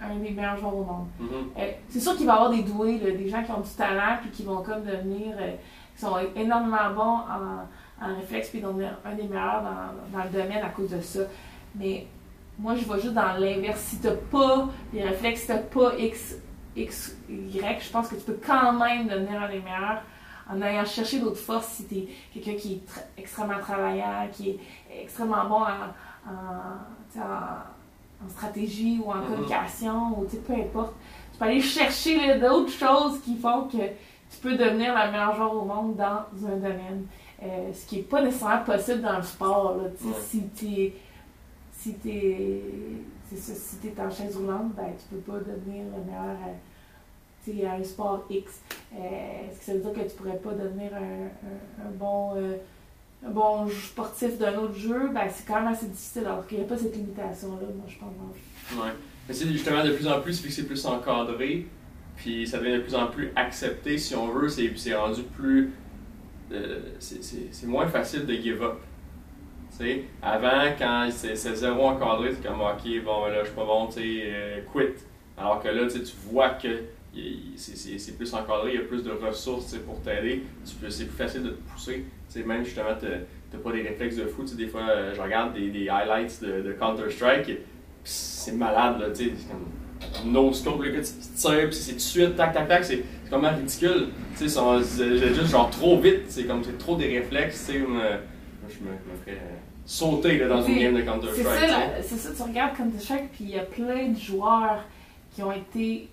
un 0.00 0.16
des 0.16 0.30
meilleurs 0.30 0.56
joueurs 0.58 0.76
au 0.76 0.84
monde. 0.84 1.06
Mm-hmm. 1.20 1.60
Euh, 1.60 1.72
c'est 1.88 2.00
sûr 2.00 2.16
qu'il 2.16 2.26
va 2.26 2.32
y 2.32 2.36
avoir 2.36 2.50
des 2.50 2.62
doués, 2.62 2.98
des 2.98 3.28
gens 3.28 3.42
qui 3.42 3.50
ont 3.50 3.60
du 3.60 3.70
talent 3.70 4.18
puis 4.20 4.30
qui 4.30 4.42
vont 4.42 4.62
comme 4.62 4.84
devenir, 4.84 5.34
euh, 5.38 5.52
qui 5.94 6.02
sont 6.02 6.16
énormément 6.34 6.90
bons 6.94 7.02
en, 7.02 8.04
en 8.04 8.16
réflexe 8.16 8.50
puis 8.50 8.60
devenir 8.60 8.98
un 9.04 9.14
des 9.14 9.22
meilleurs 9.22 9.62
dans, 9.62 10.18
dans, 10.18 10.24
le 10.24 10.30
domaine 10.30 10.62
à 10.62 10.68
cause 10.68 10.90
de 10.90 11.00
ça. 11.00 11.20
Mais 11.74 12.06
moi, 12.58 12.74
je 12.74 12.84
vois 12.84 12.98
juste 12.98 13.14
dans 13.14 13.38
l'inverse. 13.38 13.80
Si 13.80 14.00
tu 14.00 14.06
n'as 14.06 14.12
pas 14.14 14.68
les 14.92 15.02
réflexes, 15.02 15.40
si 15.42 15.46
tu 15.46 15.52
n'as 15.52 15.58
pas 15.58 15.98
X 15.98 16.36
X, 16.76 17.16
Y, 17.28 17.80
je 17.80 17.90
pense 17.90 18.08
que 18.08 18.16
tu 18.16 18.22
peux 18.22 18.38
quand 18.44 18.72
même 18.74 19.08
devenir 19.08 19.42
un 19.42 19.48
des 19.48 19.60
meilleurs 19.60 20.02
en 20.48 20.62
allant 20.62 20.84
chercher 20.84 21.18
d'autres 21.18 21.36
forces 21.36 21.68
si 21.68 21.86
tu 21.86 21.94
es 21.96 22.08
quelqu'un 22.32 22.54
qui 22.54 22.72
est 22.74 23.20
extrêmement 23.20 23.58
travaillant, 23.58 24.28
qui 24.32 24.50
est 24.50 24.58
extrêmement 25.02 25.44
bon 25.48 25.62
en, 25.62 27.20
en, 27.20 28.28
stratégie 28.28 29.00
ou 29.04 29.10
en 29.10 29.16
mm-hmm. 29.16 29.26
communication, 29.26 30.18
ou 30.18 30.24
peu 30.24 30.54
importe. 30.54 30.94
Tu 31.32 31.38
peux 31.38 31.44
aller 31.44 31.60
chercher 31.60 32.38
d'autres 32.38 32.72
choses 32.72 33.20
qui 33.20 33.36
font 33.36 33.64
que 33.64 33.76
tu 33.76 34.38
peux 34.40 34.56
devenir 34.56 34.94
le 34.94 35.10
meilleur 35.10 35.34
joueur 35.36 35.54
au 35.54 35.64
monde 35.64 35.96
dans 35.96 36.46
un 36.46 36.56
domaine. 36.56 37.06
Euh, 37.42 37.70
ce 37.74 37.86
qui 37.86 37.96
n'est 37.96 38.02
pas 38.02 38.22
nécessairement 38.22 38.64
possible 38.64 39.02
dans 39.02 39.18
le 39.18 39.22
sport. 39.22 39.76
Là, 39.76 39.90
Si 40.22 40.48
tu 40.56 40.66
es 40.66 40.94
si 41.72 41.94
t'es 41.94 42.62
si 43.34 43.86
es 43.86 44.00
en 44.00 44.10
chaise 44.10 44.36
roulante, 44.36 44.74
ben, 44.74 44.92
tu 44.98 45.14
peux 45.14 45.32
pas 45.32 45.38
devenir 45.38 45.84
le 45.84 46.04
meilleur 46.04 46.36
à, 47.64 47.74
un 47.74 47.84
sport 47.84 48.24
X. 48.30 48.60
Euh, 48.94 48.98
est-ce 48.98 49.58
que 49.58 49.64
ça 49.64 49.72
veut 49.74 49.80
dire 49.80 49.92
que 49.92 50.08
tu 50.08 50.16
pourrais 50.16 50.38
pas 50.38 50.52
devenir 50.52 50.90
un, 50.94 51.86
un, 51.86 51.90
bon, 51.92 52.34
euh, 52.36 53.68
sportif 53.70 54.38
d'un 54.38 54.56
autre 54.58 54.74
jeu? 54.74 55.10
Ben, 55.12 55.28
c'est 55.32 55.46
quand 55.46 55.56
même 55.56 55.72
assez 55.72 55.86
difficile, 55.86 56.26
alors 56.26 56.46
qu'il 56.46 56.58
n'y 56.58 56.64
a 56.64 56.66
pas 56.66 56.76
cette 56.76 56.94
limitation-là, 56.94 57.66
moi, 57.74 57.86
je 57.88 57.96
pense. 57.98 58.78
Ouais. 58.84 58.92
C'est 59.30 59.48
justement 59.48 59.84
de 59.84 59.92
plus 59.92 60.06
en 60.06 60.20
plus, 60.20 60.40
que 60.40 60.50
c'est 60.50 60.66
plus 60.66 60.86
encadré, 60.86 61.66
puis 62.16 62.46
ça 62.46 62.58
devient 62.58 62.74
de 62.76 62.82
plus 62.82 62.94
en 62.94 63.08
plus 63.08 63.32
accepté, 63.34 63.98
si 63.98 64.14
on 64.14 64.28
veut, 64.28 64.48
c'est 64.48 64.94
rendu 64.94 65.22
plus. 65.22 65.72
Euh, 66.52 66.80
c'est 67.00 67.66
moins 67.66 67.88
facile 67.88 68.24
de 68.24 68.34
give 68.34 68.62
up 68.62 68.78
avant, 70.22 70.72
quand 70.78 71.08
c'est 71.10 71.36
zéro 71.36 71.86
encadré, 71.86 72.34
c'est 72.34 72.46
comme 72.46 72.60
ok, 72.60 73.04
bon, 73.04 73.22
ben 73.22 73.32
là, 73.32 73.40
je 73.40 73.46
suis 73.46 73.54
pas 73.54 73.64
bon, 73.64 73.86
tu 73.86 73.94
sais, 73.94 74.22
euh. 74.24 74.60
Alors 75.36 75.62
que 75.62 75.68
là, 75.68 75.86
tu 75.86 76.00
vois 76.30 76.50
que 76.50 76.68
c'est 77.56 78.16
plus 78.16 78.32
encadré, 78.34 78.72
il 78.72 78.74
y 78.74 78.78
a 78.78 78.86
plus 78.86 79.02
de 79.02 79.10
ressources 79.10 79.74
pour 79.86 80.00
t'aider, 80.00 80.42
c'est 80.64 80.78
plus 80.78 81.16
facile 81.16 81.42
de 81.42 81.50
te 81.50 81.70
pousser. 81.70 82.04
sais 82.28 82.42
même 82.42 82.64
justement, 82.64 82.94
tu 82.98 83.06
n'as 83.06 83.62
pas 83.62 83.72
des 83.72 83.82
réflexes 83.82 84.16
de 84.16 84.26
fou. 84.26 84.44
Des 84.44 84.66
fois, 84.66 84.82
euh, 84.88 85.14
je 85.14 85.20
regarde 85.20 85.54
des, 85.54 85.70
des 85.70 85.88
highlights 85.88 86.42
de, 86.42 86.72
Counter-Strike, 86.72 87.58
c'est 88.04 88.52
malade, 88.52 89.00
là, 89.00 89.06
c'est 89.12 89.32
comme 89.48 90.32
no 90.32 90.52
scope, 90.52 90.82
là, 90.82 90.90
que 90.90 90.98
tu 90.98 91.12
tires, 91.34 91.68
puis 91.68 91.74
c'est 91.74 91.92
tout 91.92 91.96
de 91.96 92.00
suite, 92.00 92.36
tac, 92.36 92.52
tac, 92.52 92.68
tac, 92.68 92.84
c'est 92.84 93.02
comme 93.30 93.44
ridicule. 93.44 94.08
Tu 94.36 94.48
sais, 94.48 94.60
c'est 94.82 95.34
juste 95.34 95.50
genre 95.50 95.70
trop 95.70 95.98
vite, 95.98 96.24
c'est 96.28 96.44
comme 96.44 96.62
c'est 96.62 96.78
trop 96.78 96.96
des 96.96 97.18
réflexes, 97.18 97.66
tu 97.66 97.72
sais, 97.72 97.78
je 97.78 97.84
me, 97.84 98.90
me 98.90 99.16
ferais 99.24 99.40
sauter 99.86 100.38
là, 100.38 100.48
dans 100.48 100.62
une 100.62 100.78
game 100.78 100.94
de 100.94 101.02
Counter-Strike. 101.02 101.70
C'est 102.02 102.16
ça, 102.16 102.30
tu 102.36 102.42
regardes 102.42 102.76
Counter-Strike, 102.76 103.32
puis 103.32 103.44
il 103.44 103.50
y 103.50 103.58
a 103.58 103.62
plein 103.62 104.08
de 104.08 104.18
joueurs 104.18 104.84
qui 105.34 105.42
ont 105.42 105.52
été, 105.52 106.08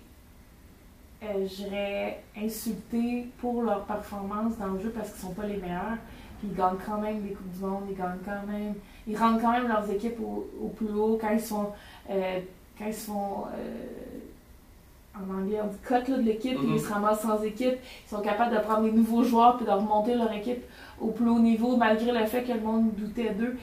euh, 1.24 1.46
je 1.46 1.64
dirais, 1.64 2.22
insultés 2.36 3.28
pour 3.38 3.62
leur 3.62 3.84
performance 3.84 4.56
dans 4.58 4.68
le 4.68 4.80
jeu 4.80 4.90
parce 4.90 5.10
qu'ils 5.10 5.22
sont 5.22 5.34
pas 5.34 5.46
les 5.46 5.56
meilleurs. 5.56 5.98
Puis 6.38 6.48
ils 6.50 6.56
gagnent 6.56 6.76
quand 6.84 6.98
même 6.98 7.22
des 7.22 7.30
Coupes 7.30 7.52
du 7.52 7.60
Monde, 7.60 7.84
ils 7.90 7.96
gagnent 7.96 8.18
quand 8.24 8.46
même. 8.46 8.74
Ils 9.06 9.16
rendent 9.16 9.40
quand 9.40 9.52
même 9.52 9.68
leurs 9.68 9.90
équipes 9.90 10.18
au, 10.20 10.48
au 10.62 10.68
plus 10.68 10.92
haut 10.92 11.18
quand 11.20 11.30
ils 11.30 11.40
sont. 11.40 11.68
Euh, 12.10 12.40
quand 12.78 12.86
ils 12.86 12.94
sont 12.94 13.44
euh, 13.56 15.20
en 15.20 15.32
anglais, 15.32 15.60
on 15.62 15.68
dit 15.68 15.78
cut 15.84 16.10
de 16.10 16.20
l'équipe, 16.20 16.58
mm 16.58 16.74
ils 16.74 16.80
se 16.80 16.92
ramassent 16.92 17.22
sans 17.22 17.40
équipe. 17.42 17.76
Ils 18.06 18.10
sont 18.10 18.20
capables 18.20 18.54
de 18.54 18.60
prendre 18.60 18.82
des 18.82 18.92
nouveaux 18.92 19.22
joueurs 19.22 19.56
puis 19.56 19.66
de 19.66 19.70
remonter 19.70 20.16
leur 20.16 20.32
équipe 20.32 20.64
au 21.00 21.08
plus 21.08 21.28
haut 21.28 21.38
niveau, 21.38 21.76
malgré 21.76 22.12
le 22.12 22.26
fait 22.26 22.42
que 22.42 22.52
le 22.52 22.60
monde 22.60 22.92
doutait 22.94 23.30
d'eux. 23.30 23.56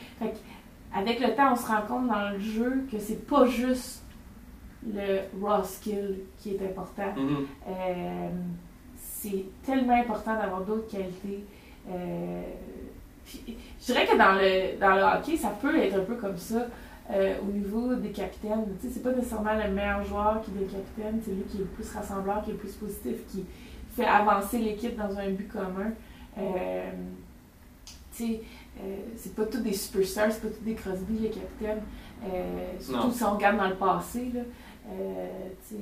avec 0.93 1.19
le 1.19 1.35
temps, 1.35 1.53
on 1.53 1.55
se 1.55 1.67
rend 1.67 1.81
compte 1.87 2.07
dans 2.07 2.29
le 2.29 2.39
jeu 2.39 2.85
que 2.91 2.99
c'est 2.99 3.27
pas 3.27 3.45
juste 3.45 4.00
le 4.85 5.19
raw 5.39 5.63
skill 5.63 6.19
qui 6.39 6.55
est 6.55 6.65
important. 6.65 7.13
Mm-hmm. 7.15 7.45
Euh, 7.67 8.29
c'est 8.95 9.45
tellement 9.63 9.99
important 9.99 10.35
d'avoir 10.35 10.61
d'autres 10.61 10.87
qualités. 10.87 11.43
Euh, 11.89 12.41
je 13.25 13.85
dirais 13.85 14.07
que 14.07 14.17
dans 14.17 14.33
le, 14.33 14.79
dans 14.79 14.95
le 14.95 15.19
hockey, 15.19 15.37
ça 15.37 15.49
peut 15.49 15.77
être 15.77 15.95
un 15.95 16.03
peu 16.03 16.15
comme 16.15 16.37
ça. 16.37 16.67
Euh, 17.09 17.35
au 17.41 17.51
niveau 17.51 17.93
des 17.95 18.11
capitaines. 18.11 18.63
Tu 18.79 18.87
sais, 18.87 18.93
c'est 18.93 19.03
pas 19.03 19.11
nécessairement 19.11 19.53
le 19.53 19.69
meilleur 19.69 20.01
joueur 20.05 20.41
qui 20.41 20.51
est 20.51 20.61
le 20.61 20.65
capitaine, 20.65 21.19
c'est 21.25 21.31
lui 21.31 21.43
qui 21.43 21.57
est 21.57 21.61
le 21.61 21.65
plus 21.65 21.91
rassembleur, 21.91 22.41
qui 22.41 22.51
est 22.51 22.53
le 22.53 22.59
plus 22.59 22.71
positif, 22.73 23.15
qui 23.27 23.43
fait 23.93 24.05
avancer 24.05 24.59
l'équipe 24.59 24.95
dans 24.95 25.17
un 25.17 25.31
but 25.31 25.49
commun. 25.49 25.91
Tu 28.15 28.23
sais, 28.25 28.41
c'est 29.17 29.35
pas 29.35 29.43
tous 29.43 29.59
des 29.59 29.73
superstars, 29.73 30.31
c'est 30.31 30.41
pas 30.41 30.55
tous 30.55 30.63
des 30.63 30.75
Crosby, 30.75 31.17
les 31.17 31.31
capitaines. 31.31 31.81
surtout 32.79 33.11
si 33.11 33.23
on 33.23 33.33
regarde 33.33 33.57
dans 33.57 33.67
le 33.67 33.75
passé. 33.75 34.31
Là, 34.33 34.41
tu 35.67 35.75
sais, 35.75 35.81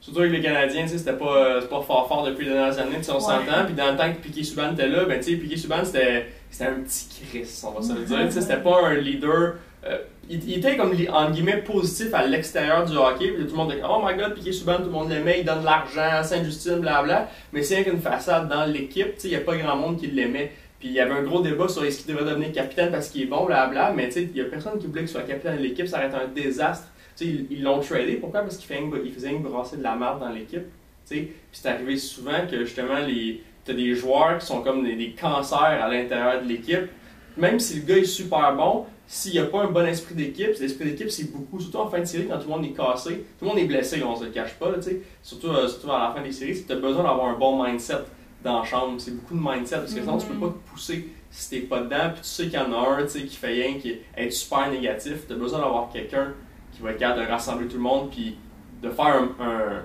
Surtout 0.00 0.18
avec 0.20 0.32
les 0.32 0.40
Canadiens, 0.42 0.84
c'était 0.86 1.12
pas, 1.12 1.60
pas 1.62 1.80
fort 1.80 2.08
fort 2.08 2.24
depuis 2.26 2.46
les 2.46 2.52
dernières 2.52 2.76
années, 2.80 2.96
on 3.08 3.20
s'entend. 3.20 3.64
Puis 3.66 3.74
dans 3.74 3.92
le 3.92 3.96
temps 3.96 4.12
que 4.12 4.18
Piquet 4.18 4.42
Subban 4.42 4.72
était 4.72 4.88
là, 4.88 5.04
ben, 5.04 5.20
Piquet 5.20 5.56
Subban, 5.56 5.84
c'était 5.84 6.26
c'était 6.50 6.70
un 6.70 6.80
petit 6.80 7.08
Chris, 7.30 7.62
on 7.64 7.70
va 7.70 7.82
se 7.82 7.92
le 7.94 8.04
dire. 8.04 8.18
Tu 8.26 8.32
sais, 8.32 8.40
C'était 8.40 8.56
pas 8.56 8.84
un 8.88 8.94
leader. 8.94 9.54
euh, 9.86 9.98
il, 10.28 10.42
il 10.50 10.58
était 10.58 10.76
comme, 10.76 10.90
entre 10.90 11.30
guillemets, 11.30 11.58
positif 11.58 12.12
à 12.14 12.26
l'extérieur 12.26 12.84
du 12.84 12.96
hockey. 12.96 13.28
Puis 13.28 13.44
tout 13.44 13.52
le 13.52 13.56
monde 13.56 13.72
comme, 13.80 13.88
oh 13.90 14.02
my 14.04 14.16
god, 14.16 14.34
Piqué 14.34 14.50
Souban, 14.50 14.78
tout 14.78 14.84
le 14.86 14.90
monde 14.90 15.08
l'aimait, 15.08 15.38
il 15.40 15.44
donne 15.46 15.60
de 15.60 15.64
l'argent, 15.64 16.22
Sainte-Justine, 16.24 16.80
blabla. 16.80 17.28
Mais 17.52 17.62
c'est 17.62 17.84
qu'une 17.84 18.00
façade 18.00 18.48
dans 18.48 18.64
l'équipe. 18.64 19.14
Tu 19.14 19.20
sais, 19.20 19.28
Il 19.28 19.30
n'y 19.30 19.36
a 19.36 19.40
pas 19.40 19.56
grand 19.56 19.76
monde 19.76 19.98
qui 20.00 20.08
l'aimait. 20.08 20.50
Puis 20.80 20.88
il 20.88 20.94
y 20.94 21.00
avait 21.00 21.14
un 21.14 21.22
gros 21.22 21.40
débat 21.42 21.68
sur 21.68 21.84
est-ce 21.84 22.02
qu'il 22.04 22.12
devrait 22.12 22.28
devenir 22.28 22.50
capitaine 22.50 22.90
parce 22.90 23.08
qu'il 23.08 23.22
est 23.22 23.26
bon, 23.26 23.44
blabla. 23.46 23.92
Mais 23.94 24.06
tu 24.08 24.14
sais, 24.14 24.22
il 24.24 24.36
y 24.36 24.40
a 24.40 24.46
personne 24.46 24.80
qui 24.80 24.88
voulait 24.88 25.02
qu'il 25.02 25.10
soit 25.10 25.22
capitaine 25.22 25.56
de 25.58 25.62
l'équipe, 25.62 25.86
ça 25.86 25.98
aurait 25.98 26.08
été 26.08 26.16
un 26.16 26.26
désastre. 26.26 26.88
Ils 27.20 27.62
l'ont 27.62 27.80
tradé. 27.80 28.14
Pourquoi? 28.14 28.40
Parce 28.40 28.56
qu'il 28.56 28.76
il 29.04 29.12
faisait 29.12 29.32
brasser 29.34 29.76
de 29.76 29.82
la 29.82 29.94
merde 29.96 30.20
dans 30.20 30.30
l'équipe. 30.30 30.64
Puis 31.08 31.28
c'est 31.52 31.68
arrivé 31.68 31.96
souvent 31.96 32.46
que 32.50 32.64
justement, 32.64 32.98
les, 32.98 33.42
t'as 33.64 33.74
des 33.74 33.94
joueurs 33.94 34.38
qui 34.38 34.46
sont 34.46 34.62
comme 34.62 34.82
des, 34.82 34.96
des 34.96 35.12
cancers 35.12 35.58
à 35.58 35.88
l'intérieur 35.88 36.42
de 36.42 36.48
l'équipe. 36.48 36.88
Même 37.36 37.58
si 37.58 37.80
le 37.80 37.86
gars 37.86 37.98
est 37.98 38.04
super 38.04 38.54
bon, 38.54 38.86
s'il 39.06 39.32
n'y 39.32 39.38
a 39.38 39.44
pas 39.44 39.62
un 39.62 39.70
bon 39.70 39.86
esprit 39.86 40.14
d'équipe, 40.14 40.58
l'esprit 40.60 40.84
d'équipe 40.84 41.10
c'est 41.10 41.32
beaucoup, 41.32 41.60
surtout 41.60 41.78
en 41.78 41.88
fin 41.88 42.00
de 42.00 42.04
série 42.04 42.26
quand 42.26 42.38
tout 42.38 42.48
le 42.48 42.54
monde 42.54 42.64
est 42.64 42.70
cassé, 42.70 43.24
tout 43.38 43.44
le 43.44 43.48
monde 43.48 43.58
est 43.58 43.64
blessé, 43.64 44.02
on 44.02 44.16
se 44.16 44.24
le 44.24 44.30
cache 44.30 44.54
pas, 44.54 44.70
là, 44.70 44.76
tu 44.76 44.82
sais. 44.82 45.00
surtout, 45.22 45.48
euh, 45.48 45.68
surtout 45.68 45.90
à 45.90 45.98
la 46.08 46.14
fin 46.14 46.22
des 46.22 46.32
séries, 46.32 46.62
tu 46.66 46.72
as 46.72 46.76
besoin 46.76 47.02
d'avoir 47.02 47.28
un 47.28 47.38
bon 47.38 47.62
mindset 47.62 48.04
dans 48.42 48.60
la 48.60 48.64
chambre. 48.64 48.94
C'est 48.98 49.14
beaucoup 49.14 49.34
de 49.34 49.40
mindset 49.42 49.76
parce 49.76 49.94
que 49.94 50.00
sinon 50.00 50.18
tu 50.18 50.26
peux 50.26 50.34
pas 50.34 50.48
te 50.48 50.70
pousser 50.70 51.08
si 51.30 51.50
t'es 51.50 51.60
pas 51.60 51.80
dedans, 51.80 52.10
puis 52.12 52.22
tu 52.22 52.28
sais 52.28 52.44
qu'il 52.44 52.54
y 52.54 52.58
en 52.58 52.72
a 52.72 53.00
un 53.00 53.06
qui 53.06 53.26
fait 53.28 53.46
rien, 53.48 53.78
qui 53.78 53.98
est 54.16 54.30
super 54.30 54.70
négatif. 54.70 55.26
Tu 55.26 55.32
as 55.32 55.36
besoin 55.36 55.60
d'avoir 55.60 55.90
quelqu'un 55.90 56.34
qui 56.82 56.86
va 56.86 56.92
être 56.92 56.98
capable 56.98 57.26
de 57.26 57.30
rassembler 57.30 57.68
tout 57.68 57.76
le 57.76 57.82
monde, 57.82 58.10
puis 58.10 58.36
de 58.82 58.90
faire 58.90 59.06
un, 59.06 59.28
un, 59.40 59.82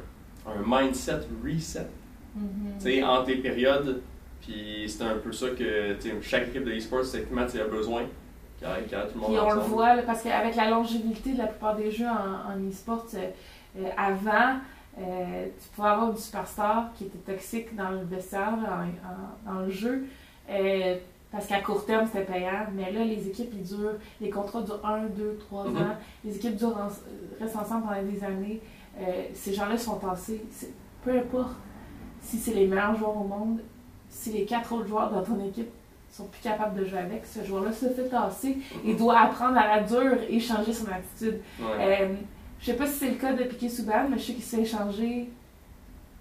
un 0.47 0.63
mindset 0.65 1.19
reset 1.45 1.87
entre 3.03 3.29
les 3.29 3.37
périodes. 3.37 4.01
Puis 4.41 4.85
c'est 4.87 5.03
un 5.03 5.15
peu 5.17 5.31
ça 5.31 5.47
que 5.49 5.95
chaque 6.21 6.47
équipe 6.47 6.63
de 6.63 6.71
e-sport, 6.71 7.01
effectivement, 7.01 7.41
a 7.41 7.63
besoin. 7.69 8.03
Tout 8.61 8.65
le 9.15 9.19
monde 9.19 9.29
Puis 9.29 9.39
on 9.39 9.49
le 9.53 9.59
voit, 9.69 9.95
là, 9.95 10.01
parce 10.03 10.23
qu'avec 10.23 10.55
la 10.55 10.69
longévité 10.71 11.33
de 11.33 11.37
la 11.37 11.47
plupart 11.47 11.75
des 11.75 11.91
jeux 11.91 12.07
en, 12.07 12.51
en 12.53 12.67
e-sport, 12.69 13.05
euh, 13.13 13.27
euh, 13.79 13.89
avant, 13.95 14.55
euh, 14.99 15.45
tu 15.61 15.69
pouvais 15.75 15.89
avoir 15.89 16.09
une 16.09 16.17
superstar 16.17 16.89
qui 16.97 17.05
était 17.05 17.31
toxique 17.31 17.75
dans 17.75 17.89
le 17.91 17.99
vestiaire, 18.09 18.53
en- 18.57 19.51
dans 19.53 19.59
le 19.59 19.69
jeu, 19.69 20.05
euh, 20.49 20.95
parce 21.31 21.45
qu'à 21.47 21.59
court 21.61 21.85
terme, 21.85 22.05
c'était 22.07 22.25
payant. 22.25 22.65
Mais 22.73 22.91
là, 22.91 23.03
les 23.03 23.27
équipes, 23.27 23.51
ils 23.53 23.63
durent, 23.63 23.95
les 24.21 24.29
contrats 24.29 24.61
durent 24.61 24.85
1, 24.85 25.05
2, 25.07 25.37
3 25.39 25.65
Mhm. 25.65 25.77
ans. 25.77 25.95
Les 26.23 26.35
équipes 26.35 26.55
durent 26.55 26.77
en- 26.77 27.41
restent 27.43 27.55
ensemble 27.55 27.83
pendant 27.87 28.03
des 28.03 28.23
années. 28.23 28.61
Euh, 28.99 29.23
ces 29.33 29.53
gens-là 29.53 29.77
sont 29.77 29.95
tassés. 29.97 30.43
Peu 31.03 31.11
importe 31.17 31.55
si 32.21 32.37
c'est 32.37 32.53
les 32.53 32.67
meilleurs 32.67 32.95
joueurs 32.95 33.17
au 33.17 33.23
monde, 33.25 33.59
si 34.09 34.31
les 34.31 34.45
quatre 34.45 34.73
autres 34.73 34.87
joueurs 34.87 35.11
dans 35.11 35.21
ton 35.23 35.39
équipe 35.45 35.69
sont 36.09 36.25
plus 36.25 36.41
capables 36.41 36.79
de 36.79 36.85
jouer 36.85 36.99
avec, 36.99 37.25
ce 37.25 37.43
joueur-là 37.43 37.71
se 37.73 37.87
fait 37.89 38.07
tasser 38.07 38.57
et 38.85 38.93
doit 38.95 39.19
apprendre 39.19 39.57
à 39.57 39.67
la 39.67 39.83
dure 39.83 40.17
et 40.29 40.39
changer 40.39 40.73
son 40.73 40.87
attitude. 40.89 41.39
Ouais. 41.59 42.01
Euh, 42.01 42.13
je 42.59 42.65
sais 42.65 42.73
pas 42.73 42.87
si 42.87 42.93
c'est 42.93 43.09
le 43.09 43.15
cas 43.15 43.33
de 43.33 43.43
Piqué 43.43 43.69
Souban, 43.69 44.07
mais 44.09 44.17
je 44.17 44.23
sais 44.23 44.33
qu'il 44.33 44.43
se 44.43 44.55
fait 44.55 44.61
échanger 44.63 45.29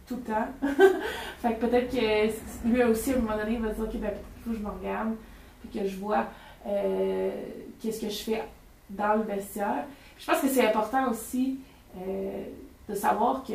tout 0.06 0.16
le 0.16 0.22
temps. 0.22 0.48
fait 1.40 1.54
que 1.54 1.66
peut-être 1.66 1.90
que 1.90 2.68
lui 2.68 2.82
aussi, 2.84 3.12
à 3.12 3.16
un 3.16 3.20
moment 3.20 3.36
donné, 3.38 3.54
il 3.54 3.60
va 3.62 3.70
se 3.70 3.76
dire 3.80 3.84
Ok, 3.84 3.96
ben, 4.00 4.10
faut 4.46 4.52
que 4.52 4.58
je 4.58 4.62
me 4.62 4.70
regarde, 4.70 5.14
puis 5.60 5.80
que 5.80 5.86
je 5.86 5.96
vois 5.96 6.26
euh, 6.66 7.30
qu'est-ce 7.80 8.00
que 8.00 8.08
je 8.08 8.22
fais 8.22 8.44
dans 8.90 9.14
le 9.14 9.22
vestiaire. 9.22 9.84
Je 10.18 10.26
pense 10.26 10.40
que 10.40 10.48
c'est 10.48 10.66
important 10.66 11.10
aussi 11.10 11.58
euh, 11.98 12.44
de 12.88 12.94
savoir 12.94 13.42
que 13.44 13.52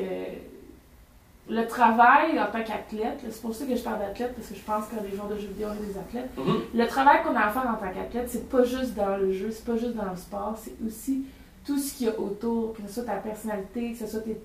le 1.50 1.68
travail 1.68 2.40
en 2.40 2.46
tant 2.46 2.64
qu'athlète, 2.64 3.20
c'est 3.30 3.42
pour 3.42 3.54
ça 3.54 3.66
que 3.66 3.76
je 3.76 3.82
parle 3.82 4.00
d'athlète, 4.00 4.34
parce 4.36 4.48
que 4.48 4.56
je 4.56 4.62
pense 4.62 4.86
que 4.86 4.96
les 5.04 5.16
joueurs 5.16 5.28
de 5.28 5.38
jeux 5.38 5.48
vidéo 5.48 5.70
sont 5.70 5.84
des 5.84 5.98
athlètes. 5.98 6.30
Mhm. 6.38 6.62
Le 6.74 6.88
travail 6.88 7.24
qu'on 7.24 7.36
a 7.36 7.48
à 7.48 7.50
faire 7.50 7.68
en 7.68 7.76
tant 7.76 7.92
qu'athlète, 7.92 8.30
c'est 8.30 8.48
pas 8.50 8.64
juste 8.64 8.94
dans 8.94 9.18
le 9.18 9.32
jeu, 9.34 9.52
c'est 9.52 9.66
pas 9.66 9.78
juste 9.78 9.96
dans 9.96 10.10
le 10.10 10.18
sport, 10.18 10.58
c'est 10.62 10.76
aussi 10.86 11.24
tout 11.66 11.78
ce 11.78 11.94
qu'il 11.94 12.08
y 12.08 12.10
a 12.10 12.20
autour, 12.20 12.74
que 12.74 12.82
ce 12.88 12.94
soit 12.96 13.04
ta 13.04 13.18
personnalité, 13.18 13.92
que 13.92 13.98
ce 13.98 14.08
soit 14.08 14.22
tes, 14.22 14.38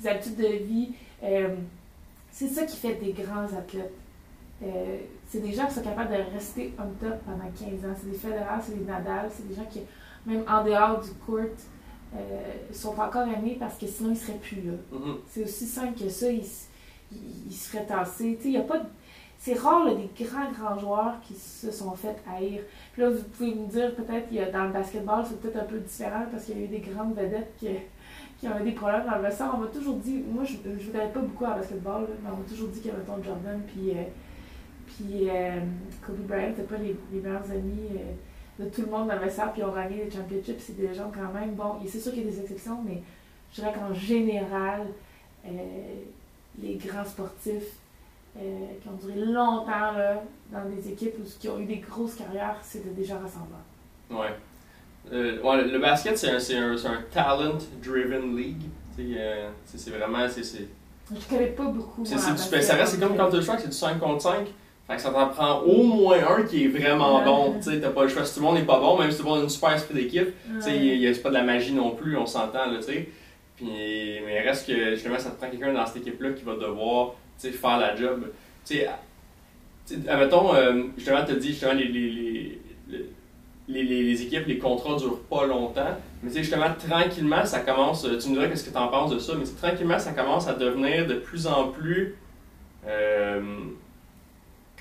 tes 0.00 0.08
habitudes 0.08 0.36
de 0.36 0.64
vie. 0.64 0.90
Euh, 1.22 1.54
c'est 2.30 2.48
ça 2.48 2.64
qui 2.64 2.76
fait 2.76 2.94
des 2.94 3.12
grands 3.12 3.44
athlètes. 3.44 3.94
Euh, 4.62 4.98
c'est 5.28 5.40
des 5.40 5.52
gens 5.52 5.66
qui 5.66 5.74
sont 5.74 5.82
capables 5.82 6.10
de 6.10 6.34
rester 6.34 6.74
on 6.78 6.88
top 7.04 7.18
pendant 7.24 7.48
15 7.58 7.84
ans. 7.88 7.94
C'est 8.00 8.10
des 8.10 8.16
Federer, 8.16 8.60
c'est 8.62 8.76
des 8.78 8.84
Nadal, 8.84 9.28
c'est 9.30 9.46
des 9.48 9.54
gens 9.54 9.66
qui, 9.70 9.80
même 10.26 10.42
en 10.48 10.64
dehors 10.64 11.00
du 11.00 11.10
court, 11.24 11.38
euh, 12.16 12.18
sont 12.72 12.98
encore 12.98 13.28
aimés 13.28 13.56
parce 13.60 13.76
que 13.78 13.86
sinon 13.86 14.10
ils 14.10 14.16
seraient 14.16 14.38
plus 14.38 14.62
là. 14.62 14.72
Mhm. 14.92 15.16
C'est 15.28 15.44
aussi 15.44 15.66
simple 15.66 15.98
que 16.02 16.08
ça, 16.08 16.28
ils, 16.30 16.42
ils, 17.12 17.46
ils 17.48 17.52
se 17.54 17.70
feraient 17.70 17.86
tasser. 17.86 18.36
Tu 18.36 18.42
sais, 18.42 18.48
il 18.48 18.54
y 18.54 18.56
a 18.56 18.62
pas 18.62 18.78
de- 18.78 18.88
C'est 19.38 19.54
rare 19.56 19.84
là, 19.84 19.92
des 19.94 20.10
grands, 20.24 20.50
grands 20.50 20.78
joueurs 20.78 21.20
qui 21.22 21.34
se 21.34 21.70
sont 21.70 21.92
fait 21.92 22.16
haïr. 22.28 22.60
Puis 22.92 23.02
là, 23.02 23.10
vous 23.10 23.22
pouvez 23.22 23.54
me 23.54 23.68
dire, 23.68 23.94
peut-être, 23.94 24.32
y 24.32 24.38
dans 24.50 24.64
le 24.64 24.72
basketball, 24.72 25.24
c'est 25.24 25.40
peut-être 25.40 25.58
un 25.62 25.66
peu 25.66 25.78
différent 25.78 26.24
parce 26.32 26.44
qu'il 26.44 26.58
y 26.58 26.62
a 26.62 26.64
eu 26.64 26.68
des 26.68 26.80
grandes 26.80 27.14
vedettes 27.14 27.52
qui, 27.58 27.68
qui 28.40 28.48
ont 28.48 28.58
eu 28.58 28.64
des 28.64 28.72
problèmes 28.72 29.06
dans 29.06 29.14
le 29.16 29.22
vestiaire. 29.22 29.52
On 29.54 29.58
m'a 29.58 29.68
toujours 29.68 29.96
dit, 29.98 30.24
moi, 30.28 30.42
je 30.42 30.54
ne 30.54 30.90
connais 30.90 31.12
pas 31.12 31.20
beaucoup 31.20 31.44
en 31.44 31.54
basketball, 31.54 32.02
là, 32.02 32.08
mais 32.24 32.30
on 32.32 32.36
m'a 32.38 32.48
toujours 32.48 32.68
dit 32.70 32.80
que, 32.80 32.88
mettons, 32.88 33.22
Jordan 33.22 33.60
puis, 33.68 33.90
euh, 33.90 34.02
puis 34.96 35.28
euh, 35.30 35.60
Kobe 36.06 36.16
Bryant 36.26 36.48
n'étaient 36.48 36.62
pas 36.62 36.76
les, 36.76 36.96
les 37.12 37.20
meilleurs 37.20 37.50
amis 37.50 37.88
euh, 37.96 38.64
de 38.64 38.68
tout 38.70 38.82
le 38.82 38.88
monde 38.88 39.08
dans 39.08 39.14
le 39.14 39.20
vestiaire, 39.20 39.52
puis 39.52 39.62
ils 39.62 39.64
ont 39.64 39.74
gagné 39.74 40.04
des 40.04 40.10
championships. 40.10 40.58
C'est 40.60 40.76
des 40.76 40.92
gens 40.94 41.10
quand 41.14 41.32
même. 41.38 41.54
Bon, 41.54 41.74
c'est 41.86 42.00
sûr 42.00 42.12
qu'il 42.12 42.24
y 42.24 42.28
a 42.28 42.30
des 42.30 42.40
exceptions, 42.40 42.78
mais 42.86 43.02
je 43.52 43.60
dirais 43.60 43.72
qu'en 43.74 43.92
général, 43.94 44.86
euh, 45.46 45.50
les 46.62 46.74
grands 46.74 47.04
sportifs 47.04 47.74
qui 48.34 48.88
ont 48.88 48.92
duré 49.04 49.18
longtemps 49.18 49.92
là, 49.96 50.22
dans 50.52 50.64
des 50.68 50.90
équipes 50.92 51.14
ou 51.18 51.24
qui 51.40 51.48
ont 51.48 51.58
eu 51.58 51.64
des 51.64 51.78
grosses 51.78 52.14
carrières, 52.14 52.56
c'était 52.62 52.90
déjà 52.90 53.18
rassemblant. 53.18 53.58
Ouais. 54.10 54.32
Ouais, 55.10 55.64
le- 55.64 55.78
basket, 55.80 56.16
c'est 56.16 56.30
un, 56.30 56.38
c'est 56.38 56.56
un, 56.56 56.76
c'est 56.76 56.86
un 56.86 57.02
talent-driven 57.12 58.36
league. 58.36 58.62
Tu 58.96 59.14
sais, 59.14 59.46
c'est 59.64 59.78
c'est 59.78 59.90
vraiment. 59.90 60.28
c'est 60.28 60.44
c'est- 60.44 60.68
Je 61.10 61.28
connais 61.28 61.46
pas 61.48 61.64
beaucoup. 61.64 62.04
c'est- 62.04 62.16
c'est 62.36 62.62
ça 62.62 62.74
reste 62.76 62.94
c'est 62.94 63.00
comme 63.00 63.16
Counter-Strike, 63.16 63.60
c'est 63.60 63.68
du 63.68 63.72
5 63.74 63.98
contre 63.98 64.22
5. 64.22 64.46
Fait 64.88 64.96
que 64.96 65.02
ça 65.02 65.10
t'en 65.10 65.28
prend 65.28 65.60
au 65.60 65.82
moins 65.82 66.16
un 66.38 66.42
qui 66.44 66.64
est 66.64 66.68
vraiment 66.68 67.22
bon. 67.22 67.58
Tu 67.58 67.70
sais, 67.70 67.78
t'as 67.80 67.90
pas 67.90 68.04
le 68.04 68.08
choix. 68.08 68.24
Si 68.24 68.34
tout 68.34 68.40
le 68.40 68.46
monde 68.46 68.54
n'est 68.54 68.64
pas 68.64 68.80
bon, 68.80 68.98
même 68.98 69.10
si 69.10 69.18
tout 69.18 69.24
le 69.24 69.28
monde 69.28 69.40
a 69.40 69.42
une 69.42 69.50
super 69.50 69.72
esprit 69.72 69.94
d'équipe, 69.94 70.28
Tu 70.46 70.62
sais, 70.62 71.12
c'est 71.12 71.22
pas 71.22 71.28
de 71.28 71.34
la 71.34 71.42
magie 71.42 71.74
non 71.74 71.90
plus, 71.90 72.16
on 72.16 72.24
s'entend, 72.24 72.70
là, 72.70 72.78
tu 72.78 72.84
sais. 72.84 73.08
Puis, 73.56 73.66
mais 73.66 74.40
il 74.42 74.48
reste 74.48 74.66
que, 74.66 74.94
justement, 74.94 75.18
ça 75.18 75.30
te 75.30 75.36
prend 75.36 75.50
quelqu'un 75.50 75.74
dans 75.74 75.84
cette 75.84 75.98
équipe-là 75.98 76.30
qui 76.30 76.42
va 76.42 76.54
devoir, 76.54 77.16
tu 77.38 77.48
sais, 77.48 77.52
faire 77.52 77.78
la 77.78 77.96
job. 77.96 78.28
Tu 78.64 78.76
sais, 78.76 78.88
admettons, 80.08 80.54
euh, 80.54 80.84
justement, 80.96 81.22
tu 81.26 81.36
dit, 81.36 81.48
justement, 81.48 81.74
les, 81.74 81.88
les, 81.88 82.58
les, 83.68 83.82
les, 83.82 84.22
équipes, 84.22 84.46
les 84.46 84.58
contrats 84.58 84.96
durent 84.96 85.20
pas 85.20 85.46
longtemps. 85.46 85.98
Mais 86.22 86.30
tu 86.30 86.36
sais, 86.36 86.42
justement, 86.44 86.68
tranquillement, 86.78 87.44
ça 87.44 87.60
commence, 87.60 88.06
euh, 88.06 88.16
tu 88.18 88.30
me 88.30 88.34
diras 88.36 88.48
qu'est-ce 88.48 88.64
que 88.64 88.70
tu 88.70 88.78
en 88.78 88.88
penses 88.88 89.10
de 89.10 89.18
ça, 89.18 89.34
mais 89.38 89.44
tranquillement, 89.44 89.98
ça 89.98 90.12
commence 90.12 90.48
à 90.48 90.54
devenir 90.54 91.06
de 91.06 91.14
plus 91.14 91.46
en 91.46 91.68
plus... 91.68 92.16
Euh, 92.86 93.42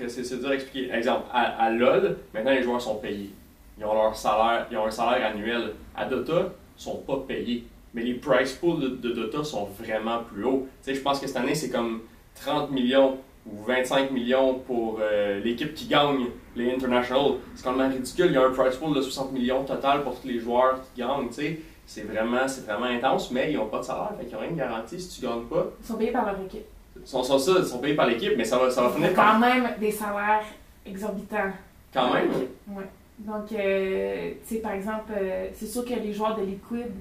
c'est 0.08 0.40
dur 0.40 0.50
à 0.50 0.56
expliquer. 0.56 0.92
Exemple, 0.94 1.26
à, 1.34 1.70
LoL, 1.72 2.18
maintenant 2.34 2.52
les 2.52 2.64
joueurs 2.64 2.82
sont 2.82 2.96
payés. 2.96 3.32
Ils 3.78 3.86
ont 3.86 3.94
leur 3.94 4.16
salaire, 4.16 4.68
ils 4.72 4.78
ont 4.78 4.86
un 4.86 4.92
salaire 4.92 5.28
annuel. 5.28 5.74
À 5.96 6.06
Dota, 6.06 6.50
ils 6.78 6.82
sont 6.82 6.98
pas 6.98 7.24
payés. 7.28 7.66
Mais 7.94 8.04
les 8.04 8.16
price 8.16 8.54
pools 8.54 9.00
de, 9.00 9.12
Dota 9.12 9.44
sont 9.44 9.66
vraiment 9.66 10.20
plus 10.24 10.44
hauts. 10.44 10.68
Tu 10.84 10.90
sais, 10.92 10.96
je 10.96 11.02
pense 11.02 11.20
que 11.20 11.28
cette 11.28 11.38
année, 11.38 11.56
c'est 11.56 11.70
comme 11.70 12.02
30 12.36 12.72
millions 12.72 13.18
ou 13.46 13.64
25 13.64 14.12
millions 14.12 14.56
pour 14.56 15.00
euh, 15.02 15.40
l'équipe 15.40 15.74
qui 15.74 15.86
gagne 15.86 16.26
les 16.56 16.72
International. 16.72 17.34
C'est 17.56 17.64
quand 17.64 17.74
même 17.74 17.92
ridicule. 17.92 18.28
Il 18.28 18.34
y 18.34 18.38
a 18.38 18.46
un 18.46 18.52
price 18.52 18.76
pool 18.76 18.96
de 18.96 19.02
60 19.02 19.32
millions 19.32 19.64
total 19.64 20.04
pour 20.04 20.20
tous 20.20 20.28
les 20.28 20.40
joueurs 20.40 20.80
qui 20.82 21.02
gagnent. 21.02 21.30
C'est 21.32 22.02
vraiment, 22.02 22.46
vraiment 22.66 22.86
intense, 22.86 23.32
mais 23.32 23.52
ils 23.52 23.58
n'ont 23.58 23.68
pas 23.68 23.80
de 23.80 23.86
salaire. 23.86 24.12
Qu'ils 24.20 24.34
n'ont 24.34 24.42
rien 24.42 24.52
de 24.52 24.58
garanti 24.58 25.00
si 25.00 25.20
tu 25.20 25.26
gagnes 25.26 25.46
pas. 25.46 25.68
Ils 25.82 25.88
sont 25.88 25.96
payés 25.96 26.12
par 26.12 26.26
leur 26.26 26.36
équipe. 26.42 26.66
Ils 27.08 27.10
sont, 27.10 27.24
sont 27.24 27.40
ça, 27.40 27.54
ils 27.60 27.66
sont 27.66 27.78
payés 27.78 27.96
par 27.96 28.06
l'équipe, 28.08 28.34
mais 28.38 28.44
ça 28.44 28.58
va, 28.58 28.70
ça 28.70 28.82
va 28.82 28.90
finir 28.90 29.14
quand 29.16 29.40
même 29.40 29.70
des 29.80 29.92
salaires 29.92 30.44
exorbitants. 30.86 31.54
quand 31.94 32.14
même? 32.14 32.28
Ouais. 32.70 32.84
Donc, 33.20 33.50
euh, 33.54 34.32
tu 34.46 34.56
sais, 34.56 34.62
par 34.62 34.74
exemple, 34.74 35.14
euh, 35.18 35.48
c'est 35.54 35.68
sûr 35.68 35.86
que 35.86 35.94
les 35.94 36.12
joueurs 36.12 36.36
de 36.38 36.44
Liquid, 36.44 36.92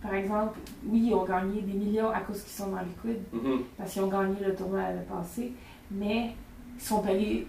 par 0.00 0.14
exemple, 0.14 0.56
oui, 0.86 1.06
ils 1.08 1.14
ont 1.14 1.24
gagné 1.24 1.62
des 1.62 1.72
millions 1.76 2.10
à 2.10 2.20
cause 2.20 2.42
qu'ils 2.42 2.52
sont 2.52 2.68
dans 2.70 2.78
Liquid, 2.78 3.20
Mhm. 3.32 3.62
parce 3.76 3.92
qu'ils 3.92 4.02
ont 4.02 4.06
gagné 4.06 4.36
le 4.46 4.54
tournoi 4.54 4.82
l'année 4.82 5.00
passée, 5.10 5.50
mais 5.90 6.30
ils 6.78 6.80
sont 6.82 7.00
payés 7.00 7.48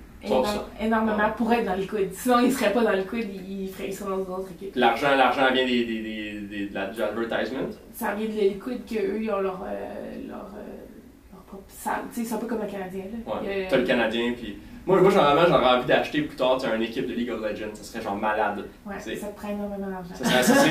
énormément 0.82 1.30
pour 1.38 1.54
être 1.54 1.66
dans 1.66 1.76
Liquid. 1.76 2.12
Sinon, 2.14 2.40
ils 2.40 2.48
ne 2.48 2.52
seraient 2.52 2.74
pas 2.74 2.84
dans 2.84 2.94
Liquid, 2.94 3.30
ils, 3.32 3.62
ils 3.66 3.70
seraient 3.70 4.10
dans 4.10 4.18
une 4.26 4.34
autre 4.34 4.50
équipe. 4.60 4.76
L'argent, 4.76 5.16
l'argent 5.16 5.54
vient 5.54 5.66
des, 5.68 5.86
des, 5.86 6.02
des, 6.02 6.40
des- 6.42 6.66
de 6.70 6.74
la- 6.74 6.88
du 6.88 7.02
advertisement? 7.04 7.60
Ça 7.94 8.16
vient 8.16 8.28
de 8.28 8.32
Liquid 8.32 8.86
qu'eux, 8.90 9.22
ils 9.22 9.30
ont 9.30 9.40
leur, 9.40 9.44
leur, 9.44 9.62
euh, 9.68 10.28
leur 10.28 10.50
propre 11.48 11.64
salle. 11.70 12.02
C'est 12.12 12.32
un 12.34 12.38
peu 12.38 12.46
comme 12.48 12.62
le 12.62 12.68
Canadien. 12.68 13.04
Là. 13.06 13.34
Ouais. 13.42 13.48
Euh, 13.48 13.66
T'as 13.70 13.78
le 13.78 13.84
Canadien, 13.86 14.34
puis. 14.38 14.58
Moi, 14.86 15.02
moi 15.02 15.10
généralement, 15.12 15.42
j'aurais 15.48 15.76
envie 15.78 15.86
d'acheter 15.86 16.22
plus 16.22 16.38
tard 16.38 16.58
une 16.74 16.82
équipe 16.82 17.06
de 17.08 17.14
League 17.14 17.30
of 17.30 17.42
Legends. 17.42 17.74
Ça 17.74 17.84
serait 17.84 18.02
genre 18.02 18.16
malade. 18.16 18.64
ouais, 18.86 18.94
ça 19.00 19.28
te 19.28 19.36
prend 19.36 19.50
énormément 19.50 19.88
d'argent. 19.90 20.14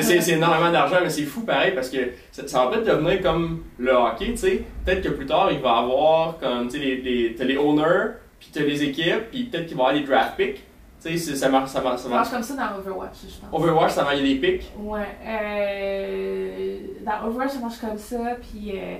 C'est- 0.00 0.32
énormément 0.32 0.72
d'argent, 0.72 0.96
mais 1.02 1.10
c'est 1.10 1.24
fou 1.24 1.42
pareil 1.42 1.72
parce 1.74 1.90
que 1.90 1.98
ça, 2.32 2.48
ça 2.48 2.64
va 2.64 2.70
peut-être 2.70 2.86
devenir 2.86 3.20
comme 3.20 3.64
le 3.78 3.92
hockey, 3.92 4.30
tu 4.30 4.36
sais. 4.38 4.62
Peut-être 4.86 5.02
que 5.02 5.08
plus 5.10 5.26
tard, 5.26 5.50
il 5.52 5.58
va 5.58 5.76
avoir 5.78 6.38
comme, 6.38 6.66
tu 6.68 6.78
sais, 6.78 6.84
les, 6.84 6.96
les, 7.02 7.34
t'as 7.34 7.44
les 7.44 7.58
owners, 7.58 8.12
puis 8.40 8.48
t'as 8.52 8.62
les 8.62 8.84
équipes, 8.84 9.30
puis 9.30 9.44
peut-être 9.44 9.66
qu'il 9.66 9.76
va 9.76 9.82
y 9.82 9.86
avoir 9.88 10.00
des 10.02 10.06
draft 10.08 10.36
picks. 10.38 10.62
Tu 11.04 11.18
sais, 11.18 11.36
ça 11.36 11.50
marche, 11.50 11.68
ça 11.70 11.82
marche, 11.82 11.98
ça 11.98 12.04
Ça 12.04 12.08
marche. 12.08 12.30
comme 12.30 12.42
ça 12.42 12.54
dans 12.54 12.78
Overwatch, 12.78 13.16
je 13.28 13.46
pense. 13.46 13.60
Overwatch, 13.60 13.92
ça 13.92 14.02
marche, 14.02 14.16
il 14.18 14.26
y 14.26 14.30
a 14.30 14.34
des 14.40 14.40
pics. 14.58 14.72
Ouais. 14.78 15.06
Euh, 15.26 16.76
dans 17.04 17.26
Overwatch, 17.28 17.50
ça 17.52 17.60
marche 17.60 17.78
comme 17.80 17.98
ça. 17.98 18.16
Puis 18.40 18.72
euh, 18.78 18.96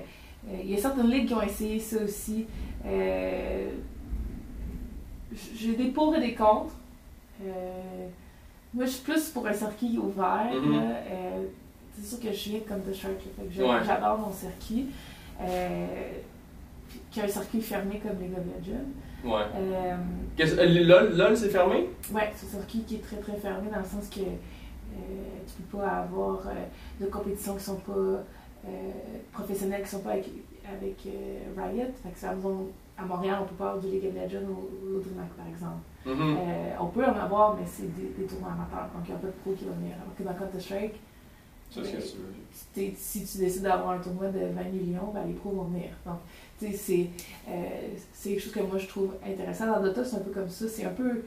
il 0.53 0.70
y 0.70 0.74
a 0.74 0.78
certaines 0.78 1.11
ligues 1.11 1.26
qui 1.28 1.34
ont 1.34 1.42
essayé 1.42 1.78
ça 1.80 1.97
aussi. 2.03 2.47
Euh, 2.86 3.68
J'ai 5.55 5.74
des 5.74 5.88
pour 5.88 6.14
et 6.14 6.20
des 6.20 6.34
contre. 6.34 6.74
Euh, 7.44 8.07
moi, 8.72 8.84
je 8.84 8.90
suis 8.90 9.03
plus 9.03 9.28
pour 9.30 9.47
un 9.47 9.53
circuit 9.53 9.99
ouvert. 9.99 10.51
Mhm. 10.53 10.74
Euh, 10.74 11.44
c'est 11.94 12.05
sûr 12.07 12.20
que 12.20 12.32
je 12.32 12.51
viens 12.51 12.61
comme 12.61 12.82
de 12.82 12.92
Shark. 12.92 13.14
Ouais. 13.38 13.84
J'adore 13.84 14.18
mon 14.18 14.32
circuit. 14.32 14.86
Euh, 15.40 15.86
puis 16.88 17.01
qu'il 17.11 17.22
y 17.22 17.24
a 17.24 17.28
un 17.28 17.32
circuit 17.32 17.61
fermé 17.61 17.99
comme 17.99 18.20
League 18.20 18.32
of 18.32 18.44
Legends. 18.44 18.86
Ouais. 19.24 19.42
Euh, 19.57 19.97
euh, 20.40 20.84
LOL, 20.84 21.16
LOL 21.16 21.36
c'est 21.36 21.49
fermé? 21.49 21.88
Ouais, 22.12 22.30
c'est 22.34 22.47
un 22.47 22.61
circuit 22.61 22.80
qui 22.86 22.97
est 22.97 23.03
très 23.03 23.16
très 23.16 23.36
fermé 23.36 23.68
dans 23.70 23.78
le 23.78 23.84
sens 23.84 24.09
que 24.09 24.20
euh, 24.20 25.05
tu 25.47 25.62
peux 25.62 25.78
pas 25.78 25.88
avoir 25.88 26.47
euh, 26.47 26.53
de 27.01 27.07
compétitions 27.07 27.57
qui 27.57 27.64
sont 27.64 27.76
pas 27.76 28.22
euh, 28.66 28.70
professionnelles, 29.32 29.82
qui 29.82 29.88
sont 29.90 30.00
pas 30.00 30.12
avec, 30.12 30.28
avec 30.70 30.96
euh, 31.06 31.38
Riot. 31.56 31.86
Fait 32.02 32.10
que 32.10 32.18
ça, 32.18 32.30
à 32.98 33.04
Montréal, 33.04 33.38
on 33.42 33.44
peut 33.46 33.54
pas 33.56 33.70
avoir 33.70 33.82
du 33.82 33.88
League 33.90 34.06
of 34.06 34.14
Legends 34.14 34.46
ou, 34.48 34.96
ou 34.96 35.00
DreamHack 35.00 35.30
par 35.36 35.46
exemple. 35.48 35.82
Mhm. 36.06 36.36
Euh, 36.38 36.70
on 36.80 36.86
peut 36.86 37.04
en 37.04 37.14
avoir, 37.16 37.56
mais 37.56 37.66
c'est 37.66 37.94
des, 37.94 38.08
des 38.18 38.24
tournois 38.24 38.52
amateurs, 38.52 38.88
donc 38.94 39.02
il 39.06 39.10
n'y 39.10 39.16
a 39.16 39.18
pas 39.20 39.26
de 39.26 39.32
pro 39.42 39.52
qui 39.52 39.64
va 39.64 39.72
venir. 39.72 39.94
Alors 40.00 40.14
que 40.16 40.22
dans 40.22 40.32
Counter-Strike, 40.34 40.94
euh, 41.78 41.82
t'es- 42.74 42.94
si 42.96 43.24
tu 43.24 43.38
décides 43.38 43.62
d'avoir 43.62 43.90
un 43.90 43.98
tournoi 43.98 44.28
de 44.28 44.38
20 44.38 44.62
millions, 44.72 45.10
ben, 45.12 45.24
les 45.26 45.34
pros 45.34 45.50
vont 45.50 45.64
venir. 45.64 45.88
Donc, 46.06 46.16
c'est 46.74 47.10
euh, 47.48 47.52
quelque 48.22 48.38
chose 48.40 48.52
que 48.52 48.60
moi 48.60 48.78
je 48.78 48.86
trouve 48.86 49.10
intéressant. 49.26 49.66
Dans 49.66 49.82
Dota, 49.82 50.04
c'est 50.04 50.16
un 50.16 50.20
peu 50.20 50.30
comme 50.30 50.48
ça. 50.48 50.66
C'est 50.68 50.84
un 50.84 50.90
peu 50.92 51.22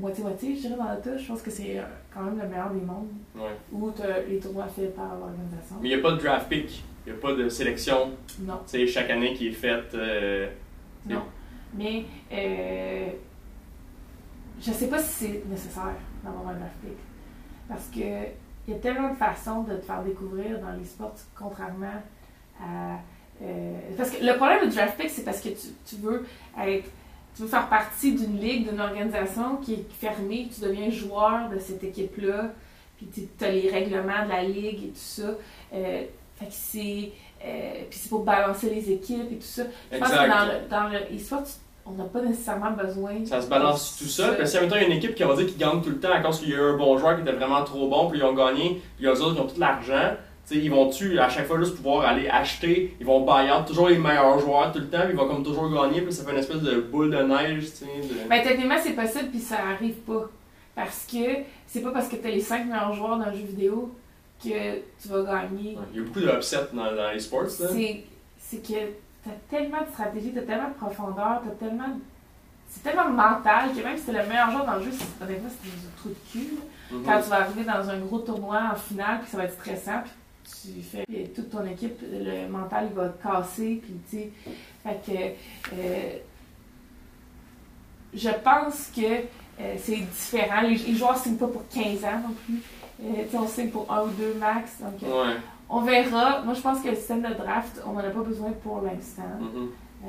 moitié-moitié, 0.00 0.54
je 0.56 0.60
dirais, 0.62 0.76
dans 0.76 0.94
Dota. 0.94 1.16
Je 1.16 1.26
pense 1.26 1.42
que 1.42 1.50
c'est 1.50 1.78
euh, 1.78 1.82
quand 2.12 2.22
même 2.22 2.38
le 2.40 2.48
meilleur 2.48 2.70
des 2.70 2.80
mondes 2.80 3.08
Ouais. 3.34 3.56
où 3.72 3.90
tu 3.92 4.02
les 4.28 4.38
tournois 4.38 4.66
faits 4.68 4.94
par 4.94 5.14
l'organisation. 5.16 5.76
Mais 5.80 5.88
il 5.88 5.94
n'y 5.94 5.98
a 6.00 6.02
pas 6.02 6.12
de 6.12 6.18
draft 6.18 6.48
pick. 6.48 6.82
Il 7.06 7.12
n'y 7.12 7.18
a 7.18 7.20
pas 7.22 7.32
de 7.32 7.48
sélection, 7.48 8.10
Non, 8.40 8.60
tu 8.66 8.78
sais, 8.78 8.86
chaque 8.86 9.08
année 9.10 9.32
qui 9.34 9.48
est 9.48 9.52
faite. 9.52 9.94
euh, 9.94 10.48
non. 11.06 11.22
Mais 11.74 12.04
euh, 12.32 13.06
je 14.60 14.70
sais 14.72 14.88
pas 14.88 14.98
si 14.98 15.24
c'est 15.24 15.42
nécessaire 15.48 15.94
d'avoir 16.22 16.48
un 16.48 16.54
draft 16.58 16.74
pick. 16.82 16.96
Parce 17.68 17.86
que 17.88 18.00
il 18.68 18.74
y 18.74 18.76
a 18.76 18.78
tellement 18.80 19.08
de 19.10 19.16
façons 19.16 19.62
de 19.62 19.76
te 19.76 19.82
faire 19.84 20.02
découvrir 20.02 20.60
dans 20.60 20.72
les 20.72 20.84
sports, 20.84 21.14
contrairement 21.36 22.02
à. 22.62 22.98
euh, 23.42 23.72
parce 23.96 24.10
que 24.10 24.22
le 24.24 24.36
problème 24.36 24.68
du 24.68 24.74
draft 24.76 24.98
pick, 25.00 25.08
c'est 25.08 25.24
parce 25.24 25.40
que 25.40 25.48
tu, 25.48 25.68
tu 25.86 25.96
veux 25.96 26.26
être. 26.62 26.90
Tu 27.36 27.42
veux 27.42 27.48
faire 27.48 27.68
partie 27.68 28.12
d'une 28.14 28.38
ligue, 28.38 28.68
d'une 28.70 28.80
organisation 28.80 29.56
qui 29.56 29.74
est 29.74 29.84
fermée, 30.00 30.48
tu 30.54 30.60
deviens 30.60 30.90
joueur 30.90 31.48
de 31.48 31.58
cette 31.58 31.82
équipe-là, 31.84 32.50
puis 32.96 33.08
tu 33.38 33.44
as 33.44 33.50
les 33.50 33.70
règlements 33.70 34.24
de 34.24 34.28
la 34.30 34.42
ligue 34.42 34.84
et 34.84 34.88
tout 34.88 34.94
ça. 34.96 35.22
Euh, 35.72 36.02
fait 36.36 36.46
que 36.46 36.52
c'est. 36.52 37.12
euh, 37.44 37.72
puis 37.88 37.98
c'est 37.98 38.08
pour 38.10 38.24
balancer 38.24 38.68
les 38.70 38.90
équipes 38.92 39.32
et 39.32 39.36
tout 39.36 39.42
ça. 39.42 39.62
Je 39.90 39.98
pense 39.98 40.08
que 40.10 40.28
dans 40.28 40.44
le, 40.52 40.68
dans 40.68 40.88
le 40.88 41.16
e-sport, 41.16 41.42
tu- 41.44 41.52
on 41.86 41.92
n'a 41.92 42.04
pas 42.04 42.20
nécessairement 42.20 42.72
besoin. 42.72 43.24
Ça 43.24 43.40
se 43.40 43.48
balance 43.48 43.96
tout 43.98 44.04
ça. 44.04 44.28
Parce 44.28 44.38
que 44.38 44.46
si 44.46 44.58
en 44.58 44.60
même 44.62 44.70
temps, 44.70 44.76
il 44.76 44.82
y 44.82 44.84
a 44.84 44.88
une 44.88 44.96
équipe 44.98 45.14
qui 45.14 45.22
va 45.22 45.34
dire 45.34 45.46
qu'ils 45.46 45.56
gagnent 45.56 45.80
tout 45.82 45.90
le 45.90 45.98
temps 45.98 46.12
à 46.12 46.20
cause 46.20 46.38
qu'il 46.40 46.50
y 46.50 46.54
a 46.54 46.56
eu 46.58 46.60
un 46.60 46.76
bon 46.76 46.96
joueur 46.98 47.16
qui 47.16 47.22
était 47.22 47.32
vraiment 47.32 47.64
trop 47.64 47.88
bon, 47.88 48.08
puis 48.10 48.18
ils 48.18 48.22
ont 48.24 48.34
gagné, 48.34 48.80
puis 48.96 49.06
les 49.06 49.20
autres 49.20 49.34
qui 49.34 49.40
ont 49.40 49.46
tout 49.46 49.58
l'argent. 49.58 50.12
Ils 50.56 50.70
vont-tu 50.70 51.18
à 51.18 51.28
chaque 51.28 51.46
fois 51.46 51.58
juste 51.58 51.76
pouvoir 51.76 52.04
aller 52.06 52.28
acheter, 52.28 52.96
ils 53.00 53.06
vont 53.06 53.20
buy 53.24 53.50
out 53.50 53.66
toujours 53.66 53.88
les 53.88 53.98
meilleurs 53.98 54.38
joueurs 54.38 54.72
tout 54.72 54.78
le 54.80 54.88
temps, 54.88 55.00
puis 55.02 55.10
ils 55.10 55.16
vont 55.16 55.26
comme 55.28 55.42
toujours 55.44 55.70
gagner, 55.72 56.00
puis 56.02 56.12
ça 56.12 56.24
fait 56.24 56.32
une 56.32 56.38
espèce 56.38 56.60
de 56.62 56.80
boule 56.80 57.10
de 57.10 57.22
neige, 57.22 57.64
de- 57.80 58.28
Ben, 58.28 58.42
techniquement, 58.42 58.76
c'est 58.82 58.92
possible, 58.92 59.30
puis 59.30 59.40
ça 59.40 59.56
arrive 59.74 59.94
pas. 59.96 60.28
Parce 60.74 61.06
que 61.10 61.18
c'est 61.66 61.80
pas 61.82 61.90
parce 61.90 62.08
que 62.08 62.16
tu 62.16 62.26
as 62.26 62.30
les 62.30 62.40
5 62.40 62.66
meilleurs 62.66 62.92
joueurs 62.94 63.18
dans 63.18 63.26
le 63.26 63.32
jeu 63.36 63.44
vidéo 63.44 63.94
que 64.42 64.48
tu 65.00 65.08
vas 65.08 65.22
gagner. 65.22 65.76
Il 65.92 65.98
y 65.98 66.02
a 66.02 66.06
beaucoup 66.06 66.20
d'upsets 66.20 66.68
dans, 66.72 66.94
dans 66.94 67.10
les 67.12 67.20
sports. 67.20 67.48
C'est 67.50 68.04
c'est 68.38 68.62
que 68.62 68.68
tu 68.68 69.28
as 69.28 69.34
tellement 69.50 69.82
de 69.82 69.88
stratégie, 69.92 70.32
tu 70.32 70.38
as 70.38 70.42
tellement 70.42 70.68
de 70.70 70.74
profondeur, 70.74 71.42
tu 71.42 71.64
tellement. 71.64 71.84
C'est 72.68 72.82
tellement 72.84 73.10
mental 73.10 73.70
que 73.76 73.82
même 73.82 73.96
si 73.98 74.04
t'es 74.04 74.12
le 74.12 74.26
meilleur 74.28 74.50
joueur 74.52 74.64
dans 74.64 74.76
le 74.76 74.84
jeu, 74.84 74.90
c'est- 74.92 75.24
honnêtement, 75.24 75.48
c'est 75.50 75.68
un 75.68 76.00
trou 76.00 76.08
de 76.10 76.14
cul. 76.32 76.54
Mhm. 76.92 77.02
Quand 77.04 77.20
tu 77.20 77.28
vas 77.28 77.40
arriver 77.42 77.64
dans 77.64 77.90
un 77.90 77.98
gros 77.98 78.20
tournoi 78.20 78.60
en 78.72 78.76
finale, 78.76 79.18
puis 79.20 79.30
ça 79.30 79.36
va 79.38 79.44
être 79.44 79.54
stressant, 79.54 80.00
puis 80.04 80.12
tu 80.62 80.82
fais 80.82 81.04
toute 81.34 81.50
ton 81.50 81.64
équipe, 81.66 81.98
le 82.02 82.48
mental 82.48 82.88
il 82.90 82.94
va 82.96 83.08
te 83.08 83.22
casser, 83.22 83.80
puis 83.82 83.94
tu 84.08 84.16
sais. 84.16 84.30
Fait 84.82 85.00
que. 85.06 85.74
euh, 85.76 86.18
je 88.12 88.28
pense 88.42 88.90
que 88.94 89.02
euh, 89.02 89.74
c'est 89.78 89.96
différent. 89.98 90.62
Les, 90.62 90.74
les 90.76 90.94
joueurs 90.94 91.16
signent 91.16 91.36
pas 91.36 91.46
pour 91.46 91.62
15 91.68 92.04
ans 92.04 92.20
non 92.28 92.34
plus. 92.44 92.60
Euh, 93.02 93.24
on 93.34 93.46
signe 93.46 93.70
pour 93.70 93.90
un 93.92 94.02
ou 94.02 94.08
deux 94.08 94.34
max. 94.34 94.78
Donc, 94.80 95.00
Ouais. 95.02 95.34
on 95.68 95.80
verra. 95.82 96.42
Moi, 96.42 96.54
je 96.54 96.60
pense 96.60 96.80
que 96.80 96.88
le 96.88 96.96
système 96.96 97.22
de 97.22 97.32
draft, 97.34 97.80
on 97.86 97.92
n'en 97.92 98.00
a 98.00 98.10
pas 98.10 98.22
besoin 98.22 98.50
pour 98.62 98.82
l'instant. 98.82 99.22
Mhm. 99.38 99.68
Euh, 100.06 100.08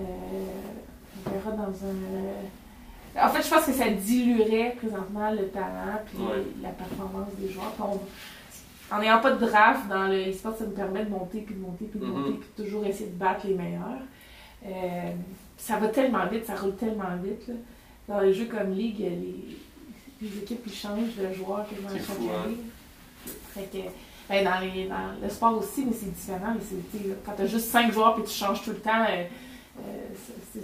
on 1.25 1.29
verra 1.29 1.51
dans 1.51 1.63
un. 1.85 3.23
En 3.23 3.29
fait, 3.29 3.43
je 3.43 3.49
pense 3.53 3.65
que 3.65 3.73
ça 3.73 3.89
diluerait 3.89 4.75
présentement 4.77 5.29
le 5.31 5.49
talent 5.49 5.99
puis 6.07 6.17
Ouais. 6.23 6.43
la 6.63 6.69
performance 6.69 7.27
des 7.37 7.51
joueurs. 7.51 7.71
Puis 7.73 7.83
on- 7.85 7.99
En 8.91 8.99
n'ayant 8.99 9.19
pas 9.21 9.31
de 9.31 9.45
draft 9.45 9.87
dans 9.87 10.07
le 10.07 10.29
e-sport, 10.29 10.55
ça 10.57 10.65
nous 10.65 10.71
permet 10.71 11.05
de 11.05 11.09
monter, 11.09 11.39
puis 11.41 11.55
de 11.55 11.59
monter, 11.61 11.85
puis 11.85 11.99
de 11.99 12.05
Mhm. 12.05 12.11
monter, 12.11 12.31
puis 12.33 12.49
de 12.57 12.63
toujours 12.63 12.85
essayer 12.85 13.09
de 13.09 13.15
battre 13.15 13.47
les 13.47 13.53
meilleurs. 13.53 14.01
Euh, 14.65 15.11
ça 15.57 15.77
va 15.77 15.87
tellement 15.87 16.25
vite, 16.27 16.45
ça 16.45 16.55
roule 16.55 16.75
tellement 16.75 17.15
vite. 17.23 17.47
là. 17.47 17.53
Dans 18.07 18.19
les 18.19 18.33
jeux 18.33 18.45
comme 18.45 18.71
League, 18.73 18.99
les, 18.99 19.57
les 20.21 20.37
équipes 20.39 20.61
ils 20.65 20.73
changent 20.73 21.15
de 21.17 21.33
joueurs 21.33 21.65
quasiment 21.69 21.89
à 21.89 21.93
chaque 21.93 22.09
hein. 22.19 22.43
année. 22.45 22.57
Fait 23.53 23.69
que, 23.71 23.83
ben, 24.27 24.43
dans, 24.43 24.59
les, 24.59 24.87
dans 24.87 25.13
le 25.21 25.29
sport 25.29 25.57
aussi, 25.57 25.85
mais 25.85 25.93
c'est 25.93 26.13
différent. 26.13 26.53
Mais 26.55 26.61
c'est, 26.61 26.99
quand 27.25 27.33
tu 27.35 27.41
as 27.43 27.47
juste 27.47 27.67
5 27.69 27.91
joueurs 27.93 28.17
et 28.19 28.23
tu 28.23 28.31
changes 28.33 28.61
tout 28.63 28.71
le 28.71 28.77
temps, 28.79 29.05
euh, 29.09 29.23
euh, 29.79 30.61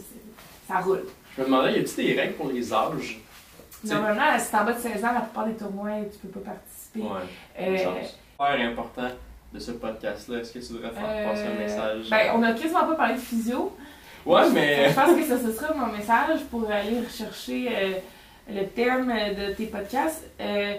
ça 0.67 0.79
roule. 0.79 1.03
Je 1.37 1.41
me 1.41 1.45
demandais, 1.47 1.73
y 1.77 1.79
a-t-il 1.79 2.07
des 2.07 2.19
règles 2.19 2.33
pour 2.33 2.49
les 2.49 2.73
âges? 2.73 3.19
Normalement, 3.83 4.37
si 4.39 4.49
t'es 4.51 4.57
en 4.57 4.65
bas 4.65 4.73
de 4.73 4.79
16 4.79 5.05
ans, 5.05 5.13
la 5.13 5.21
plupart 5.21 5.45
des 5.45 5.53
tournois, 5.53 5.91
tu 6.11 6.17
peux 6.27 6.39
pas 6.39 6.51
participer. 6.51 6.76
Ouais. 7.01 7.21
Euh, 7.59 8.69
important 8.69 9.09
de 9.53 9.59
ce 9.59 9.71
podcast-là. 9.71 10.39
Est-ce 10.39 10.53
que 10.53 10.59
tu 10.59 10.73
voudrais 10.73 10.91
faire 10.91 11.29
passer 11.29 11.43
un 11.43 11.51
euh, 11.51 11.59
message? 11.59 12.09
ben, 12.09 12.31
on 12.35 12.43
a 12.43 12.53
quasiment 12.53 12.85
pas 12.85 12.95
parlé 12.95 13.15
de 13.15 13.19
physio. 13.19 13.75
Ouais, 14.25 14.49
mais. 14.51 14.89
Je 14.89 14.95
pense 14.95 15.15
que 15.15 15.23
ça, 15.23 15.37
ce 15.37 15.51
sera 15.51 15.73
mon 15.73 15.91
message 15.91 16.43
pour 16.51 16.69
aller 16.69 16.99
rechercher 16.99 17.69
euh, 17.71 17.93
le 18.49 18.65
thème 18.67 19.07
de 19.07 19.53
tes 19.53 19.67
podcasts. 19.67 20.29
Euh, 20.41 20.75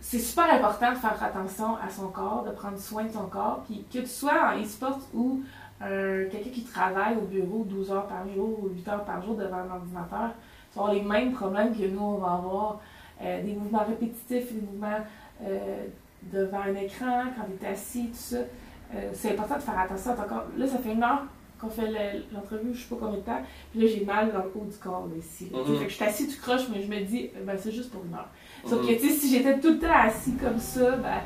c'est 0.00 0.18
super 0.18 0.52
important 0.52 0.92
de 0.92 0.96
faire 0.96 1.22
attention 1.22 1.76
à 1.76 1.90
son 1.90 2.08
corps, 2.08 2.44
de 2.44 2.50
prendre 2.50 2.78
soin 2.78 3.04
de 3.04 3.12
son 3.12 3.26
corps. 3.26 3.64
Puis 3.66 3.84
que 3.92 4.00
tu 4.00 4.06
sois 4.08 4.52
en 4.52 4.60
e-sport 4.60 4.98
ou 5.14 5.42
euh, 5.82 6.28
quelqu'un 6.30 6.50
qui 6.50 6.64
travaille 6.64 7.16
au 7.16 7.22
bureau 7.22 7.64
12 7.64 7.92
heures 7.92 8.06
par 8.06 8.28
jour 8.34 8.58
ou 8.62 8.68
8 8.68 8.88
heures 8.88 9.04
par 9.04 9.22
jour 9.24 9.34
devant 9.36 9.58
un 9.58 9.76
ordinateur, 9.76 10.30
tu 10.72 10.78
vas 10.78 10.84
avoir 10.84 10.94
les 10.94 11.02
mêmes 11.02 11.32
problèmes 11.32 11.74
que 11.74 11.86
nous, 11.86 12.02
on 12.02 12.18
va 12.18 12.32
avoir. 12.32 12.80
Euh, 13.22 13.42
des 13.42 13.52
mouvements 13.52 13.84
répétitifs, 13.86 14.52
des 14.52 14.60
mouvements 14.60 15.00
euh, 15.44 15.84
devant 16.32 16.60
un 16.60 16.74
écran, 16.74 17.24
quand 17.36 17.44
tu 17.60 17.64
es 17.64 17.68
assis, 17.68 18.06
tout 18.08 18.14
ça. 18.14 18.36
Euh, 18.36 19.10
c'est 19.12 19.32
important 19.32 19.56
de 19.56 19.60
faire 19.62 19.78
attention 19.78 20.12
à 20.12 20.14
ton 20.14 20.22
corps. 20.22 20.44
Là, 20.56 20.66
ça 20.66 20.78
fait 20.78 20.92
une 20.92 21.02
heure 21.02 21.22
qu'on 21.60 21.68
fait 21.68 21.86
le- 21.88 22.24
l'entrevue, 22.34 22.72
je 22.74 22.80
sais 22.82 22.88
pas 22.88 22.96
combien 22.98 23.18
de 23.18 23.22
temps, 23.24 23.40
puis 23.70 23.80
là, 23.82 23.86
j'ai 23.94 24.04
mal 24.04 24.32
dans 24.32 24.38
le 24.38 24.50
haut 24.54 24.64
du 24.64 24.76
corps, 24.78 25.06
ici. 25.18 25.50
Mhm. 25.52 25.76
Fait 25.78 25.84
que 25.84 25.90
je 25.90 25.94
suis 25.96 26.04
assis, 26.04 26.26
tu 26.28 26.36
croches, 26.40 26.68
mais 26.72 26.82
je 26.82 26.88
me 26.88 27.00
dis, 27.04 27.30
ben, 27.46 27.56
c'est 27.58 27.70
juste 27.72 27.90
pour 27.90 28.02
une 28.04 28.14
heure. 28.14 28.28
Sauf 28.66 28.80
que, 28.86 28.92
tu 28.94 29.08
sais, 29.08 29.14
si 29.14 29.30
j'étais 29.36 29.58
tout 29.60 29.68
le 29.72 29.78
temps 29.78 29.92
assis 29.94 30.34
comme 30.36 30.58
ça, 30.58 30.92
ben, 30.96 31.20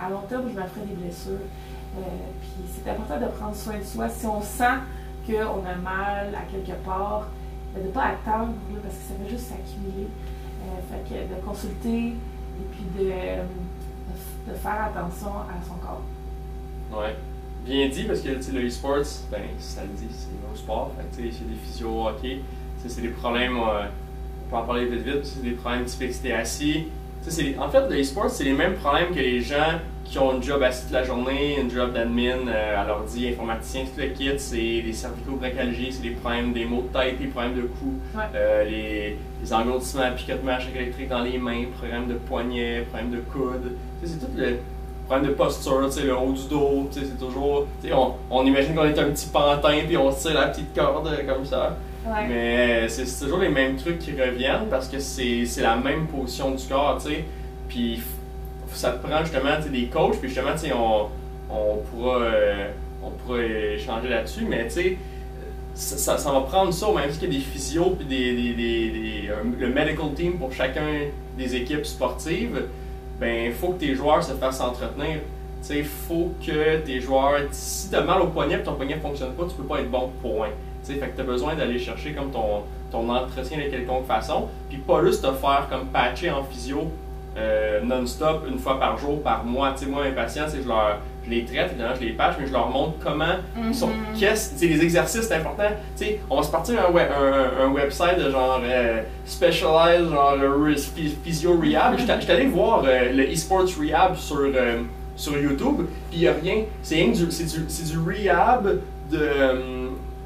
à 0.00 0.10
long 0.10 0.22
terme, 0.28 0.42
je 0.52 0.60
me 0.60 0.66
ferais 0.66 0.86
des 0.86 0.94
blessures. 0.94 1.38
Puis 2.40 2.50
c'est 2.74 2.90
important 2.90 3.18
de 3.20 3.26
prendre 3.26 3.54
soin 3.54 3.78
de 3.78 3.84
soi. 3.84 4.08
Si 4.08 4.26
on 4.26 4.40
sent 4.42 4.78
qu'on 5.26 5.64
a 5.64 5.74
mal 5.76 6.34
à 6.34 6.42
quelque 6.50 6.76
part, 6.84 7.28
ben, 7.74 7.82
de 7.82 7.88
ne 7.88 7.92
pas 7.92 8.06
attendre, 8.06 8.52
là, 8.72 8.78
parce 8.82 8.94
que 8.96 9.02
ça 9.02 9.14
va 9.22 9.28
juste 9.28 9.46
s'accumuler. 9.48 10.08
Euh, 10.68 10.80
fait 10.90 11.14
que 11.14 11.34
de 11.34 11.40
consulter 11.44 12.08
et 12.08 12.64
puis 12.72 12.84
de, 12.98 13.04
de, 13.10 14.52
de 14.52 14.56
faire 14.56 14.84
attention 14.84 15.28
à 15.30 15.56
son 15.66 15.74
corps. 15.74 16.02
Ouais. 16.92 17.14
Bien 17.66 17.88
dit, 17.88 18.04
parce 18.04 18.20
que 18.20 18.28
le 18.28 18.66
e-sports, 18.66 19.04
ben, 19.30 19.40
ça 19.58 19.82
le 19.82 19.88
dit, 19.88 20.06
c'est 20.10 20.28
un 20.52 20.56
sport. 20.56 20.92
Fait 21.14 21.22
des 21.22 21.30
physio 21.30 22.06
hockey. 22.08 22.40
C'est 22.86 23.02
des 23.02 23.08
problèmes, 23.08 23.56
euh, 23.56 23.86
on 24.46 24.50
peut 24.50 24.56
en 24.56 24.62
parler 24.62 24.86
vite 24.86 25.02
vite, 25.02 25.24
c'est 25.24 25.42
des 25.42 25.50
problèmes 25.50 25.84
typiques 25.84 26.14
si 26.14 26.22
t'es 26.22 26.32
assis. 26.32 26.86
En 27.58 27.68
fait, 27.68 27.86
le 27.90 28.00
e-sport, 28.00 28.30
c'est 28.30 28.44
les 28.44 28.54
mêmes 28.54 28.76
problèmes 28.76 29.10
que 29.10 29.18
les 29.18 29.40
gens 29.42 29.80
qui 30.04 30.18
ont 30.18 30.30
un 30.38 30.40
job 30.40 30.62
assis 30.62 30.84
toute 30.84 30.92
la 30.92 31.02
journée, 31.04 31.58
un 31.62 31.68
job 31.68 31.92
d'admin 31.92 32.46
euh, 32.48 32.80
à 32.80 32.86
l'ordi, 32.86 33.28
informaticien, 33.28 33.82
tout 33.84 34.00
le 34.00 34.06
kit. 34.06 34.30
C'est 34.38 34.80
des 34.80 34.92
cervico-bracalgies, 34.94 35.92
c'est 35.92 36.02
des 36.02 36.12
problèmes 36.12 36.52
des 36.54 36.64
maux 36.64 36.82
de 36.82 36.98
tête, 36.98 37.18
des 37.18 37.26
problèmes 37.26 37.56
de 37.56 37.62
cou, 37.62 37.94
Ouais. 38.14 38.22
euh, 38.34 38.64
les, 38.64 39.18
les 39.42 39.52
engourdissements, 39.52 40.10
picotements 40.16 40.52
à 40.52 40.60
choc 40.60 40.74
électrique 40.74 41.08
dans 41.08 41.22
les 41.22 41.38
mains, 41.38 41.64
problèmes 41.76 42.08
de 42.08 42.14
poignets, 42.14 42.82
problèmes 42.90 43.10
de 43.10 43.20
coude. 43.20 43.76
C'est 44.04 44.18
tout 44.18 44.30
le 44.36 44.58
problème 45.06 45.30
de 45.30 45.34
posture, 45.34 45.80
le 45.80 46.16
haut 46.16 46.32
du 46.32 46.48
dos, 46.48 46.88
c'est 46.90 47.18
toujours. 47.18 47.66
on, 47.92 48.12
on 48.30 48.46
imagine 48.46 48.74
qu'on 48.74 48.84
est 48.84 48.98
un 48.98 49.10
petit 49.10 49.28
pantin 49.28 49.78
puis 49.86 49.96
on 49.96 50.12
tire 50.12 50.34
la 50.34 50.48
petite 50.48 50.74
corde 50.74 51.10
comme 51.26 51.44
ça. 51.44 51.76
Ouais. 52.06 52.26
Mais 52.28 52.88
c'est 52.88 53.24
toujours 53.24 53.40
les 53.40 53.48
mêmes 53.48 53.76
trucs 53.76 53.98
qui 53.98 54.12
reviennent 54.12 54.66
parce 54.70 54.88
que 54.88 54.98
c'est 54.98 55.46
la 55.60 55.76
même 55.76 56.06
position 56.06 56.50
du 56.50 56.64
corps, 56.66 57.00
sais. 57.00 57.24
Puis 57.68 58.02
ça 58.72 58.92
te 58.92 59.06
prend 59.06 59.20
justement 59.20 59.58
des 59.70 59.86
coachs, 59.86 60.18
puis 60.18 60.28
justement, 60.28 60.50
on, 60.74 61.54
on 61.54 61.76
pourra, 61.78 62.18
euh, 62.18 62.68
on 63.02 63.10
pourra 63.10 63.42
échanger 63.42 64.08
là-dessus, 64.08 64.46
mais 64.48 64.64
tu 64.64 64.70
sais, 64.70 64.96
ça, 65.78 66.32
va 66.32 66.40
prendre 66.40 66.72
ça, 66.72 66.86
même 66.92 67.10
s'il 67.12 67.22
y 67.22 67.26
a 67.26 67.30
des 67.30 67.44
physios 67.44 67.90
puis 67.98 68.06
des, 68.06 69.28
un- 69.30 69.60
le 69.60 69.68
medical 69.68 70.12
team 70.14 70.38
pour 70.38 70.52
chacun 70.52 70.86
des 71.36 71.54
équipes 71.56 71.86
sportives, 71.86 72.64
ben 73.20 73.46
il 73.46 73.52
faut 73.52 73.68
que 73.68 73.80
tes 73.80 73.94
joueurs 73.94 74.22
se 74.22 74.32
fassent 74.32 74.60
entretenir. 74.60 75.20
Sais, 75.60 75.82
faut 75.82 76.32
que 76.44 76.78
tes 76.78 77.00
joueurs, 77.00 77.40
si 77.50 77.90
tu 77.90 77.96
mal 77.96 78.22
au 78.22 78.28
poignet 78.28 78.56
et 78.56 78.62
ton 78.62 78.74
poignet 78.74 78.96
ne 78.96 79.00
fonctionne 79.00 79.32
pas, 79.32 79.44
tu 79.44 79.54
peux 79.54 79.64
pas 79.64 79.80
être 79.80 79.90
bon 79.90 80.10
point. 80.22 80.48
Tu 80.84 80.92
sais, 80.94 80.98
fait 81.00 81.08
que 81.08 81.16
tu 81.16 81.20
as 81.20 81.24
besoin 81.24 81.54
d'aller 81.56 81.78
chercher 81.78 82.12
comme 82.12 82.30
ton, 82.30 82.62
ton 82.92 83.08
entretien 83.08 83.58
de 83.58 83.64
quelconque 83.64 84.06
façon, 84.06 84.46
puis 84.68 84.78
pas 84.78 85.04
juste 85.04 85.22
te 85.22 85.32
faire 85.32 85.66
comme 85.68 85.86
patcher 85.86 86.30
en 86.30 86.44
physio 86.44 86.88
euh, 87.36 87.80
non-stop 87.82 88.44
une 88.48 88.58
fois 88.58 88.78
par 88.78 88.98
jour, 88.98 89.20
par 89.22 89.44
mois. 89.44 89.72
Tu 89.72 89.84
sais, 89.84 89.90
moi, 89.90 90.04
mes 90.04 90.12
patients, 90.12 90.46
je, 90.48 90.66
leur, 90.66 90.98
les 91.30 91.44
traite, 91.44 91.70
évidemment, 91.72 91.94
je 92.00 92.04
les 92.06 92.12
patch, 92.12 92.34
mais 92.40 92.46
je 92.46 92.52
leur 92.52 92.68
montre 92.68 92.94
comment 93.02 93.36
ils 93.68 93.74
sont. 93.74 93.88
Mhm. 93.88 94.18
Qu'est-ce, 94.18 94.60
les 94.64 94.82
exercices, 94.82 95.22
c'est 95.28 95.34
important. 95.34 95.64
Tu 95.96 96.04
sais, 96.04 96.20
on 96.30 96.36
va 96.36 96.42
se 96.42 96.50
partir 96.50 96.74
un, 96.88 96.92
web- 96.92 97.08
un, 97.10 97.64
un 97.66 97.70
website 97.70 98.18
de 98.24 98.30
genre 98.30 98.60
euh, 98.64 99.02
Specialized, 99.24 100.08
genre 100.10 100.36
euh, 100.40 100.74
Phy- 100.74 101.14
Physio 101.24 101.58
Rehab. 101.58 101.98
J'étais 101.98 102.20
j'étais 102.20 102.32
allé 102.32 102.46
voir 102.46 102.82
euh, 102.86 103.12
le 103.12 103.30
eSports 103.30 103.66
Rehab 103.80 104.16
sur, 104.16 104.36
euh, 104.38 104.82
sur 105.16 105.36
YouTube, 105.38 105.86
puis 106.10 106.18
il 106.18 106.20
n'y 106.20 106.28
a 106.28 106.32
rien. 106.42 106.62
C'est 106.82 107.04
du, 107.04 107.30
c'est 107.30 107.44
du, 107.44 107.64
c'est 107.68 107.90
du 107.92 107.98
rehab 107.98 108.80
de. 109.10 109.18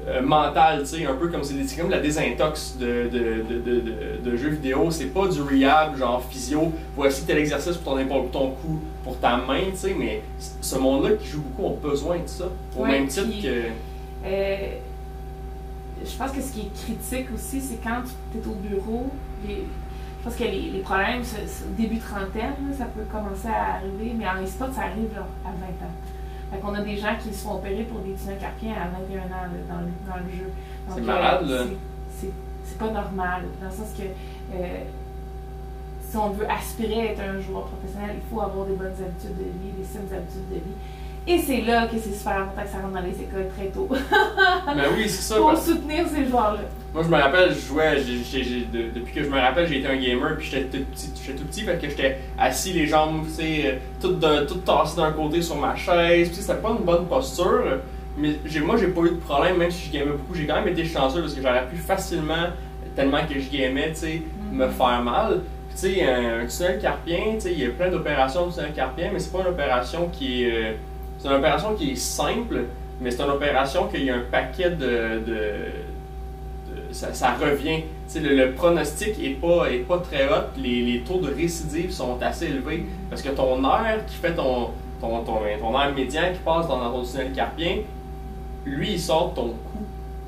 Euh, 0.07 0.21
mental, 0.21 0.79
tu 0.81 0.85
sais, 0.87 1.05
un 1.05 1.13
peu 1.15 1.29
comme 1.29 1.43
c'est 1.43 1.79
comme 1.79 1.89
la 1.89 1.99
désintox 1.99 2.77
de, 2.77 3.09
de, 3.09 4.21
de, 4.23 4.37
jeux 4.37 4.49
vidéo. 4.49 4.91
C'est 4.91 5.05
pas 5.07 5.27
du 5.27 5.41
rehab, 5.41 5.97
genre 5.97 6.23
physio. 6.29 6.71
Voici 6.95 7.25
tel 7.25 7.37
exercice 7.37 7.77
pour 7.77 7.93
ton 7.93 7.99
épaule, 7.99 8.23
pour 8.23 8.31
ton 8.31 8.49
cou, 8.51 8.79
pour 9.03 9.17
ta 9.19 9.37
main, 9.37 9.61
tu 9.71 9.77
sais, 9.77 9.95
mais 9.97 10.21
ce 10.61 10.77
monde-là 10.77 11.11
qui 11.15 11.27
joue 11.27 11.41
beaucoup 11.41 11.73
a 11.75 11.89
besoin 11.89 12.17
de 12.19 12.27
ça. 12.27 12.45
Au 12.77 12.81
Ouais, 12.83 12.91
même 12.91 13.07
titre 13.07 13.27
puis- 13.29 13.41
que. 13.41 13.63
Euh, 14.25 14.57
je 16.05 16.17
pense 16.17 16.31
que 16.31 16.41
ce 16.41 16.51
qui 16.51 16.59
est 16.61 16.83
critique 16.85 17.27
aussi, 17.33 17.61
c'est 17.61 17.77
quand 17.83 18.01
tu 18.31 18.37
es 18.39 18.47
au 18.47 18.55
bureau, 18.55 19.09
les- 19.47 19.63
je 20.19 20.23
pense 20.29 20.35
que 20.37 20.43
les, 20.43 20.69
les 20.71 20.79
problèmes, 20.79 21.21
c'est 21.23 21.41
au 21.65 21.73
début 21.77 21.97
trentaine, 21.99 22.55
là, 22.69 22.77
ça 22.77 22.85
peut 22.85 23.03
commencer 23.11 23.47
à 23.47 23.75
arriver, 23.75 24.13
mais 24.17 24.25
en 24.25 24.41
e-sport, 24.43 24.69
ça 24.73 24.81
arrive 24.83 25.11
à 25.45 25.49
20 25.49 25.85
ans. 25.85 25.91
Fait 26.53 26.59
qu'on 26.59 26.75
a 26.75 26.81
des 26.81 26.97
gens 26.97 27.15
qui 27.19 27.33
se 27.33 27.43
font 27.43 27.55
opérer 27.55 27.83
pour 27.83 27.99
des 28.01 28.13
tunnels 28.13 28.37
carpiens 28.37 28.73
à 28.73 28.87
21 28.99 29.21
ans 29.21 29.29
là, 29.29 29.47
dans, 29.67 29.81
le, 29.81 29.91
dans 30.07 30.23
le 30.23 30.31
jeu. 30.31 30.51
C'est 30.93 31.01
malade, 31.01 31.45
euh, 31.49 31.65
là. 31.65 31.71
C'est 32.63 32.77
pas 32.77 32.91
normal, 32.91 33.43
dans 33.59 33.67
le 33.67 33.73
sens 33.73 33.93
que 33.97 34.03
euh, 34.03 34.83
si 36.07 36.17
on 36.17 36.29
veut 36.29 36.49
aspirer 36.49 37.01
à 37.01 37.11
être 37.11 37.21
un 37.21 37.39
joueur 37.41 37.65
professionnel, 37.65 38.17
il 38.17 38.29
faut 38.29 38.39
avoir 38.39 38.67
des 38.67 38.75
bonnes 38.75 38.93
habitudes 38.93 39.35
de 39.37 39.43
vie, 39.43 39.73
des 39.77 39.83
saines 39.83 40.07
habitudes 40.13 40.49
de 40.49 40.55
vie. 40.55 40.77
Et 41.25 41.37
c'est 41.39 41.61
là 41.61 41.87
que 41.87 41.97
c'est 41.97 42.13
super 42.13 42.33
important 42.41 42.63
que 42.63 42.67
ça 42.69 42.77
rentre 42.79 42.93
dans 42.95 43.01
les 43.01 43.21
écoles 43.21 43.47
très 43.55 43.67
tôt. 43.67 43.87
Ben 44.65 44.83
oui, 44.97 45.03
c'est 45.07 45.21
ça. 45.21 45.35
pour 45.37 45.51
parce- 45.51 45.65
soutenir 45.65 46.05
ces 46.07 46.25
joueurs-là. 46.25 46.59
Moi, 46.93 47.03
je 47.03 47.07
me 47.09 47.15
rappelle, 47.15 47.53
je 47.53 47.59
jouais, 47.59 47.95
de- 47.97 48.89
depuis 48.99 49.13
que 49.13 49.23
je 49.23 49.29
me 49.29 49.39
rappelle, 49.39 49.67
j'ai 49.67 49.79
été 49.79 49.87
un 49.87 49.95
gamer, 49.95 50.35
puis 50.37 50.47
j'étais 50.51 50.77
tout 50.79 50.83
petit, 50.91 51.11
j'étais 51.25 51.37
tout 51.39 51.45
petit, 51.45 51.61
fait 51.61 51.77
que 51.81 51.89
j'étais 51.89 52.17
assis, 52.37 52.73
les 52.73 52.85
jambes, 52.87 53.23
tu 53.25 53.31
sais, 53.33 53.61
euh, 53.65 53.75
tout, 54.01 54.13
de- 54.13 54.45
tout 54.45 54.55
tassé 54.59 54.97
d'un 54.97 55.11
côté 55.11 55.41
sur 55.41 55.55
ma 55.55 55.75
chaise, 55.75 56.27
puis 56.29 56.37
c'était 56.41 56.59
pas 56.59 56.69
une 56.77 56.85
bonne 56.85 57.05
posture. 57.07 57.63
Mais 58.17 58.35
moi, 58.61 58.75
j'ai 58.77 58.87
pas 58.87 59.01
eu 59.01 59.09
de 59.11 59.15
problème, 59.15 59.57
même 59.57 59.71
si 59.71 59.87
je 59.87 59.93
gamais 59.93 60.11
beaucoup, 60.11 60.35
j'ai 60.35 60.45
quand 60.45 60.55
même 60.55 60.67
été 60.67 60.85
chanceux 60.85 61.21
parce 61.21 61.33
que 61.33 61.41
j'aurais 61.41 61.65
pu 61.67 61.77
facilement, 61.77 62.47
tellement 62.95 63.25
que 63.25 63.39
je 63.39 63.49
gamais, 63.49 63.89
tu 63.89 63.95
sais, 63.95 64.21
me 64.51 64.67
faire 64.67 65.01
mal. 65.01 65.41
Puis, 65.69 65.89
tu 65.89 65.95
sais, 65.95 66.03
un, 66.05 66.41
un 66.41 66.45
tunnel 66.45 66.79
carpien, 66.79 67.23
tu 67.35 67.41
sais, 67.41 67.53
il 67.53 67.59
y 67.59 67.65
a 67.65 67.69
plein 67.69 67.89
d'opérations 67.89 68.47
de 68.47 68.53
tunnel 68.53 68.73
carpien, 68.73 69.09
mais 69.11 69.19
c'est 69.19 69.31
pas 69.31 69.39
une 69.41 69.47
opération 69.47 70.09
qui 70.11 70.43
est. 70.43 70.51
euh, 70.51 70.73
c'est 71.23 71.29
une 71.29 71.35
opération 71.35 71.73
qui 71.73 71.91
est 71.91 71.95
simple, 71.95 72.65
mais 72.99 73.09
c'est 73.09 73.23
une 73.23 73.29
opération 73.29 73.87
qu'il 73.87 74.03
y 74.03 74.09
a 74.09 74.15
un 74.15 74.23
paquet 74.29 74.71
de. 74.71 75.21
ça, 76.91 77.35
revient. 77.35 77.83
Le, 78.13 78.51
pronostic 78.51 79.17
est 79.23 79.39
pas, 79.39 79.71
est 79.71 79.87
pas 79.87 79.99
très 79.99 80.27
haut, 80.27 80.49
les, 80.57 80.81
les 80.81 80.99
taux 80.99 81.19
de 81.19 81.33
récidive 81.33 81.91
sont 81.91 82.21
assez 82.21 82.47
élevés. 82.47 82.85
Parce 83.09 83.21
que 83.21 83.29
ton 83.29 83.63
air 83.63 84.05
qui 84.05 84.15
fait 84.15 84.33
ton, 84.33 84.71
ton, 84.99 85.23
ton, 85.23 85.79
air 85.79 85.93
médian 85.95 86.33
qui 86.33 86.39
passe 86.39 86.67
dans 86.67 86.91
ton 86.91 87.03
tunnel 87.03 87.31
carpien, 87.31 87.77
lui, 88.65 88.91
il 88.91 88.99
sort 88.99 89.29
de 89.29 89.35
ton 89.35 89.47
cou. 89.47 89.79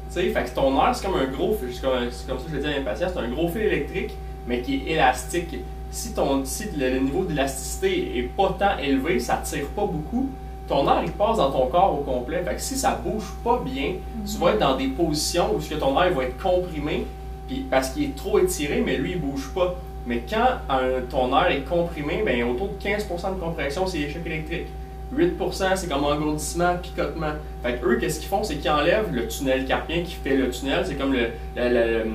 Fait 0.09 0.31
que 0.31 0.55
ton 0.55 0.81
air, 0.81 0.95
c'est 0.95 1.05
comme 1.05 1.19
un 1.19 1.25
gros 1.25 1.57
c'est 1.59 1.81
comme, 1.81 2.09
ça 2.09 2.33
que 2.33 2.49
je 2.49 2.55
le 2.55 2.61
dis 2.61 2.67
à 2.67 2.79
mes 2.79 2.85
patients, 2.85 3.09
c'est 3.13 3.19
un 3.19 3.27
gros 3.27 3.49
fil 3.49 3.63
électrique, 3.63 4.11
mais 4.47 4.61
qui 4.61 4.75
est 4.75 4.93
élastique. 4.93 5.57
Si, 5.91 6.13
ton, 6.13 6.45
si 6.45 6.69
le, 6.77 6.99
niveau 6.99 7.25
d'élasticité 7.25 8.17
est 8.17 8.29
pas 8.35 8.55
tant 8.57 8.77
élevé, 8.77 9.19
ça 9.19 9.41
tire 9.43 9.67
pas 9.75 9.85
beaucoup, 9.85 10.29
ton 10.67 10.87
air, 10.87 11.01
il 11.05 11.11
passe 11.11 11.37
dans 11.37 11.51
ton 11.51 11.67
corps 11.67 11.93
au 11.99 12.03
complet. 12.03 12.41
Fait 12.43 12.55
que 12.55 12.61
si 12.61 12.75
ça 12.75 12.99
bouge 13.03 13.33
pas 13.43 13.61
bien, 13.63 13.93
tu 14.25 14.37
vas 14.37 14.51
être 14.51 14.59
dans 14.59 14.75
des 14.75 14.87
positions 14.87 15.53
où 15.55 15.59
que 15.59 15.75
ton 15.75 15.99
air 16.01 16.13
va 16.13 16.23
être 16.23 16.41
comprimé, 16.41 17.05
puis 17.47 17.65
parce 17.69 17.89
qu'il 17.89 18.03
est 18.05 18.15
trop 18.15 18.39
étiré, 18.39 18.81
mais 18.85 18.97
lui, 18.97 19.11
il 19.11 19.21
bouge 19.21 19.51
pas. 19.53 19.75
Mais 20.07 20.23
quand 20.29 20.47
un- 20.69 21.01
ton 21.09 21.35
air 21.37 21.49
est 21.51 21.61
comprimé, 21.61 22.21
ben, 22.25 22.43
autour 22.49 22.67
de 22.69 22.73
15% 22.83 23.31
de 23.35 23.39
compression, 23.39 23.85
c'est 23.87 23.99
échec 23.99 24.21
électrique. 24.25 24.67
8% 25.15 25.75
c'est 25.75 25.87
comme 25.87 26.03
engourdissement, 26.03 26.75
picotement. 26.81 27.33
Fait 27.63 27.75
que 27.75 27.85
eux, 27.85 27.97
qu'est-ce 27.99 28.19
qu'ils 28.19 28.27
font? 28.29 28.43
C'est 28.43 28.55
qu'ils 28.55 28.71
enlèvent 28.71 29.11
le 29.13 29.27
tunnel 29.27 29.65
carpien 29.65 30.01
qui 30.03 30.13
fait 30.15 30.35
le 30.35 30.49
tunnel. 30.49 30.83
C'est 30.85 30.95
comme 30.95 31.13
le, 31.13 31.29
le- 31.55 32.05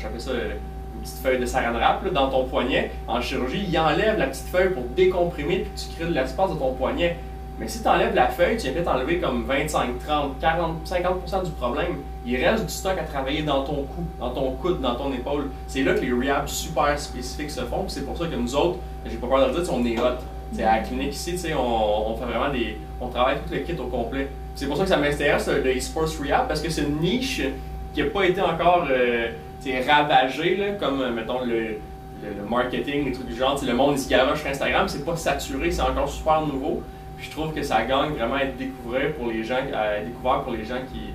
j'appelle 0.00 0.20
ça 0.20 0.32
le- 0.32 0.40
une 0.96 1.02
petite 1.02 1.18
feuille 1.22 1.38
de 1.38 1.46
saran 1.46 1.72
wrap 1.74 2.04
là, 2.04 2.10
dans 2.10 2.28
ton 2.28 2.44
poignet. 2.44 2.90
En 3.06 3.20
chirurgie, 3.20 3.64
ils 3.68 3.78
enlèvent 3.78 4.18
la 4.18 4.26
petite 4.26 4.46
feuille 4.46 4.70
pour 4.70 4.84
décomprimer 4.96 5.58
puis 5.60 5.70
tu 5.76 5.94
crées 5.96 6.08
de 6.08 6.14
l'espace 6.14 6.50
de 6.52 6.56
ton 6.56 6.72
poignet. 6.72 7.16
Mais 7.58 7.66
si 7.66 7.82
tu 7.82 7.88
enlèves 7.88 8.14
la 8.14 8.28
feuille, 8.28 8.56
tu 8.56 8.64
viens 8.64 8.72
peut-être 8.72 8.88
enlever 8.88 9.18
comme 9.18 9.44
25, 9.44 9.98
30, 10.06 10.38
40, 10.40 10.86
50% 10.86 11.44
du 11.44 11.50
problème. 11.52 11.96
Il 12.24 12.36
reste 12.36 12.66
du 12.66 12.72
stock 12.72 12.96
à 12.98 13.02
travailler 13.02 13.42
dans 13.42 13.64
ton 13.64 13.82
cou, 13.82 14.04
dans 14.20 14.30
ton 14.30 14.52
coude, 14.52 14.80
dans 14.80 14.94
ton 14.94 15.12
épaule. 15.12 15.50
C'est 15.66 15.82
là 15.82 15.94
que 15.94 16.00
les 16.00 16.12
rehabs 16.12 16.46
super 16.46 16.98
spécifiques 16.98 17.50
se 17.50 17.62
font. 17.62 17.84
C'est 17.88 18.06
pour 18.06 18.16
ça 18.16 18.26
que 18.26 18.36
nous 18.36 18.54
autres, 18.54 18.78
j'ai 19.04 19.16
pas 19.16 19.26
peur 19.26 19.50
de 19.50 19.56
le 19.56 19.62
dire, 19.62 19.72
on 19.74 19.84
est 19.84 19.98
hot. 19.98 20.18
C'est 20.52 20.62
à 20.62 20.76
la 20.76 20.82
clinique 20.82 21.12
ici, 21.12 21.36
on, 21.56 22.12
on 22.12 22.16
fait 22.16 22.24
vraiment 22.24 22.52
des. 22.52 22.78
On 23.00 23.08
travaille 23.08 23.36
tout 23.36 23.52
le 23.52 23.58
kit 23.60 23.76
au 23.78 23.86
complet. 23.86 24.28
C'est 24.54 24.66
pour 24.66 24.76
ça 24.76 24.84
que 24.84 24.88
ça 24.88 24.96
m'intéresse 24.96 25.48
le 25.48 25.76
e-sports 25.76 26.08
rehab 26.20 26.48
parce 26.48 26.60
que 26.60 26.70
c'est 26.70 26.82
une 26.82 27.00
niche 27.00 27.42
qui 27.94 28.02
n'a 28.02 28.10
pas 28.10 28.24
été 28.24 28.40
encore 28.40 28.86
euh, 28.90 29.30
ravagée, 29.88 30.56
là, 30.56 30.72
comme 30.72 31.00
euh, 31.00 31.12
mettons 31.12 31.44
le, 31.44 31.78
marketing, 32.48 33.04
les 33.04 33.12
trucs 33.12 33.28
du 33.28 33.36
genre. 33.36 33.54
Tu 33.54 33.64
sais, 33.64 33.70
Le 33.70 33.76
monde 33.76 33.94
il 33.94 34.00
se 34.00 34.08
garoche 34.08 34.40
sur 34.40 34.48
Instagram, 34.48 34.88
c'est 34.88 35.04
pas 35.04 35.16
saturé, 35.16 35.70
c'est 35.70 35.82
encore 35.82 36.08
super 36.08 36.46
nouveau. 36.46 36.82
Puis 37.18 37.26
je 37.26 37.30
trouve 37.32 37.52
que 37.52 37.62
ça 37.62 37.84
gagne 37.84 38.12
vraiment 38.12 38.36
à 38.36 38.42
être 38.44 38.56
découvert 38.56 39.12
pour 39.16 39.26
les 39.26 39.44
gens, 39.44 39.56
à 39.74 40.00
découvert 40.00 40.42
pour 40.44 40.52
les 40.52 40.64
gens 40.64 40.78
qui, 40.92 41.10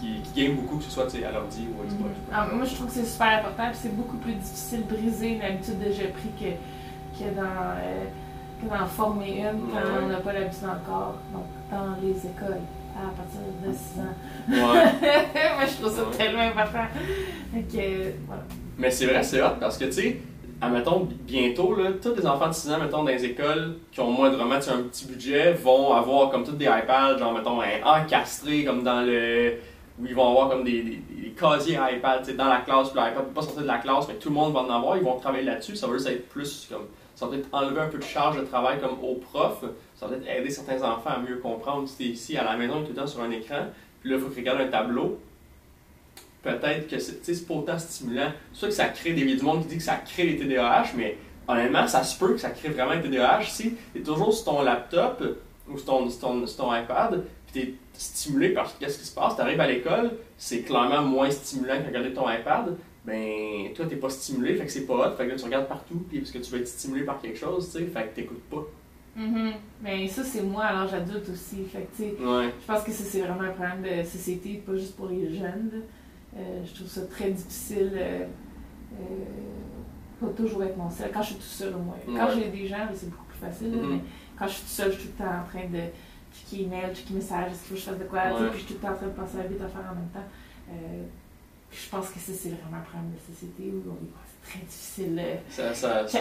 qui, 0.00 0.20
qui, 0.22 0.40
gagnent 0.40 0.54
beaucoup, 0.56 0.78
que 0.78 0.84
ce 0.84 0.90
soit 0.90 1.04
à 1.14 1.32
l'ordi 1.32 1.68
ou 1.76 1.82
à 1.82 1.86
Xbox. 1.86 2.10
Ah, 2.32 2.46
moi, 2.52 2.64
je 2.64 2.74
trouve 2.74 2.86
que 2.86 2.92
c'est 2.92 3.04
super 3.04 3.38
important, 3.38 3.64
puis 3.70 3.78
c'est 3.82 3.96
beaucoup 3.96 4.16
plus 4.18 4.34
difficile 4.34 4.86
de 4.86 4.94
briser 4.94 5.34
une 5.34 5.42
habitude 5.42 5.78
de 5.80 5.92
jeu 5.92 6.08
pris 6.14 6.30
que, 6.38 7.18
que 7.18 7.30
dans. 7.34 7.42
euh, 7.42 8.04
que 8.62 8.68
d'en 8.68 8.86
former 8.86 9.40
une 9.40 9.70
quand 9.72 9.78
Ouais. 9.78 10.02
on 10.04 10.08
n'a 10.08 10.18
pas 10.20 10.32
l'habitude 10.32 10.62
encore. 10.64 11.16
Donc, 11.32 11.46
dans 11.68 11.96
les 12.00 12.10
écoles, 12.12 12.60
à 12.96 13.10
partir 13.10 13.40
de 13.66 13.72
6 13.72 13.98
ans. 13.98 14.14
Ouais. 14.48 14.84
Moi, 15.56 15.66
je 15.66 15.80
trouve 15.82 15.92
ça 15.96 16.04
Ouais. 16.04 16.16
tellement 16.16 16.42
important. 16.42 16.86
Donc, 17.52 17.64
euh, 17.74 18.12
voilà. 18.28 18.42
Mais 18.78 18.90
c'est 18.92 19.06
vrai, 19.06 19.20
c'est 19.24 19.42
hot 19.42 19.56
parce 19.58 19.76
que, 19.78 19.86
tu 19.86 19.92
sais, 19.92 20.20
admettons, 20.62 21.08
bientôt, 21.26 21.74
là, 21.74 21.90
tous 22.00 22.14
les 22.14 22.24
enfants 22.24 22.48
de 22.48 22.54
6 22.54 22.70
ans, 22.70 22.78
mettons, 22.78 23.02
dans 23.02 23.10
les 23.10 23.24
écoles, 23.24 23.74
qui 23.90 24.00
ont 24.00 24.10
moindrement 24.10 24.56
tu 24.56 24.62
sais, 24.62 24.70
un 24.70 24.82
petit 24.82 25.06
budget, 25.06 25.52
vont 25.54 25.92
avoir 25.92 26.30
comme 26.30 26.44
tous 26.44 26.52
des 26.52 26.66
iPads, 26.66 27.18
genre, 27.18 27.32
mettons, 27.32 27.60
encastrés 27.84 28.64
comme 28.64 28.84
dans 28.84 29.02
le. 29.04 29.54
où 30.00 30.06
ils 30.06 30.14
vont 30.14 30.30
avoir 30.30 30.48
comme 30.48 30.62
des, 30.62 30.82
des, 30.82 31.02
des 31.10 31.30
casiers 31.30 31.78
iPad, 31.96 32.20
tu 32.20 32.30
sais, 32.30 32.36
dans 32.36 32.46
la 32.46 32.60
classe, 32.60 32.90
puis 32.90 33.00
l'iPad 33.00 33.24
peut 33.26 33.34
pas 33.34 33.42
sortir 33.42 33.62
de 33.62 33.66
la 33.66 33.78
classe, 33.78 34.06
mais 34.06 34.14
tout 34.14 34.28
le 34.28 34.36
monde 34.36 34.52
va 34.52 34.60
en 34.60 34.70
avoir, 34.70 34.96
ils 34.96 35.02
vont 35.02 35.16
travailler 35.16 35.44
là-dessus, 35.44 35.74
ça 35.74 35.88
va 35.88 35.94
juste 35.94 36.08
être 36.08 36.28
plus 36.28 36.68
comme. 36.70 36.86
Ça 37.14 37.26
va 37.26 37.32
peut-être 37.32 37.48
enlever 37.52 37.80
un 37.80 37.88
peu 37.88 37.98
de 37.98 38.04
charge 38.04 38.38
de 38.38 38.44
travail 38.44 38.80
comme 38.80 38.96
aux 39.02 39.16
profs, 39.16 39.64
ça 39.94 40.06
va 40.06 40.14
peut-être 40.14 40.28
aider 40.28 40.48
certains 40.48 40.82
enfants 40.82 41.10
à 41.10 41.18
mieux 41.18 41.36
comprendre. 41.36 41.86
Si 41.86 41.98
t'es 41.98 42.04
ici 42.04 42.36
à 42.38 42.44
la 42.44 42.56
maison, 42.56 42.82
tout 42.82 42.88
le 42.88 42.94
temps 42.94 43.06
sur 43.06 43.20
un 43.20 43.30
écran, 43.30 43.66
puis 44.00 44.10
là, 44.10 44.16
il 44.16 44.22
faut 44.22 44.30
qu'ils 44.30 44.38
regardent 44.40 44.62
un 44.62 44.68
tableau, 44.68 45.18
peut-être 46.42 46.88
que 46.88 46.98
c'est 46.98 47.46
pas 47.46 47.54
autant 47.54 47.78
stimulant. 47.78 48.30
C'est 48.52 48.58
sûr 48.58 48.68
que 48.68 48.74
ça 48.74 48.86
crée 48.88 49.12
des 49.12 49.24
du 49.24 49.42
monde 49.42 49.62
qui 49.62 49.68
dit 49.68 49.76
que 49.78 49.82
ça 49.82 49.96
crée 49.96 50.24
les 50.24 50.36
TDAH, 50.38 50.92
mais 50.96 51.16
honnêtement, 51.48 51.86
ça 51.86 52.02
se 52.02 52.18
peut 52.18 52.32
que 52.34 52.38
ça 52.40 52.50
crée 52.50 52.68
vraiment 52.70 52.92
les 52.92 53.02
TDAH 53.02 53.42
si 53.44 53.74
tu 53.92 54.00
es 54.00 54.02
toujours 54.02 54.32
sur 54.34 54.44
ton 54.44 54.62
laptop 54.62 55.22
ou 55.68 55.76
sur 55.76 55.86
ton, 55.86 56.10
sur 56.10 56.20
ton, 56.20 56.46
sur 56.46 56.56
ton 56.56 56.74
iPad, 56.74 57.22
puis 57.52 57.62
tu 57.62 57.68
es 57.68 57.74
stimulé 57.94 58.48
par 58.50 58.76
qu'est-ce 58.78 58.98
qui 58.98 59.04
se 59.06 59.14
passe, 59.14 59.36
tu 59.36 59.42
arrives 59.42 59.60
à 59.60 59.66
l'école, 59.66 60.12
c'est 60.36 60.62
clairement 60.62 61.02
moins 61.02 61.30
stimulant 61.30 61.80
que 61.80 61.86
regarder 61.88 62.12
ton 62.12 62.28
iPad. 62.30 62.76
Ben, 63.04 63.72
toi, 63.74 63.86
t'es 63.88 63.96
pas 63.96 64.10
stimulé, 64.10 64.54
fait 64.54 64.64
que 64.64 64.70
c'est 64.72 64.86
pas 64.86 64.94
hot, 64.94 65.16
fait 65.16 65.24
que 65.26 65.30
là, 65.30 65.36
tu 65.36 65.44
regardes 65.44 65.66
partout, 65.66 66.04
puis 66.08 66.18
parce 66.20 66.30
que 66.30 66.38
tu 66.38 66.50
veux 66.52 66.60
être 66.60 66.68
stimulé 66.68 67.02
par 67.04 67.20
quelque 67.20 67.38
chose, 67.38 67.70
tu 67.72 67.78
sais, 67.78 67.86
fait 67.86 68.04
que 68.08 68.14
t'écoutes 68.16 68.44
pas. 68.48 68.64
Mhm. 69.16 69.52
Mais 69.82 70.08
ça, 70.08 70.22
c'est 70.24 70.42
moi 70.42 70.64
à 70.64 70.72
l'âge 70.72 70.94
adulte 70.94 71.28
aussi. 71.30 71.64
Fait 71.64 71.80
que, 71.82 71.96
tu 71.96 72.02
sais, 72.04 72.24
Ouais. 72.24 72.48
je 72.60 72.66
pense 72.66 72.82
que 72.84 72.92
ça, 72.92 73.04
c'est 73.04 73.20
vraiment 73.20 73.42
un 73.42 73.50
problème 73.50 73.82
de 73.82 74.08
société, 74.08 74.62
pas 74.64 74.74
juste 74.76 74.96
pour 74.96 75.06
les 75.08 75.28
jeunes. 75.34 75.70
là. 75.72 75.78
Euh, 76.36 76.62
je 76.64 76.74
trouve 76.74 76.88
ça 76.88 77.02
très 77.06 77.30
difficile. 77.30 77.92
euh, 77.94 78.24
euh, 78.94 79.04
pas 80.20 80.28
toujours 80.36 80.62
être 80.64 80.76
mon 80.76 80.90
seul. 80.90 81.10
Quand 81.12 81.22
je 81.22 81.26
suis 81.28 81.36
tout 81.36 81.42
seul, 81.42 81.74
au 81.74 81.78
moins. 81.78 81.96
Quand 82.06 82.28
j'ai 82.34 82.48
des 82.48 82.66
gens, 82.66 82.86
c'est 82.94 83.10
beaucoup 83.10 83.24
plus 83.26 83.38
facile. 83.38 83.68
Mhm. 83.72 83.90
Mais 83.90 84.00
quand 84.38 84.46
je 84.46 84.52
suis 84.52 84.62
tout 84.62 84.68
seul, 84.68 84.92
je 84.92 84.98
suis 84.98 85.08
tout 85.08 85.14
le 85.18 85.24
temps 85.24 85.32
en 85.32 85.44
train 85.44 85.66
de 85.68 85.82
checker 86.32 86.64
email, 86.64 86.94
checker 86.94 87.14
message, 87.14 87.50
est-ce 87.52 87.58
qu'il 87.58 87.68
faut 87.68 87.74
que 87.74 87.80
je 87.80 87.84
fasse 87.86 87.98
de 87.98 88.04
quoi, 88.04 88.20
Ouais. 88.20 88.48
puis 88.50 88.60
je 88.60 88.64
suis 88.64 88.66
tout 88.66 88.74
le 88.74 88.78
temps 88.80 88.92
en 88.94 88.96
train 88.96 89.06
de 89.06 89.12
penser 89.12 89.38
à 89.38 89.42
vite 89.42 89.60
à 89.60 89.68
faire 89.68 89.90
en 89.90 89.94
même 89.94 90.08
temps. 90.14 90.28
Puis 91.70 91.80
je 91.86 91.88
pense 91.90 92.08
que 92.10 92.18
ça, 92.18 92.32
c'est 92.34 92.50
vraiment 92.50 92.76
un 92.76 92.80
problème 92.80 93.10
de 93.12 93.34
société 93.34 93.64
où 93.72 93.82
on 93.90 93.94
est 93.94 94.10
c'est 94.44 94.50
très 94.50 94.66
difficile. 94.66 95.22
Ça, 95.48 95.74
ça, 95.74 96.06
ça 96.06 96.20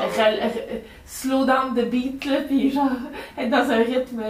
slow 1.06 1.46
down 1.46 1.76
the 1.76 1.90
beat, 1.90 2.24
là, 2.26 2.42
puis 2.42 2.72
genre 2.72 2.90
être 3.38 3.50
dans 3.50 3.70
un 3.70 3.84
rythme, 3.84 4.22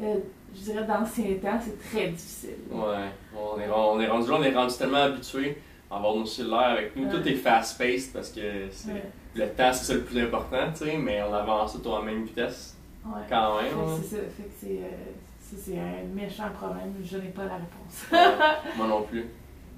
euh, 0.00 0.16
je 0.56 0.62
dirais, 0.72 0.84
d'ancien 0.84 1.24
temps, 1.42 1.58
c'est 1.62 1.88
très 1.90 2.08
difficile. 2.08 2.50
Ouais, 2.70 3.10
on 3.34 3.60
est, 3.60 3.68
on 3.68 4.00
est 4.00 4.06
rendu 4.08 4.30
là, 4.30 4.36
on 4.38 4.42
est 4.42 4.54
rendu 4.54 4.74
tellement 4.76 5.02
habitué 5.02 5.58
à 5.90 5.96
avoir 5.96 6.14
nos 6.16 6.24
cellulaires 6.26 6.70
avec 6.70 6.96
nous. 6.96 7.04
Ouais. 7.06 7.10
Tout 7.12 7.28
est 7.28 7.34
fast-paced 7.34 8.12
parce 8.12 8.30
que 8.30 8.40
c'est, 8.70 8.92
Ouais, 8.92 9.02
le 9.34 9.48
temps, 9.48 9.72
c'est 9.72 9.84
ça 9.84 9.94
le 9.94 10.00
plus 10.02 10.20
important, 10.22 10.72
tu 10.76 10.84
sais, 10.84 10.96
mais 10.96 11.20
on 11.22 11.32
avance 11.34 11.80
tout 11.80 11.92
à 11.92 11.98
la 12.00 12.04
même 12.04 12.24
vitesse 12.24 12.76
ouais. 13.04 13.12
quand 13.28 13.56
même. 13.62 13.72
hein. 13.78 13.98
C'est 14.02 14.16
ça, 14.16 14.22
fait 14.22 14.42
que 14.44 14.54
c'est, 14.60 14.66
euh, 14.82 15.12
ça, 15.40 15.56
c'est 15.64 15.78
un 15.78 16.04
méchant 16.14 16.48
problème, 16.58 16.92
je 17.04 17.18
n'ai 17.18 17.28
pas 17.28 17.44
la 17.44 17.56
réponse. 17.56 18.06
Moi 18.76 18.86
non 18.88 19.02
plus. 19.02 19.26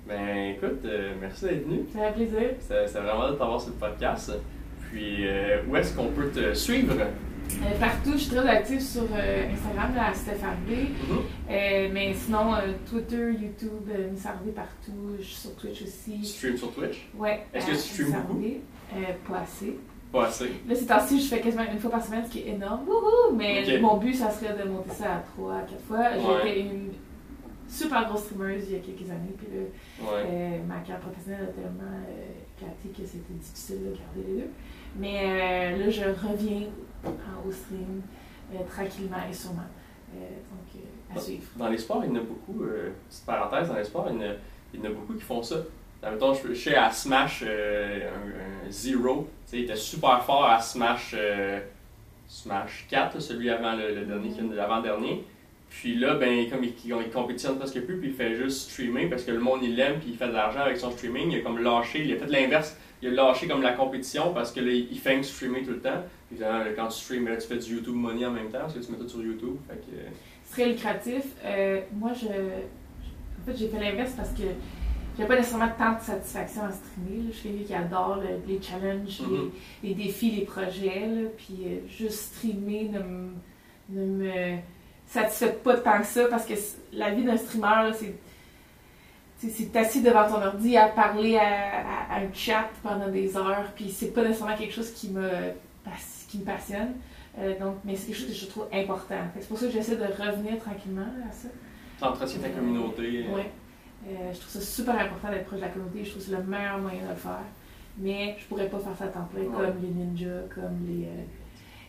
Ben 0.06 0.55
écoute, 0.56 0.80
euh, 0.86 1.12
merci 1.20 1.44
d'être 1.44 1.66
venu. 1.66 1.84
Ça 1.92 1.98
fait 2.06 2.12
plaisir. 2.14 2.50
C'est 2.60 2.86
c'est 2.88 3.00
vraiment 3.00 3.28
de 3.28 3.34
t'avoir 3.34 3.60
sur 3.60 3.70
le 3.72 3.76
podcast. 3.76 4.32
Puis, 4.90 5.28
euh, 5.28 5.59
où 5.68 5.76
est-ce 5.76 5.94
qu'on 5.94 6.06
peut 6.06 6.30
te 6.30 6.55
suivre? 6.55 6.94
Euh, 7.50 7.78
partout, 7.80 8.12
je 8.12 8.18
suis 8.18 8.30
très 8.36 8.46
active 8.48 8.80
sur 8.80 9.02
euh, 9.14 9.50
Instagram, 9.52 9.94
là, 9.94 10.08
à 10.10 10.14
Steph 10.14 10.42
Harvey. 10.44 10.86
Euh, 11.50 11.88
mais 11.92 12.12
sinon, 12.14 12.52
Twitter, 12.88 13.32
YouTube, 13.32 13.88
Miss 14.12 14.26
Harvey 14.26 14.52
partout. 14.52 15.16
Je 15.18 15.24
suis 15.24 15.34
sur 15.36 15.54
Twitch 15.56 15.78
Tu 15.78 15.84
aussi. 15.84 16.24
streams 16.24 16.56
sur 16.58 16.72
Twitch? 16.72 17.08
Ouais. 17.16 17.44
Est-ce 17.54 17.66
que 17.66 17.70
tu 17.72 17.78
streames 17.78 18.06
Miss 18.06 18.16
beaucoup? 18.96 19.32
Pas 19.32 19.38
assez. 19.40 19.78
Pas 20.12 20.26
assez. 20.26 20.50
Là, 20.68 20.74
ces 20.74 20.86
temps-ci, 20.86 21.20
je 21.20 21.26
fais 21.28 21.40
quasiment 21.40 21.64
une 21.70 21.78
fois 21.78 21.90
par 21.90 22.04
semaine, 22.04 22.24
ce 22.24 22.30
qui 22.30 22.40
est 22.40 22.48
énorme. 22.52 22.80
Wouhou! 22.86 23.36
Mais 23.36 23.78
mon 23.80 23.96
but, 23.96 24.14
ça 24.14 24.30
serait 24.30 24.54
de 24.62 24.68
monter 24.68 24.90
ça 24.90 25.16
à 25.16 25.18
3 25.36 25.54
à 25.54 25.60
4 25.62 25.80
fois. 25.86 25.98
Ouais. 25.98 26.42
J'étais 26.44 26.60
une 26.60 26.88
super 27.68 28.08
grosse 28.08 28.24
streameuse 28.24 28.62
il 28.68 28.76
y 28.76 28.78
a 28.78 28.80
quelques 28.82 29.10
années. 29.10 29.34
Puis 29.36 29.48
là, 29.54 30.10
Ouais. 30.12 30.60
ma 30.66 30.76
carrière 30.76 31.00
professionnelle 31.00 31.48
a 31.48 31.52
tellement 31.52 32.00
éclaté 32.56 32.88
que 33.02 33.06
c'était 33.06 33.34
difficile 33.34 33.78
de 33.80 33.84
garder 33.96 34.28
les 34.28 34.40
deux. 34.42 34.50
Mais 34.98 35.76
là, 35.76 35.90
je 35.90 36.04
reviens 36.04 36.68
en- 37.04 37.48
au 37.48 37.52
stream 37.52 38.02
euh, 38.54 38.58
tranquillement 38.70 39.16
et 39.30 39.32
sûrement. 39.34 39.62
Euh, 40.14 40.18
donc, 40.20 40.82
euh, 40.82 41.16
à 41.16 41.20
suivre. 41.20 41.42
Dans 41.56 41.68
les 41.68 41.78
sports, 41.78 42.02
il 42.04 42.10
y 42.10 42.12
en 42.12 42.20
a 42.20 42.24
beaucoup, 42.24 42.62
euh, 42.64 42.90
petite 43.08 43.24
parenthèse, 43.26 43.68
dans 43.68 43.76
les 43.76 43.84
sports, 43.84 44.06
il 44.10 44.16
y 44.16 44.18
en 44.18 44.22
a, 44.30 44.32
il 44.74 44.80
y 44.80 44.82
en 44.82 44.86
a 44.86 44.92
beaucoup 44.94 45.14
qui 45.14 45.22
font 45.22 45.42
ça. 45.42 45.56
Là, 46.02 46.10
mettons, 46.12 46.32
je, 46.34 46.48
je 46.48 46.54
sais 46.54 46.74
à 46.76 46.90
Smash 46.92 47.42
un, 47.42 47.46
un 47.46 48.70
Zero, 48.70 49.28
il 49.52 49.60
était 49.60 49.76
super 49.76 50.22
fort 50.24 50.44
à 50.46 50.60
Smash, 50.60 51.14
Smash 52.28 52.86
4, 52.90 53.14
là, 53.14 53.20
celui 53.20 53.50
avant 53.50 53.74
le, 53.74 53.94
le 53.94 54.04
dernier, 54.04 54.30
qui- 54.30 54.40
l'avant-dernier. 54.54 55.24
Puis 55.70 55.96
là, 55.96 56.14
ben, 56.14 56.48
comme 56.50 56.64
il, 56.64 56.72
il, 56.84 57.10
compétitionne 57.10 57.58
presque 57.58 57.80
plus, 57.82 57.98
puis 57.98 58.08
il 58.08 58.14
fait 58.14 58.34
juste 58.36 58.70
streamer 58.70 59.06
parce 59.06 59.22
que 59.24 59.30
le 59.32 59.40
monde 59.40 59.60
il 59.62 59.76
l'aime, 59.76 59.98
puis 60.00 60.10
il 60.10 60.16
fait 60.16 60.28
de 60.28 60.32
l'argent 60.32 60.60
avec 60.60 60.78
son 60.78 60.90
streaming. 60.90 61.30
Il 61.30 61.38
a 61.38 61.42
comme 61.42 61.58
lâché, 61.62 62.04
il 62.04 62.12
a 62.12 62.16
fait 62.16 62.26
l'inverse. 62.26 62.76
Il 63.02 63.08
a 63.08 63.12
lâché 63.12 63.46
comme 63.46 63.60
la 63.62 63.72
compétition 63.72 64.32
parce 64.32 64.50
que 64.50 64.60
là, 64.60 64.70
il 64.72 64.98
fait 64.98 65.22
streamer 65.22 65.62
tout 65.62 65.70
le 65.72 65.80
temps. 65.80 66.02
Puis 66.28 66.36
évidemment, 66.36 66.64
quand 66.76 66.88
tu 66.88 66.98
streames, 66.98 67.26
là, 67.28 67.36
tu 67.36 67.46
fais 67.48 67.56
du 67.59 67.74
YouTube 67.76 67.94
Money 67.94 68.26
en 68.26 68.30
même 68.30 68.48
temps 68.50 68.60
parce 68.60 68.74
que 68.74 68.78
tu 68.80 68.92
mets 68.92 68.98
tout 68.98 69.09
sur 69.09 69.22
YouTube. 69.22 69.56
Fait 69.68 69.76
que, 69.76 69.96
euh, 69.96 70.09
C'est 70.44 70.52
très 70.62 70.70
lucratif. 70.72 71.24
Euh, 71.44 71.80
moi, 71.92 72.12
je, 72.14 72.26
en 72.26 73.44
fait, 73.46 73.56
j'ai 73.56 73.68
fait 73.68 73.78
l'inverse 73.80 74.12
parce 74.16 74.30
que 74.30 74.42
j'ai 75.18 75.24
pas 75.24 75.36
nécessairement 75.36 75.70
tant 75.78 75.94
de 75.94 76.00
satisfaction 76.00 76.62
à 76.64 76.70
streamer. 76.72 77.22
là. 77.24 77.30
Je 77.32 77.36
suis 77.36 77.48
quelqu'un 77.50 77.64
qui 77.64 77.74
adore 77.74 78.16
le- 78.16 78.46
les 78.52 78.60
challenges, 78.62 79.20
les- 79.20 79.38
Mhm. 79.38 79.50
les, 79.82 79.94
défis, 79.94 80.30
les 80.32 80.44
projets. 80.44 81.06
là. 81.06 81.28
Puis 81.36 81.56
euh, 81.66 81.78
juste 81.88 82.34
streamer 82.34 82.90
ne, 82.92 82.98
me- 83.00 83.32
ne 83.88 84.05
me 84.24 84.56
satisfait 85.06 85.56
pas 85.64 85.76
tant 85.78 85.98
que 86.00 86.06
ça 86.06 86.26
parce 86.26 86.44
que 86.44 86.55
la 86.92 87.10
vie 87.14 87.24
d'un 87.24 87.36
streamer, 87.38 87.90
c'est. 87.94 88.14
C'est 89.40 89.76
assis 89.76 90.02
devant 90.02 90.28
ton 90.28 90.42
ordi 90.44 90.76
à 90.76 90.88
parler 90.88 91.36
à, 91.36 91.42
à- 91.42 92.14
à 92.16 92.20
un 92.20 92.32
chat 92.34 92.68
pendant 92.82 93.09
des 93.09 93.36
heures, 93.36 93.70
puis 93.76 93.88
c'est 93.88 94.12
pas 94.12 94.24
nécessairement 94.24 94.56
quelque 94.56 94.74
chose 94.74 94.90
qui 94.90 95.10
me, 95.10 95.20
pas- 95.84 95.90
qui 96.28 96.38
me 96.38 96.44
passionne. 96.44 96.92
Euh, 97.38 97.59
donc, 97.59 97.76
mais 97.84 97.96
c'est 97.96 98.06
quelque 98.09 98.18
chose 98.18 98.28
que 98.28 98.34
je 98.34 98.46
trouve 98.46 98.66
important. 98.72 99.16
C'est 99.38 99.48
pour 99.48 99.59
ça 99.59 99.66
que 99.66 99.72
j'essaie 99.72 99.96
de 99.96 100.02
revenir 100.05 100.59
tranquillement 100.59 101.06
à 101.28 101.32
ça. 101.32 101.48
T'entretiens 101.98 102.40
ta 102.40 102.50
communauté. 102.50 103.24
euh. 103.28 103.38
Euh, 104.09 104.32
je 104.32 104.38
trouve 104.38 104.50
ça 104.52 104.60
super 104.60 104.94
important 104.98 105.30
d'être 105.30 105.46
proche 105.46 105.59
de 105.59 105.64
la 105.64 105.70
communauté. 105.70 106.05
Je 106.05 106.10
trouve 106.10 106.22
que 106.22 106.30
c'est 106.30 106.36
le 106.36 106.42
meilleur 106.44 106.78
moyen 106.78 107.02
de 107.05 107.09
le 107.10 107.14
faire. 107.16 107.42
Mais 107.98 108.36
je 108.38 108.46
pourrais 108.46 108.68
pas 108.68 108.78
faire 108.78 108.96
ça 108.96 109.05
à 109.05 109.09
temps 109.09 109.28
plein, 109.32 109.42
Ouais. 109.42 109.48
comme 109.66 109.82
les 109.82 109.88
ninjas, 109.88 110.42
comme 110.55 110.86
les. 110.88 111.05
euh, 111.06 111.24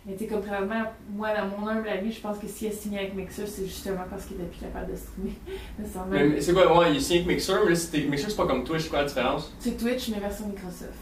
Mais 0.06 0.14
tu 0.14 0.20
sais, 0.20 0.28
comme 0.28 0.42
présentement, 0.42 0.84
moi, 1.12 1.30
dans 1.36 1.46
mon 1.60 1.68
humble 1.68 1.88
avis, 1.88 2.12
je 2.12 2.20
pense 2.22 2.40
que 2.40 2.48
s'il 2.48 2.70
a 2.70 2.72
signé 2.72 3.00
avec 3.00 3.14
Mixer, 3.16 3.46
c'est 3.46 3.66
justement 3.66 4.06
parce 4.10 4.26
qu'il 4.26 4.38
était 4.38 4.46
plus 4.46 4.62
capable 4.62 4.92
de 4.92 4.96
streamer. 4.98 5.34
Mais, 6.10 6.28
mais 6.30 6.42
c'est 6.42 6.54
quoi, 6.54 6.80
ouais, 6.80 6.94
il 6.96 7.02
signé 7.02 7.20
avec 7.20 7.28
Mixer, 7.36 7.54
mais 7.64 7.72
là, 7.74 8.10
Mixer, 8.10 8.30
c'est 8.30 8.36
pas 8.38 8.48
comme 8.48 8.64
Twitch, 8.64 8.90
quoi 8.90 9.00
la 9.00 9.06
différence? 9.06 9.54
C'est 9.60 9.78
Twitch, 9.78 10.10
mais 10.10 10.20
version 10.20 10.48
Microsoft. 10.48 10.94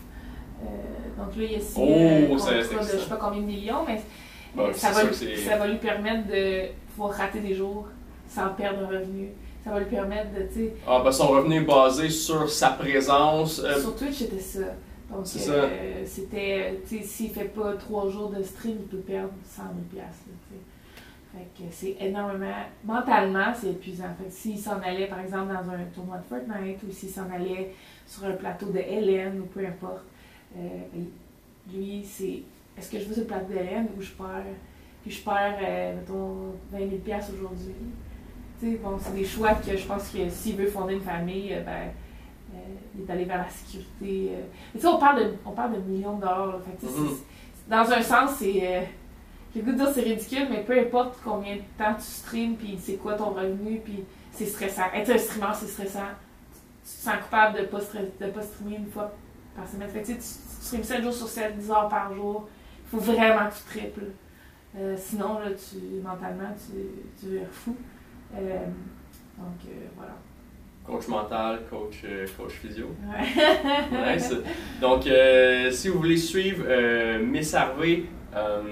Euh, 0.64 1.24
donc 1.24 1.36
là, 1.36 1.44
il 1.44 1.56
a 1.56 1.60
signé 1.60 2.28
Oh, 2.32 2.38
c'est 2.38 2.52
de 2.56 2.62
je 2.62 2.66
excitant. 2.74 2.84
sais 2.84 3.10
pas 3.10 3.16
combien 3.18 3.42
de 3.42 3.46
millions, 3.46 3.84
mais 3.88 4.02
Bon, 4.56 4.64
euh, 4.68 4.74
ça, 4.74 4.92
va, 4.92 5.02
ça 5.14 5.58
va 5.58 5.68
lui 5.68 5.78
permettre 5.78 6.28
de 6.28 6.68
pouvoir 6.92 7.12
rater 7.16 7.40
des 7.42 7.54
jours 7.54 7.88
sans 8.28 8.50
perdre 8.50 8.84
un 8.86 8.88
revenu. 8.88 9.30
Ça 9.64 9.72
va 9.72 9.80
lui 9.80 9.86
permettre 9.88 10.32
de, 10.34 10.44
tu 10.48 10.54
sais, 10.54 10.74
Ah, 10.88 11.02
ben 11.04 11.12
son 11.12 11.28
revenu 11.28 11.58
est 11.58 11.66
basé 11.66 12.10
sur 12.10 12.50
sa 12.50 12.70
présence. 12.70 13.60
euh, 13.64 13.80
Sur 13.82 13.96
Twitch, 13.96 14.16
c'était 14.20 14.40
ça. 14.40 14.60
Donc, 15.12 15.20
euh, 15.22 15.24
ça. 15.26 16.06
c'était, 16.06 16.82
tu 16.88 16.98
sais, 17.00 17.04
s'il 17.04 17.30
fait 17.32 17.46
pas 17.54 17.74
trois 17.74 18.10
jours 18.10 18.30
de 18.30 18.42
stream, 18.44 18.76
il 18.80 18.88
peut 18.88 18.98
perdre 18.98 19.30
100 19.46 19.62
000 19.64 19.74
piastres, 19.94 20.24
là, 20.28 20.34
tu 20.50 20.56
sais. 20.56 20.62
Fait 21.34 21.64
que 21.64 21.70
c'est 21.72 22.06
énormément, 22.06 22.48
mentalement, 22.84 23.54
c'est 23.54 23.70
épuisant. 23.72 24.06
Fait 24.18 24.26
que 24.30 24.34
s'il 24.34 24.58
s'en 24.58 24.80
allait, 24.82 25.08
par 25.08 25.20
exemple, 25.20 25.48
dans 25.54 25.70
un 25.72 25.84
tournoi 25.94 26.18
de 26.18 26.24
Fortnite, 26.28 26.80
ou 26.88 26.92
s'il 26.92 27.10
s'en 27.10 27.30
allait 27.34 27.74
sur 28.08 28.26
un 28.26 28.32
plateau 28.32 28.68
de 28.68 28.80
Hélène, 28.80 29.42
ou 29.42 29.46
peu 29.46 29.60
importe, 29.66 30.04
euh, 30.04 30.17
lui, 31.74 32.04
c'est, 32.06 32.42
est-ce 32.78 32.92
que 32.92 33.00
je 33.00 33.06
vais 33.06 33.14
sur 33.14 33.24
le 33.24 33.28
plateau 33.28 33.48
d'Hélène, 33.54 33.88
ou 33.98 34.02
je 34.02 34.12
perds, 34.12 34.44
puis 35.04 35.12
je 35.12 35.22
perds, 35.24 35.58
euh, 35.62 35.96
mettons, 35.96 36.54
20 36.72 36.78
000 36.80 36.90
piastres 37.04 37.34
aujourd'hui. 37.34 37.74
Tu 38.60 38.72
sais, 38.72 38.78
bon, 38.78 38.98
c'est 39.00 39.14
des 39.16 39.26
choix 39.26 39.54
que 39.54 39.76
je 39.78 39.86
pense 39.86 40.10
que 40.10 40.30
s'il 40.30 40.56
veut 40.56 40.68
fonder 40.68 40.96
une 40.96 41.02
famille, 41.02 41.54
euh, 41.54 41.62
ben, 41.64 41.92
euh, 42.56 42.58
il 42.98 43.04
est 43.04 43.12
allé 43.12 43.26
vers 43.26 43.38
la 43.38 43.50
sécurité. 43.50 44.30
euh. 44.32 44.42
Mais 44.74 44.80
tu 44.80 44.88
sais, 44.88 44.94
on 44.94 44.98
parle 45.00 45.20
de, 45.26 45.34
on 45.46 45.52
parle 45.52 45.74
de 45.76 45.80
millions 45.92 46.16
de 46.16 46.22
dollars. 46.22 46.48
là. 46.48 46.60
Fait 46.66 46.88
Mhm. 46.88 47.08
c'est- 47.10 47.70
dans 47.70 47.92
un 47.92 48.02
sens, 48.02 48.38
c'est. 48.40 48.60
euh, 48.78 48.82
j'ai 49.54 49.62
le 49.62 49.66
goût 49.66 49.72
de 49.74 49.78
dire 49.78 49.90
c'est 49.94 50.02
ridicule, 50.02 50.48
mais 50.50 50.64
peu 50.64 50.78
importe 50.80 51.20
combien 51.24 51.56
de 51.56 51.62
temps 51.78 51.94
tu 51.96 52.04
streams, 52.04 52.56
puis 52.56 52.78
c'est 52.82 52.96
quoi 52.96 53.14
ton 53.14 53.30
revenu, 53.32 53.80
puis 53.84 54.04
c'est 54.32 54.46
stressant. 54.46 54.84
Être 54.94 55.12
un 55.12 55.18
streamer, 55.18 55.54
c'est 55.54 55.68
stressant. 55.68 56.00
Tu 56.84 56.92
te 56.92 57.04
sens 57.04 57.16
coupable 57.24 57.58
de 57.58 57.62
ne 57.62 57.66
pas, 57.66 57.80
de 57.80 58.32
pas 58.32 58.42
streamer 58.42 58.78
une 58.78 58.88
fois 58.92 59.12
par 59.58 59.68
semaine. 59.68 59.90
Fait 59.90 60.02
que, 60.02 60.08
tu, 60.08 60.14
tu, 60.14 60.22
streams 60.22 60.84
7 60.84 61.04
jours 61.04 61.14
sur 61.14 61.28
7, 61.28 61.58
10 61.58 61.72
heures 61.72 61.90
par 61.90 62.14
jour. 62.14 62.48
Il 62.86 62.90
faut 62.90 63.12
vraiment 63.12 63.50
que 63.50 63.56
tu 63.56 63.80
triples. 63.80 64.06
Euh, 64.78 64.96
sinon, 64.98 65.40
là, 65.40 65.50
tu, 65.52 65.78
mentalement, 66.04 66.54
tu, 66.56 67.20
tu 67.20 67.38
es 67.38 67.46
fou. 67.52 67.76
Euh, 68.36 68.66
donc, 69.38 69.58
euh, 69.68 69.88
voilà. 69.96 70.14
Coach 70.86 71.08
mental, 71.10 71.62
coach, 71.70 72.06
coach 72.38 72.54
physio. 72.54 72.86
Ouais. 73.06 74.16
Nice. 74.16 74.34
Donc, 74.80 75.04
si 75.74 75.90
vous 75.90 75.98
voulez 75.98 76.16
suivre 76.16 76.64
Miss 77.18 77.54
Harvey 77.54 78.04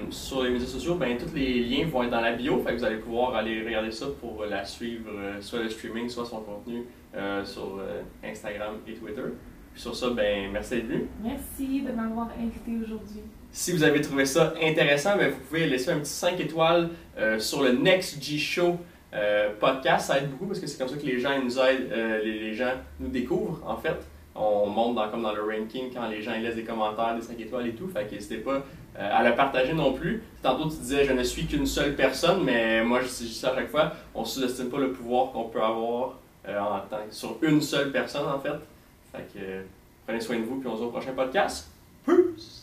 sur 0.08 0.42
les 0.42 0.50
médias 0.50 0.66
sociaux, 0.66 0.94
ben, 0.94 1.18
tous 1.18 1.34
les 1.34 1.62
liens 1.62 1.86
vont 1.86 2.04
être 2.04 2.10
dans 2.10 2.22
la 2.22 2.32
bio. 2.32 2.58
Fait 2.60 2.72
que 2.72 2.78
vous 2.78 2.84
allez 2.84 2.96
pouvoir 2.96 3.34
aller 3.34 3.62
regarder 3.62 3.90
ça 3.90 4.06
pour 4.18 4.46
la 4.46 4.64
suivre, 4.64 5.10
soit 5.40 5.64
le 5.64 5.68
streaming, 5.68 6.08
soit 6.08 6.24
son 6.24 6.40
contenu 6.40 6.86
sur 7.44 7.82
Instagram 8.24 8.76
et 8.88 8.94
Twitter. 8.94 9.20
Puis 9.76 9.82
sur 9.82 9.94
ça, 9.94 10.08
ben, 10.08 10.50
merci 10.50 10.76
d'être 10.76 10.86
venu. 10.86 11.06
Merci 11.22 11.82
de 11.82 11.92
m'avoir 11.92 12.28
invité 12.40 12.72
aujourd'hui. 12.82 13.20
Si 13.52 13.72
vous 13.72 13.82
avez 13.82 14.00
trouvé 14.00 14.24
ça 14.24 14.54
intéressant, 14.62 15.18
ben, 15.18 15.30
vous 15.30 15.38
pouvez 15.38 15.66
laisser 15.66 15.90
un 15.90 15.98
petit 15.98 16.12
5 16.12 16.40
étoiles 16.40 16.88
euh, 17.18 17.38
sur 17.38 17.62
le 17.62 17.72
Next 17.72 18.24
G 18.24 18.38
Show 18.38 18.78
euh, 19.12 19.50
podcast. 19.60 20.06
Ça 20.06 20.16
aide 20.16 20.30
beaucoup 20.30 20.46
parce 20.46 20.60
que 20.60 20.66
c'est 20.66 20.78
comme 20.78 20.88
ça 20.88 20.96
que 20.96 21.04
les 21.04 21.20
gens 21.20 21.38
nous 21.44 21.58
aident, 21.58 21.92
euh, 21.92 22.22
les, 22.24 22.40
les 22.40 22.54
gens 22.54 22.70
nous 23.00 23.08
découvrent 23.08 23.62
en 23.66 23.76
fait. 23.76 23.98
On 24.34 24.66
monte 24.66 24.94
dans, 24.94 25.10
comme 25.10 25.20
dans 25.20 25.34
le 25.34 25.42
ranking 25.42 25.92
quand 25.92 26.08
les 26.08 26.22
gens 26.22 26.32
ils 26.34 26.42
laissent 26.42 26.56
des 26.56 26.64
commentaires, 26.64 27.14
des 27.14 27.20
5 27.20 27.38
étoiles 27.38 27.66
et 27.66 27.74
tout. 27.74 27.86
Fait 27.88 28.10
n'hésitez 28.10 28.38
pas 28.38 28.64
à 28.98 29.28
le 29.28 29.34
partager 29.34 29.74
non 29.74 29.92
plus. 29.92 30.22
Tantôt 30.42 30.70
tu 30.70 30.78
disais 30.78 31.04
je 31.04 31.12
ne 31.12 31.22
suis 31.22 31.44
qu'une 31.44 31.66
seule 31.66 31.94
personne, 31.96 32.42
mais 32.44 32.82
moi 32.82 33.00
je 33.02 33.08
dis 33.08 33.34
ça 33.34 33.50
à 33.50 33.56
chaque 33.56 33.68
fois. 33.68 33.92
On 34.14 34.22
ne 34.22 34.26
sous-estime 34.26 34.70
pas 34.70 34.78
le 34.78 34.92
pouvoir 34.92 35.32
qu'on 35.32 35.50
peut 35.50 35.62
avoir 35.62 36.18
en 36.48 36.80
tant, 36.88 37.00
sur 37.10 37.36
une 37.42 37.60
seule 37.60 37.92
personne 37.92 38.26
en 38.26 38.38
fait. 38.38 38.56
Euh, 39.36 39.62
prenez 40.06 40.20
soin 40.20 40.38
de 40.38 40.44
vous, 40.44 40.58
puis 40.58 40.68
on 40.68 40.74
se 40.74 40.78
voit 40.78 40.88
au 40.88 40.90
prochain 40.90 41.12
podcast. 41.12 41.68
Peace! 42.04 42.55